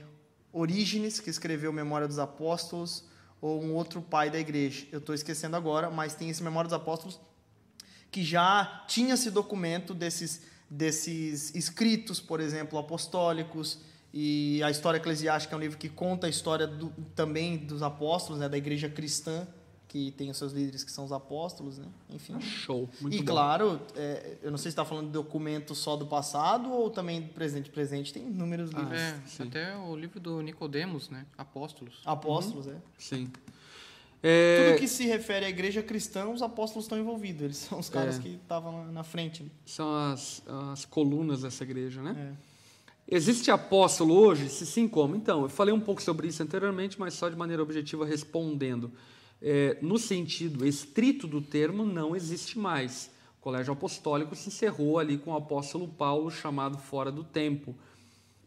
Orígenes 0.50 1.20
que 1.20 1.28
escreveu 1.28 1.70
Memória 1.74 2.08
dos 2.08 2.18
Apóstolos 2.18 3.04
ou 3.38 3.62
um 3.62 3.74
outro 3.74 4.00
pai 4.00 4.30
da 4.30 4.38
igreja. 4.38 4.86
Eu 4.90 4.98
estou 4.98 5.14
esquecendo 5.14 5.58
agora, 5.58 5.90
mas 5.90 6.14
tem 6.14 6.30
esse 6.30 6.42
Memória 6.42 6.68
dos 6.68 6.74
Apóstolos 6.74 7.20
que 8.10 8.24
já 8.24 8.82
tinha 8.88 9.12
esse 9.12 9.30
documento 9.30 9.92
desses 9.92 10.40
desses 10.70 11.52
escritos, 11.54 12.20
por 12.20 12.40
exemplo, 12.40 12.78
apostólicos, 12.78 13.80
e 14.12 14.62
a 14.62 14.70
História 14.70 14.98
Eclesiástica 14.98 15.54
é 15.54 15.56
um 15.56 15.60
livro 15.60 15.78
que 15.78 15.88
conta 15.88 16.26
a 16.26 16.30
história 16.30 16.66
do, 16.66 16.90
também 17.14 17.56
dos 17.56 17.82
apóstolos, 17.82 18.40
né, 18.40 18.48
da 18.48 18.56
igreja 18.56 18.88
cristã, 18.88 19.46
que 19.86 20.12
tem 20.12 20.30
os 20.30 20.36
seus 20.36 20.52
líderes 20.52 20.84
que 20.84 20.92
são 20.92 21.04
os 21.04 21.10
apóstolos, 21.10 21.78
né? 21.78 21.86
Enfim. 22.08 22.34
Ah, 22.36 22.40
show. 22.40 22.88
Muito 23.00 23.16
e 23.16 23.18
bom. 23.18 23.24
claro, 23.24 23.80
é, 23.96 24.36
eu 24.40 24.50
não 24.50 24.58
sei 24.58 24.70
se 24.70 24.74
está 24.74 24.84
falando 24.84 25.06
de 25.06 25.12
documento 25.12 25.74
só 25.74 25.96
do 25.96 26.06
passado 26.06 26.70
ou 26.70 26.90
também 26.90 27.22
do 27.22 27.28
presente. 27.30 27.70
Presente 27.70 28.12
tem 28.12 28.28
inúmeros 28.28 28.70
livros. 28.70 29.00
Ah, 29.00 29.20
é, 29.40 29.42
até 29.42 29.76
o 29.76 29.96
livro 29.96 30.20
do 30.20 30.40
Nicodemos, 30.42 31.10
né? 31.10 31.26
Apóstolos. 31.36 32.00
Apóstolos, 32.04 32.66
uhum. 32.66 32.74
é. 32.74 32.76
Sim. 32.98 33.32
É... 34.22 34.70
Tudo 34.70 34.80
que 34.80 34.88
se 34.88 35.06
refere 35.06 35.46
à 35.46 35.48
igreja 35.48 35.82
cristã, 35.82 36.28
os 36.28 36.42
apóstolos 36.42 36.84
estão 36.84 36.98
envolvidos. 36.98 37.42
Eles 37.42 37.56
são 37.56 37.78
os 37.78 37.88
caras 37.88 38.18
é. 38.18 38.22
que 38.22 38.28
estavam 38.28 38.90
na 38.92 39.02
frente. 39.02 39.42
Né? 39.42 39.50
São 39.64 39.94
as, 39.94 40.42
as 40.72 40.84
colunas 40.84 41.42
dessa 41.42 41.64
igreja, 41.64 42.02
né? 42.02 42.34
É. 42.36 42.50
Existe 43.12 43.50
apóstolo 43.50 44.14
hoje? 44.14 44.48
Se 44.48 44.64
sim, 44.64 44.86
como? 44.86 45.16
Então, 45.16 45.42
eu 45.42 45.48
falei 45.48 45.74
um 45.74 45.80
pouco 45.80 46.00
sobre 46.00 46.28
isso 46.28 46.42
anteriormente, 46.42 47.00
mas 47.00 47.14
só 47.14 47.28
de 47.28 47.36
maneira 47.36 47.62
objetiva 47.62 48.06
respondendo. 48.06 48.92
É, 49.42 49.78
no 49.80 49.98
sentido 49.98 50.66
estrito 50.66 51.26
do 51.26 51.40
termo, 51.40 51.84
não 51.84 52.14
existe 52.14 52.58
mais. 52.58 53.10
O 53.38 53.42
colégio 53.42 53.72
apostólico 53.72 54.36
se 54.36 54.48
encerrou 54.48 54.98
ali 54.98 55.16
com 55.16 55.32
o 55.32 55.36
apóstolo 55.36 55.88
Paulo, 55.88 56.30
chamado 56.30 56.76
fora 56.76 57.10
do 57.10 57.24
tempo. 57.24 57.74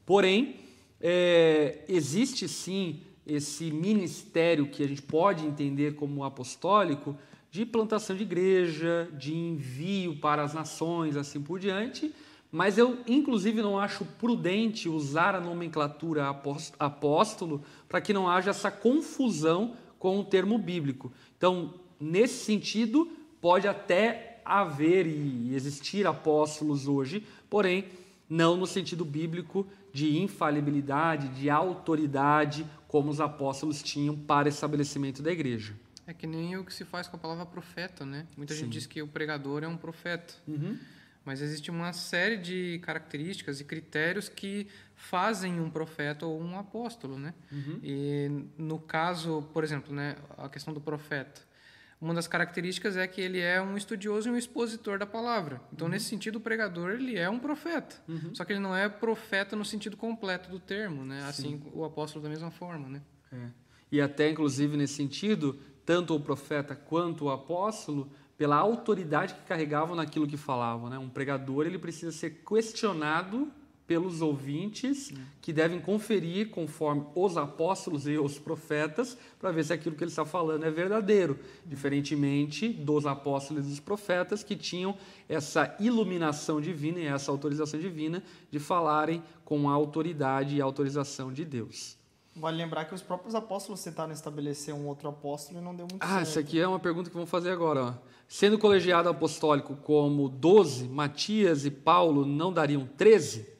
Porém, 0.05 0.55
é, 1.01 1.83
existe 1.89 2.47
sim 2.47 3.01
esse 3.25 3.71
ministério 3.71 4.67
que 4.67 4.83
a 4.83 4.87
gente 4.87 5.01
pode 5.01 5.45
entender 5.45 5.95
como 5.95 6.23
apostólico 6.23 7.15
de 7.49 7.65
plantação 7.65 8.15
de 8.15 8.23
igreja, 8.23 9.09
de 9.13 9.33
envio 9.33 10.17
para 10.17 10.43
as 10.43 10.53
nações, 10.53 11.15
assim 11.15 11.41
por 11.41 11.59
diante, 11.59 12.13
mas 12.51 12.77
eu 12.77 12.99
inclusive 13.07 13.61
não 13.61 13.79
acho 13.79 14.05
prudente 14.05 14.89
usar 14.89 15.35
a 15.35 15.41
nomenclatura 15.41 16.27
apóstolo 16.79 17.63
para 17.87 18.01
que 18.01 18.13
não 18.13 18.29
haja 18.29 18.49
essa 18.49 18.69
confusão 18.69 19.75
com 19.97 20.19
o 20.19 20.23
termo 20.23 20.57
bíblico. 20.57 21.11
Então, 21.37 21.73
nesse 21.99 22.43
sentido, 22.43 23.09
pode 23.39 23.67
até 23.67 24.41
haver 24.43 25.07
e 25.07 25.55
existir 25.55 26.05
apóstolos 26.05 26.87
hoje, 26.87 27.25
porém, 27.49 27.85
não 28.29 28.57
no 28.57 28.65
sentido 28.65 29.05
bíblico 29.05 29.65
de 29.93 30.17
infalibilidade, 30.17 31.29
de 31.29 31.49
autoridade 31.49 32.65
como 32.93 33.09
os 33.09 33.19
apóstolos 33.19 33.81
tinham 33.81 34.15
para 34.15 34.47
estabelecimento 34.47 35.23
da 35.23 35.31
igreja. 35.31 35.73
É 36.05 36.13
que 36.13 36.27
nem 36.27 36.55
o 36.57 36.63
que 36.63 36.71
se 36.71 36.85
faz 36.85 37.07
com 37.07 37.15
a 37.15 37.19
palavra 37.19 37.43
profeta, 37.43 38.05
né? 38.05 38.27
Muita 38.37 38.53
Sim. 38.53 38.65
gente 38.65 38.73
diz 38.73 38.85
que 38.85 39.01
o 39.01 39.07
pregador 39.07 39.63
é 39.63 39.67
um 39.67 39.75
profeta. 39.75 40.35
Uhum. 40.47 40.77
Mas 41.25 41.41
existe 41.41 41.71
uma 41.71 41.91
série 41.91 42.37
de 42.37 42.79
características 42.83 43.59
e 43.59 43.63
critérios 43.63 44.29
que 44.29 44.67
fazem 44.95 45.59
um 45.59 45.71
profeta 45.71 46.27
ou 46.27 46.39
um 46.39 46.55
apóstolo, 46.55 47.17
né? 47.17 47.33
Uhum. 47.51 47.79
E 47.81 48.45
no 48.59 48.77
caso, 48.77 49.41
por 49.51 49.63
exemplo, 49.63 49.91
né, 49.91 50.15
a 50.37 50.47
questão 50.47 50.71
do 50.71 50.79
profeta. 50.79 51.41
Uma 52.03 52.13
das 52.13 52.27
características 52.27 52.97
é 52.97 53.07
que 53.07 53.21
ele 53.21 53.39
é 53.39 53.61
um 53.61 53.77
estudioso 53.77 54.27
e 54.27 54.31
um 54.33 54.35
expositor 54.35 54.99
da 54.99 55.05
palavra. 55.05 55.61
Então, 55.71 55.87
uhum. 55.87 55.93
nesse 55.93 56.07
sentido, 56.07 56.35
o 56.35 56.41
pregador 56.41 56.91
ele 56.91 57.17
é 57.17 57.29
um 57.29 57.39
profeta. 57.39 57.95
Uhum. 58.09 58.35
Só 58.35 58.43
que 58.43 58.51
ele 58.51 58.59
não 58.59 58.75
é 58.75 58.89
profeta 58.89 59.55
no 59.55 59.63
sentido 59.63 59.95
completo 59.95 60.49
do 60.49 60.59
termo, 60.59 61.05
né? 61.05 61.23
Assim, 61.29 61.63
o 61.73 61.85
apóstolo 61.85 62.21
da 62.21 62.29
mesma 62.29 62.51
forma, 62.51 62.89
né? 62.89 63.01
É. 63.31 63.47
E 63.89 64.01
até, 64.01 64.29
inclusive, 64.29 64.75
nesse 64.75 64.95
sentido, 64.95 65.57
tanto 65.85 66.13
o 66.13 66.19
profeta 66.19 66.75
quanto 66.75 67.23
o 67.23 67.29
apóstolo, 67.31 68.11
pela 68.37 68.57
autoridade 68.57 69.35
que 69.35 69.43
carregavam 69.43 69.95
naquilo 69.95 70.27
que 70.27 70.35
falavam, 70.35 70.89
né? 70.89 70.97
Um 70.97 71.07
pregador 71.07 71.65
ele 71.65 71.79
precisa 71.79 72.11
ser 72.11 72.43
questionado 72.45 73.49
pelos 73.93 74.23
ouvintes 74.23 75.13
que 75.39 75.53
devem 75.53 75.79
conferir 75.79 76.49
conforme 76.49 77.03
os 77.13 77.37
apóstolos 77.37 78.07
e 78.07 78.17
os 78.17 78.39
profetas 78.39 79.15
para 79.39 79.51
ver 79.51 79.63
se 79.63 79.71
aquilo 79.71 79.95
que 79.95 80.03
ele 80.03 80.09
está 80.09 80.25
falando 80.25 80.63
é 80.63 80.71
verdadeiro, 80.71 81.37
diferentemente 81.63 82.69
dos 82.69 83.05
apóstolos 83.05 83.67
e 83.67 83.69
dos 83.69 83.79
profetas 83.79 84.41
que 84.41 84.55
tinham 84.55 84.97
essa 85.29 85.75
iluminação 85.79 86.59
divina 86.59 86.97
e 86.99 87.05
essa 87.05 87.29
autorização 87.29 87.79
divina 87.79 88.23
de 88.49 88.57
falarem 88.57 89.21
com 89.45 89.69
a 89.69 89.73
autoridade 89.73 90.55
e 90.55 90.61
autorização 90.61 91.31
de 91.31 91.45
Deus. 91.45 91.95
Vale 92.35 92.57
lembrar 92.57 92.85
que 92.85 92.95
os 92.95 93.01
próprios 93.03 93.35
apóstolos 93.35 93.83
tentaram 93.83 94.11
estabelecer 94.11 94.73
um 94.73 94.87
outro 94.87 95.07
apóstolo 95.07 95.59
e 95.59 95.61
não 95.63 95.75
deu 95.75 95.85
muito 95.87 96.01
Ah, 96.01 96.07
certo. 96.07 96.21
essa 96.23 96.39
aqui 96.39 96.59
é 96.59 96.67
uma 96.67 96.79
pergunta 96.79 97.11
que 97.11 97.15
vamos 97.15 97.29
fazer 97.29 97.51
agora. 97.51 97.83
Ó. 97.83 97.93
Sendo 98.27 98.57
colegiado 98.57 99.07
apostólico 99.07 99.75
como 99.75 100.27
12, 100.29 100.87
Matias 100.87 101.63
e 101.63 101.69
Paulo 101.69 102.25
não 102.25 102.51
dariam 102.51 102.89
13? 102.97 103.52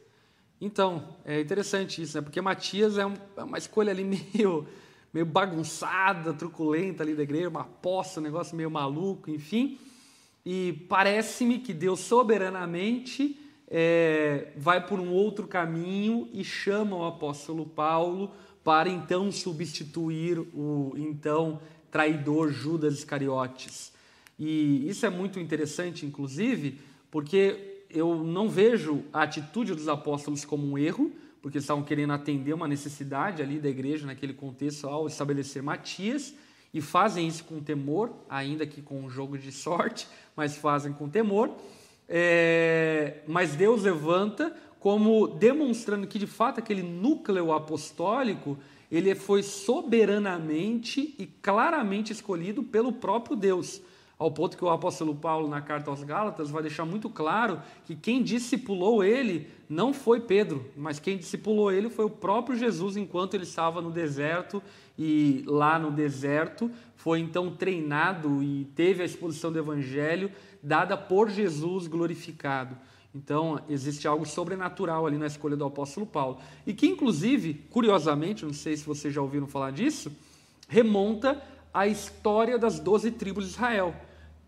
Então, 0.66 1.04
é 1.26 1.42
interessante 1.42 2.02
isso, 2.02 2.16
né? 2.18 2.22
Porque 2.22 2.40
Matias 2.40 2.98
é, 2.98 3.06
um- 3.06 3.18
é 3.36 3.44
uma 3.44 3.58
escolha 3.58 3.92
ali 3.92 4.06
meio, 4.34 4.66
meio 5.14 5.26
bagunçada, 5.26 6.34
truculenta 6.34 7.04
ali 7.04 7.14
da 7.14 7.22
igreja, 7.22 7.50
uma 7.50 7.62
aposta, 7.62 8.22
um 8.22 8.24
negócio 8.24 8.56
meio 8.56 8.72
maluco, 8.72 9.30
enfim. 9.30 9.78
E 10.46 10.86
parece-me 10.88 11.60
que 11.60 11.74
Deus 11.74 12.00
soberanamente 12.00 13.38
é, 13.70 14.54
vai 14.56 14.88
por 14.88 15.02
um 15.02 15.12
outro 15.12 15.48
caminho 15.48 16.30
e 16.32 16.46
chama 16.46 16.96
o 16.96 17.06
apóstolo 17.06 17.66
Paulo 17.66 18.32
para 18.64 18.88
então 18.90 19.34
substituir 19.34 20.40
o 20.40 20.94
então 20.96 21.60
traidor 21.92 22.54
Judas 22.54 22.94
Iscariotes. 22.94 23.92
E 24.40 24.88
isso 24.88 25.06
é 25.06 25.10
muito 25.10 25.42
interessante, 25.42 26.06
inclusive, 26.06 26.80
porque 27.12 27.73
eu 27.94 28.24
não 28.24 28.50
vejo 28.50 29.04
a 29.14 29.24
atitude 29.24 29.74
dos 29.74 29.88
apóstolos 29.88 30.44
como 30.44 30.66
um 30.66 30.78
erro, 30.78 31.12
porque 31.42 31.58
eles 31.58 31.64
estavam 31.64 31.84
querendo 31.84 32.14
atender 32.14 32.54
uma 32.54 32.68
necessidade 32.68 33.42
ali 33.42 33.60
da 33.60 33.70
igreja 33.70 34.06
naquele 34.06 34.34
contexto 34.34 34.88
ao 34.88 35.08
estabelecer 35.08 35.62
Matias, 35.62 36.34
e 36.74 36.82
fazem 36.82 37.28
isso 37.28 37.44
com 37.44 37.60
temor, 37.60 38.12
ainda 38.28 38.66
que 38.66 38.82
com 38.82 39.00
um 39.00 39.10
jogo 39.10 39.38
de 39.38 39.52
sorte, 39.52 40.08
mas 40.36 40.58
fazem 40.58 40.92
com 40.92 41.08
temor. 41.08 41.52
É, 42.10 43.20
mas 43.28 43.56
Deus 43.56 43.84
levanta 43.84 44.56
como 44.80 45.28
demonstrando 45.28 46.08
que 46.08 46.20
de 46.20 46.28
fato 46.28 46.60
aquele 46.60 46.82
núcleo 46.82 47.54
apostólico 47.54 48.58
ele 48.92 49.16
foi 49.16 49.42
soberanamente 49.42 51.16
e 51.18 51.26
claramente 51.26 52.12
escolhido 52.12 52.64
pelo 52.64 52.92
próprio 52.92 53.36
Deus. 53.36 53.82
Ao 54.24 54.32
ponto 54.32 54.56
que 54.56 54.64
o 54.64 54.70
apóstolo 54.70 55.14
Paulo, 55.14 55.50
na 55.50 55.60
carta 55.60 55.92
aos 55.92 56.02
Gálatas, 56.02 56.50
vai 56.50 56.62
deixar 56.62 56.86
muito 56.86 57.10
claro 57.10 57.62
que 57.84 57.94
quem 57.94 58.24
discipulou 58.24 59.04
ele 59.04 59.50
não 59.68 59.94
foi 59.94 60.22
Pedro, 60.22 60.66
mas 60.78 60.98
quem 60.98 61.18
discipulou 61.18 61.70
ele 61.70 61.90
foi 61.90 62.06
o 62.06 62.10
próprio 62.10 62.58
Jesus 62.58 62.96
enquanto 62.96 63.34
ele 63.34 63.44
estava 63.44 63.82
no 63.82 63.92
deserto. 63.92 64.64
E 64.98 65.44
lá 65.46 65.78
no 65.78 65.92
deserto 65.92 66.72
foi 66.96 67.20
então 67.20 67.54
treinado 67.54 68.42
e 68.42 68.64
teve 68.74 69.02
a 69.02 69.06
exposição 69.06 69.52
do 69.52 69.60
evangelho 69.60 70.32
dada 70.64 70.96
por 70.96 71.30
Jesus 71.30 71.88
glorificado. 71.88 72.78
Então, 73.14 73.60
existe 73.68 74.08
algo 74.08 74.26
sobrenatural 74.26 75.06
ali 75.06 75.18
na 75.18 75.28
escolha 75.28 75.58
do 75.58 75.66
apóstolo 75.66 76.06
Paulo. 76.06 76.38
E 76.66 76.74
que, 76.74 76.88
inclusive, 76.88 77.56
curiosamente, 77.70 78.46
não 78.46 78.54
sei 78.54 78.78
se 78.78 78.86
vocês 78.86 79.14
já 79.14 79.22
ouviram 79.22 79.48
falar 79.48 79.72
disso, 79.72 80.10
remonta 80.70 81.44
à 81.74 81.88
história 81.88 82.58
das 82.58 82.80
doze 82.80 83.12
tribos 83.12 83.44
de 83.44 83.52
Israel. 83.52 83.94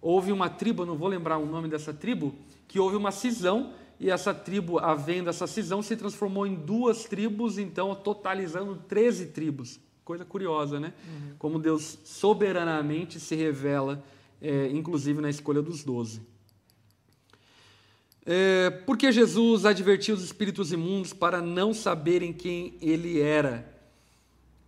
Houve 0.08 0.32
uma 0.32 0.52
tribo, 0.52 0.86
não 0.86 0.96
vou 0.96 1.08
lembrar 1.08 1.40
o 1.40 1.48
nome 1.48 1.68
dessa 1.68 1.92
tribo, 1.92 2.36
que 2.68 2.80
houve 2.80 2.96
uma 2.96 3.12
cisão, 3.12 3.74
e 4.00 4.12
essa 4.12 4.36
tribo, 4.36 4.78
havendo 4.78 5.32
essa 5.32 5.48
cisão, 5.48 5.82
se 5.82 5.98
transformou 5.98 6.46
em 6.46 6.54
duas 6.54 7.06
tribos, 7.06 7.58
então 7.58 7.96
totalizando 7.96 8.76
13 8.88 9.26
tribos. 9.30 9.80
Coisa 10.04 10.24
curiosa, 10.24 10.80
né? 10.80 10.94
Como 11.40 11.58
Deus 11.58 11.98
soberanamente 12.04 13.20
se 13.20 13.34
revela, 13.34 14.04
é, 14.40 14.68
inclusive 14.68 15.20
na 15.20 15.30
escolha 15.32 15.60
dos 15.60 15.84
doze. 15.84 16.22
É, 18.24 18.70
porque 18.86 19.12
Jesus 19.12 19.66
advertiu 19.66 20.14
os 20.14 20.24
espíritos 20.24 20.72
imundos 20.72 21.14
para 21.14 21.42
não 21.42 21.74
saberem 21.74 22.32
quem 22.32 22.78
ele 22.80 23.20
era. 23.20 23.75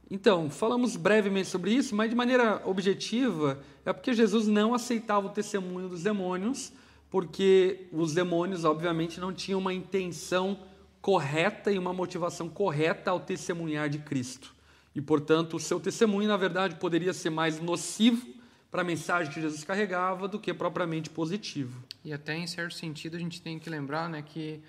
Então, 0.10 0.50
falamos 0.50 0.96
brevemente 0.96 1.50
sobre 1.50 1.72
isso, 1.72 1.96
mas 1.96 2.10
de 2.10 2.16
maneira 2.16 2.62
objetiva, 2.66 3.60
é 3.86 3.92
porque 3.92 4.14
Jesus 4.14 4.48
não 4.48 4.74
aceitava 4.74 5.28
o 5.28 5.32
testemunho 5.32 5.90
dos 5.90 6.04
demônios, 6.04 6.72
porque 7.10 7.88
os 7.92 8.14
demônios, 8.14 8.64
obviamente, 8.64 9.20
não 9.20 9.34
tinham 9.34 9.60
uma 9.60 9.74
intenção 9.74 10.60
correta 11.02 11.72
e 11.72 11.78
uma 11.78 11.94
motivação 11.94 12.48
correta 12.50 13.12
ao 13.12 13.20
testemunhar 13.20 13.90
de 13.90 14.00
Cristo. 14.00 14.56
E, 14.96 15.02
portanto, 15.02 15.56
o 15.58 15.60
seu 15.60 15.80
testemunho, 15.80 16.28
na 16.28 16.38
verdade, 16.38 16.76
poderia 16.76 17.14
ser 17.14 17.30
mais 17.30 17.60
nocivo 17.62 18.26
para 18.72 18.82
a 18.82 18.86
mensagem 18.86 19.32
que 19.32 19.42
Jesus 19.42 19.64
carregava 19.64 20.28
do 20.28 20.40
que 20.40 20.54
propriamente 20.54 21.10
positivo. 21.10 21.84
E 22.04 22.12
até 22.12 22.36
em 22.36 22.48
certo 22.48 22.74
sentido 22.76 23.16
a 23.16 23.20
gente 23.20 23.42
tem 23.42 23.60
que 23.60 23.70
lembrar 23.70 24.10
né, 24.10 24.22
que 24.22 24.62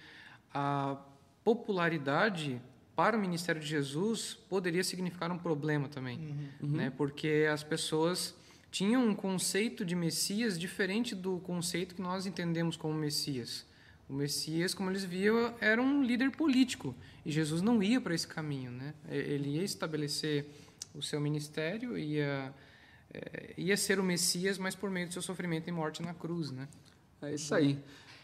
a 0.53 0.97
popularidade 1.43 2.61
para 2.99 3.17
o 3.17 3.21
ministério 3.21 3.61
de 3.61 3.69
Jesus 3.69 4.37
poderia 4.49 4.83
significar 4.83 5.31
um 5.31 5.39
problema 5.39 5.89
também, 5.89 6.19
né? 6.61 6.91
Porque 6.91 7.47
as 7.49 7.63
pessoas 7.63 8.35
tinham 8.73 9.07
um 9.07 9.15
conceito 9.15 9.85
de 9.85 9.95
Messias 9.95 10.59
diferente 10.59 11.15
do 11.15 11.39
conceito 11.39 11.95
que 11.95 12.03
nós 12.03 12.27
entendemos 12.27 12.77
como 12.77 12.93
Messias. 12.95 13.65
O 14.09 14.15
Messias, 14.15 14.75
como 14.75 14.91
eles 14.91 15.05
viam, 15.05 15.55
era 15.61 15.81
um 15.81 16.03
líder 16.03 16.33
político 16.33 16.93
e 17.25 17.31
Jesus 17.31 17.63
não 17.63 17.81
ia 17.81 18.01
para 18.01 18.17
esse 18.17 18.27
caminho, 18.27 18.73
né? 18.73 18.93
Ele 19.09 19.51
ia 19.51 19.63
estabelecer 19.63 20.47
o 20.93 21.01
seu 21.01 21.21
ministério, 21.21 21.97
ia 21.97 22.53
é, 23.15 23.55
ia 23.57 23.77
ser 23.77 24.01
o 24.01 24.03
Messias, 24.03 24.59
mas 24.59 24.75
por 24.75 24.91
meio 24.91 25.07
do 25.07 25.13
seu 25.13 25.23
sofrimento 25.23 25.69
e 25.69 25.71
morte 25.71 26.03
na 26.03 26.15
cruz, 26.15 26.51
né? 26.51 26.67
É 27.23 27.33
isso 27.33 27.55
aí. 27.55 27.79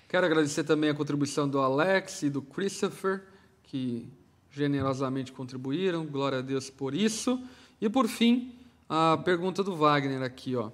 Quero 0.09 0.26
agradecer 0.26 0.64
também 0.64 0.90
a 0.90 0.94
contribuição 0.94 1.48
do 1.48 1.60
Alex 1.60 2.24
e 2.24 2.28
do 2.28 2.42
Christopher, 2.42 3.22
que 3.62 4.12
generosamente 4.55 5.32
contribuíram. 5.32 6.06
Glória 6.06 6.39
a 6.39 6.43
Deus 6.43 6.70
por 6.70 6.94
isso. 6.94 7.43
E 7.81 7.89
por 7.89 8.06
fim, 8.06 8.55
a 8.89 9.18
pergunta 9.24 9.62
do 9.62 9.74
Wagner 9.74 10.22
aqui, 10.22 10.55
ó. 10.55 10.70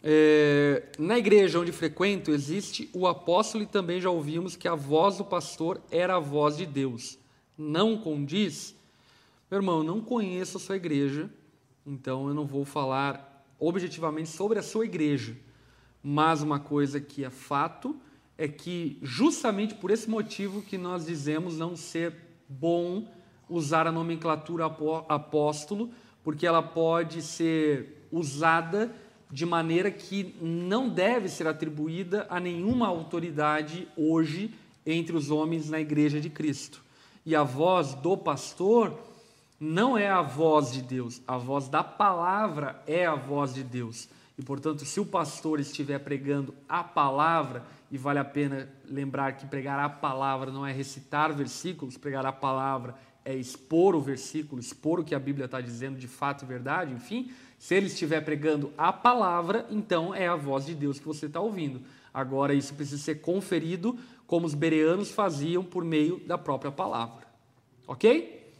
É, 0.00 0.84
na 0.96 1.18
igreja 1.18 1.58
onde 1.58 1.72
frequento 1.72 2.30
existe 2.30 2.88
o 2.92 3.08
apóstolo 3.08 3.64
e 3.64 3.66
também 3.66 4.00
já 4.00 4.08
ouvimos 4.08 4.54
que 4.54 4.68
a 4.68 4.74
voz 4.76 5.18
do 5.18 5.24
pastor 5.24 5.82
era 5.90 6.16
a 6.16 6.20
voz 6.20 6.56
de 6.56 6.64
Deus. 6.64 7.18
Não 7.56 7.98
condiz? 7.98 8.76
Meu 9.50 9.58
irmão, 9.58 9.78
eu 9.78 9.84
não 9.84 10.00
conheço 10.00 10.56
a 10.56 10.60
sua 10.60 10.76
igreja, 10.76 11.28
então 11.84 12.28
eu 12.28 12.34
não 12.34 12.46
vou 12.46 12.64
falar 12.64 13.44
objetivamente 13.58 14.28
sobre 14.28 14.60
a 14.60 14.62
sua 14.62 14.84
igreja. 14.84 15.36
Mas 16.00 16.42
uma 16.42 16.60
coisa 16.60 17.00
que 17.00 17.24
é 17.24 17.30
fato 17.30 17.96
é 18.36 18.46
que 18.46 18.98
justamente 19.02 19.74
por 19.74 19.90
esse 19.90 20.08
motivo 20.08 20.62
que 20.62 20.78
nós 20.78 21.04
dizemos 21.04 21.58
não 21.58 21.74
ser 21.74 22.27
bom 22.48 23.06
usar 23.48 23.86
a 23.86 23.92
nomenclatura 23.92 24.66
apó- 24.66 25.04
apóstolo, 25.08 25.90
porque 26.22 26.46
ela 26.46 26.62
pode 26.62 27.22
ser 27.22 28.06
usada 28.10 28.90
de 29.30 29.44
maneira 29.44 29.90
que 29.90 30.34
não 30.40 30.88
deve 30.88 31.28
ser 31.28 31.46
atribuída 31.46 32.26
a 32.30 32.40
nenhuma 32.40 32.86
autoridade 32.86 33.86
hoje 33.96 34.54
entre 34.86 35.16
os 35.16 35.30
homens 35.30 35.68
na 35.68 35.78
igreja 35.78 36.20
de 36.20 36.30
Cristo. 36.30 36.82
E 37.24 37.36
a 37.36 37.42
voz 37.42 37.94
do 37.94 38.16
pastor 38.16 38.98
não 39.60 39.98
é 39.98 40.08
a 40.08 40.22
voz 40.22 40.72
de 40.72 40.82
Deus, 40.82 41.20
a 41.26 41.36
voz 41.36 41.68
da 41.68 41.82
palavra 41.82 42.82
é 42.86 43.04
a 43.04 43.14
voz 43.14 43.52
de 43.52 43.62
Deus. 43.62 44.08
E, 44.38 44.42
portanto, 44.42 44.84
se 44.84 45.00
o 45.00 45.04
pastor 45.04 45.58
estiver 45.58 45.98
pregando 45.98 46.54
a 46.68 46.84
palavra, 46.84 47.64
e 47.90 47.98
vale 47.98 48.18
a 48.18 48.24
pena 48.24 48.68
lembrar 48.84 49.32
que 49.32 49.46
pregar 49.46 49.78
a 49.78 49.88
palavra 49.88 50.50
não 50.50 50.66
é 50.66 50.72
recitar 50.72 51.32
versículos, 51.32 51.96
pregar 51.96 52.26
a 52.26 52.32
palavra 52.32 52.94
é 53.28 53.34
expor 53.34 53.94
o 53.94 54.00
versículo, 54.00 54.58
expor 54.58 55.00
o 55.00 55.04
que 55.04 55.14
a 55.14 55.18
Bíblia 55.18 55.44
está 55.44 55.60
dizendo 55.60 55.98
de 55.98 56.08
fato 56.08 56.44
e 56.44 56.48
verdade, 56.48 56.94
enfim. 56.94 57.30
Se 57.58 57.74
ele 57.74 57.86
estiver 57.86 58.22
pregando 58.22 58.72
a 58.78 58.90
palavra, 58.90 59.66
então 59.70 60.14
é 60.14 60.26
a 60.26 60.34
voz 60.34 60.64
de 60.64 60.74
Deus 60.74 60.98
que 60.98 61.06
você 61.06 61.26
está 61.26 61.38
ouvindo. 61.38 61.82
Agora, 62.12 62.54
isso 62.54 62.72
precisa 62.72 63.02
ser 63.02 63.16
conferido 63.16 63.98
como 64.26 64.46
os 64.46 64.54
bereanos 64.54 65.10
faziam 65.10 65.62
por 65.62 65.84
meio 65.84 66.20
da 66.26 66.38
própria 66.38 66.72
palavra. 66.72 67.26
Ok? 67.86 68.50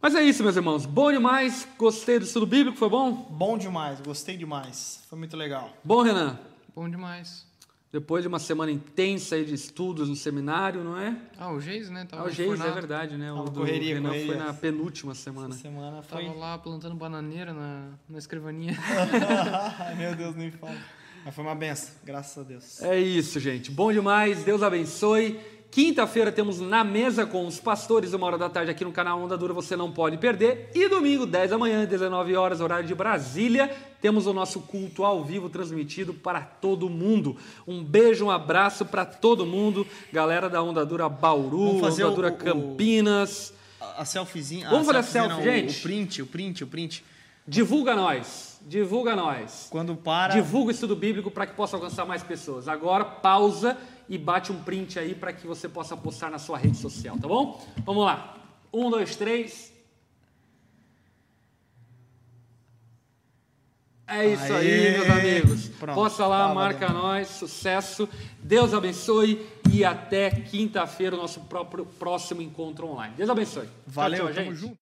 Mas 0.00 0.14
é 0.14 0.22
isso, 0.22 0.42
meus 0.42 0.56
irmãos. 0.56 0.86
Bom 0.86 1.12
demais. 1.12 1.68
Gostei 1.76 2.18
do 2.18 2.24
estudo 2.24 2.46
bíblico, 2.46 2.78
foi 2.78 2.88
bom? 2.88 3.12
Bom 3.30 3.58
demais, 3.58 4.00
gostei 4.00 4.38
demais. 4.38 5.04
Foi 5.10 5.18
muito 5.18 5.36
legal. 5.36 5.70
Bom, 5.84 6.00
Renan? 6.00 6.38
Bom 6.74 6.88
demais. 6.88 7.49
Depois 7.92 8.22
de 8.22 8.28
uma 8.28 8.38
semana 8.38 8.70
intensa 8.70 9.34
aí 9.34 9.44
de 9.44 9.52
estudos 9.52 10.08
no 10.08 10.14
seminário, 10.14 10.84
não 10.84 10.96
é? 10.96 11.16
Ah, 11.36 11.50
o 11.52 11.60
Geis, 11.60 11.90
né? 11.90 12.06
Tava 12.08 12.22
Ah, 12.22 12.26
o 12.26 12.30
Geis, 12.30 12.60
é 12.60 12.70
verdade, 12.70 13.16
né? 13.16 13.32
O 13.32 13.42
do 13.44 13.50
correria, 13.50 13.94
Renan 13.94 14.10
correria. 14.10 14.26
foi 14.28 14.36
na 14.36 14.54
penúltima 14.54 15.12
semana. 15.12 15.48
Essa 15.48 15.62
semana 15.62 16.00
foi. 16.02 16.24
Tava 16.26 16.38
lá 16.38 16.56
plantando 16.58 16.94
bananeira 16.94 17.52
na, 17.52 17.88
na 18.08 18.18
escrivaninha. 18.18 18.78
Meu 19.98 20.14
Deus, 20.14 20.36
nem 20.36 20.52
fala. 20.52 20.76
Mas 21.24 21.34
foi 21.34 21.44
uma 21.44 21.54
benção, 21.54 21.94
graças 22.04 22.38
a 22.38 22.46
Deus. 22.46 22.80
É 22.82 22.98
isso, 22.98 23.40
gente. 23.40 23.70
Bom 23.72 23.92
demais. 23.92 24.44
Deus 24.44 24.62
abençoe. 24.62 25.38
Quinta-feira 25.70 26.32
temos 26.32 26.58
Na 26.58 26.82
Mesa 26.82 27.24
com 27.24 27.46
os 27.46 27.60
Pastores, 27.60 28.12
uma 28.12 28.26
hora 28.26 28.36
da 28.36 28.48
tarde 28.50 28.72
aqui 28.72 28.84
no 28.84 28.90
canal 28.90 29.20
Onda 29.20 29.38
Dura, 29.38 29.54
você 29.54 29.76
não 29.76 29.92
pode 29.92 30.16
perder. 30.18 30.68
E 30.74 30.88
domingo, 30.88 31.24
10 31.24 31.50
da 31.50 31.58
manhã, 31.58 31.84
19 31.84 32.34
horas, 32.34 32.60
horário 32.60 32.88
de 32.88 32.94
Brasília, 32.94 33.70
temos 34.00 34.26
o 34.26 34.32
nosso 34.32 34.60
culto 34.62 35.04
ao 35.04 35.22
vivo 35.22 35.48
transmitido 35.48 36.12
para 36.12 36.40
todo 36.40 36.88
mundo. 36.88 37.36
Um 37.68 37.84
beijo, 37.84 38.24
um 38.24 38.30
abraço 38.32 38.84
para 38.84 39.04
todo 39.04 39.46
mundo. 39.46 39.86
Galera 40.12 40.50
da 40.50 40.60
Onda 40.60 40.84
Dura 40.84 41.08
Bauru, 41.08 41.76
Onda 41.84 42.10
Dura 42.10 42.28
o- 42.30 42.36
Campinas. 42.36 43.54
A, 43.80 44.02
a 44.02 44.04
selfiezinha. 44.04 44.68
Vamos 44.70 44.86
fazer 44.88 44.98
a 44.98 45.02
selfie, 45.04 45.36
não, 45.36 45.42
gente? 45.42 45.78
O 45.78 45.82
print, 45.82 46.22
o 46.22 46.26
print, 46.26 46.64
o 46.64 46.66
print. 46.66 47.04
Divulga 47.46 47.94
nós. 47.94 48.58
Divulga 48.66 49.14
nós. 49.16 49.68
Quando 49.70 49.94
para. 49.94 50.34
Divulga 50.34 50.68
o 50.68 50.70
estudo 50.72 50.94
bíblico 50.96 51.30
para 51.30 51.46
que 51.46 51.54
possa 51.54 51.76
alcançar 51.76 52.04
mais 52.04 52.22
pessoas. 52.22 52.68
Agora, 52.68 53.04
pausa 53.04 53.76
e 54.10 54.18
bate 54.18 54.50
um 54.50 54.60
print 54.60 54.98
aí 54.98 55.14
para 55.14 55.32
que 55.32 55.46
você 55.46 55.68
possa 55.68 55.96
postar 55.96 56.32
na 56.32 56.38
sua 56.38 56.58
rede 56.58 56.76
social, 56.76 57.16
tá 57.16 57.28
bom? 57.28 57.64
Vamos 57.86 58.04
lá. 58.04 58.36
Um, 58.72 58.90
dois, 58.90 59.14
três. 59.14 59.72
É 64.08 64.26
isso 64.26 64.52
aí, 64.52 64.68
Aê! 64.68 64.90
meus 64.90 65.08
amigos. 65.08 65.68
Pronto, 65.78 65.94
Posta 65.94 66.26
lá, 66.26 66.52
marca 66.52 66.88
nós, 66.88 67.28
sucesso. 67.28 68.08
Deus 68.42 68.74
abençoe 68.74 69.46
e 69.72 69.84
até 69.84 70.28
quinta-feira 70.28 71.14
o 71.14 71.18
nosso 71.20 71.42
próprio 71.42 71.86
próximo 71.86 72.42
encontro 72.42 72.88
online. 72.88 73.14
Deus 73.16 73.30
abençoe. 73.30 73.66
Tchau, 73.66 73.72
Valeu, 73.86 74.24
tchau, 74.24 74.34
tamo 74.34 74.46
gente. 74.46 74.58
junto. 74.60 74.78